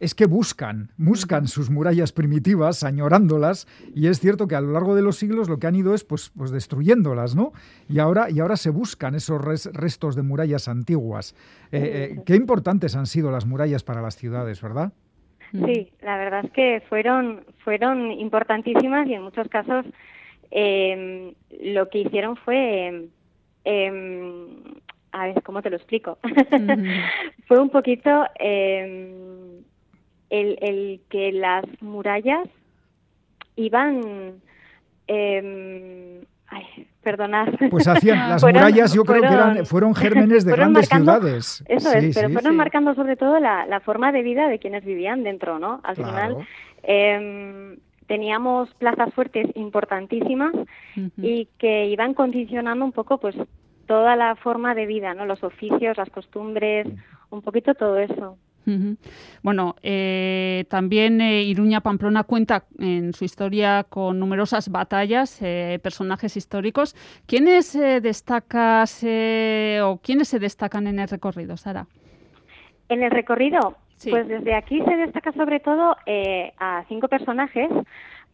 es 0.00 0.14
que 0.14 0.26
buscan, 0.26 0.90
buscan 0.96 1.46
sus 1.46 1.70
murallas 1.70 2.10
primitivas, 2.12 2.82
añorándolas, 2.84 3.68
y 3.94 4.06
es 4.08 4.18
cierto 4.18 4.48
que 4.48 4.56
a 4.56 4.60
lo 4.60 4.72
largo 4.72 4.94
de 4.96 5.02
los 5.02 5.16
siglos 5.16 5.48
lo 5.48 5.58
que 5.58 5.66
han 5.66 5.76
ido 5.76 5.94
es 5.94 6.04
pues, 6.04 6.32
pues 6.36 6.50
destruyéndolas, 6.50 7.36
¿no? 7.36 7.52
Y 7.88 7.98
ahora, 7.98 8.30
y 8.30 8.40
ahora 8.40 8.56
se 8.56 8.70
buscan 8.70 9.14
esos 9.14 9.44
res- 9.44 9.70
restos 9.74 10.16
de 10.16 10.22
murallas 10.22 10.68
antiguas. 10.68 11.34
Eh, 11.70 12.14
eh, 12.16 12.22
qué 12.24 12.34
importantes 12.34 12.96
han 12.96 13.06
sido 13.06 13.30
las 13.30 13.44
murallas 13.46 13.84
para 13.84 14.00
las 14.00 14.16
ciudades, 14.16 14.62
¿verdad? 14.62 14.92
Sí, 15.52 15.92
la 16.00 16.16
verdad 16.16 16.44
es 16.46 16.50
que 16.52 16.82
fueron, 16.88 17.44
fueron 17.64 18.10
importantísimas 18.12 19.06
y 19.08 19.14
en 19.14 19.22
muchos 19.22 19.48
casos 19.48 19.84
eh, 20.50 21.34
lo 21.62 21.88
que 21.90 21.98
hicieron 22.00 22.36
fue, 22.36 23.08
eh, 23.64 24.62
a 25.12 25.26
ver, 25.26 25.42
¿cómo 25.42 25.60
te 25.60 25.70
lo 25.70 25.76
explico? 25.76 26.18
fue 27.48 27.60
un 27.60 27.68
poquito 27.70 28.10
eh, 28.38 29.60
el, 30.30 30.56
el 30.60 31.00
que 31.10 31.32
las 31.32 31.64
murallas 31.82 32.48
iban... 33.56 34.40
eh, 35.06 36.24
ay, 36.48 36.86
perdonad. 37.02 37.48
Pues 37.70 37.86
hacían 37.88 38.18
las 38.28 38.40
Fueron- 38.42 38.62
murallas, 38.62 38.92
yo 38.94 39.04
creo 39.04 39.22
que 39.22 39.28
fueron- 39.28 39.50
eran, 39.52 39.66
fueron 39.66 39.94
gérmenes 40.02 40.44
de 40.44 40.50
fueron 40.52 40.72
grandes 40.72 40.90
marcando- 40.90 41.12
ciudades. 41.20 41.64
Eso 41.68 41.90
Sí, 41.90 41.98
es, 42.06 42.14
pero 42.14 42.28
sí. 42.28 42.34
fueron 42.34 42.56
marcando 42.56 42.94
sobre 42.94 43.16
todo 43.16 43.38
la, 43.40 43.66
la 43.66 43.80
forma 43.80 44.12
de 44.12 44.22
vida 44.22 44.48
de 44.48 44.58
quienes 44.58 44.84
vivían 44.84 45.22
dentro, 45.22 45.58
¿no? 45.58 45.80
Al 45.82 45.96
Claro. 45.96 46.10
final 46.10 46.46
em, 46.82 47.76
teníamos 48.06 48.72
plazas 48.74 49.12
fuertes 49.14 49.46
importantísimas 49.54 50.52
y 51.16 51.46
que 51.58 51.86
iban 51.86 52.14
condicionando 52.14 52.84
un 52.84 52.92
poco, 52.92 53.18
pues, 53.18 53.36
toda 53.86 54.16
la 54.16 54.34
forma 54.36 54.74
de 54.74 54.86
vida, 54.86 55.14
¿no? 55.14 55.26
Los 55.26 55.42
oficios, 55.44 55.96
las 55.96 56.10
costumbres, 56.10 56.86
un 57.30 57.42
poquito 57.42 57.74
todo 57.74 57.98
eso. 57.98 58.36
Bueno, 59.42 59.76
eh, 59.82 60.64
también 60.68 61.20
eh, 61.20 61.42
Iruña 61.42 61.80
Pamplona 61.80 62.24
cuenta 62.24 62.64
en 62.78 63.12
su 63.12 63.24
historia 63.24 63.84
con 63.88 64.18
numerosas 64.18 64.68
batallas, 64.68 65.40
eh, 65.42 65.78
personajes 65.82 66.36
históricos. 66.36 66.94
¿Quiénes 67.26 67.74
eh, 67.74 68.00
destacas 68.00 69.02
eh, 69.02 69.80
o 69.82 69.98
quiénes 69.98 70.28
se 70.28 70.38
destacan 70.38 70.86
en 70.86 70.98
el 70.98 71.08
recorrido, 71.08 71.56
Sara? 71.56 71.86
En 72.88 73.02
el 73.02 73.10
recorrido, 73.10 73.76
pues 74.08 74.28
desde 74.28 74.54
aquí 74.54 74.82
se 74.82 74.96
destaca 74.96 75.32
sobre 75.32 75.60
todo 75.60 75.96
a 76.58 76.84
cinco 76.88 77.08
personajes 77.08 77.70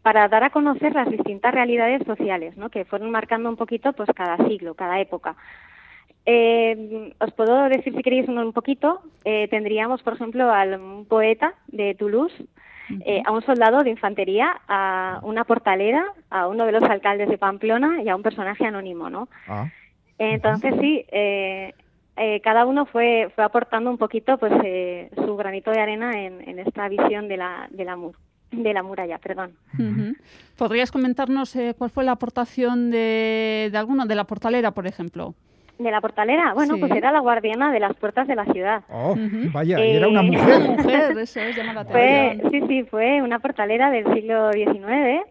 para 0.07 0.29
dar 0.29 0.45
a 0.45 0.51
conocer 0.51 0.95
las 0.95 1.11
distintas 1.11 1.53
realidades 1.53 2.01
sociales, 2.07 2.57
¿no? 2.57 2.71
que 2.71 2.85
fueron 2.85 3.11
marcando 3.11 3.49
un 3.49 3.57
poquito 3.57 3.93
pues 3.93 4.09
cada 4.15 4.37
siglo, 4.49 4.75
cada 4.75 5.01
época. 5.01 5.35
Eh, 6.27 7.13
os 7.21 7.33
puedo 7.35 7.69
decir 7.69 7.95
si 7.95 8.03
queréis 8.03 8.29
un 8.29 8.53
poquito. 8.53 9.01
Eh, 9.25 9.47
tendríamos, 9.49 10.03
por 10.03 10.15
ejemplo, 10.15 10.51
al 10.51 10.79
un 10.81 11.05
poeta 11.07 11.55
de 11.69 11.95
Toulouse, 11.95 12.35
eh, 13.05 13.23
a 13.25 13.31
un 13.33 13.43
soldado 13.43 13.83
de 13.83 13.91
infantería, 13.91 14.61
a 14.69 15.21
una 15.23 15.45
portalera, 15.45 16.05
a 16.31 16.49
uno 16.49 16.67
de 16.67 16.73
los 16.73 16.83
alcaldes 16.83 17.29
de 17.29 17.39
Pamplona 17.39 18.03
y 18.03 18.09
a 18.09 18.17
un 18.17 18.23
personaje 18.23 18.67
anónimo, 18.67 19.09
¿no? 19.09 19.29
Ah. 19.49 19.69
Entonces 20.19 20.75
sí, 20.81 21.05
eh, 21.13 21.75
eh, 22.17 22.41
cada 22.41 22.65
uno 22.65 22.87
fue, 22.87 23.31
fue 23.35 23.45
aportando 23.45 23.91
un 23.91 23.99
poquito 23.99 24.39
pues 24.39 24.53
eh, 24.65 25.11
su 25.15 25.37
granito 25.37 25.71
de 25.71 25.81
arena 25.81 26.13
en, 26.21 26.41
en 26.49 26.59
esta 26.59 26.89
visión 26.89 27.29
de 27.29 27.37
la, 27.37 27.69
de 27.71 27.85
la, 27.85 27.97
mur- 27.97 28.17
de 28.51 28.73
la 28.73 28.83
muralla, 28.83 29.19
perdón. 29.19 29.53
¿Podrías 30.57 30.91
comentarnos 30.91 31.55
eh, 31.57 31.75
cuál 31.77 31.91
fue 31.91 32.05
la 32.05 32.13
aportación 32.13 32.91
de, 32.91 33.69
de 33.71 33.79
alguno, 33.79 34.07
de 34.07 34.15
la 34.15 34.25
portalera, 34.25 34.71
por 34.71 34.87
ejemplo? 34.87 35.35
De 35.79 35.91
la 35.91 36.01
portalera, 36.01 36.55
bueno, 36.55 36.75
Sí. 36.75 36.81
pues 36.81 36.93
era 36.93 37.13
la 37.13 37.21
guardiana 37.21 37.71
de 37.71 37.81
las 37.81 37.95
puertas 37.97 38.27
de 38.27 38.35
la 38.35 38.47
ciudad. 38.47 38.83
Oh, 38.89 39.15
vaya, 39.53 39.79
y 39.85 39.97
era 39.97 40.09
una 40.09 40.21
Eh, 40.21 40.31
mujer. 40.31 40.61
Mujer, 40.79 41.19
eso 41.19 41.41
es, 41.41 41.55
llama 41.57 41.75
la 41.75 41.85
Fue, 41.85 42.41
sí, 42.51 42.61
sí, 42.67 42.83
fue 42.85 43.21
una 43.21 43.39
portalera 43.41 43.91
del 43.91 44.11
siglo 44.15 44.51
XIX 44.53 45.27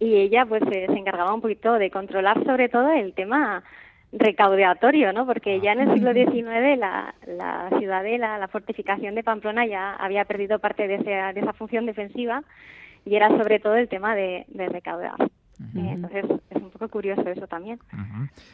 y 0.00 0.14
ella 0.16 0.44
pues 0.46 0.62
eh, 0.72 0.86
se 0.88 0.98
encargaba 0.98 1.34
un 1.34 1.40
poquito 1.40 1.74
de 1.74 1.90
controlar 1.90 2.42
sobre 2.44 2.68
todo 2.68 2.90
el 2.92 3.12
tema 3.14 3.62
recaudatorio, 4.12 5.12
¿no? 5.12 5.26
Porque 5.26 5.60
ya 5.60 5.72
en 5.72 5.80
el 5.80 5.92
siglo 5.94 6.12
XIX 6.12 6.78
la, 6.78 7.14
la 7.26 7.68
ciudadela, 7.78 8.38
la 8.38 8.48
fortificación 8.48 9.14
de 9.14 9.24
Pamplona 9.24 9.66
ya 9.66 9.92
había 9.94 10.24
perdido 10.24 10.58
parte 10.58 10.86
de 10.88 10.94
esa, 10.96 11.32
de 11.32 11.40
esa 11.40 11.52
función 11.52 11.84
defensiva 11.86 12.42
y 13.04 13.16
era 13.16 13.28
sobre 13.28 13.58
todo 13.58 13.74
el 13.76 13.88
tema 13.88 14.14
de, 14.14 14.44
de 14.48 14.68
recaudar. 14.68 15.16
Entonces 15.76 16.24
curioso 16.88 17.22
eso 17.28 17.46
también. 17.46 17.78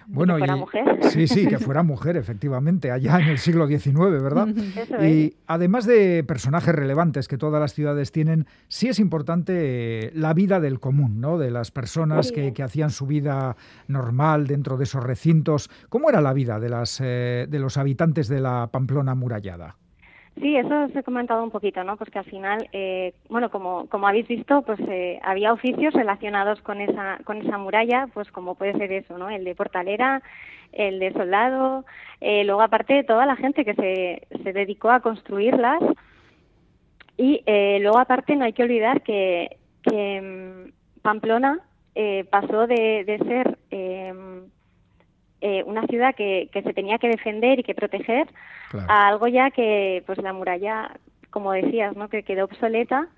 Bueno, 0.07 0.35
que 0.35 0.41
fuera 0.41 0.57
y- 0.57 0.61
mujer. 0.61 0.85
Sí, 1.05 1.27
sí, 1.27 1.47
que 1.47 1.59
fuera 1.59 1.83
mujer, 1.83 2.17
efectivamente, 2.17 2.91
allá 2.91 3.19
en 3.21 3.29
el 3.29 3.39
siglo 3.39 3.67
XIX, 3.67 3.95
¿verdad? 4.23 4.49
Eso 4.49 5.05
y 5.05 5.37
además 5.47 5.87
de 5.87 6.25
personajes 6.25 6.75
relevantes 6.75 7.29
que 7.29 7.39
todas 7.39 7.61
las 7.61 7.73
ciudades 7.75 8.13
tienen, 8.13 8.47
sí 8.69 8.89
es 8.89 8.99
importante 8.99 10.11
la 10.15 10.35
vida 10.35 10.61
del 10.61 10.81
común, 10.81 11.21
¿no? 11.21 11.39
De 11.39 11.51
las 11.51 11.71
personas 11.71 12.29
Sí. 12.29 12.35
que, 12.35 12.53
que 12.53 12.63
hacían 12.63 12.91
su 12.91 13.07
vida 13.07 13.57
normal 13.89 14.47
dentro 14.47 14.77
de 14.77 14.85
esos 14.85 15.03
recintos. 15.03 15.71
¿Cómo 15.89 16.09
era 16.11 16.21
la 16.21 16.33
vida 16.33 16.61
de, 16.61 16.69
las, 16.69 17.01
eh, 17.03 17.47
de 17.49 17.59
los 17.59 17.77
habitantes 17.77 18.29
de 18.29 18.41
la 18.41 18.69
Pamplona 18.71 19.13
amurallada? 19.13 19.77
Sí, 20.37 20.57
eso 20.57 20.85
os 20.85 20.97
he 20.97 21.03
comentado 21.03 21.43
un 21.43 21.51
poquito, 21.51 21.85
¿no? 21.85 21.97
Pues 21.97 22.09
que 22.11 22.19
al 22.19 22.25
final, 22.25 22.69
eh, 22.73 23.13
bueno, 23.29 23.51
como, 23.51 23.87
como 23.89 24.07
habéis 24.07 24.27
visto, 24.29 24.63
pues 24.63 24.79
eh, 24.89 25.19
había 25.23 25.53
oficios 25.53 25.93
relacionados 25.93 26.61
con 26.63 26.81
esa, 26.81 27.19
con 27.25 27.39
esa 27.39 27.59
muralla, 27.59 28.09
pues 28.15 28.31
como 28.31 28.55
puede 28.55 28.73
ser 28.75 28.91
eso, 28.93 29.19
¿no? 29.19 29.29
El 29.29 29.45
de 29.45 29.55
portalera, 29.55 30.23
el 30.73 30.99
de 30.99 31.13
soldado, 31.13 31.85
eh, 32.21 32.45
luego 32.45 32.63
aparte 32.63 33.05
toda 33.05 33.27
la 33.27 33.37
gente 33.37 33.65
que 33.65 33.75
se, 33.75 34.27
se 34.43 34.53
dedicó 34.53 34.91
a 34.91 35.01
construirlas 35.01 35.81
y 37.17 37.43
eh, 37.45 37.79
luego 37.81 37.99
aparte 37.99 38.37
no 38.37 38.45
hay 38.45 38.53
que 38.53 38.63
olvidar 38.63 39.03
que, 39.03 39.59
que 39.83 40.21
mm, 40.23 41.01
Pamplona 41.03 41.61
eh, 41.95 42.25
pasó 42.31 42.67
de, 42.67 43.05
de 43.05 43.19
ser 43.19 43.59
em, 43.71 44.45
eh, 45.41 45.63
una 45.65 45.87
ciudad 45.87 46.15
que, 46.15 46.49
que 46.53 46.63
se 46.63 46.73
tenía 46.75 46.99
que 46.99 47.09
defender 47.09 47.59
y 47.59 47.63
que 47.63 47.75
proteger 47.75 48.29
a 48.89 49.09
algo 49.09 49.27
ya 49.27 49.51
que 49.51 50.03
pues 50.07 50.19
la 50.19 50.33
muralla 50.33 50.93
como 51.31 51.53
decías 51.53 51.97
no 51.97 52.09
que 52.09 52.23
quedó 52.23 52.45
obsoleta 52.45 53.09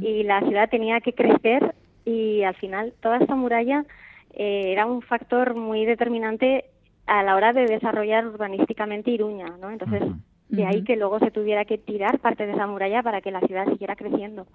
y 0.00 0.22
la 0.22 0.40
ciudad 0.40 0.70
tenía 0.70 1.00
que 1.00 1.12
crecer 1.12 1.74
y 2.04 2.42
al 2.44 2.54
final 2.54 2.94
toda 3.00 3.18
esta 3.18 3.34
muralla 3.34 3.84
eh, 4.32 4.72
era 4.72 4.86
un 4.86 5.02
factor 5.02 5.54
muy 5.54 5.84
determinante 5.84 6.64
a 7.06 7.22
la 7.22 7.34
hora 7.36 7.52
de 7.52 7.66
desarrollar 7.66 8.26
urbanísticamente 8.26 9.10
Iruña 9.10 9.48
no 9.60 9.70
entonces 9.70 10.02
de 10.48 10.64
ahí 10.64 10.84
que 10.84 10.96
luego 10.96 11.18
se 11.18 11.30
tuviera 11.30 11.64
que 11.64 11.78
tirar 11.78 12.20
parte 12.20 12.46
de 12.46 12.52
esa 12.52 12.66
muralla 12.66 13.02
para 13.02 13.20
que 13.20 13.30
la 13.30 13.40
ciudad 13.40 13.66
siguiera 13.66 13.96
creciendo. 13.96 14.46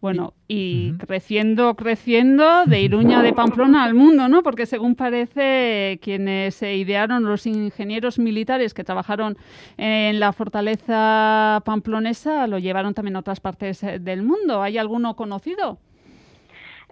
Bueno, 0.00 0.34
y 0.46 0.92
creciendo, 0.98 1.74
creciendo, 1.74 2.66
de 2.66 2.80
Iruña 2.80 3.22
de 3.22 3.32
Pamplona 3.32 3.82
al 3.82 3.94
mundo, 3.94 4.28
¿no? 4.28 4.42
Porque 4.42 4.66
según 4.66 4.94
parece, 4.94 5.98
quienes 6.02 6.62
eh, 6.62 6.76
idearon 6.76 7.24
los 7.24 7.46
ingenieros 7.46 8.18
militares 8.18 8.74
que 8.74 8.84
trabajaron 8.84 9.36
en 9.78 10.20
la 10.20 10.32
fortaleza 10.32 11.62
pamplonesa 11.64 12.46
lo 12.46 12.58
llevaron 12.58 12.92
también 12.92 13.16
a 13.16 13.20
otras 13.20 13.40
partes 13.40 13.82
eh, 13.82 13.98
del 13.98 14.22
mundo. 14.22 14.62
¿Hay 14.62 14.76
alguno 14.76 15.16
conocido? 15.16 15.78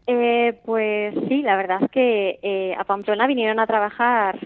Eh, 0.06 0.58
pues 0.64 1.14
sí, 1.28 1.42
la 1.42 1.56
verdad 1.56 1.82
es 1.82 1.90
que 1.90 2.38
eh, 2.42 2.74
a 2.76 2.84
Pamplona 2.84 3.26
vinieron 3.26 3.58
a 3.58 3.66
trabajar 3.66 4.38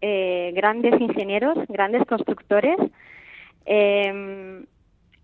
eh, 0.00 0.52
grandes 0.54 1.00
ingenieros, 1.00 1.58
grandes 1.68 2.04
constructores. 2.06 2.76
Eh, 3.66 4.64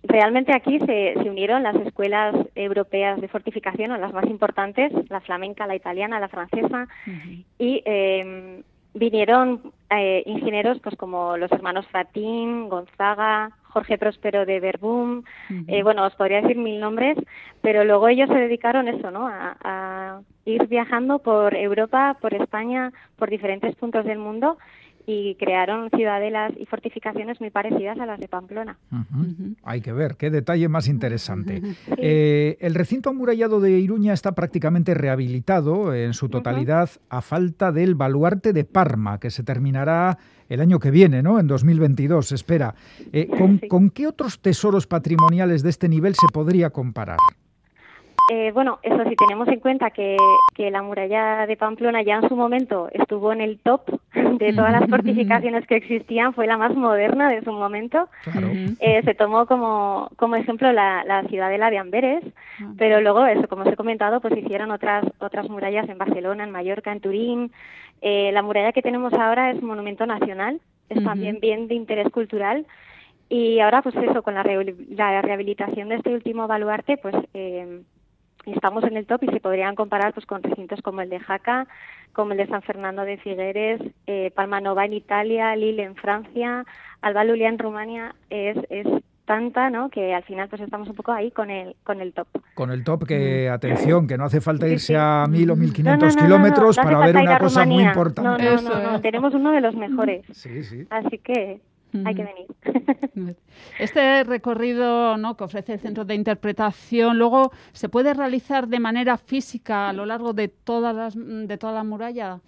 realmente 0.03 0.55
aquí 0.55 0.79
se, 0.81 1.15
se 1.15 1.31
unieron 1.31 1.63
las 1.63 1.77
escuelas 1.77 2.35
europeas 2.55 3.21
de 3.21 3.29
fortificación, 3.29 3.93
o 3.93 3.99
las 3.99 4.13
más 4.13 4.27
importantes, 4.27 4.93
la 5.09 5.21
flamenca, 5.21 5.67
la 5.67 5.77
italiana, 5.77 6.21
la 6.21 6.29
francesa, 6.29 6.89
y 7.59 7.83
eh, 7.85 8.63
vinieron 8.95 9.73
eh, 9.91 10.23
ingenieros 10.27 10.81
pues 10.81 10.97
como 10.97 11.37
los 11.37 11.51
hermanos 11.53 11.87
Fratín, 11.87 12.69
Gonzaga, 12.69 13.51
Jorge 13.65 13.97
Próspero 13.97 14.45
de 14.45 14.61
Verbum, 14.61 15.23
eh, 15.67 15.83
bueno, 15.83 16.05
os 16.05 16.15
podría 16.15 16.43
decir 16.43 16.59
mil 16.59 16.79
nombres, 16.79 17.17
pero 17.63 17.85
luego 17.85 18.09
ellos 18.09 18.29
se 18.29 18.35
dedicaron 18.35 18.87
eso, 18.89 19.11
¿no? 19.11 19.29
A, 19.29 19.57
a 19.63 20.21
ir 20.45 20.67
viajando 20.67 21.21
por 21.21 21.55
Europa, 21.55 22.19
por 22.21 22.35
España, 22.35 22.93
por 23.17 23.31
diferentes 23.31 23.75
puntos 23.77 24.05
del 24.05 24.19
mundo 24.19 24.59
y 25.07 25.35
crearon 25.35 25.91
ciudadelas 25.91 26.53
y 26.59 26.67
fortificaciones 26.67 27.41
muy 27.41 27.51
parecidas 27.51 27.99
a 27.99 28.07
las 28.07 28.21
de 28.21 28.29
Pamplona. 28.29 28.79
Hay 29.63 29.81
que 29.81 29.93
ver, 29.93 30.17
qué 30.17 30.31
detalle 30.31 30.69
más 30.69 30.89
interesante. 30.89 31.63
Eh, 31.99 32.57
el 32.61 32.75
recinto 32.75 33.11
amurallado 33.11 33.61
de 33.61 33.71
Iruña 33.79 34.13
está 34.13 34.33
prácticamente 34.33 34.95
rehabilitado 34.95 35.95
en 35.95 36.15
su 36.15 36.29
totalidad 36.29 36.91
a 37.09 37.21
falta 37.21 37.73
del 37.73 37.95
baluarte 37.95 38.53
de 38.53 38.65
Parma, 38.65 39.19
que 39.19 39.31
se 39.31 39.43
terminará 39.43 40.19
el 40.49 40.61
año 40.61 40.79
que 40.79 40.91
viene, 40.91 41.23
¿no? 41.23 41.41
En 41.41 41.47
2022, 41.47 42.29
se 42.29 42.35
espera. 42.35 42.75
Eh, 43.13 43.27
¿con, 43.27 43.59
con 43.59 43.91
qué 43.91 44.07
otros 44.07 44.41
tesoros 44.41 44.87
patrimoniales 44.87 45.63
de 45.63 45.71
este 45.71 45.89
nivel 45.89 46.15
se 46.15 46.27
podría 46.33 46.71
comparar? 46.71 47.19
Eh, 48.35 48.51
bueno, 48.53 48.79
eso 48.83 48.97
si 49.11 49.15
tenemos 49.15 49.47
en 49.49 49.61
cuenta 49.61 49.91
que, 49.91 50.17
que 50.55 50.71
la 50.71 50.81
muralla 50.81 51.47
de 51.47 51.55
Pamplona 51.59 52.01
ya 52.01 52.15
en 52.17 52.29
su 52.31 52.35
momento 52.35 52.89
estuvo 52.93 53.31
en 53.31 53.43
el 53.43 53.59
top 53.59 53.83
de 54.15 54.55
todas 54.55 54.73
las 54.73 54.89
fortificaciones 54.89 55.67
que 55.67 55.77
existían, 55.77 56.33
fue 56.33 56.47
la 56.47 56.57
más 56.57 56.75
moderna 56.75 57.29
de 57.29 57.43
su 57.43 57.53
momento. 57.53 58.09
Eh, 58.81 59.03
se 59.05 59.15
tomó 59.15 59.45
como, 59.45 60.09
como 60.17 60.37
ejemplo 60.37 60.73
la, 60.73 61.05
la 61.05 61.25
ciudadela 61.25 61.69
de 61.69 61.77
Amberes, 61.77 62.25
pero 62.79 63.03
luego, 63.03 63.27
eso, 63.27 63.47
como 63.49 63.65
os 63.65 63.69
he 63.73 63.77
comentado, 63.77 64.21
pues 64.23 64.35
hicieron 64.35 64.71
otras, 64.71 65.05
otras 65.19 65.51
murallas 65.51 65.87
en 65.91 65.99
Barcelona, 65.99 66.45
en 66.45 66.53
Mallorca, 66.53 66.91
en 66.91 67.01
Turín. 67.01 67.53
Eh, 68.01 68.31
la 68.33 68.41
muralla 68.41 68.73
que 68.73 68.81
tenemos 68.81 69.13
ahora 69.13 69.51
es 69.51 69.63
monumento 69.63 70.07
nacional, 70.07 70.59
es 70.89 71.05
también 71.05 71.39
bien 71.39 71.69
de 71.69 71.75
interés 71.75 72.09
cultural. 72.11 72.65
Y 73.29 73.61
ahora, 73.61 73.83
pues 73.83 73.95
eso, 73.97 74.23
con 74.23 74.35
la, 74.35 74.43
rehabil- 74.43 74.89
la 74.97 75.21
rehabilitación 75.21 75.91
de 75.91 75.97
este 75.97 76.15
último 76.15 76.47
baluarte, 76.47 76.97
pues 76.97 77.15
eh, 77.35 77.83
estamos 78.47 78.85
en 78.85 78.97
el 78.97 79.07
top 79.07 79.23
y 79.25 79.29
se 79.29 79.41
podrían 79.41 79.75
comparar 79.75 80.13
pues 80.13 80.27
con 80.27 80.43
recintos 80.43 80.81
como 80.83 81.01
el 81.01 81.09
de 81.11 81.21
Jaca, 81.21 81.67
como 82.13 82.33
el 82.33 82.39
de 82.39 82.47
San 82.47 82.63
Fernando 82.63 83.03
de 83.03 83.17
Figueres, 83.19 83.81
eh, 84.07 84.31
Palma 84.35 84.61
Nova 84.61 84.85
en 84.85 84.95
Italia, 84.95 85.55
Lille 85.57 85.83
en 85.85 85.95
Francia, 85.97 86.65
Alba 87.01 87.25
Lulia 87.25 87.49
en 87.49 87.59
Rumania, 87.59 88.15
es, 88.31 88.57
es 88.71 88.87
tanta, 89.25 89.71
¿no? 89.71 89.89
Que 89.89 90.13
al 90.15 90.25
final 90.25 90.49
pues 90.49 90.61
estamos 90.63 90.89
un 90.89 90.97
poco 90.97 91.13
ahí 91.13 91.31
con 91.31 91.49
el 91.51 91.77
con 91.85 92.01
el 92.01 92.13
top. 92.13 92.27
Con 92.55 92.71
el 92.71 92.83
top 92.85 93.07
que, 93.07 93.49
Mm. 93.49 93.53
atención, 93.55 94.07
que 94.07 94.19
no 94.19 94.25
hace 94.25 94.41
falta 94.41 94.67
irse 94.69 94.97
a 94.97 95.27
mil 95.29 95.51
o 95.51 95.57
mil 95.57 95.73
quinientos 95.73 96.17
no, 96.17 96.23
no, 96.23 96.29
no, 96.29 96.39
no, 96.39 96.45
kilómetros 96.45 96.77
para 96.77 96.99
ver 96.99 97.17
una 97.17 97.39
cosa 97.39 97.65
muy 97.65 97.85
importante. 97.85 98.45
No, 98.45 98.57
no, 98.57 98.63
no, 98.63 98.93
no, 98.93 99.01
tenemos 99.01 99.33
uno 99.35 99.53
de 99.53 99.61
los 99.61 99.75
mejores. 99.77 100.25
Sí, 100.33 100.65
sí. 100.65 100.87
Así 100.91 101.19
que 101.19 101.61
hay 102.05 102.15
que 102.15 102.25
venir. 102.25 103.37
Este 103.79 104.25
recorrido 104.25 105.17
¿no? 105.17 105.37
que 105.37 105.45
ofrece 105.45 105.75
el 105.75 105.81
Centro 105.81 106.05
de 106.05 106.15
Interpretación 106.15 107.19
luego 107.19 107.53
se 107.73 107.89
puede 107.89 108.15
realizar 108.15 108.67
de 108.67 108.81
manera 108.81 109.19
física 109.19 109.91
a 109.91 109.93
lo 109.93 110.07
largo 110.07 110.33
de, 110.33 110.49
todas 110.49 110.95
las, 110.95 111.15
de 111.17 111.59
toda 111.59 111.73
la 111.75 111.85
muralla 111.85 112.41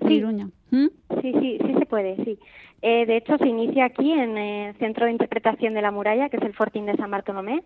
de 0.00 0.08
Sí. 0.08 0.22
¿Mm? 0.70 0.86
Sí, 1.22 1.32
sí, 1.40 1.58
sí 1.64 1.74
se 1.78 1.86
puede, 1.86 2.16
sí. 2.24 2.38
Eh, 2.80 3.06
de 3.06 3.16
hecho, 3.16 3.36
se 3.38 3.48
inicia 3.48 3.86
aquí 3.86 4.12
en 4.12 4.38
el 4.38 4.74
Centro 4.76 5.06
de 5.06 5.12
Interpretación 5.12 5.74
de 5.74 5.82
la 5.82 5.90
Muralla, 5.90 6.28
que 6.28 6.36
es 6.36 6.42
el 6.44 6.54
Fortín 6.54 6.86
de 6.86 6.96
San 6.96 7.10
Bartolomé. 7.10 7.64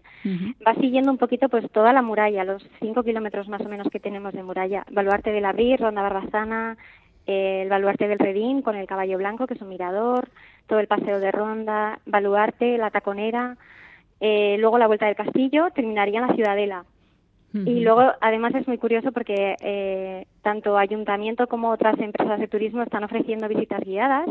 Va 0.66 0.74
siguiendo 0.76 1.10
un 1.10 1.18
poquito 1.18 1.50
pues 1.50 1.70
toda 1.70 1.92
la 1.92 2.00
muralla, 2.00 2.44
los 2.44 2.66
cinco 2.80 3.02
kilómetros 3.02 3.48
más 3.48 3.60
o 3.60 3.68
menos 3.68 3.88
que 3.90 4.00
tenemos 4.00 4.32
de 4.32 4.42
muralla. 4.42 4.86
Baluarte 4.90 5.30
del 5.30 5.44
Abril, 5.44 5.76
Ronda 5.76 6.00
Barbazana, 6.00 6.78
eh, 7.26 7.62
el 7.62 7.68
Baluarte 7.68 8.08
del 8.08 8.18
Redín 8.18 8.62
con 8.62 8.74
el 8.74 8.86
Caballo 8.86 9.18
Blanco, 9.18 9.46
que 9.46 9.54
es 9.54 9.60
un 9.60 9.68
mirador, 9.68 10.28
todo 10.66 10.80
el 10.80 10.86
Paseo 10.86 11.20
de 11.20 11.32
Ronda, 11.32 11.98
Baluarte, 12.06 12.78
la 12.78 12.90
Taconera, 12.90 13.56
eh, 14.20 14.56
luego 14.58 14.78
la 14.78 14.86
Vuelta 14.86 15.06
del 15.06 15.16
Castillo, 15.16 15.68
terminaría 15.74 16.20
en 16.20 16.26
la 16.26 16.34
Ciudadela. 16.34 16.84
Y 17.54 17.80
luego, 17.80 18.12
además, 18.22 18.54
es 18.54 18.66
muy 18.66 18.78
curioso 18.78 19.12
porque 19.12 19.56
eh, 19.60 20.26
tanto 20.40 20.78
ayuntamiento 20.78 21.48
como 21.48 21.68
otras 21.68 21.98
empresas 21.98 22.40
de 22.40 22.48
turismo 22.48 22.82
están 22.82 23.04
ofreciendo 23.04 23.46
visitas 23.46 23.84
guiadas 23.84 24.26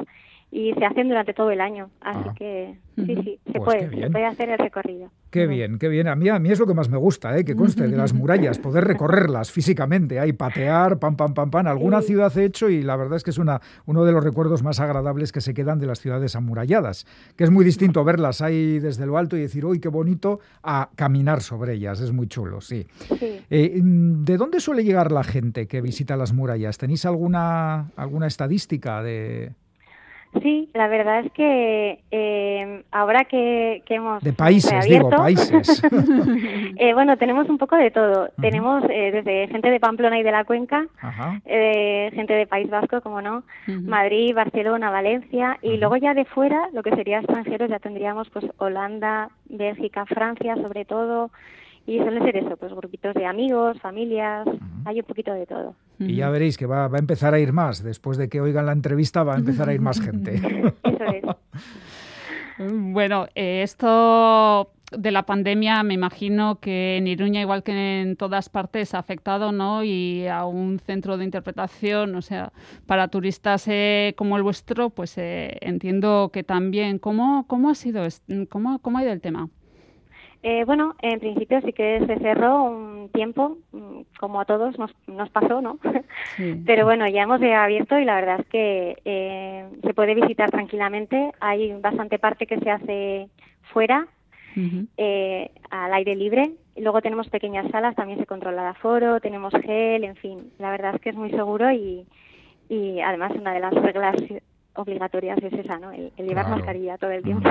y 0.54 0.74
se 0.74 0.86
hacen 0.86 1.08
durante 1.08 1.34
todo 1.34 1.50
el 1.50 1.62
año. 1.62 1.90
Así 2.02 2.30
que 2.38 2.78
sí, 2.98 3.06
sí, 3.24 3.40
se 3.46 3.52
Pues 3.60 3.64
puede, 3.86 4.02
se 4.02 4.10
puede 4.12 4.26
hacer 4.26 4.50
el 4.50 4.58
recorrido. 4.58 5.10
Qué 5.30 5.48
bien, 5.48 5.80
qué 5.80 5.88
bien. 5.88 6.10
A 6.10 6.16
mí, 6.18 6.28
a 6.28 6.40
mí 6.40 6.52
es 6.52 6.60
lo 6.60 6.68
que 6.68 6.74
más 6.74 6.90
me 6.90 6.98
gusta, 6.98 7.38
¿eh? 7.38 7.46
que 7.46 7.56
conste 7.56 7.88
de 7.88 7.96
las 7.96 8.12
murallas, 8.14 8.60
poder 8.60 8.84
recorrerlas 8.84 9.50
físicamente, 9.50 10.20
ahí 10.20 10.34
patear, 10.34 11.00
pam, 11.00 11.16
pam, 11.16 11.34
pam, 11.34 11.50
pam. 11.50 11.68
Alguna 11.68 12.02
Sí. 12.02 12.08
ciudad 12.08 12.38
he 12.38 12.44
hecho 12.44 12.70
y 12.70 12.82
la 12.84 12.98
verdad 12.98 13.16
es 13.16 13.24
que 13.24 13.30
es 13.30 13.38
una, 13.38 13.62
uno 13.86 14.04
de 14.04 14.12
los 14.12 14.22
recuerdos 14.26 14.62
más 14.62 14.82
agradables 14.82 15.32
que 15.32 15.40
se 15.40 15.54
quedan 15.54 15.80
de 15.80 15.88
las 15.88 16.00
ciudades 16.02 16.36
amuralladas, 16.36 17.06
que 17.38 17.46
es 17.46 17.50
muy 17.50 17.64
distinto 17.64 18.04
verlas 18.04 18.42
ahí 18.42 18.80
desde 18.80 19.06
lo 19.06 19.18
alto 19.18 19.38
y 19.38 19.42
decir, 19.42 19.66
uy, 19.66 19.80
qué 19.80 19.88
bonito, 19.88 20.42
a 20.64 20.90
caminar 20.96 21.42
sobre 21.42 21.76
ellas. 21.76 22.02
Es 22.02 22.12
muy 22.12 22.28
chulo, 22.28 22.60
sí. 22.60 22.86
Eh, 23.50 23.80
¿De 23.82 24.36
dónde 24.36 24.60
suele 24.60 24.84
llegar 24.84 25.14
la 25.14 25.24
gente 25.24 25.66
que 25.66 25.80
visita 25.80 26.18
las 26.18 26.34
murallas? 26.34 26.78
¿Tenéis 26.78 27.06
alguna, 27.06 27.92
alguna 27.96 28.28
estadística 28.28 29.02
de, 29.02 29.54
Sí, 30.42 30.70
la 30.74 30.88
verdad 30.88 31.26
es 31.26 31.32
que 31.34 32.00
eh, 32.10 32.84
ahora 32.92 33.26
que, 33.26 33.84
que 33.86 33.96
hemos 33.96 34.24
de 34.24 34.32
países, 34.32 34.86
digo, 34.86 35.10
países? 35.10 35.84
eh, 36.78 36.94
bueno, 36.94 37.18
tenemos 37.18 37.50
un 37.50 37.58
poco 37.58 37.76
de 37.76 37.92
todo. 37.92 38.30
Tenemos 38.40 38.84
eh, 38.90 39.12
desde 39.12 39.50
gente 39.50 39.70
de 39.70 39.80
Pamplona 39.82 40.18
y 40.20 40.24
de 40.24 40.32
la 40.32 40.46
Cuenca, 40.46 40.88
Ajá. 41.02 41.42
eh, 41.46 42.12
gente 42.14 42.34
de 42.34 42.48
País 42.48 42.70
Vasco, 42.70 43.02
como 43.02 43.22
no, 43.22 43.44
Madrid, 43.68 44.34
Barcelona, 44.34 44.90
Valencia, 44.90 45.58
y 45.62 45.78
luego 45.78 45.98
ya 45.98 46.14
de 46.14 46.24
fuera, 46.24 46.70
lo 46.72 46.82
que 46.82 46.96
sería 46.96 47.20
extranjeros, 47.20 47.70
ya 47.70 47.80
tendríamos 47.80 48.30
pues 48.30 48.46
Holanda, 48.58 49.30
Bélgica, 49.50 50.06
Francia, 50.06 50.56
sobre 50.56 50.86
todo, 50.86 51.30
y 51.86 51.98
suele 51.98 52.20
ser 52.22 52.38
eso, 52.38 52.56
pues 52.58 52.74
grupitos 52.74 53.14
de 53.16 53.26
amigos, 53.26 53.80
familias, 53.80 54.48
hay 54.86 55.00
un 55.00 55.06
poquito 55.06 55.34
de 55.34 55.46
todo. 55.46 55.76
Y 56.00 56.16
ya 56.16 56.30
veréis 56.30 56.58
que 56.58 56.66
va, 56.66 56.88
va 56.88 56.98
a 56.98 57.00
empezar 57.00 57.34
a 57.34 57.40
ir 57.40 57.54
más. 57.54 57.84
Después 57.84 58.18
de 58.18 58.30
que 58.30 58.42
oigan 58.42 58.66
la 58.66 58.72
entrevista 58.72 59.24
va 59.24 59.36
a 59.36 59.38
empezar 59.38 59.70
a 59.70 59.74
ir 59.74 59.82
más 59.82 60.00
gente. 60.00 60.36
Eso 60.84 61.04
es. 61.06 61.24
Bueno, 62.70 63.26
eh, 63.34 63.64
esto 63.64 64.72
de 64.92 65.12
la 65.12 65.24
pandemia 65.24 65.82
me 65.84 65.94
imagino 65.94 66.60
que 66.60 66.98
en 66.98 67.08
Iruña, 67.08 67.42
igual 67.42 67.64
que 67.64 68.02
en 68.02 68.16
todas 68.18 68.50
partes, 68.50 68.94
ha 68.94 69.00
afectado, 69.00 69.52
¿no? 69.52 69.84
Y 69.84 70.28
a 70.28 70.46
un 70.46 70.80
centro 70.80 71.18
de 71.18 71.24
interpretación, 71.24 72.14
o 72.16 72.22
sea, 72.22 72.52
para 72.86 73.08
turistas 73.08 73.68
eh, 73.68 74.14
como 74.18 74.38
el 74.38 74.44
vuestro, 74.44 74.90
pues 74.92 75.18
eh, 75.18 75.58
entiendo 75.62 76.30
que 76.32 76.44
también. 76.44 77.00
¿Cómo, 77.00 77.48
cómo 77.48 77.70
ha 77.70 77.76
sido, 77.76 78.04
cómo, 78.50 78.80
cómo 78.80 78.98
ha 79.00 79.04
ido 79.04 79.14
el 79.14 79.22
tema? 79.22 79.50
Eh, 80.44 80.64
bueno, 80.66 80.96
en 81.02 81.20
principio 81.20 81.62
sí 81.62 81.72
que 81.72 82.04
se 82.08 82.18
cerró 82.18 82.64
un 82.64 83.10
tiempo, 83.10 83.58
mm, 83.72 84.02
como 84.20 84.42
a 84.42 84.46
todos 84.46 84.78
nos, 84.80 84.92
nos 85.06 85.30
pasó, 85.30 85.62
¿no? 85.62 85.78
Pero 86.66 86.86
bueno, 86.86 87.08
ya 87.08 87.24
hemos 87.24 87.42
abierto 87.42 88.00
y 88.00 88.06
la 88.06 88.16
verdad 88.16 88.40
es 88.40 88.48
que 88.48 88.98
eh, 89.06 89.66
se 89.84 89.94
puede 89.94 90.16
visitar 90.16 90.50
tranquilamente. 90.50 91.32
Hay 91.40 91.74
bastante 91.80 92.18
parte 92.18 92.48
que 92.48 92.60
se 92.60 92.72
hace 92.72 93.30
fuera, 93.72 94.08
eh, 94.98 95.52
al 95.70 95.94
aire 95.94 96.16
libre. 96.16 96.52
Luego 96.76 97.02
tenemos 97.02 97.30
pequeñas 97.30 97.70
salas, 97.72 97.96
también 97.96 98.20
se 98.20 98.26
controla 98.26 98.64
el 98.64 98.68
aforo, 98.70 99.20
tenemos 99.20 99.54
gel, 99.54 100.04
en 100.04 100.16
fin. 100.16 100.52
La 100.58 100.72
verdad 100.72 100.96
es 100.96 101.02
que 101.02 101.10
es 101.10 101.16
muy 101.16 101.30
seguro 101.30 101.72
y, 101.72 102.06
y 102.68 103.00
además 103.02 103.34
una 103.36 103.54
de 103.54 103.60
las 103.60 103.74
reglas 103.74 104.16
obligatorias 104.76 105.38
es 105.44 105.54
esa, 105.54 105.78
¿no? 105.80 105.92
El, 105.92 106.12
el 106.18 106.28
llevar 106.28 106.46
Claro. 106.46 106.58
mascarilla 106.58 106.98
todo 106.98 107.12
el 107.12 107.24
tiempo. 107.24 107.50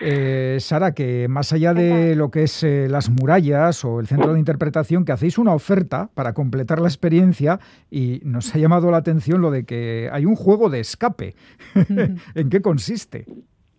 Eh, 0.00 0.56
Sara, 0.60 0.92
que 0.92 1.28
más 1.28 1.52
allá 1.52 1.74
de 1.74 2.14
lo 2.16 2.30
que 2.30 2.44
es 2.44 2.62
eh, 2.62 2.88
las 2.88 3.10
murallas 3.10 3.84
o 3.84 4.00
el 4.00 4.06
centro 4.06 4.32
de 4.32 4.38
interpretación, 4.38 5.04
que 5.04 5.12
hacéis 5.12 5.38
una 5.38 5.54
oferta 5.54 6.10
para 6.14 6.32
completar 6.32 6.80
la 6.80 6.88
experiencia 6.88 7.60
y 7.90 8.20
nos 8.24 8.54
ha 8.54 8.58
llamado 8.58 8.90
la 8.90 8.98
atención 8.98 9.40
lo 9.40 9.50
de 9.50 9.64
que 9.64 10.08
hay 10.12 10.26
un 10.26 10.36
juego 10.36 10.68
de 10.70 10.80
escape. 10.80 11.34
¿En 12.34 12.50
qué 12.50 12.60
consiste? 12.60 13.26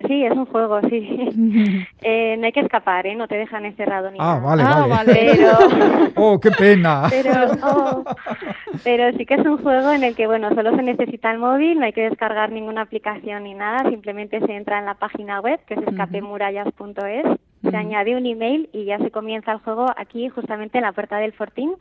Sí, 0.08 0.24
es 0.26 0.32
un 0.32 0.46
juego, 0.46 0.80
sí. 0.90 1.88
Eh, 2.04 2.36
no 2.38 2.46
hay 2.48 2.52
que 2.52 2.62
escapar, 2.62 3.06
¿eh? 3.06 3.16
No 3.16 3.28
te 3.28 3.36
dejan 3.36 3.66
encerrado 3.66 4.10
ni 4.12 4.18
Ah, 4.20 4.40
nada. 4.42 4.88
vale, 4.88 4.90
vale. 4.90 5.14
Pero, 5.36 6.12
¡Oh, 6.16 6.40
qué 6.40 6.52
pena! 6.52 7.04
pero, 7.10 7.32
oh, 7.64 8.04
pero 8.84 9.16
sí 9.18 9.26
que 9.26 9.36
es 9.36 9.46
un 9.46 9.58
juego 9.62 9.92
en 9.92 10.04
el 10.04 10.16
que, 10.16 10.26
bueno, 10.28 10.50
solo 10.56 10.76
se 10.76 10.82
necesita 10.84 11.32
el 11.32 11.38
móvil, 11.40 11.80
no 11.80 11.86
hay 11.86 11.94
que 11.94 12.10
descargar 12.10 12.52
ninguna 12.52 12.82
aplicación 12.82 13.44
ni 13.44 13.54
nada, 13.54 13.88
simplemente 13.90 14.40
se 14.40 14.56
entra 14.56 14.80
en 14.80 14.86
la 14.86 14.96
página 14.96 15.40
web, 15.42 15.60
que 15.68 15.76
es 15.76 15.82
escapemurallas.es, 15.88 17.26
se 17.70 17.78
añade 17.78 18.16
un 18.16 18.26
email 18.26 18.70
y 18.74 18.86
ya 18.86 18.98
se 18.98 19.12
comienza 19.12 19.52
el 19.52 19.60
juego 19.60 19.86
aquí, 19.96 20.30
justamente 20.30 20.78
en 20.80 20.84
la 20.84 20.92
puerta 20.94 21.18
del 21.18 21.34
Fortín. 21.34 21.74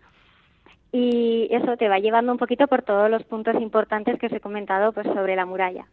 Y 0.93 1.47
eso 1.53 1.77
te 1.77 1.89
va 1.89 2.01
llevando 2.01 2.33
un 2.33 2.39
poquito 2.39 2.67
por 2.67 2.83
todos 2.83 3.09
los 3.09 3.23
puntos 3.23 3.55
importantes 3.61 4.19
que 4.19 4.27
os 4.27 4.33
he 4.33 4.41
comentado 4.41 4.93
pues 4.93 5.07
sobre 5.07 5.37
la 5.37 5.47
muralla. 5.47 5.87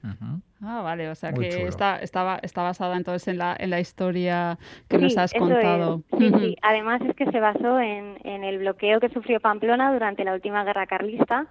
Ah, 0.61 0.81
vale, 0.81 1.07
o 1.09 1.13
sea 1.13 1.31
Muy 1.31 1.49
que 1.49 1.67
está, 1.67 1.97
está, 1.97 2.39
está 2.41 2.63
basada 2.63 2.97
entonces 2.97 3.27
en 3.27 3.37
la, 3.37 3.55
en 3.59 3.69
la 3.69 3.79
historia 3.79 4.57
que 4.87 4.97
nos 4.97 5.15
has 5.15 5.33
contado. 5.33 6.01
es. 6.13 6.17
Sí, 6.17 6.31
sí. 6.39 6.57
Además 6.63 7.01
es 7.01 7.15
que 7.15 7.29
se 7.29 7.39
basó 7.39 7.79
en, 7.79 8.17
en 8.23 8.43
el 8.43 8.57
bloqueo 8.57 8.99
que 8.99 9.09
sufrió 9.09 9.39
Pamplona 9.39 9.93
durante 9.93 10.23
la 10.23 10.33
última 10.33 10.63
guerra 10.63 10.87
carlista, 10.87 11.45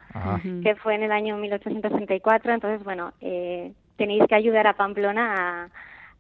que 0.62 0.74
fue 0.74 0.97
en 0.97 1.05
el 1.05 1.12
año 1.12 1.36
1864. 1.36 2.52
Entonces, 2.52 2.82
bueno, 2.82 3.12
eh, 3.20 3.73
tenéis 3.97 4.24
que 4.28 4.35
ayudar 4.35 4.66
a 4.66 4.74
Pamplona 4.74 5.35
a, 5.36 5.68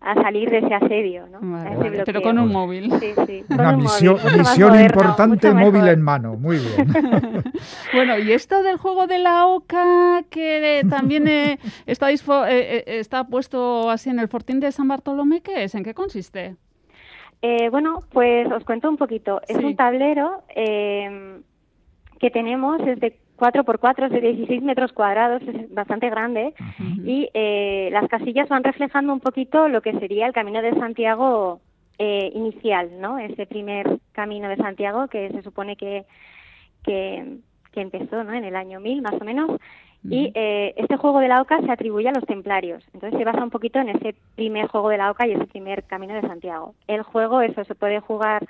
a 0.00 0.14
salir 0.14 0.50
de 0.50 0.58
ese 0.58 0.74
asedio, 0.74 1.26
¿no? 1.28 1.38
Vale, 1.40 1.68
A 1.68 1.72
ese 1.72 1.90
vale, 1.90 2.02
pero 2.04 2.22
con 2.22 2.38
un 2.38 2.52
móvil. 2.52 2.92
Sí, 3.00 3.12
sí. 3.26 3.44
con 3.48 3.60
Una 3.60 3.70
un 3.74 3.82
misión, 3.82 4.12
móvil, 4.14 4.24
mucho 4.24 4.36
más 4.38 4.50
misión 4.50 4.68
moderno, 4.70 4.86
importante, 4.86 5.54
móvil 5.54 5.88
en 5.88 6.02
mano. 6.02 6.36
Muy 6.36 6.58
bien. 6.58 7.42
Bueno, 7.92 8.18
y 8.18 8.32
esto 8.32 8.62
del 8.62 8.76
juego 8.76 9.06
de 9.06 9.18
la 9.18 9.46
oca 9.46 10.22
que 10.28 10.82
también 10.90 11.26
eh, 11.26 11.58
está, 11.86 12.10
eh, 12.10 12.16
eh, 12.48 12.84
está 12.86 13.24
puesto 13.24 13.88
así 13.90 14.10
en 14.10 14.18
el 14.18 14.28
fortín 14.28 14.60
de 14.60 14.70
San 14.70 14.88
Bartolomé, 14.88 15.40
¿qué 15.40 15.64
es? 15.64 15.74
¿En 15.74 15.82
qué 15.82 15.94
consiste? 15.94 16.56
Eh, 17.42 17.68
bueno, 17.70 18.02
pues 18.12 18.50
os 18.50 18.64
cuento 18.64 18.88
un 18.88 18.96
poquito. 18.96 19.40
Es 19.48 19.56
un 19.56 19.76
tablero 19.76 20.42
eh, 20.54 21.40
que 22.18 22.30
tenemos, 22.30 22.80
es 23.36 23.52
de 23.52 23.60
4x4, 23.60 24.06
es 24.06 24.12
de 24.12 24.20
16 24.20 24.62
metros 24.62 24.92
cuadrados, 24.92 25.42
es 25.42 25.72
bastante 25.72 26.10
grande. 26.10 26.54
Y 27.04 27.28
eh, 27.34 27.88
las 27.92 28.08
casillas 28.08 28.48
van 28.48 28.64
reflejando 28.64 29.12
un 29.12 29.20
poquito 29.20 29.68
lo 29.68 29.82
que 29.82 29.92
sería 29.98 30.26
el 30.26 30.32
Camino 30.32 30.62
de 30.62 30.74
Santiago 30.74 31.60
eh, 31.98 32.30
inicial, 32.34 33.00
¿no? 33.00 33.18
Ese 33.18 33.46
primer 33.46 33.98
Camino 34.12 34.48
de 34.48 34.56
Santiago 34.56 35.08
que 35.08 35.30
se 35.30 35.42
supone 35.42 35.76
que, 35.76 36.04
que, 36.82 37.38
que 37.72 37.80
empezó 37.80 38.24
¿no? 38.24 38.32
en 38.32 38.44
el 38.44 38.56
año 38.56 38.80
1000 38.80 39.02
más 39.02 39.14
o 39.20 39.24
menos. 39.24 39.60
Y 40.08 40.30
eh, 40.34 40.72
este 40.76 40.96
juego 40.96 41.18
de 41.18 41.26
la 41.26 41.42
oca 41.42 41.60
se 41.60 41.70
atribuye 41.70 42.08
a 42.08 42.12
los 42.12 42.24
templarios. 42.26 42.84
Entonces 42.94 43.18
se 43.18 43.24
basa 43.24 43.42
un 43.42 43.50
poquito 43.50 43.80
en 43.80 43.88
ese 43.88 44.14
primer 44.36 44.68
juego 44.68 44.88
de 44.88 44.98
la 44.98 45.10
oca 45.10 45.26
y 45.26 45.32
ese 45.32 45.46
primer 45.46 45.82
camino 45.82 46.14
de 46.14 46.20
Santiago. 46.20 46.74
El 46.86 47.02
juego, 47.02 47.40
eso 47.40 47.64
se 47.64 47.74
puede 47.74 47.98
jugar 47.98 48.46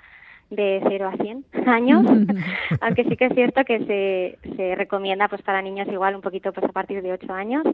de 0.50 0.80
0 0.88 1.08
a 1.12 1.16
100 1.16 1.44
años, 1.68 2.04
aunque 2.80 3.04
sí 3.04 3.16
que 3.16 3.26
es 3.26 3.34
cierto 3.34 3.64
que 3.64 3.78
se, 3.84 4.56
se 4.56 4.74
recomienda 4.74 5.28
pues 5.28 5.42
para 5.42 5.62
niños 5.62 5.88
igual 5.88 6.14
un 6.14 6.22
poquito 6.22 6.52
pues 6.52 6.64
a 6.64 6.72
partir 6.72 7.02
de 7.02 7.12
8 7.12 7.32
años. 7.32 7.64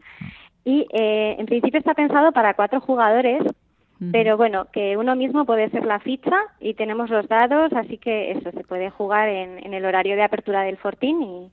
Y 0.65 0.87
eh, 0.93 1.35
en 1.37 1.45
principio 1.45 1.79
está 1.79 1.93
pensado 1.93 2.31
para 2.31 2.53
cuatro 2.53 2.79
jugadores, 2.81 3.43
Pero 4.11 4.35
bueno, 4.35 4.67
que 4.73 4.97
uno 4.97 5.15
mismo 5.15 5.45
puede 5.45 5.69
ser 5.69 5.85
la 5.85 5.99
ficha 5.99 6.35
y 6.59 6.73
tenemos 6.73 7.09
los 7.09 7.25
dados, 7.29 7.71
así 7.71 7.97
que 7.97 8.31
eso 8.31 8.51
se 8.51 8.63
puede 8.65 8.89
jugar 8.89 9.29
en, 9.29 9.65
en 9.65 9.73
el 9.73 9.85
horario 9.85 10.17
de 10.17 10.23
apertura 10.23 10.63
del 10.63 10.75
Fortín 10.75 11.21
y, 11.21 11.51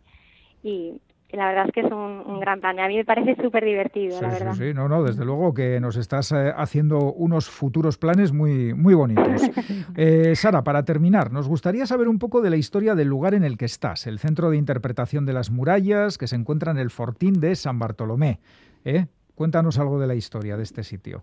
y 0.65 1.01
la 1.33 1.47
verdad 1.49 1.67
es 1.67 1.73
que 1.73 1.81
es 1.81 1.91
un, 1.93 2.23
un 2.27 2.41
gran 2.41 2.61
plan. 2.61 2.79
A 2.81 2.89
mí 2.89 2.97
me 2.97 3.05
parece 3.05 3.41
súper 3.43 3.65
divertido, 3.65 4.17
Sí, 4.17 4.23
la 4.23 4.31
sí, 4.31 4.39
verdad. 4.39 4.55
sí, 4.55 4.75
no, 4.75 4.89
no, 4.89 5.03
desde 5.03 5.25
luego 5.25 5.55
que 5.55 5.79
nos 5.81 5.97
estás 5.97 6.33
eh, 6.33 6.53
haciendo 6.57 7.13
unos 7.13 7.49
futuros 7.49 7.99
planes 7.99 8.33
muy, 8.33 8.75
muy 8.75 8.95
bonitos. 8.95 9.43
Eh, 9.97 10.35
Sara, 10.35 10.63
para 10.63 10.85
terminar, 10.85 11.33
nos 11.33 11.49
gustaría 11.49 11.85
saber 11.87 12.09
un 12.09 12.19
poco 12.19 12.41
de 12.41 12.51
la 12.51 12.57
historia 12.57 12.95
del 12.95 13.09
lugar 13.09 13.35
en 13.35 13.45
el 13.45 13.57
que 13.59 13.65
estás, 13.67 14.07
el 14.07 14.19
Centro 14.19 14.51
de 14.51 14.57
Interpretación 14.57 15.27
de 15.27 15.33
las 15.33 15.51
Murallas, 15.51 16.17
que 16.19 16.27
se 16.27 16.37
encuentra 16.37 16.71
en 16.73 16.79
el 16.79 16.91
Fortín 16.91 17.41
de 17.41 17.55
San 17.57 17.79
Bartolomé. 17.79 18.39
¿eh? 18.85 19.07
Cuéntanos 19.35 19.79
algo 19.79 19.99
de 19.99 20.07
la 20.07 20.15
historia 20.15 20.57
de 20.57 20.63
este 20.63 20.83
sitio. 20.85 21.23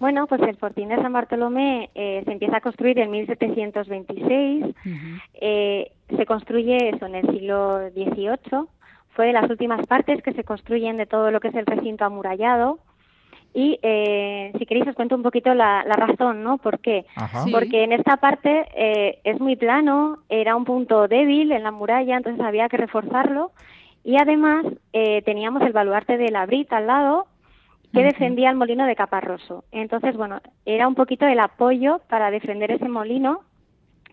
Bueno, 0.00 0.26
pues 0.28 0.40
el 0.42 0.56
Fortín 0.56 0.88
de 0.90 0.96
San 0.96 1.12
Bartolomé 1.12 1.90
eh, 1.94 2.22
se 2.24 2.32
empieza 2.32 2.58
a 2.58 2.60
construir 2.60 2.98
en 3.00 3.10
1726. 3.10 4.66
Eh, 5.34 5.90
se 6.16 6.26
construye 6.26 6.90
eso 6.90 7.06
en 7.06 7.14
el 7.16 7.26
siglo 7.30 7.88
XVIII. 7.90 8.66
Fue 9.18 9.26
de 9.26 9.32
las 9.32 9.50
últimas 9.50 9.84
partes 9.88 10.22
que 10.22 10.32
se 10.32 10.44
construyen 10.44 10.96
de 10.96 11.04
todo 11.04 11.32
lo 11.32 11.40
que 11.40 11.48
es 11.48 11.54
el 11.56 11.66
recinto 11.66 12.04
amurallado. 12.04 12.78
Y 13.52 13.80
eh, 13.82 14.52
si 14.56 14.64
queréis 14.64 14.86
os 14.86 14.94
cuento 14.94 15.16
un 15.16 15.24
poquito 15.24 15.52
la, 15.54 15.82
la 15.84 15.96
razón, 15.96 16.44
¿no? 16.44 16.58
¿Por 16.58 16.78
qué? 16.78 17.04
Sí. 17.42 17.50
Porque 17.50 17.82
en 17.82 17.90
esta 17.90 18.18
parte 18.18 18.68
eh, 18.76 19.18
es 19.24 19.40
muy 19.40 19.56
plano, 19.56 20.18
era 20.28 20.54
un 20.54 20.64
punto 20.64 21.08
débil 21.08 21.50
en 21.50 21.64
la 21.64 21.72
muralla, 21.72 22.16
entonces 22.16 22.40
había 22.46 22.68
que 22.68 22.76
reforzarlo. 22.76 23.50
Y 24.04 24.18
además 24.18 24.64
eh, 24.92 25.22
teníamos 25.22 25.62
el 25.62 25.72
baluarte 25.72 26.16
de 26.16 26.30
la 26.30 26.46
Brita 26.46 26.76
al 26.76 26.86
lado, 26.86 27.26
que 27.92 28.04
defendía 28.04 28.50
el 28.50 28.56
molino 28.56 28.86
de 28.86 28.94
Caparroso. 28.94 29.64
Entonces, 29.72 30.16
bueno, 30.16 30.40
era 30.64 30.86
un 30.86 30.94
poquito 30.94 31.26
el 31.26 31.40
apoyo 31.40 32.02
para 32.08 32.30
defender 32.30 32.70
ese 32.70 32.88
molino 32.88 33.40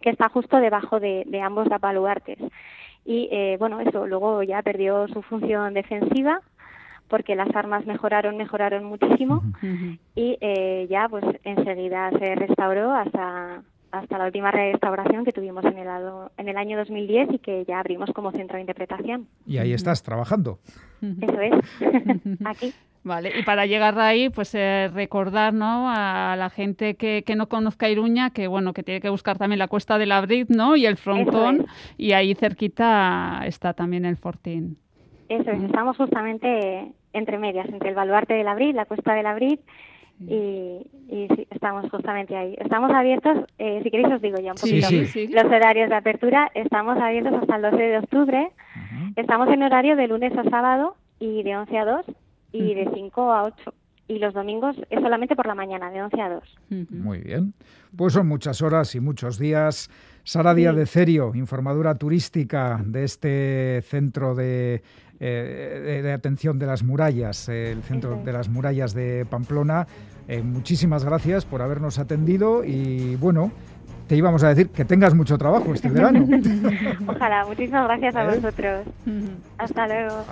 que 0.01 0.09
está 0.09 0.29
justo 0.29 0.57
debajo 0.57 0.99
de, 0.99 1.25
de 1.27 1.41
ambos 1.41 1.67
baluartes. 1.79 2.39
Y 3.05 3.29
eh, 3.31 3.55
bueno, 3.59 3.79
eso 3.79 4.07
luego 4.07 4.41
ya 4.43 4.61
perdió 4.63 5.07
su 5.07 5.21
función 5.21 5.73
defensiva 5.73 6.41
porque 7.07 7.35
las 7.35 7.55
armas 7.55 7.85
mejoraron, 7.85 8.35
mejoraron 8.35 8.83
muchísimo 8.83 9.43
y 10.15 10.37
eh, 10.41 10.87
ya 10.89 11.07
pues 11.07 11.23
enseguida 11.43 12.09
se 12.17 12.33
restauró 12.33 12.91
hasta 12.91 13.61
hasta 13.91 14.17
la 14.17 14.25
última 14.25 14.51
restauración 14.51 15.23
que 15.23 15.31
tuvimos 15.31 15.63
en 15.65 15.77
el, 15.77 15.87
en 16.37 16.49
el 16.49 16.57
año 16.57 16.77
2010 16.77 17.33
y 17.33 17.39
que 17.39 17.65
ya 17.65 17.79
abrimos 17.79 18.09
como 18.11 18.31
centro 18.31 18.55
de 18.55 18.61
interpretación. 18.61 19.27
Y 19.45 19.57
ahí 19.57 19.73
estás 19.73 20.03
trabajando. 20.03 20.59
Eso 21.01 21.39
es, 21.39 21.53
aquí. 22.45 22.73
Vale, 23.05 23.31
y 23.39 23.43
para 23.43 23.67
llegar 23.67 23.99
ahí, 23.99 24.29
pues 24.29 24.55
eh, 24.55 24.89
recordar 24.91 25.53
¿no? 25.53 25.91
a 25.91 26.35
la 26.35 26.49
gente 26.49 26.95
que, 26.95 27.21
que 27.23 27.35
no 27.35 27.47
conozca 27.47 27.87
Iruña 27.87 28.31
que 28.31 28.47
bueno 28.47 28.73
que 28.73 28.81
tiene 28.81 28.99
que 28.99 29.09
buscar 29.09 29.37
también 29.37 29.59
la 29.59 29.67
Cuesta 29.67 29.99
de 29.99 30.07
la 30.07 30.21
Brit, 30.21 30.49
¿no? 30.49 30.75
Y 30.75 30.87
el 30.87 30.97
frontón, 30.97 31.67
y 31.97 32.13
ahí 32.13 32.33
cerquita 32.33 33.43
está 33.45 33.73
también 33.73 34.05
el 34.05 34.17
Fortín. 34.17 34.79
Eso 35.29 35.51
es, 35.51 35.63
estamos 35.63 35.95
justamente 35.97 36.91
entre 37.13 37.37
medias, 37.37 37.69
entre 37.69 37.89
el 37.89 37.95
baluarte 37.95 38.33
de 38.33 38.43
la 38.43 38.55
Brit, 38.55 38.75
la 38.75 38.85
cuesta 38.85 39.13
de 39.13 39.21
la 39.21 39.35
Brit 39.35 39.61
y, 40.19 40.81
y 41.07 41.27
sí, 41.35 41.47
estamos 41.51 41.87
justamente 41.91 42.35
ahí. 42.35 42.55
Estamos 42.57 42.89
abiertos, 42.91 43.45
eh, 43.59 43.81
si 43.83 43.91
queréis 43.91 44.11
os 44.11 44.21
digo 44.21 44.37
ya 44.41 44.53
un 44.53 44.57
poquito 44.57 44.87
sí, 44.87 45.05
sí. 45.05 45.27
los 45.27 45.45
horarios 45.45 45.89
de 45.89 45.95
apertura. 45.95 46.49
Estamos 46.55 46.97
abiertos 46.97 47.33
hasta 47.33 47.55
el 47.55 47.61
12 47.61 47.77
de 47.77 47.97
octubre. 47.99 48.49
Estamos 49.15 49.47
en 49.49 49.61
horario 49.61 49.95
de 49.95 50.07
lunes 50.07 50.35
a 50.35 50.43
sábado 50.49 50.95
y 51.19 51.43
de 51.43 51.55
11 51.55 51.77
a 51.77 51.85
2 51.85 52.05
y 52.55 52.73
de 52.73 52.89
5 52.93 53.31
a 53.33 53.43
8. 53.43 53.73
Y 54.07 54.19
los 54.19 54.33
domingos 54.35 54.75
es 54.89 55.01
solamente 55.01 55.35
por 55.35 55.47
la 55.47 55.55
mañana, 55.55 55.89
de 55.89 56.01
11 56.03 56.21
a 56.21 56.29
2. 56.29 56.43
Muy 56.91 57.19
bien. 57.19 57.53
Pues 57.95 58.13
son 58.13 58.27
muchas 58.27 58.61
horas 58.61 58.93
y 58.93 58.99
muchos 58.99 59.39
días. 59.39 59.89
Sara 60.23 60.53
Díaz 60.53 60.75
de 60.75 60.85
Cerio, 60.85 61.33
informadora 61.33 61.95
turística 61.95 62.79
de 62.85 63.03
este 63.03 63.81
centro 63.83 64.35
de, 64.35 64.83
eh, 65.19 65.81
de- 65.85 66.01
de 66.03 66.11
atención 66.13 66.59
de 66.59 66.65
las 66.67 66.83
murallas, 66.83 67.49
eh, 67.49 67.71
el 67.71 67.81
centro 67.83 68.21
de 68.23 68.31
las 68.33 68.47
murallas 68.49 68.93
de 68.93 69.25
Pamplona. 69.29 69.87
Eh, 70.27 70.41
muchísimas 70.43 71.03
gracias 71.05 71.45
por 71.45 71.61
habernos 71.61 71.97
atendido 71.99 72.63
y 72.63 73.15
bueno, 73.17 73.51
te 74.07 74.15
íbamos 74.15 74.43
a 74.43 74.49
decir 74.49 74.69
que 74.69 74.85
tengas 74.85 75.13
mucho 75.13 75.37
trabajo 75.37 75.73
este 75.73 75.89
verano. 75.89 76.27
Ojalá, 77.07 77.45
muchísimas 77.45 77.85
gracias 77.87 78.15
a 78.15 78.23
¿Eh? 78.23 78.39
vosotros. 78.39 78.87
Hasta 79.57 79.87
luego. 79.87 80.23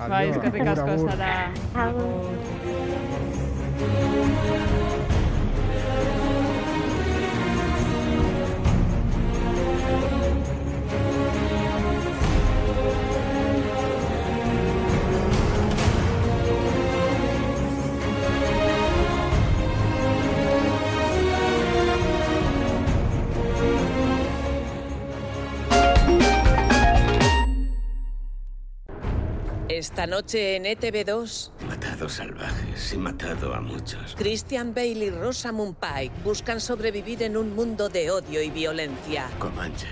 Esta 29.83 30.07
noche 30.07 30.55
en 30.55 30.65
E 30.65 30.77
ETV2, 30.79 31.51
Matado 31.67 32.07
salvajes 32.07 32.93
y 32.93 32.97
matado 32.97 33.53
a 33.53 33.59
muchos. 33.59 34.15
Christian 34.15 34.73
Bale 34.73 35.07
y 35.07 35.09
Rosamund 35.09 35.75
Pike 35.75 36.13
buscan 36.23 36.61
sobrevivir 36.61 37.21
en 37.21 37.35
un 37.35 37.53
mundo 37.53 37.89
de 37.89 38.09
odio 38.09 38.41
y 38.41 38.49
violencia. 38.49 39.29
Comanches. 39.39 39.89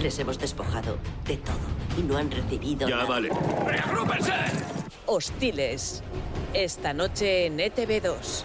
Les 0.00 0.16
hemos 0.20 0.38
despojado 0.38 0.96
de 1.26 1.38
todo 1.38 1.56
y 1.98 2.02
no 2.02 2.18
han 2.18 2.30
recibido 2.30 2.86
Ya 2.86 2.98
nada. 2.98 3.08
vale. 3.08 3.30
Hostiles. 5.06 6.04
Esta 6.54 6.92
noche 6.94 7.46
en 7.46 7.58
E 7.58 7.74
ETV2. 7.74 8.44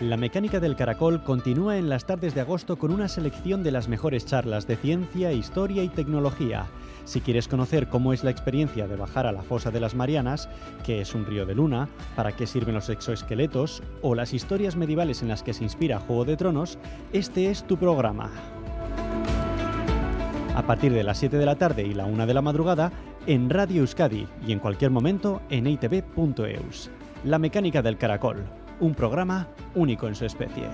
La 0.00 0.16
mecánica 0.16 0.60
del 0.60 0.76
caracol 0.76 1.22
continúa 1.22 1.76
en 1.76 1.90
las 1.90 2.06
tardes 2.06 2.34
de 2.34 2.40
agosto 2.40 2.78
con 2.78 2.90
una 2.90 3.06
selección 3.06 3.62
de 3.62 3.70
las 3.70 3.86
mejores 3.86 4.24
charlas 4.24 4.66
de 4.66 4.76
ciencia, 4.76 5.30
historia 5.30 5.82
y 5.82 5.90
tecnología. 5.90 6.68
Si 7.04 7.20
quieres 7.20 7.48
conocer 7.48 7.88
cómo 7.88 8.14
es 8.14 8.24
la 8.24 8.30
experiencia 8.30 8.88
de 8.88 8.96
bajar 8.96 9.26
a 9.26 9.32
la 9.32 9.42
fosa 9.42 9.70
de 9.70 9.78
las 9.78 9.94
Marianas, 9.94 10.48
qué 10.84 11.02
es 11.02 11.14
un 11.14 11.26
río 11.26 11.44
de 11.44 11.54
luna, 11.54 11.90
para 12.16 12.32
qué 12.32 12.46
sirven 12.46 12.76
los 12.76 12.88
exoesqueletos 12.88 13.82
o 14.00 14.14
las 14.14 14.32
historias 14.32 14.74
medievales 14.74 15.20
en 15.20 15.28
las 15.28 15.42
que 15.42 15.52
se 15.52 15.64
inspira 15.64 16.00
Juego 16.00 16.24
de 16.24 16.38
Tronos, 16.38 16.78
este 17.12 17.50
es 17.50 17.66
tu 17.66 17.76
programa. 17.76 18.30
A 20.56 20.62
partir 20.62 20.94
de 20.94 21.04
las 21.04 21.18
7 21.18 21.36
de 21.36 21.46
la 21.46 21.56
tarde 21.56 21.82
y 21.82 21.92
la 21.92 22.06
1 22.06 22.26
de 22.26 22.34
la 22.34 22.40
madrugada, 22.40 22.90
en 23.26 23.50
Radio 23.50 23.82
Euskadi 23.82 24.26
y 24.46 24.52
en 24.52 24.60
cualquier 24.60 24.90
momento 24.90 25.42
en 25.50 25.66
itv.eus. 25.66 26.90
La 27.22 27.38
mecánica 27.38 27.82
del 27.82 27.98
caracol, 27.98 28.46
un 28.80 28.94
programa 28.94 29.48
único 29.74 30.08
en 30.08 30.14
su 30.14 30.24
especie. 30.24 30.68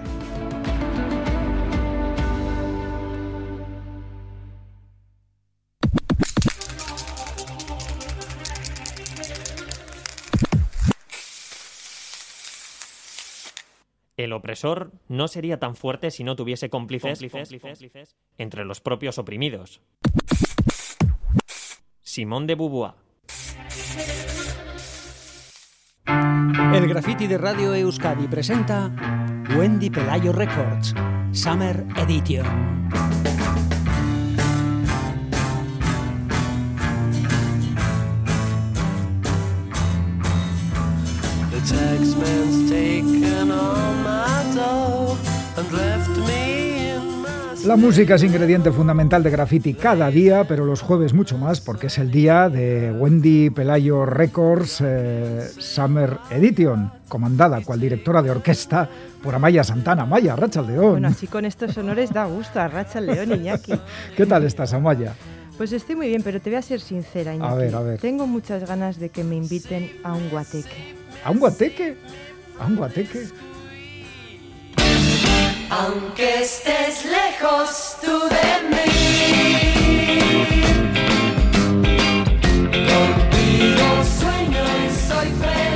El 14.17 14.33
opresor 14.33 14.93
no 15.09 15.29
sería 15.29 15.59
tan 15.59 15.77
fuerte 15.77 16.11
si 16.11 16.25
no 16.25 16.37
tuviese 16.37 16.71
cómplices, 16.71 17.21
entre 18.39 18.65
los 18.65 18.81
propios 18.81 19.19
oprimidos. 19.19 19.83
Simón 22.01 22.47
de 22.47 22.55
Beauvoir. 22.55 23.06
El 26.55 26.89
graffiti 26.89 27.27
de 27.27 27.39
Radio 27.39 27.75
Euskadi 27.75 28.29
presenta 28.29 28.91
Wendy 29.57 29.91
Pelayo 29.91 30.33
Records, 30.33 30.95
Summer 31.33 31.85
Edition. 31.97 32.47
The 45.57 45.63
and 45.63 45.73
left 45.73 46.16
La 47.67 47.75
música 47.75 48.15
es 48.15 48.23
ingrediente 48.23 48.71
fundamental 48.71 49.25
de 49.25 49.31
graffiti 49.31 49.75
cada 49.75 50.09
día, 50.09 50.45
pero 50.47 50.65
los 50.65 50.83
jueves 50.83 51.13
mucho 51.13 51.37
más, 51.37 51.61
porque 51.61 51.89
es 51.89 51.99
el 51.99 52.13
día 52.13 52.49
de 52.49 52.93
Wendy 52.93 53.51
Pelayo 53.51 54.07
Records 54.07 54.81
eh, 54.85 55.49
Summer 55.59 56.17
Edition, 56.31 56.93
comandada 57.09 57.61
cual 57.63 57.81
directora 57.81 58.23
de 58.23 58.31
orquesta 58.31 58.89
por 59.21 59.35
Amaya 59.35 59.65
Santana. 59.65 60.05
Amaya, 60.05 60.37
Rachaldeón. 60.37 60.93
Bueno, 60.93 61.09
así 61.09 61.27
con 61.27 61.45
estos 61.45 61.77
honores 61.77 62.13
da 62.13 62.27
gusto 62.27 62.61
a 62.61 62.69
Racha 62.69 63.01
León 63.01 63.33
Iñaki. 63.33 63.73
¿Qué 64.17 64.27
tal 64.27 64.45
estás, 64.45 64.73
Amaya? 64.73 65.15
Pues 65.59 65.73
estoy 65.73 65.97
muy 65.97 66.07
bien, 66.07 66.23
pero 66.23 66.41
te 66.41 66.51
voy 66.51 66.59
a 66.59 66.63
ser 66.63 66.79
sincera, 66.79 67.35
Iñaki. 67.35 67.57
ver, 67.57 67.75
a 67.75 67.81
ver. 67.81 67.99
Tengo 67.99 68.29
muchas 68.29 68.65
ganas 68.69 69.01
de 69.01 69.09
que 69.09 69.25
me 69.25 69.35
inviten 69.35 69.91
a 70.05 70.15
un 70.15 70.29
guateque. 70.29 70.95
¿A 71.25 71.33
un 71.33 71.41
guateque? 71.41 71.97
¿A 72.61 72.67
un 72.67 72.77
guateque? 72.77 73.27
Aunque 75.69 76.43
estés 76.43 77.05
lejos 77.05 77.97
tú 78.01 78.21
de 78.29 78.69
mí, 78.71 78.83
contigo 82.87 84.05
sueño 84.19 84.63
y 84.63 84.91
soy 85.09 85.29
feliz. 85.41 85.76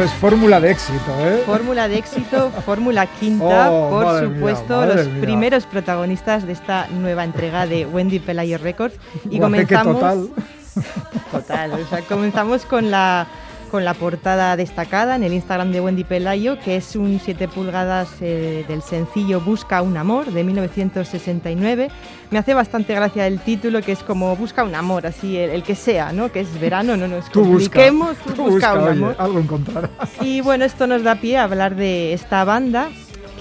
Es 0.00 0.10
fórmula 0.14 0.60
de 0.60 0.70
éxito, 0.70 1.12
¿eh? 1.20 1.42
Fórmula 1.44 1.88
de 1.88 1.98
éxito, 1.98 2.50
fórmula 2.64 3.06
quinta, 3.06 3.70
Oh, 3.70 3.90
por 3.90 4.22
mía, 4.22 4.34
supuesto, 4.34 4.86
los 4.86 5.06
mía. 5.08 5.20
primeros 5.20 5.66
protagonistas 5.66 6.46
de 6.46 6.52
esta 6.52 6.86
nueva 6.88 7.24
entrega 7.24 7.66
de 7.66 7.86
Wendy 7.86 8.18
Pelayo 8.18 8.58
Records. 8.58 8.94
Y 9.30 9.38
Guateque 9.38 9.74
comenzamos. 9.76 9.94
total. 9.96 10.28
Total, 11.30 11.72
o 11.72 11.86
sea, 11.86 12.00
comenzamos 12.02 12.64
con 12.64 12.90
la, 12.90 13.26
con 13.72 13.84
la 13.86 13.94
portada 13.94 14.54
destacada 14.54 15.16
en 15.16 15.24
el 15.24 15.32
Instagram 15.32 15.72
de 15.72 15.80
Wendy 15.80 16.04
Pelayo, 16.04 16.58
que 16.60 16.76
es 16.76 16.94
un 16.94 17.18
7 17.18 17.48
pulgadas 17.48 18.10
eh, 18.20 18.64
del 18.68 18.82
sencillo 18.82 19.40
Busca 19.40 19.80
un 19.80 19.96
amor 19.96 20.26
de 20.30 20.44
1969. 20.44 21.88
Me 22.30 22.38
hace 22.38 22.52
bastante 22.54 22.94
gracia 22.94 23.26
el 23.26 23.40
título, 23.40 23.80
que 23.80 23.92
es 23.92 24.02
como 24.02 24.36
Busca 24.36 24.62
un 24.62 24.74
amor, 24.74 25.06
así 25.06 25.38
el, 25.38 25.50
el 25.50 25.62
que 25.62 25.74
sea, 25.74 26.12
¿no? 26.12 26.30
Que 26.30 26.40
es 26.40 26.60
verano, 26.60 26.96
no 26.98 27.08
nos 27.08 27.30
Tú 27.30 27.40
busca. 27.44 27.48
compliquemos, 27.80 28.16
tú 28.18 28.32
Tú 28.34 28.42
busca 28.44 28.74
busca, 28.74 28.74
un 28.74 28.82
oye, 28.82 28.90
amor. 28.92 29.16
algo 29.18 29.38
encontrarás. 29.40 29.90
Y 30.20 30.42
bueno, 30.42 30.64
esto 30.66 30.86
nos 30.86 31.02
da 31.02 31.14
pie 31.16 31.38
a 31.38 31.44
hablar 31.44 31.74
de 31.74 32.12
esta 32.12 32.44
banda 32.44 32.90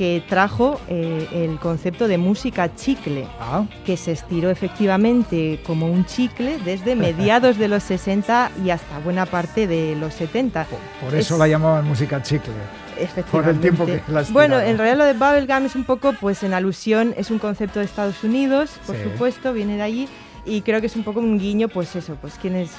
que 0.01 0.23
trajo 0.27 0.81
eh, 0.87 1.27
el 1.31 1.59
concepto 1.59 2.07
de 2.07 2.17
música 2.17 2.73
chicle, 2.73 3.27
Ah. 3.39 3.65
que 3.85 3.97
se 3.97 4.13
estiró 4.13 4.49
efectivamente 4.49 5.61
como 5.67 5.85
un 5.85 6.05
chicle 6.07 6.57
desde 6.65 6.95
mediados 7.35 7.59
de 7.59 7.67
los 7.67 7.83
60 7.83 8.49
y 8.65 8.71
hasta 8.71 8.97
buena 8.97 9.27
parte 9.27 9.67
de 9.67 9.95
los 9.95 10.15
70. 10.15 10.65
Por 11.03 11.13
eso 11.13 11.35
Es- 11.35 11.39
la 11.39 11.47
llamaban 11.47 11.85
música 11.87 12.19
chicle. 12.23 12.51
Por 13.31 13.47
el 13.47 13.59
tiempo 13.59 13.85
que 13.85 14.01
Bueno, 14.31 14.59
en 14.59 14.79
realidad 14.79 14.97
lo 14.97 15.05
de 15.05 15.13
bubblegum 15.13 15.65
es 15.67 15.75
un 15.75 15.83
poco 15.83 16.13
pues 16.19 16.41
en 16.41 16.55
alusión, 16.55 17.13
es 17.15 17.29
un 17.29 17.37
concepto 17.37 17.77
de 17.77 17.85
Estados 17.85 18.23
Unidos, 18.23 18.79
por 18.87 18.95
Sí. 18.95 19.03
supuesto, 19.03 19.53
viene 19.53 19.75
de 19.75 19.83
allí. 19.83 20.09
Y 20.43 20.61
creo 20.61 20.81
que 20.81 20.87
es 20.87 20.95
un 20.95 21.03
poco 21.03 21.19
un 21.19 21.37
guiño, 21.37 21.67
pues 21.67 21.95
eso, 21.95 22.15
pues 22.19 22.33
quienes 22.41 22.71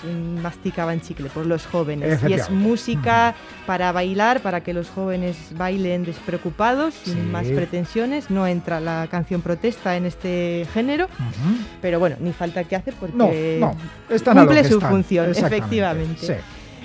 masticaban 0.42 1.00
chicle, 1.00 1.30
pues 1.32 1.46
los 1.46 1.64
jóvenes. 1.66 2.20
Y 2.28 2.32
es 2.32 2.50
música 2.50 3.34
para 3.66 3.92
bailar, 3.92 4.40
para 4.40 4.62
que 4.62 4.72
los 4.74 4.90
jóvenes 4.90 5.36
bailen 5.56 6.04
despreocupados, 6.04 6.94
sin 6.94 7.30
más 7.30 7.46
pretensiones. 7.46 8.30
No 8.30 8.46
entra 8.46 8.80
la 8.80 9.06
canción 9.10 9.42
protesta 9.42 9.96
en 9.96 10.06
este 10.06 10.66
género, 10.74 11.08
pero 11.80 12.00
bueno, 12.00 12.16
ni 12.18 12.32
falta 12.32 12.64
que 12.64 12.74
hace 12.74 12.92
porque 12.92 13.16
No, 13.16 13.28
no, 13.60 13.76
están 14.10 14.38
a 14.38 14.40
lo 14.42 14.46
cumple 14.48 14.62
que 14.62 14.68
su 14.68 14.74
están, 14.74 14.90
función, 14.90 15.30
efectivamente. 15.30 16.26
sí. 16.26 16.32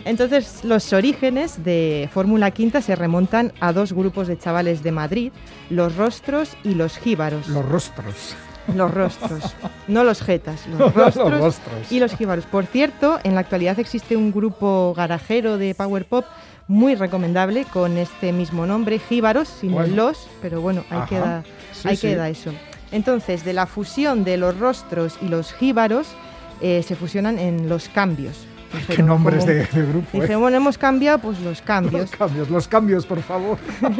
Entonces, 0.05 0.63
los 0.63 0.93
orígenes 0.93 1.65
de 1.65 2.07
Fórmula 2.13 2.51
Quinta 2.51 2.81
se 2.81 2.95
remontan 2.95 3.51
a 3.59 3.73
dos 3.73 3.91
grupos 3.91 4.27
de 4.29 4.37
chavales 4.37 4.81
de 4.81 4.93
Madrid, 4.93 5.31
los 5.69 5.97
rostros 5.97 6.55
y 6.63 6.75
los 6.75 6.97
jíbaros. 6.97 7.49
Los 7.49 7.65
rostros. 7.65 8.35
Los 8.75 8.93
rostros, 8.93 9.55
no 9.87 10.03
los 10.03 10.21
jetas, 10.21 10.67
los 10.67 10.79
Los 10.95 11.15
rostros, 11.15 11.59
y 11.89 11.99
los 11.99 12.13
jíbaros. 12.15 12.45
Por 12.45 12.65
cierto, 12.65 13.19
en 13.23 13.35
la 13.35 13.41
actualidad 13.41 13.79
existe 13.79 14.17
un 14.17 14.31
grupo 14.31 14.93
garajero 14.95 15.57
de 15.57 15.73
power 15.75 16.05
pop 16.05 16.25
muy 16.67 16.95
recomendable 16.95 17.63
con 17.65 17.97
este 17.97 18.33
mismo 18.33 18.65
nombre, 18.65 18.99
jíbaros, 18.99 19.47
sin 19.47 19.71
Bueno. 19.71 19.95
los, 19.95 20.27
pero 20.41 20.59
bueno, 20.61 20.83
ahí 20.89 20.97
Ajá. 20.99 21.07
queda, 21.07 21.43
Sí, 21.73 21.87
ahí 21.87 21.95
sí. 21.95 22.07
queda 22.07 22.27
eso. 22.29 22.51
Entonces, 22.91 23.45
de 23.45 23.53
la 23.53 23.67
fusión 23.67 24.23
de 24.23 24.37
los 24.37 24.57
rostros 24.57 25.17
y 25.21 25.27
los 25.27 25.53
jíbaros, 25.53 26.07
eh, 26.61 26.83
se 26.83 26.95
fusionan 26.95 27.37
en 27.39 27.69
los 27.69 27.87
cambios. 27.89 28.46
Qué 28.87 29.03
nombres 29.03 29.45
de, 29.45 29.65
de 29.65 29.85
grupo. 29.85 30.17
¿eh? 30.17 30.21
Dijeron, 30.21 30.41
bueno, 30.41 30.57
hemos 30.57 30.77
cambiado, 30.77 31.19
pues 31.19 31.39
los 31.39 31.61
cambios. 31.61 32.01
Los 32.01 32.11
cambios, 32.11 32.49
los 32.49 32.67
cambios, 32.67 33.05
por 33.05 33.21
favor. 33.21 33.57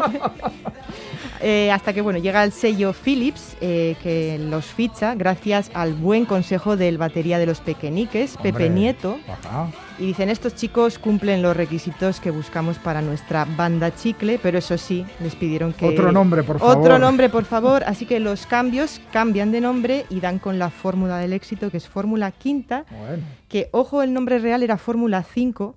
Eh, 1.40 1.72
hasta 1.72 1.94
que 1.94 2.02
bueno 2.02 2.18
llega 2.18 2.44
el 2.44 2.52
sello 2.52 2.94
Philips 2.94 3.56
eh, 3.62 3.96
que 4.02 4.40
los 4.40 4.66
ficha 4.66 5.14
gracias 5.14 5.70
al 5.76 5.94
buen 5.94 6.26
consejo 6.26 6.78
del 6.78 6.98
batería 6.98 7.38
de 7.38 7.46
los 7.46 7.60
pequeñiques, 7.62 8.38
Pepe. 8.42 8.72
Nieto. 8.72 9.20
Ajá. 9.28 9.70
Y 10.00 10.06
dicen, 10.06 10.30
estos 10.30 10.54
chicos 10.56 11.00
cumplen 11.00 11.42
los 11.42 11.58
requisitos 11.58 12.20
que 12.20 12.30
buscamos 12.30 12.78
para 12.78 13.02
nuestra 13.02 13.46
banda 13.46 13.96
chicle, 13.96 14.40
pero 14.42 14.60
eso 14.60 14.78
sí, 14.78 15.06
les 15.22 15.36
pidieron 15.36 15.74
que... 15.74 15.86
Otro 15.88 16.12
nombre, 16.12 16.44
por 16.44 16.60
favor. 16.60 16.78
Otro 16.78 17.00
nombre, 17.00 17.30
por 17.30 17.46
favor. 17.46 17.84
Así 17.86 18.06
que 18.06 18.20
los 18.20 18.46
cambios 18.46 19.02
cambian 19.12 19.52
de 19.52 19.60
nombre 19.62 20.06
y 20.10 20.20
dan 20.20 20.38
con 20.38 20.60
la 20.60 20.70
fórmula 20.70 21.18
del 21.18 21.34
éxito, 21.34 21.72
que 21.72 21.78
es 21.78 21.88
Fórmula 21.88 22.32
Quinta, 22.32 22.86
Bueno. 22.92 23.24
que, 23.50 23.70
ojo, 23.72 24.04
el 24.04 24.14
nombre 24.14 24.38
real 24.38 24.62
era 24.62 24.78
Fórmula 24.78 25.24
5, 25.24 25.76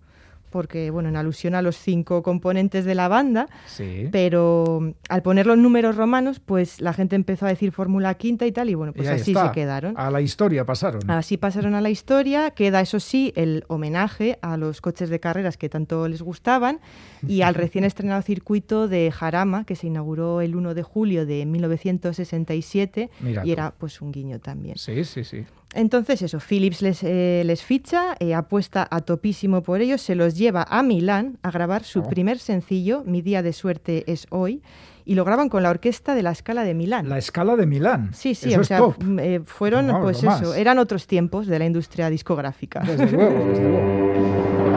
porque, 0.50 0.90
bueno, 0.90 1.08
en 1.08 1.16
alusión 1.16 1.54
a 1.54 1.62
los 1.62 1.76
cinco 1.76 2.22
componentes 2.22 2.84
de 2.84 2.94
la 2.94 3.08
banda, 3.08 3.48
Sí. 3.66 4.08
pero 4.12 4.80
mm, 4.82 4.90
al 5.08 5.22
poner 5.22 5.46
los 5.46 5.56
números 5.56 5.96
romanos, 5.96 6.40
pues 6.40 6.80
la 6.80 6.92
gente 6.92 7.16
empezó 7.16 7.46
a 7.46 7.48
decir 7.48 7.72
Fórmula 7.72 8.14
Quinta 8.14 8.46
y 8.46 8.52
tal, 8.52 8.68
y 8.70 8.74
bueno, 8.74 8.92
pues 8.92 9.08
y 9.08 9.10
así 9.12 9.30
está. 9.32 9.48
se 9.48 9.52
quedaron. 9.54 9.94
A 9.96 10.10
la 10.10 10.20
historia 10.20 10.64
pasaron. 10.66 11.08
Así 11.10 11.36
pasaron 11.36 11.74
a 11.74 11.80
la 11.80 11.90
historia, 11.90 12.50
queda 12.50 12.80
eso 12.80 13.00
sí 13.00 13.32
el 13.36 13.64
homenaje 13.68 14.38
a 14.42 14.56
los 14.56 14.80
coches 14.80 15.08
de 15.08 15.20
carreras 15.20 15.56
que 15.56 15.68
tanto 15.68 16.08
les 16.08 16.22
gustaban 16.22 16.80
y 17.26 17.42
al 17.42 17.54
recién 17.54 17.84
estrenado 17.84 18.22
circuito 18.22 18.88
de 18.88 19.10
Jarama 19.10 19.64
que 19.64 19.76
se 19.76 19.86
inauguró 19.86 20.40
el 20.40 20.56
1 20.56 20.74
de 20.74 20.82
julio 20.82 21.26
de 21.26 21.46
1967 21.46 23.10
Mira 23.20 23.42
y 23.42 23.46
tú. 23.46 23.52
era 23.52 23.74
pues 23.78 24.00
un 24.00 24.12
guiño 24.12 24.38
también. 24.40 24.76
Sí, 24.78 25.04
sí, 25.04 25.24
sí. 25.24 25.44
Entonces 25.74 26.20
eso, 26.22 26.38
Philips 26.40 26.82
les, 26.82 27.02
eh, 27.04 27.42
les 27.46 27.62
ficha, 27.62 28.16
eh, 28.18 28.34
apuesta 28.34 28.88
a 28.90 29.00
topísimo 29.00 29.62
por 29.62 29.80
ellos, 29.80 30.00
se 30.00 30.14
los 30.16 30.36
lleva 30.36 30.66
a 30.68 30.82
Milán 30.82 31.38
a 31.42 31.50
grabar 31.50 31.84
su 31.84 32.00
Oh. 32.00 32.08
primer 32.08 32.38
sencillo, 32.40 33.04
Mi 33.06 33.22
día 33.22 33.42
de 33.42 33.52
suerte 33.52 34.04
es 34.10 34.26
hoy, 34.30 34.62
y 35.04 35.14
lo 35.14 35.24
graban 35.24 35.48
con 35.48 35.62
la 35.62 35.70
orquesta 35.70 36.14
de 36.14 36.22
la 36.22 36.34
Scala 36.34 36.64
de 36.64 36.74
Milán. 36.74 37.08
La 37.08 37.18
escala 37.18 37.54
de 37.56 37.66
Milán. 37.66 38.10
Sí, 38.12 38.34
sí, 38.34 38.50
Eso 38.50 38.58
o 38.58 38.62
es 38.62 38.68
sea, 38.68 38.78
top. 38.78 38.96
eh, 39.20 39.40
fueron, 39.44 39.86
pues 40.02 40.18
eso, 40.18 40.26
más. 40.26 40.56
eran 40.56 40.78
otros 40.78 41.06
tiempos 41.06 41.46
de 41.46 41.58
la 41.58 41.66
industria 41.66 42.10
discográfica. 42.10 42.80
Desde 42.80 43.10
luego, 43.10 43.44
desde 43.48 43.68
luego. 43.68 44.69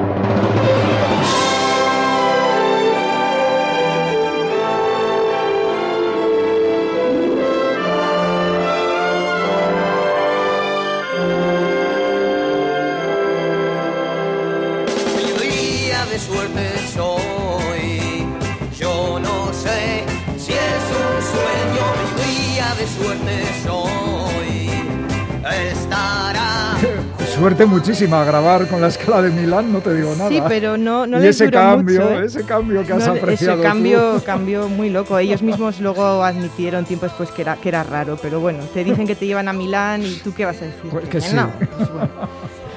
Suerte 27.43 27.65
muchísima 27.65 28.23
grabar 28.23 28.67
con 28.69 28.79
la 28.79 28.87
escala 28.87 29.21
de 29.21 29.29
Milán, 29.29 29.73
no 29.73 29.79
te 29.81 29.93
digo 29.93 30.15
nada. 30.15 30.29
Sí, 30.29 30.41
pero 30.47 30.77
no, 30.77 31.05
no 31.05 31.17
y 31.17 31.23
les 31.23 31.35
ese 31.35 31.45
duró 31.47 31.59
cambio, 31.59 32.01
mucho, 32.01 32.21
¿eh? 32.21 32.25
ese 32.25 32.43
cambio 32.45 32.85
que 32.85 32.93
has 32.93 33.05
No, 33.05 33.11
apreciado 33.15 33.55
Ese 33.55 33.63
cambio, 33.67 34.13
tú. 34.13 34.23
cambio 34.23 34.69
muy 34.69 34.89
loco. 34.89 35.19
Ellos 35.19 35.41
mismos 35.41 35.81
luego 35.81 36.23
admitieron 36.23 36.85
tiempo 36.85 37.05
después 37.05 37.31
que 37.31 37.41
era, 37.41 37.57
que 37.57 37.67
era 37.67 37.83
raro, 37.83 38.17
pero 38.21 38.39
bueno, 38.39 38.63
te 38.73 38.85
dicen 38.85 39.05
que 39.05 39.15
te 39.15 39.25
llevan 39.25 39.49
a 39.49 39.53
Milán 39.53 40.03
y 40.03 40.13
tú 40.23 40.33
qué 40.33 40.45
vas 40.45 40.55
a 40.61 40.65
decir. 40.67 40.89
Pues 40.89 41.09
que 41.09 41.19
sí. 41.19 41.35
no, 41.35 41.51
pues 41.75 41.91
bueno. 41.91 42.09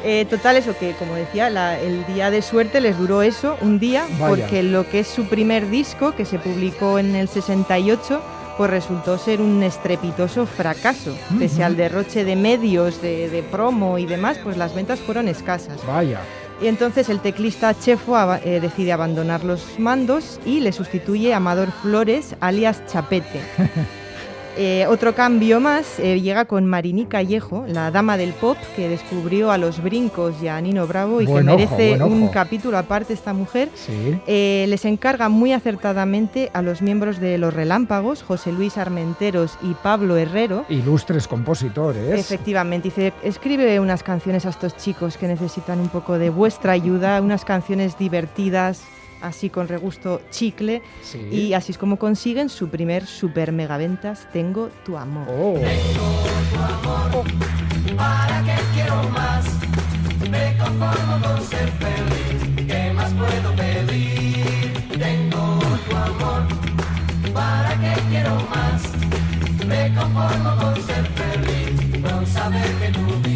Eh, 0.03 0.25
total, 0.29 0.57
eso 0.57 0.75
que, 0.77 0.95
como 0.99 1.15
decía, 1.15 1.49
la- 1.49 1.79
el 1.79 2.05
día 2.07 2.33
de 2.33 2.43
suerte 2.43 2.81
les 2.81 2.99
duró 2.99 3.23
eso, 3.23 3.57
un 3.61 3.79
día, 3.79 4.05
Vaya. 4.19 4.27
porque 4.29 4.65
lo 4.65 4.89
que 4.89 4.99
es 5.01 5.07
su 5.07 5.27
primer 5.27 5.71
disco, 5.71 6.13
que 6.17 6.25
se 6.25 6.41
publicó 6.41 6.99
en 6.99 7.15
el 7.15 7.29
68, 7.29 8.21
pues 8.57 8.71
resultó 8.71 9.19
ser 9.19 9.41
un 9.41 9.63
estrepitoso 9.63 10.47
fracaso. 10.47 11.17
Pese 11.39 11.63
al 11.65 11.77
derroche 11.77 12.25
de 12.25 12.37
medios, 12.37 13.03
de, 13.03 13.29
de 13.29 13.43
promo 13.43 13.99
y 13.99 14.07
demás, 14.07 14.39
pues 14.43 14.57
las 14.57 14.75
ventas 14.75 15.01
fueron 15.01 15.29
escasas. 15.29 15.85
Vaya. 15.87 16.21
Y 16.61 16.69
entonces 16.69 17.09
el 17.11 17.21
teclista 17.21 17.79
Chefo 17.79 18.17
eh, 18.37 18.61
decide 18.61 18.93
abandonar 18.93 19.45
los 19.45 19.79
mandos 19.79 20.41
y 20.47 20.61
le 20.61 20.73
sustituye 20.73 21.35
Amador 21.35 21.71
Flores, 21.71 22.35
alias 22.41 22.83
Chapete. 22.87 23.41
Eh, 24.59 24.87
otro 24.89 25.15
cambio 25.15 25.61
más 25.61 25.99
eh, 25.99 26.21
llega 26.21 26.47
con 26.47 26.65
Marini 26.65 27.05
Callejo, 27.05 27.67
la 27.69 27.91
dama 27.91 28.17
del 28.17 28.33
pop 28.33 28.57
que 28.75 28.89
descubrió 28.89 29.51
a 29.51 29.59
los 29.59 29.83
brincos 29.83 30.35
y 30.43 30.49
a 30.49 30.59
Nino 30.61 30.87
Bravo 30.87 31.21
y 31.21 31.27
Buen 31.27 31.47
que 31.47 31.53
merece 31.53 32.03
un 32.03 32.29
capítulo 32.29 32.79
aparte 32.79 33.13
esta 33.13 33.35
mujer. 33.35 33.69
Sí. 33.75 34.19
Eh, 34.27 34.65
les 34.69 34.87
encarga 34.87 35.29
muy 35.29 35.53
acertadamente 35.53 36.51
a 36.55 36.63
los 36.63 36.81
miembros 36.81 37.21
de 37.21 37.37
Los 37.37 37.53
Relámpagos, 37.53 38.23
José 38.23 38.51
Luis 38.51 38.79
Armenteros 38.79 39.59
y 39.63 39.75
Pablo 39.75 40.17
Herrero. 40.17 40.65
Ilustres 40.71 41.29
compositores. 41.29 42.19
Efectivamente, 42.19 42.89
dice, 42.89 43.13
escribe 43.23 43.79
unas 43.79 44.03
canciones 44.03 44.47
a 44.47 44.51
estos 44.51 44.75
chicos 44.77 45.19
que 45.19 45.29
necesitan 45.29 45.81
un 45.81 45.89
poco 45.89 46.19
de 46.19 46.31
vuestra 46.31 46.73
ayuda, 46.73 47.21
unas 47.21 47.45
canciones 47.45 47.99
divertidas, 47.99 48.83
así 49.23 49.51
con 49.51 49.69
regusto 49.69 50.21
chicle, 50.31 50.83
Sí. 51.03 51.19
y 51.31 51.53
así 51.55 51.73
es 51.73 51.79
como 51.79 51.99
consiguen 51.99 52.49
su 52.49 52.69
primer 52.69 53.07
super 53.07 53.53
megaventas, 53.53 54.29
Tengo 54.33 54.71
tu 54.85 54.97
amor. 54.97 55.27
Oh. 55.31 55.59
¿Para 57.97 58.43
qué 58.45 58.55
quiero 58.75 59.03
más? 59.11 59.45
Me 60.31 60.57
conformo 60.59 61.21
con 61.23 61.43
ser 61.47 61.69
feliz. 61.83 62.67
¿Qué 62.67 62.93
más 62.95 63.13
puedo 63.15 63.55
pedir? 63.55 64.73
Tengo 64.99 65.59
tu 65.89 65.97
amor. 65.97 66.43
¿Para 67.33 67.71
qué 67.81 67.95
quiero 68.11 68.35
más? 68.55 68.83
Me 69.67 69.95
conformo 69.95 70.57
con 70.61 70.75
ser 70.83 71.07
feliz. 71.21 72.03
Con 72.11 72.27
saber 72.27 72.71
que 72.81 72.89
tú 72.93 73.07
vives 73.23 73.36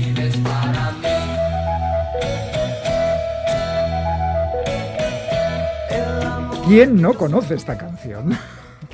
¿Quién 6.70 7.02
no 7.02 7.14
conoce 7.14 7.54
esta 7.54 7.76
canción? 7.76 8.30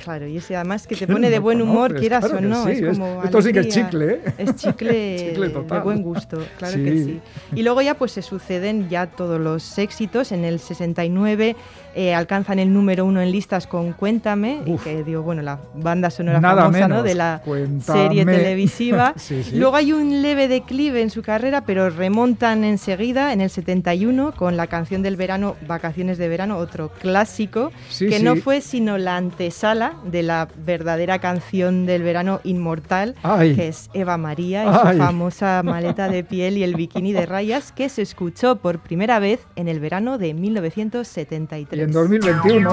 Claro, 0.03 0.25
y 0.25 0.37
ese 0.37 0.55
además 0.55 0.87
que 0.87 0.95
te 0.95 1.05
¿Quién 1.05 1.15
pone 1.15 1.29
de 1.29 1.37
buen 1.37 1.61
humor, 1.61 1.89
conoces? 1.89 1.99
quieras 1.99 2.25
Claro 2.25 2.37
o 2.39 2.41
no. 2.49 2.63
sí, 2.65 2.71
es 2.71 2.81
es- 2.81 2.97
como 2.97 3.23
esto 3.23 3.41
sí 3.43 3.53
que 3.53 3.59
es 3.59 3.67
chicle, 3.67 4.05
¿eh? 4.15 4.21
Es 4.39 4.55
chicle, 4.55 5.15
Chicle 5.29 5.49
de 5.49 5.79
buen 5.81 6.01
gusto, 6.01 6.39
claro 6.57 6.75
que 6.75 6.91
Sí. 6.91 7.03
sí. 7.05 7.21
Y 7.55 7.61
luego 7.61 7.83
ya 7.83 7.93
pues 7.93 8.13
se 8.13 8.23
suceden 8.23 8.89
ya 8.89 9.05
todos 9.05 9.39
los 9.39 9.77
éxitos. 9.77 10.31
En 10.31 10.43
el 10.43 10.59
69 10.59 11.55
eh, 11.97 12.13
alcanzan 12.13 12.59
el 12.59 12.71
número 12.71 13.05
uno 13.05 13.21
en 13.21 13.31
listas 13.31 13.65
con 13.65 13.91
Cuéntame, 13.93 14.61
y 14.67 14.75
que 14.77 15.03
digo, 15.03 15.23
bueno, 15.23 15.41
la 15.41 15.59
banda 15.73 16.11
sonora 16.11 16.39
famosa 16.39 17.01
de 17.01 17.15
la 17.15 17.41
Cuéntame. 17.43 17.99
serie 18.03 18.23
televisiva. 18.23 19.15
Sí, 19.27 19.41
sí. 19.43 19.55
Luego 19.57 19.75
hay 19.75 19.93
un 19.93 20.21
leve 20.21 20.47
declive 20.47 21.01
en 21.01 21.09
su 21.09 21.23
carrera, 21.23 21.61
pero 21.61 21.89
remontan 21.89 22.63
enseguida 22.63 23.33
en 23.33 23.41
el 23.41 23.49
71 23.49 24.33
con 24.35 24.57
la 24.57 24.67
canción 24.67 25.01
del 25.01 25.15
verano, 25.15 25.55
Vacaciones 25.67 26.19
de 26.19 26.27
Verano, 26.27 26.57
otro 26.57 26.89
clásico, 27.01 27.71
Sí, 27.89 28.07
que 28.07 28.19
no 28.19 28.35
fue 28.35 28.61
sino 28.61 28.99
la 28.99 29.17
antesala 29.17 29.95
de 30.05 30.21
la 30.21 30.47
verdadera 30.65 31.17
canción 31.19 31.87
del 31.87 32.03
verano 32.03 32.41
inmortal, 32.43 33.15
Ay. 33.23 33.55
que 33.55 33.69
es 33.69 33.89
Eva 33.93 34.17
María 34.17 34.65
y 34.65 34.67
Ay. 34.67 34.93
su 34.97 35.03
famosa 35.03 35.61
maleta 35.65 36.09
de 36.09 36.23
piel 36.23 36.57
y 36.57 36.63
el 36.63 36.75
bikini 36.75 37.11
de 37.11 37.25
rayas, 37.25 37.71
que 37.71 37.89
se 37.89 38.03
escuchó 38.03 38.57
por 38.57 38.79
primera 38.79 39.17
vez 39.17 39.39
en 39.55 39.67
el 39.67 39.79
verano 39.79 40.19
de 40.19 40.35
1973. 40.35 41.86
En 41.87 41.93
2021. 41.93 42.71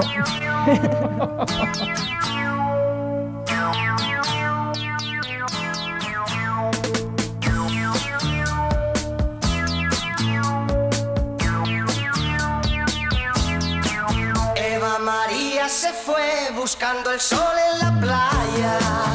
Eva 14.57 14.99
María 14.99 15.69
se 15.69 15.93
fue 15.93 16.51
buscando 16.53 17.13
el 17.13 17.21
sol 17.21 17.39
en 17.73 17.79
la 17.79 18.01
playa. 18.01 19.14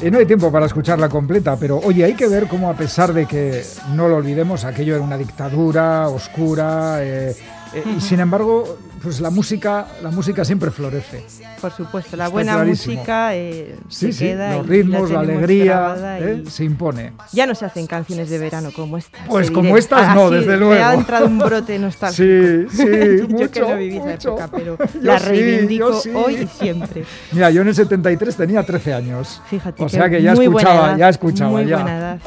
Y 0.00 0.10
no 0.12 0.18
hay 0.18 0.26
tiempo 0.26 0.52
para 0.52 0.66
escucharla 0.66 1.08
completa, 1.08 1.56
pero 1.56 1.78
oye, 1.78 2.04
hay 2.04 2.14
que 2.14 2.28
ver 2.28 2.46
cómo 2.46 2.70
a 2.70 2.74
pesar 2.74 3.12
de 3.12 3.26
que 3.26 3.64
no 3.94 4.08
lo 4.08 4.16
olvidemos, 4.16 4.64
aquello 4.64 4.94
era 4.94 5.02
una 5.02 5.18
dictadura 5.18 6.08
oscura, 6.08 7.02
eh, 7.02 7.34
eh, 7.74 7.84
y 7.96 8.00
sin 8.00 8.20
embargo, 8.20 8.78
pues 9.02 9.20
la 9.20 9.30
música, 9.30 9.86
la 10.02 10.10
música 10.10 10.44
siempre 10.44 10.70
florece. 10.70 11.24
Por 11.60 11.72
supuesto, 11.72 12.16
la 12.16 12.24
Está 12.24 12.32
buena 12.32 12.54
clarísimo. 12.54 12.94
música 12.96 13.34
eh, 13.34 13.76
Sí, 13.88 14.06
se 14.06 14.12
sí, 14.12 14.24
queda 14.26 14.56
los 14.56 14.66
ritmos, 14.66 15.10
la 15.10 15.20
tenemos 15.20 15.42
alegría, 15.44 16.18
¿eh? 16.20 16.42
y- 16.46 16.50
se 16.50 16.64
impone. 16.64 17.12
Ya 17.32 17.46
no 17.46 17.54
se 17.54 17.64
hacen 17.64 17.86
canciones 17.86 18.30
de 18.30 18.38
verano 18.38 18.70
como 18.74 18.96
estas. 18.98 19.26
Pues 19.26 19.50
como 19.50 19.68
diré. 19.68 19.78
estas 19.80 20.14
no, 20.14 20.26
Así 20.26 20.34
desde 20.36 20.50
Me 20.52 20.56
luego. 20.58 20.84
ha 20.84 20.94
entrado 20.94 21.26
un 21.26 21.38
brote 21.38 21.78
nostálgico. 21.78 22.70
Sí, 22.70 22.76
sí, 22.76 22.84
Yo 22.86 23.26
que 23.28 23.60
mucho, 23.60 23.68
no 23.68 23.76
viví 23.76 23.96
esa 23.96 24.06
mucho. 24.06 24.28
época, 24.38 24.50
pero 24.56 24.78
la 25.02 25.18
reivindico 25.18 26.00
sí. 26.00 26.10
hoy 26.14 26.34
y 26.36 26.46
siempre. 26.46 27.04
Mira, 27.32 27.50
yo 27.50 27.62
en 27.62 27.68
el 27.68 27.74
73 27.74 28.36
tenía 28.36 28.62
13 28.64 28.94
años. 28.94 29.40
Fíjate. 29.48 29.84
O 29.84 29.88
sea 29.88 30.08
que 30.08 30.22
ya 30.22 30.32
escuchaba, 30.32 30.86
edad, 30.90 30.96
ya 30.98 31.08
escuchaba 31.08 31.50
Muy 31.50 31.66
ya. 31.66 31.76
buena 31.76 31.98
edad. 31.98 32.18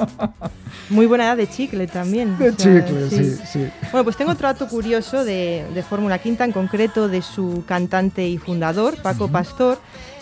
Muy 0.90 1.06
buena 1.06 1.26
edad 1.26 1.38
de 1.38 1.48
chicle 1.48 1.88
también. 1.88 2.38
De 2.38 2.50
o 2.50 2.54
sea, 2.58 2.86
chicle, 2.86 3.10
sí, 3.10 3.38
sí. 3.46 3.70
Bueno, 3.92 4.04
pues 4.04 4.18
tengo 4.18 4.32
otro 4.32 4.48
dato 4.48 4.68
curioso 4.68 5.24
de, 5.24 5.66
de 5.74 5.84
Fórmula 5.84 6.20
Quinta, 6.20 6.44
en 6.44 6.52
concreto 6.62 7.08
de 7.08 7.24
su 7.24 7.64
cantante 7.66 8.28
y 8.28 8.38
fundador, 8.38 9.02
Paco 9.02 9.28
Pastor, 9.28 9.80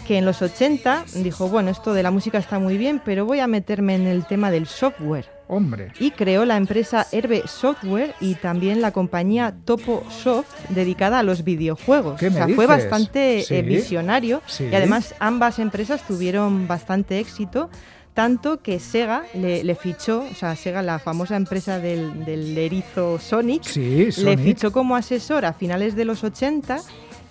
que 0.07 0.17
en 0.17 0.23
los 0.25 0.41
80 0.41 1.03
dijo, 1.15 1.49
bueno, 1.49 1.69
esto 1.69 1.93
de 1.93 2.01
la 2.01 2.11
música 2.11 2.37
está 2.37 2.59
muy 2.59 2.77
bien, 2.77 3.01
pero 3.03 3.25
voy 3.25 3.41
a 3.41 3.47
meterme 3.47 3.95
en 3.95 4.07
el 4.07 4.25
tema 4.25 4.49
del 4.49 4.65
software. 4.65 5.25
Hombre. 5.49 5.91
Y 5.99 6.11
creó 6.11 6.45
la 6.45 6.55
empresa 6.55 7.05
Herbe 7.11 7.43
Software 7.45 8.13
y 8.21 8.35
también 8.35 8.81
la 8.81 8.91
compañía 8.91 9.53
Topo 9.65 10.03
Soft 10.09 10.47
dedicada 10.69 11.19
a 11.19 11.23
los 11.23 11.43
videojuegos. 11.43 12.17
¿Qué 12.19 12.27
o 12.27 12.31
me 12.31 12.37
sea, 12.37 12.47
fue 12.55 12.67
bastante 12.67 13.41
Sí. 13.45 13.55
eh, 13.55 13.61
visionario 13.63 14.41
Sí. 14.45 14.69
y 14.71 14.75
además 14.75 15.15
ambas 15.19 15.59
empresas 15.59 16.05
tuvieron 16.07 16.67
bastante 16.67 17.19
éxito. 17.19 17.69
Tanto 18.19 18.61
que 18.61 18.81
Sega 18.81 19.23
le, 19.33 19.63
le 19.63 19.75
fichó, 19.75 20.25
o 20.29 20.35
sea, 20.35 20.53
Sega, 20.57 20.81
la 20.81 20.99
famosa 20.99 21.37
empresa 21.37 21.79
del, 21.79 22.25
del 22.25 22.57
erizo 22.57 23.17
Sonic, 23.17 23.63
Sí, 23.63 24.09
le 24.17 24.37
fichó 24.37 24.73
como 24.73 24.97
asesor 24.97 25.45
a 25.45 25.53
finales 25.53 25.95
de 25.95 26.03
los 26.03 26.25
80 26.25 26.81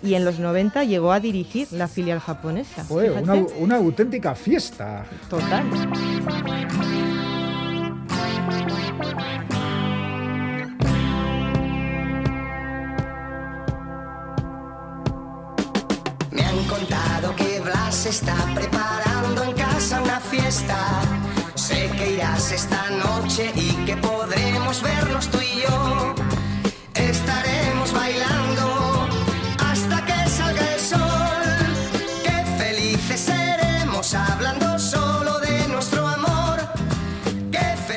y 0.01 0.15
en 0.15 0.25
los 0.25 0.39
90 0.39 0.85
llegó 0.85 1.11
a 1.11 1.19
dirigir 1.19 1.67
la 1.73 1.87
filial 1.87 2.19
japonesa. 2.19 2.85
Fue 2.85 3.11
una, 3.11 3.35
una 3.35 3.75
auténtica 3.75 4.33
fiesta. 4.33 5.05
Total. 5.29 5.63
Me 16.31 16.41
han 16.41 16.63
contado 16.67 17.35
que 17.35 17.59
Blas 17.59 18.07
está 18.07 18.33
una 18.55 19.08
fiesta. 20.29 21.01
Sé 21.55 21.89
que 21.97 22.11
irás 22.13 22.51
esta 22.51 22.89
noche 22.91 23.51
y 23.55 23.71
que 23.85 23.97
podremos 23.97 24.81
vernos 24.81 25.27
tú 25.29 25.39
y 25.39 25.61
yo. 25.61 25.88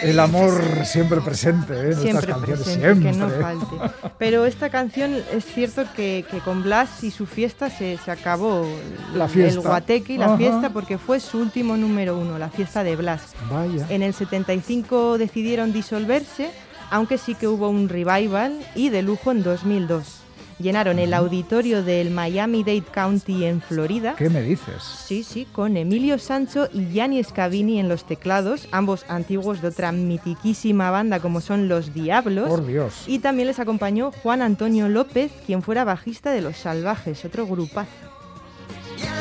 El 0.03 0.19
amor 0.21 0.53
siempre 0.85 1.21
presente 1.21 1.73
¿eh? 1.75 1.93
en 1.93 1.95
Siempre 1.95 2.09
estas 2.11 2.27
canciones. 2.27 2.61
presente, 2.63 2.81
siempre. 2.81 3.11
que 3.13 3.17
no 3.17 3.29
falte. 3.31 4.11
Pero 4.19 4.45
esta 4.47 4.69
canción 4.71 5.17
es 5.33 5.45
cierto 5.45 5.85
que, 5.97 6.25
que 6.31 6.39
con 6.41 6.63
Blas 6.63 7.03
y 7.05 7.11
su 7.11 7.27
fiesta 7.27 7.71
se, 7.71 7.99
se 8.05 8.11
acabó 8.11 8.67
La 9.15 9.25
el 9.25 9.31
fiesta. 9.31 9.61
guateque 9.61 10.15
y 10.15 10.19
la 10.19 10.27
Ajá. 10.27 10.37
fiesta 10.37 10.71
porque 10.71 10.99
fue 10.99 11.21
su 11.21 11.39
último 11.39 11.77
número 11.77 12.19
uno, 12.19 12.39
la 12.39 12.51
fiesta 12.51 12.83
de 12.85 12.97
Blas. 12.97 13.35
Vaya. 13.51 13.87
En 13.89 14.03
el 14.03 14.13
75 14.15 15.19
decidieron 15.19 15.73
disolverse, 15.73 16.51
aunque 16.91 17.17
sí 17.19 17.35
que 17.35 17.49
hubo 17.49 17.69
un 17.69 17.89
revival 17.89 18.59
y 18.75 18.89
de 18.91 19.03
lujo 19.03 19.31
en 19.31 19.43
2002. 19.43 20.19
Llenaron 20.63 21.01
el 21.01 21.13
auditorio 21.13 21.83
del 21.83 22.11
Miami-Dade 22.11 22.85
County 22.93 23.45
en 23.47 23.61
Florida. 23.61 24.15
¿Qué 24.17 24.31
me 24.31 24.43
dices? 24.43 24.83
Sí, 24.83 25.25
sí, 25.25 25.45
con 25.51 25.77
Emilio 25.77 26.19
Sancho 26.19 26.69
y 26.73 26.87
Gianni 26.93 27.23
Scavini 27.25 27.81
en 27.81 27.89
los 27.89 28.05
teclados, 28.05 28.69
ambos 28.71 29.05
antiguos 29.09 29.61
de 29.61 29.69
otra 29.69 29.91
mitiquísima 29.91 30.91
banda 30.93 31.19
como 31.19 31.41
son 31.41 31.69
Los 31.69 31.93
Diablos. 31.93 32.49
Por 32.49 32.65
Dios. 32.65 33.05
Y 33.09 33.19
también 33.19 33.49
les 33.49 33.59
acompañó 33.59 34.13
Juan 34.23 34.41
Antonio 34.41 34.89
López, 34.89 35.33
quien 35.47 35.63
fuera 35.63 35.83
bajista 35.83 36.31
de 36.31 36.43
Los 36.43 36.59
Salvajes, 36.59 37.25
otro 37.25 37.45
grupazo. 37.47 37.91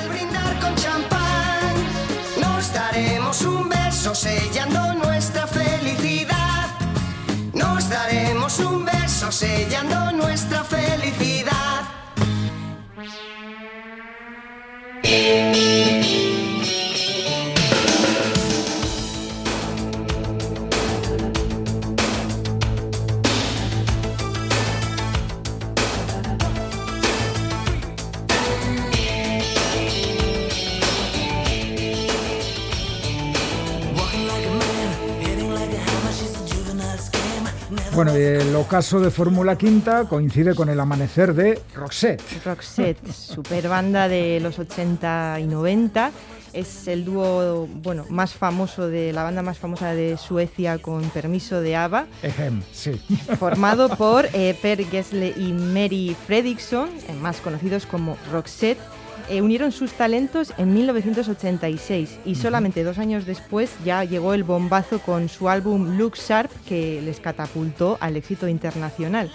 brindar 0.09 0.59
con 0.59 0.75
champán. 0.75 1.73
Nos 2.39 2.71
daremos 2.71 3.41
un 3.41 3.67
beso 3.67 4.13
sellando 4.13 4.93
nuestra 4.93 5.20
sellando 9.31 10.11
nuestra 10.11 10.63
felicidad. 10.63 11.85
Bueno, 37.93 38.17
y 38.17 38.21
el 38.21 38.55
ocaso 38.55 39.01
de 39.01 39.11
Fórmula 39.11 39.57
Quinta 39.57 40.05
coincide 40.05 40.55
con 40.55 40.69
el 40.69 40.79
amanecer 40.79 41.33
de 41.33 41.59
Roxette. 41.75 42.21
Roxette, 42.45 43.11
super 43.11 43.67
banda 43.67 44.07
de 44.07 44.39
los 44.39 44.59
80 44.59 45.39
y 45.41 45.43
90. 45.43 46.11
Es 46.53 46.87
el 46.87 47.03
dúo 47.05 47.67
bueno, 47.67 48.05
más 48.09 48.33
famoso 48.33 48.87
de 48.87 49.11
la 49.13 49.23
banda 49.23 49.41
más 49.41 49.57
famosa 49.57 49.93
de 49.93 50.17
Suecia 50.17 50.79
con 50.79 51.01
permiso 51.09 51.61
de 51.61 51.75
ABBA, 51.77 52.07
Ejem, 52.23 52.61
sí. 52.73 52.91
formado 53.39 53.89
por 53.95 54.27
eh, 54.33 54.57
Per 54.61 54.85
Gessle 54.85 55.33
y 55.37 55.53
Mary 55.53 56.15
Fredriksson, 56.27 56.89
más 57.21 57.37
conocidos 57.37 57.85
como 57.85 58.17
Roxette. 58.31 58.79
Eh, 59.31 59.41
unieron 59.41 59.71
sus 59.71 59.93
talentos 59.93 60.53
en 60.57 60.73
1986 60.73 62.19
y 62.25 62.35
solamente 62.35 62.83
dos 62.83 62.97
años 62.97 63.25
después 63.25 63.71
ya 63.85 64.03
llegó 64.03 64.33
el 64.33 64.43
bombazo 64.43 64.99
con 64.99 65.29
su 65.29 65.47
álbum 65.47 65.97
Look 65.97 66.15
Sharp 66.15 66.51
que 66.67 67.01
les 67.01 67.21
catapultó 67.21 67.97
al 68.01 68.17
éxito 68.17 68.49
internacional. 68.49 69.31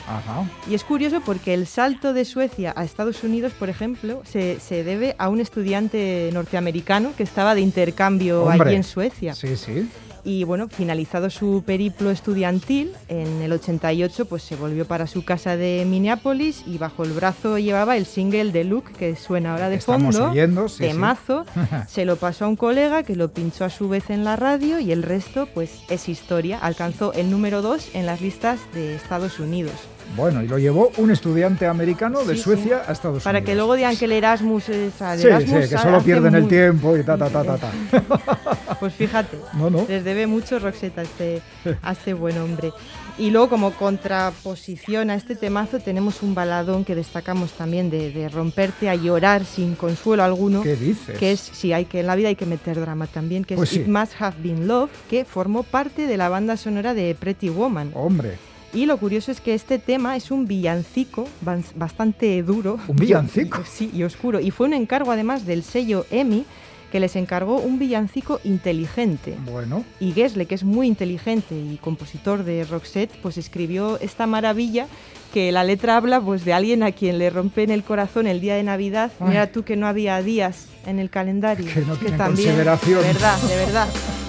Y 0.69 0.75
es 0.75 0.85
curioso 0.85 1.23
porque 1.25 1.55
el 1.55 1.67
salto 1.67 2.13
de 2.13 2.27
Suecia 2.27 2.75
a 2.77 2.85
Estados 2.85 3.25
Unidos, 3.25 3.55
por 3.59 3.71
ejemplo, 3.71 4.21
se, 4.27 4.61
se 4.61 4.85
debe 4.85 5.17
a 5.17 5.31
un 5.31 5.41
estudiante 5.41 6.29
norteamericano 6.31 7.15
que 7.17 7.23
estaba 7.23 7.55
de 7.55 7.63
intercambio 7.63 8.45
Hombre. 8.45 8.69
allí 8.69 8.77
en 8.77 8.85
Suecia. 8.85 9.35
Sí, 9.35 9.57
sí. 9.57 9.89
Y 10.27 10.43
bueno, 10.43 10.67
finalizado 10.69 11.31
su 11.31 11.63
periplo 11.65 12.11
estudiantil, 12.11 12.93
en 13.07 13.43
el 13.43 13.53
88 13.53 14.25
pues 14.25 14.43
se 14.43 14.57
volvió 14.57 14.85
para 14.85 15.07
su 15.07 15.25
casa 15.25 15.57
de 15.57 15.87
Minneapolis 15.89 16.65
y 16.67 16.79
bajo 16.79 17.05
el 17.05 17.13
brazo 17.13 17.59
llevaba 17.59 17.97
el 17.97 18.07
single 18.07 18.51
de 18.51 18.65
Luke 18.65 18.93
que 18.99 19.15
suena 19.15 19.53
ahora 19.53 19.69
de 19.69 19.77
Estamos 19.77 20.17
fondo, 20.17 20.33
oyendo, 20.33 20.69
sí, 20.69 20.79
sí. 20.79 20.83
temazo. 20.89 21.47
se 21.87 22.05
lo 22.05 22.17
pasó 22.17 22.47
a 22.47 22.49
un 22.49 22.57
colega 22.57 23.05
que 23.05 23.15
lo 23.15 23.31
pinchó 23.31 23.65
a 23.67 23.71
su 23.71 23.89
vez 23.89 24.11
en 24.11 24.25
la 24.25 24.35
radio 24.35 24.81
y 24.81 24.91
el 24.91 25.05
resto 25.05 25.47
pues 25.55 25.83
es 25.91 26.09
historia. 26.09 26.59
Alcanzó 26.59 27.13
el 27.13 27.31
número 27.31 27.63
2 27.63 27.95
en 27.95 28.07
las 28.07 28.21
listas 28.21 28.59
de 28.75 28.97
Estados 28.97 29.39
Unidos. 29.39 29.77
Bueno, 30.15 30.43
y 30.43 30.49
lo 30.49 30.59
llevó 30.59 30.91
un 30.99 31.11
estudiante 31.11 31.67
americano 31.67 32.25
de 32.25 32.37
Sí, 32.37 32.43
Suecia 32.43 32.79
sí. 32.85 32.85
a 32.89 32.93
Estados 32.93 33.23
Para 33.25 33.39
Unidos. 33.39 33.51
que 33.51 33.57
luego 33.57 33.75
digan 33.75 33.97
que 33.97 34.05
el 34.07 34.13
Erasmus 34.13 34.69
es... 34.69 35.01
el 35.01 35.19
Sí, 35.19 35.27
Erasmus 35.27 35.65
sí, 35.65 35.71
que 35.71 35.79
solo 35.79 36.01
pierden 36.03 36.35
el 36.37 36.49
tiempo 36.49 36.97
y 36.97 37.03
ta, 37.03 37.19
ta, 37.19 37.29
ta, 37.29 37.43
ta, 37.45 37.57
ta. 37.59 37.73
Pues 38.81 38.93
fíjate, 38.95 39.39
No, 39.55 39.69
no. 39.71 39.85
les 39.89 40.05
debe 40.05 40.27
mucho 40.27 40.59
Roxette 40.59 40.99
a 40.99 41.03
este, 41.03 41.43
a 41.83 41.93
este 41.93 42.15
buen 42.15 42.39
hombre. 42.39 42.73
Y 43.19 43.31
luego 43.31 43.49
como 43.49 43.71
contraposición 43.73 45.09
a 45.11 45.15
este 45.15 45.35
temazo 45.37 45.79
tenemos 45.79 46.23
un 46.23 46.35
baladón 46.35 46.85
que 46.85 46.95
destacamos 46.95 47.53
también 47.53 47.89
de, 47.91 48.11
de 48.13 48.29
romperte 48.29 48.89
a 48.91 48.95
llorar 48.95 49.45
sin 49.47 49.75
consuelo 49.75 50.23
alguno. 50.23 50.63
¿Qué 50.63 50.77
dices? 50.77 51.19
Que 51.19 51.33
es, 51.33 51.41
sí, 51.41 51.73
hay 51.73 51.87
que, 51.87 52.01
en 52.01 52.07
la 52.07 52.15
vida 52.17 52.29
hay 52.29 52.37
que 52.37 52.45
meter 52.47 52.79
drama 52.79 53.07
también, 53.07 53.45
que 53.45 53.57
Pues 53.57 53.71
es 53.71 53.75
sí. 53.77 53.81
It 53.83 53.89
Must 53.89 54.13
Have 54.21 54.37
Been 54.43 54.69
Love, 54.69 54.91
que 55.09 55.25
formó 55.25 55.63
parte 55.63 56.07
de 56.07 56.17
la 56.19 56.29
banda 56.29 56.57
sonora 56.59 56.93
de 56.93 57.15
Pretty 57.19 57.49
Woman. 57.49 57.91
Hombre, 57.95 58.37
Y 58.75 58.87
lo 58.87 58.99
curioso 58.99 59.33
es 59.33 59.41
que 59.41 59.55
este 59.55 59.79
tema 59.79 60.17
es 60.17 60.31
un 60.31 60.47
villancico 60.47 61.27
bastante 61.75 62.43
duro. 62.43 62.79
¿Un 62.89 62.97
villancico? 62.97 63.63
Sí, 63.65 63.91
y 63.95 64.03
oscuro. 64.03 64.41
Y 64.41 64.51
fue 64.51 64.67
un 64.67 64.75
encargo 64.75 65.13
además 65.13 65.47
del 65.47 65.63
sello 65.63 66.05
EMI 66.11 66.45
que 66.93 67.01
les 67.01 67.17
encargó 67.17 67.57
un 67.59 67.79
villancico 67.79 68.41
inteligente. 68.45 69.35
bueno. 69.51 69.85
Y 69.99 70.13
Gessle, 70.13 70.47
que 70.47 70.55
es 70.55 70.63
muy 70.63 70.87
inteligente 70.87 71.55
y 71.55 71.79
compositor 71.79 72.45
de 72.45 72.65
Roxette, 72.65 73.11
pues 73.23 73.39
escribió 73.39 73.99
esta 74.01 74.27
maravilla 74.27 74.87
que 75.35 75.51
la 75.53 75.65
letra 75.65 75.97
habla 75.97 76.21
pues 76.21 76.45
de 76.45 76.53
alguien 76.53 76.83
a 76.83 76.93
quien 76.93 77.19
le 77.19 77.29
rompen 77.31 77.71
el 77.71 77.83
corazón 77.83 78.27
el 78.27 78.41
día 78.41 78.55
de 78.55 78.63
Navidad. 78.63 79.11
Ay. 79.21 79.29
Mira 79.31 79.51
tú 79.53 79.65
que 79.65 79.77
no 79.77 79.87
había 79.87 80.23
días 80.23 80.67
en 80.87 80.99
el 80.99 81.11
calendario. 81.11 81.67
Que 81.73 81.81
no 81.81 81.95
Es 81.95 81.99
tienen 81.99 82.19
también, 82.19 82.49
consideración. 82.51 83.01
De 83.03 83.07
verdad, 83.09 83.39
de 83.43 83.57
verdad. 83.57 83.89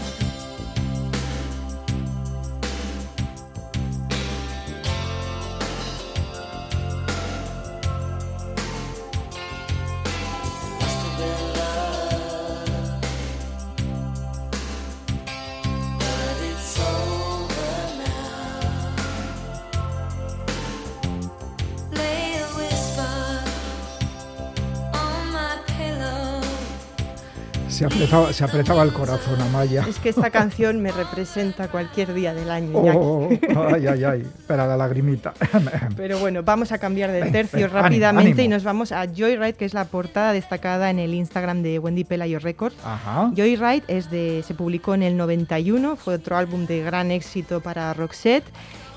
Se 27.77 27.85
apretaba, 27.85 28.33
se 28.33 28.43
apretaba 28.43 28.81
el 28.81 28.91
corazón, 28.91 29.39
Amaya. 29.39 29.85
Es 29.87 29.99
que 29.99 30.09
esta 30.09 30.31
canción 30.31 30.81
me 30.81 30.91
representa 30.91 31.67
cualquier 31.67 32.11
día 32.15 32.33
del 32.33 32.49
año. 32.49 32.71
Oh, 32.75 33.29
Iñaki. 33.29 33.55
ay, 33.55 33.85
ay, 33.85 34.03
ay. 34.03 34.21
Espera, 34.21 34.65
la 34.65 34.75
lagrimita. 34.75 35.35
Pero 35.95 36.17
bueno, 36.17 36.41
vamos 36.41 36.71
a 36.71 36.79
cambiar 36.79 37.11
de 37.11 37.29
tercio 37.29 37.67
rápidamente 37.67 38.41
ánimo, 38.41 38.45
y 38.45 38.47
nos 38.47 38.63
vamos 38.63 38.91
a 38.91 39.05
Joyride, 39.05 39.53
que 39.53 39.65
es 39.65 39.75
la 39.75 39.85
portada 39.85 40.33
destacada 40.33 40.89
en 40.89 40.97
el 40.97 41.13
Instagram 41.13 41.61
de 41.61 41.77
Wendy 41.77 42.03
Pelayo 42.03 42.39
Records. 42.39 42.75
Ajá. 42.83 43.31
Joyride 43.37 43.83
es 43.87 44.09
de, 44.09 44.43
se 44.47 44.55
publicó 44.55 44.95
en 44.95 45.03
el 45.03 45.15
91, 45.15 45.97
fue 45.97 46.15
otro 46.15 46.35
álbum 46.35 46.65
de 46.65 46.81
gran 46.81 47.11
éxito 47.11 47.61
para 47.61 47.93
Roxette, 47.93 48.45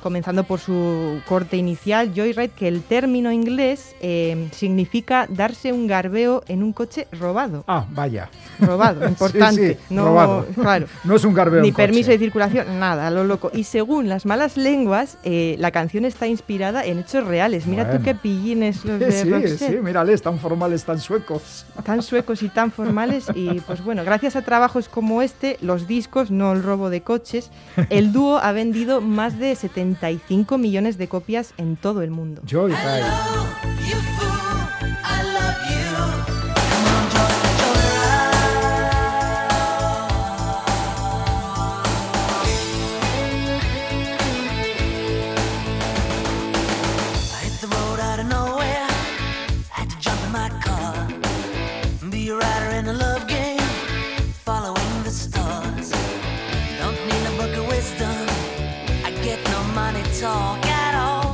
comenzando 0.01 0.45
por 0.45 0.59
su 0.61 1.21
corte 1.29 1.57
inicial, 1.57 2.13
Joyride, 2.15 2.49
que 2.49 2.69
el 2.69 2.83
término 2.83 3.31
inglés 3.33 3.95
eh, 4.01 4.49
significa 4.53 5.27
darse 5.29 5.73
un 5.73 5.87
garbeo 5.87 6.43
en 6.49 6.63
un 6.63 6.73
coche 6.73 7.07
robado. 7.13 7.65
Ah, 7.69 7.87
vaya. 7.91 8.29
Robado, 8.59 9.07
importante. 9.09 9.75
Sí, 9.75 9.79
sí, 9.89 9.95
no, 9.95 10.07
robado. 10.07 10.47
Claro. 10.55 10.87
No 11.05 11.17
es 11.17 11.25
un 11.25 11.35
garbeo 11.35 11.63
Ni 11.63 11.73
coche. 11.73 11.83
permiso 11.87 12.11
de 12.11 12.19
circulación, 12.19 12.79
nada, 12.79 13.07
a 13.07 13.11
lo 13.11 13.25
loco. 13.25 13.51
Y 13.55 13.65
según 13.65 14.09
las 14.09 14.27
malas 14.27 14.57
lenguas, 14.57 15.19
eh, 15.25 15.57
la 15.59 15.71
canción 15.71 16.05
está 16.05 16.27
inspirada 16.27 16.85
en 16.85 17.01
hechos 17.01 17.27
reales. 17.27 17.67
Mira 17.67 17.91
tú 17.91 18.03
qué 18.03 18.15
pillines 18.15 18.85
los 18.85 18.99
de 19.01 19.13
Sí, 19.13 19.31
Roxette. 19.31 19.71
sí, 19.71 19.77
mírales, 19.83 20.23
tan 20.23 20.39
formales, 20.39 20.85
tan 20.85 20.99
suecos. 21.01 21.67
Tan 21.85 22.03
suecos 22.03 22.43
y 22.43 22.49
tan 22.49 22.71
formales. 22.71 23.27
Y 23.35 23.61
pues 23.61 23.83
bueno, 23.83 24.05
gracias 24.05 24.37
a 24.37 24.43
trabajos 24.43 24.89
como 24.89 25.23
este, 25.23 25.57
los 25.63 25.87
discos, 25.89 26.31
no 26.31 26.53
el 26.53 26.63
robo 26.63 26.91
de 26.91 27.01
coches, 27.03 27.51
el 27.89 28.13
dúo 28.13 28.39
ha 28.39 28.53
vendido 28.53 29.01
más 29.01 29.39
de 29.39 29.55
75 29.95 30.59
millones 30.59 30.99
de 30.99 31.09
copias 31.09 31.55
en 31.57 31.77
todo 31.77 32.03
el 32.03 32.11
mundo. 32.11 32.43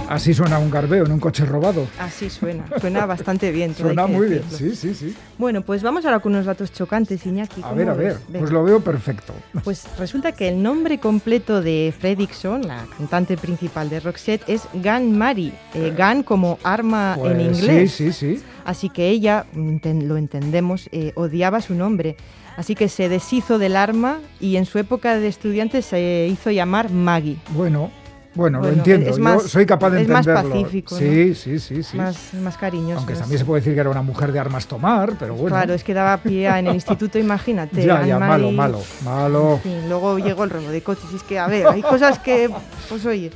Así 0.09 0.33
suena 0.33 0.59
un 0.61 0.71
garbeo 0.71 1.05
en 1.05 1.13
un 1.13 1.19
coche 1.19 1.45
robado. 1.45 1.87
Así 1.99 2.31
suena, 2.31 2.65
suena 2.81 3.05
bastante 3.07 3.51
bien. 3.51 3.75
Suena 3.75 4.07
muy 4.07 4.29
bien, 4.29 4.43
sí, 4.49 4.77
sí, 4.77 4.95
sí. 4.95 5.15
Bueno, 5.37 5.63
pues 5.63 5.83
vamos 5.83 6.05
ahora 6.05 6.21
con 6.21 6.33
unos 6.33 6.47
datos 6.47 6.73
chocantes, 6.73 7.27
Iñaki. 7.27 7.61
A 7.61 7.65
¿cómo 7.65 7.75
ver, 7.75 7.89
a 7.89 7.95
ver, 7.95 8.17
pues 8.39 8.51
lo 8.53 8.63
veo 8.63 8.81
perfecto. 8.81 9.33
Pues 9.65 9.85
resulta 9.99 10.33
que 10.33 10.49
el 10.49 10.63
nombre 10.63 10.99
completo 11.01 11.61
de 11.61 11.93
Fredrickson, 11.99 12.69
la 12.69 12.87
cantante 12.97 13.37
principal 13.37 13.91
de 13.91 13.99
Roxette, 13.99 14.45
es 14.47 14.63
Gan 14.75 15.19
Mari. 15.19 15.53
Eh, 15.75 15.93
Gan 15.97 16.23
como 16.23 16.59
arma 16.63 17.17
en 17.17 17.21
Pues 17.21 17.59
inglés. 17.61 17.93
Sí, 17.93 18.13
sí, 18.13 18.37
sí. 18.37 18.43
Así 18.65 18.89
que 18.91 19.09
ella, 19.09 19.47
lo 19.55 20.17
entendemos, 20.17 20.89
eh, 20.93 21.13
odiaba 21.17 21.61
su 21.61 21.75
nombre. 21.75 22.17
Así 22.57 22.75
que 22.75 22.89
se 22.89 23.09
deshizo 23.09 23.59
del 23.59 23.77
arma 23.77 24.19
y 24.41 24.57
en 24.57 24.65
su 24.65 24.79
época 24.79 25.19
de 25.19 25.27
estudiante 25.29 25.83
se 25.83 26.29
hizo 26.31 26.51
llamar 26.51 26.91
Maggie. 26.91 27.37
Bueno, 27.51 27.91
bueno, 28.37 28.59
Bueno, 28.61 28.73
lo 28.73 28.79
entiendo. 28.79 29.11
es 29.11 29.17
Yo 29.17 29.23
más- 29.23 29.43
soy 29.45 29.67
capaz 29.67 29.91
de 29.91 30.03
es 30.03 30.09
más 30.09 30.27
entenderlo. 30.27 30.51
pacífico, 30.63 30.95
¿no? 30.95 31.01
Sí, 31.01 31.35
sí, 31.35 31.59
sí, 31.59 31.83
sí. 31.83 31.97
Más, 31.97 32.35
más 32.35 32.57
cariñoso. 32.57 32.99
Aunque 32.99 33.15
también 33.15 33.39
se 33.39 33.45
puede 33.45 33.61
decir 33.61 33.75
que 33.75 33.81
era 33.81 33.91
una 33.91 34.03
mujer 34.03 34.31
de 34.33 34.39
armas 34.39 34.67
tomar, 34.67 35.15
pero 35.19 35.35
bueno. 35.35 35.57
Claro, 35.57 35.75
es 35.75 35.83
que 35.83 35.95
daba 35.95 36.17
pie 36.19 36.47
a- 36.49 36.59
en 36.59 36.69
el 36.69 36.75
instituto, 36.75 37.19
imagínate. 37.19 37.85
Ya, 37.85 38.07
ya, 38.07 38.19
malo, 38.19 38.53
malo, 38.53 38.81
malo. 39.05 39.61
Sí, 39.63 39.75
luego 39.89 40.19
llegó 40.19 40.45
el 40.45 40.51
robo 40.51 40.69
de 40.69 40.83
coches. 40.83 41.07
Y 41.13 41.17
es 41.17 41.23
que, 41.23 41.39
a 41.39 41.47
ver, 41.49 41.67
hay 41.67 41.83
cosas 41.83 42.19
que. 42.19 42.51
Pues 42.89 43.05
oye. 43.07 43.31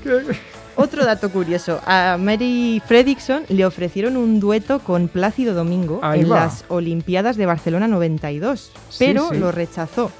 Otro 0.77 1.05
dato 1.05 1.31
curioso. 1.31 1.81
A 1.85 2.17
Mary 2.19 2.81
Fredrickson 2.87 3.43
le 3.49 3.67
ofrecieron 3.67 4.17
un 4.17 4.41
dueto 4.41 4.79
con 4.79 5.09
Plácido 5.09 5.53
Domingo 5.53 5.99
Ahí 6.03 6.21
en 6.21 6.31
va. 6.33 6.37
las 6.45 6.65
Olimpiadas 6.69 7.37
de 7.37 7.45
Barcelona 7.45 7.87
92, 7.89 8.73
pero 8.99 9.29
sí. 9.31 9.39
lo 9.39 9.53
rechazó. 9.53 10.11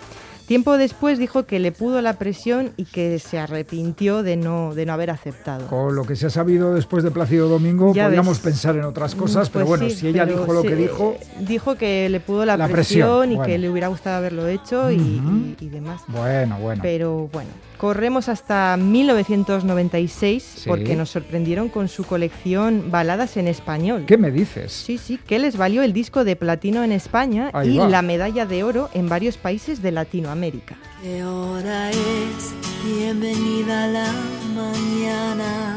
Tiempo 0.51 0.77
después 0.79 1.17
dijo 1.21 1.45
que 1.47 1.61
le 1.61 1.71
pudo 1.71 2.03
la 2.03 2.15
presión 2.15 2.73
y 2.77 2.85
que 2.85 3.21
se 3.21 3.39
arrepintió 3.39 4.25
de 4.25 4.35
no, 4.37 4.75
de 4.75 4.85
no 4.85 4.93
haber 4.95 5.13
aceptado. 5.13 5.69
Con 5.69 5.95
lo 5.95 6.03
que 6.05 6.17
se 6.17 6.27
ha 6.27 6.31
sabido 6.31 6.75
después 6.75 7.05
de 7.05 7.13
Plácido 7.13 7.49
Domingo, 7.49 7.95
Ya 7.95 8.07
podríamos 8.07 8.39
ves. 8.39 8.47
pensar 8.47 8.75
en 8.75 8.83
otras 8.83 9.15
cosas, 9.15 9.49
Mm, 9.49 9.53
pero 9.53 9.67
pues 9.67 9.79
bueno, 9.81 9.95
sí, 9.95 10.01
si 10.01 10.09
ella 10.09 10.27
dijo 10.27 10.53
lo 10.53 10.63
sí, 10.63 10.67
que 10.67 10.75
dijo, 10.75 11.17
Dijo 11.39 11.77
que 11.77 12.09
le 12.09 12.19
pudo 12.19 12.45
la, 12.45 12.57
La 12.57 12.67
presión, 12.67 13.07
presión, 13.21 13.31
y 13.33 13.37
bueno. 13.37 13.47
que 13.53 13.59
le 13.59 13.71
hubiera 13.71 13.87
gustado 13.87 14.17
haberlo 14.17 14.49
hecho 14.49 14.91
y- 14.91 14.97
y, 14.97 15.57
y 15.61 15.69
demás. 15.69 16.01
bueno, 16.09 16.59
bueno. 16.59 16.83
Pero 16.83 17.29
bueno, 17.33 17.51
corremos 17.81 18.29
hasta 18.29 18.77
1996 18.77 20.43
Sí. 20.43 20.69
porque 20.69 20.95
nos 20.97 21.09
sorprendieron 21.09 21.71
con 21.71 21.89
su 21.89 22.05
colección 22.05 22.91
Baladas 22.91 23.39
en 23.39 23.49
Español. 23.49 24.05
¿Qué 24.07 24.19
me 24.19 24.31
dices? 24.31 24.71
Sí, 24.71 24.99
sí, 24.99 25.19
que 25.27 25.39
les 25.39 25.57
valió 25.57 25.83
el 25.83 25.95
disco 25.95 26.23
de 26.25 26.37
platino 26.37 26.85
en 26.85 26.93
España 26.93 27.51
Ahí 27.55 27.77
y 27.77 27.79
va. 27.79 27.89
la 27.89 28.03
medalla 28.03 28.45
de 28.45 28.63
oro 28.65 28.91
en 28.93 29.09
varios 29.09 29.39
países 29.39 29.81
de 29.81 29.93
Latinoamérica. 29.93 30.77
¿Qué 31.03 31.25
hora 31.25 31.91
es? 31.91 32.53
Bienvenida 32.85 33.85
a 33.85 33.87
la 33.89 34.13
mañana, 34.55 35.77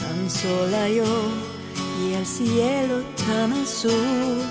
tan 0.00 0.28
sola 0.30 0.88
yo 0.88 1.04
y 2.08 2.14
el 2.14 2.26
cielo 2.26 3.02
tan 3.28 3.52
azul. 3.52 4.42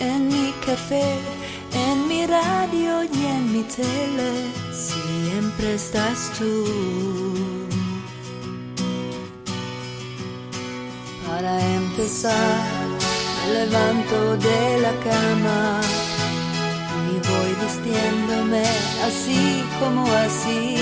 En 0.00 0.26
mi 0.26 0.52
café, 0.66 1.04
en 1.74 2.08
mi 2.08 2.26
radio 2.26 3.04
y 3.04 3.26
en 3.26 3.52
mi 3.52 3.62
tele, 3.62 4.32
siempre 4.72 5.74
estás 5.74 6.30
tú. 6.38 6.64
Para 11.26 11.58
empezar, 11.74 12.88
me 13.46 13.66
levanto 13.66 14.36
de 14.36 14.80
la 14.80 14.92
cama 15.08 15.80
y 17.10 17.14
voy 17.28 17.54
vistiéndome 17.62 18.64
así 19.06 19.64
como 19.80 20.06
así. 20.12 20.76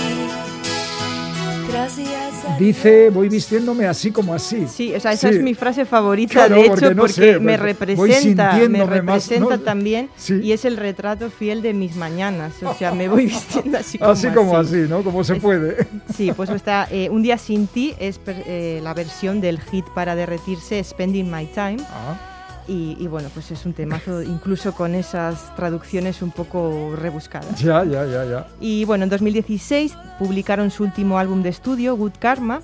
Gracias 1.70 2.44
a 2.48 2.56
Dice, 2.58 3.10
voy 3.10 3.28
vistiéndome 3.28 3.86
así 3.86 4.10
como 4.10 4.34
así. 4.34 4.66
Sí, 4.68 4.94
o 4.94 5.00
sea, 5.00 5.12
esa 5.12 5.28
Sí. 5.30 5.36
es 5.36 5.42
mi 5.42 5.54
frase 5.54 5.84
favorita, 5.84 6.32
Claro, 6.34 6.56
de 6.56 6.68
porque 6.68 6.84
hecho, 6.86 6.94
no 6.94 7.02
porque 7.02 7.12
sé, 7.14 7.38
me 7.38 7.56
representa, 7.56 8.06
me 8.08 8.20
sintiéndome 8.20 8.78
más, 9.02 9.24
representa 9.28 9.56
¿no? 9.56 9.62
también 9.62 10.10
y 10.42 10.52
es 10.52 10.64
el 10.64 10.76
retrato 10.76 11.30
fiel 11.30 11.62
de 11.62 11.72
mis 11.74 11.96
mañanas. 11.96 12.54
O 12.62 12.74
sea, 12.74 12.92
me 12.92 13.08
voy 13.08 13.26
vistiendo 13.26 13.78
así 13.78 13.98
como 13.98 14.10
Así 14.10 14.28
como 14.28 14.56
así, 14.56 14.76
¿no? 14.88 15.02
Como 15.02 15.22
se 15.24 15.36
puede. 15.36 15.86
Sí, 16.16 16.32
pues 16.36 16.50
está 16.50 16.88
eh, 16.90 17.08
Un 17.10 17.22
día 17.22 17.38
sin 17.38 17.66
ti 17.66 17.94
es 17.98 18.18
per- 18.18 18.42
eh, 18.46 18.80
la 18.82 18.94
versión 18.94 19.40
del 19.40 19.60
hit 19.60 19.84
para 19.94 20.14
derretirse 20.14 20.82
Spending 20.82 21.30
My 21.30 21.46
Time. 21.46 21.78
Ah. 21.90 22.39
Y, 22.68 22.96
y 23.00 23.06
bueno, 23.06 23.28
pues 23.32 23.50
es 23.50 23.66
un 23.66 23.72
temazo 23.72 24.22
incluso 24.22 24.74
con 24.74 24.94
esas 24.94 25.54
traducciones 25.56 26.22
un 26.22 26.30
poco 26.30 26.94
rebuscadas. 26.96 27.60
Ya, 27.60 27.84
ya, 27.84 28.06
ya, 28.06 28.24
ya. 28.24 28.46
Y 28.60 28.84
bueno, 28.84 29.04
en 29.04 29.10
2016 29.10 29.94
publicaron 30.18 30.70
su 30.70 30.84
último 30.84 31.18
álbum 31.18 31.42
de 31.42 31.48
estudio, 31.48 31.96
Good 31.96 32.14
Karma. 32.18 32.60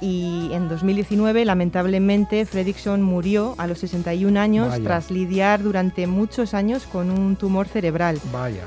Y 0.00 0.50
en 0.52 0.68
2019, 0.68 1.44
lamentablemente, 1.44 2.44
Fredrickson 2.44 3.00
murió 3.00 3.54
a 3.58 3.66
los 3.66 3.78
61 3.78 4.38
años 4.38 4.68
Vaya. 4.68 4.84
tras 4.84 5.10
lidiar 5.10 5.62
durante 5.62 6.06
muchos 6.06 6.52
años 6.52 6.86
con 6.86 7.10
un 7.10 7.36
tumor 7.36 7.68
cerebral. 7.68 8.20
Vaya. 8.32 8.64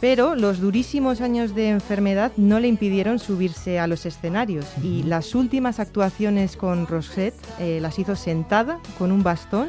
Pero 0.00 0.34
los 0.34 0.60
durísimos 0.60 1.20
años 1.22 1.54
de 1.54 1.70
enfermedad 1.70 2.30
no 2.36 2.60
le 2.60 2.68
impidieron 2.68 3.18
subirse 3.18 3.78
a 3.78 3.86
los 3.86 4.04
escenarios 4.04 4.66
y 4.82 5.02
las 5.02 5.34
últimas 5.34 5.80
actuaciones 5.80 6.56
con 6.56 6.86
Rosette 6.86 7.34
eh, 7.58 7.78
las 7.80 7.98
hizo 7.98 8.14
sentada 8.14 8.78
con 8.98 9.10
un 9.10 9.22
bastón, 9.22 9.68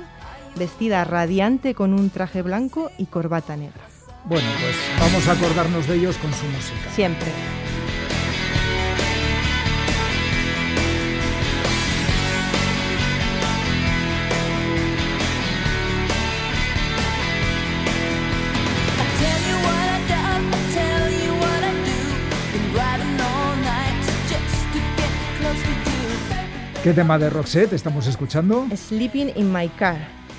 vestida 0.57 1.03
radiante 1.03 1.73
con 1.73 1.93
un 1.93 2.09
traje 2.09 2.41
blanco 2.41 2.91
y 2.97 3.05
corbata 3.05 3.55
negra. 3.55 3.81
Bueno, 4.25 4.47
pues 4.59 4.75
vamos 4.99 5.27
a 5.27 5.31
acordarnos 5.31 5.87
de 5.87 5.95
ellos 5.95 6.17
con 6.17 6.33
su 6.33 6.45
música. 6.45 6.91
Siempre. 6.93 7.31
¿Qué 26.87 26.93
tema 26.93 27.19
de 27.19 27.29
Roxette 27.29 27.73
estamos 27.73 28.07
escuchando? 28.07 28.65
Sleeping 28.73 29.33
in 29.35 29.51
my 29.51 29.67
car, 29.67 29.97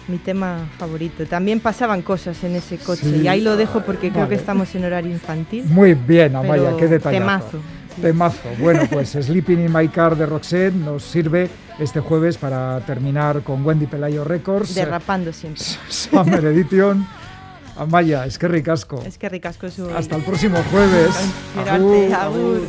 mi 0.08 0.18
tema 0.18 0.68
favorito. 0.78 1.24
También 1.26 1.60
pasaban 1.60 2.02
cosas 2.02 2.42
en 2.44 2.56
ese 2.56 2.76
coche 2.78 3.02
Sí. 3.04 3.20
y 3.22 3.28
ahí 3.28 3.40
lo 3.40 3.56
dejo 3.56 3.82
porque 3.82 4.10
creo 4.10 4.28
que 4.28 4.34
estamos 4.34 4.74
en 4.74 4.84
horario 4.84 5.10
infantil. 5.12 5.64
Muy 5.66 5.94
bien, 5.94 6.34
Amaya, 6.36 6.76
qué 6.76 6.86
detallazo. 6.88 7.18
temazo. 7.18 7.58
Temazo. 8.00 8.48
Bueno, 8.60 8.82
pues 8.90 9.10
Sleeping 9.20 9.58
in 9.60 9.72
My 9.72 9.88
Car 9.88 10.16
de 10.16 10.24
Roxette 10.26 10.74
nos 10.74 11.02
sirve 11.04 11.48
este 11.78 12.00
jueves 12.00 12.38
para 12.38 12.80
terminar 12.86 13.42
con 13.42 13.64
Wendy 13.66 13.86
Pelayo 13.86 14.24
Records. 14.24 14.74
Derrapando 14.74 15.32
siempre. 15.32 15.62
Summer 15.88 16.44
Edition. 16.46 17.06
Amaya, 17.76 18.26
es 18.26 18.38
que 18.38 18.48
ricasco. 18.48 19.02
Es 19.06 19.18
que 19.18 19.28
ricasco 19.28 19.70
su... 19.70 19.88
Hasta 19.90 20.16
el 20.16 20.22
próximo 20.22 20.58
jueves. 20.70 21.10
Agur. 22.12 22.62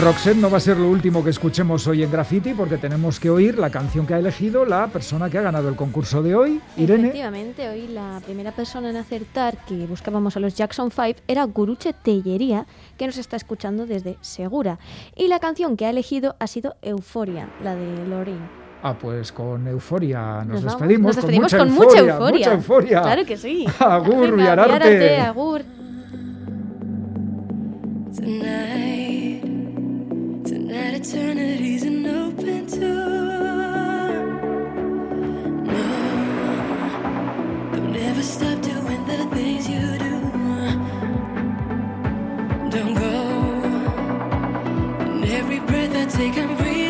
Roxette 0.00 0.38
no 0.38 0.50
va 0.50 0.56
a 0.56 0.60
ser 0.60 0.78
lo 0.78 0.88
último 0.88 1.22
que 1.22 1.28
escuchemos 1.28 1.86
hoy 1.86 2.02
en 2.02 2.10
Graffiti 2.10 2.54
porque 2.54 2.78
tenemos 2.78 3.20
que 3.20 3.28
oír 3.28 3.58
la 3.58 3.68
canción 3.68 4.06
que 4.06 4.14
ha 4.14 4.18
elegido 4.18 4.64
la 4.64 4.86
persona 4.86 5.28
que 5.28 5.36
ha 5.36 5.42
ganado 5.42 5.68
el 5.68 5.76
concurso 5.76 6.22
de 6.22 6.34
hoy, 6.34 6.60
Irene. 6.78 7.08
Efectivamente, 7.08 7.68
hoy 7.68 7.86
la 7.88 8.20
primera 8.24 8.52
persona 8.52 8.88
en 8.88 8.96
acertar 8.96 9.58
que 9.66 9.86
buscábamos 9.86 10.36
a 10.36 10.40
los 10.40 10.54
Jackson 10.54 10.90
5 10.90 11.20
era 11.28 11.44
Guruche 11.44 11.92
Tellería, 11.92 12.66
que 12.96 13.06
nos 13.06 13.18
está 13.18 13.36
escuchando 13.36 13.84
desde 13.84 14.16
Segura. 14.22 14.78
Y 15.14 15.28
la 15.28 15.38
canción 15.38 15.76
que 15.76 15.84
ha 15.84 15.90
elegido 15.90 16.34
ha 16.38 16.46
sido 16.46 16.76
Euforia, 16.80 17.50
la 17.62 17.74
de 17.74 18.06
Lorraine. 18.06 18.48
Ah, 18.82 18.96
pues 18.98 19.30
con 19.32 19.68
euforia 19.68 20.42
nos, 20.44 20.62
despedimos. 20.62 21.08
Nos 21.08 21.16
despedimos 21.16 21.52
con, 21.52 21.58
con 21.60 21.70
mucha, 21.72 21.84
mucha 21.84 21.98
euforia, 21.98 22.14
euforia. 22.14 22.38
Mucha 22.38 22.52
euforia. 22.54 23.02
Claro 23.02 23.26
que 23.26 23.36
sí. 23.36 23.66
Agur, 23.78 24.30
Venga, 24.30 24.36
Villararte. 24.36 24.88
Villararte, 24.88 25.20
agur. 25.20 25.62
Tonight, 28.16 29.29
that 30.70 30.94
eternity's 30.94 31.82
an 31.82 32.06
open 32.06 32.66
door. 32.66 32.78
No, 35.66 35.82
don't 37.72 37.96
ever 37.96 38.22
stop 38.22 38.62
doing 38.62 39.04
the 39.06 39.26
things 39.34 39.68
you 39.68 39.98
do. 39.98 40.20
Don't 42.70 42.94
go. 42.94 43.14
And 45.10 45.24
every 45.24 45.58
breath 45.58 45.96
I 45.96 46.04
take, 46.06 46.38
I 46.38 46.46
breathe. 46.54 46.89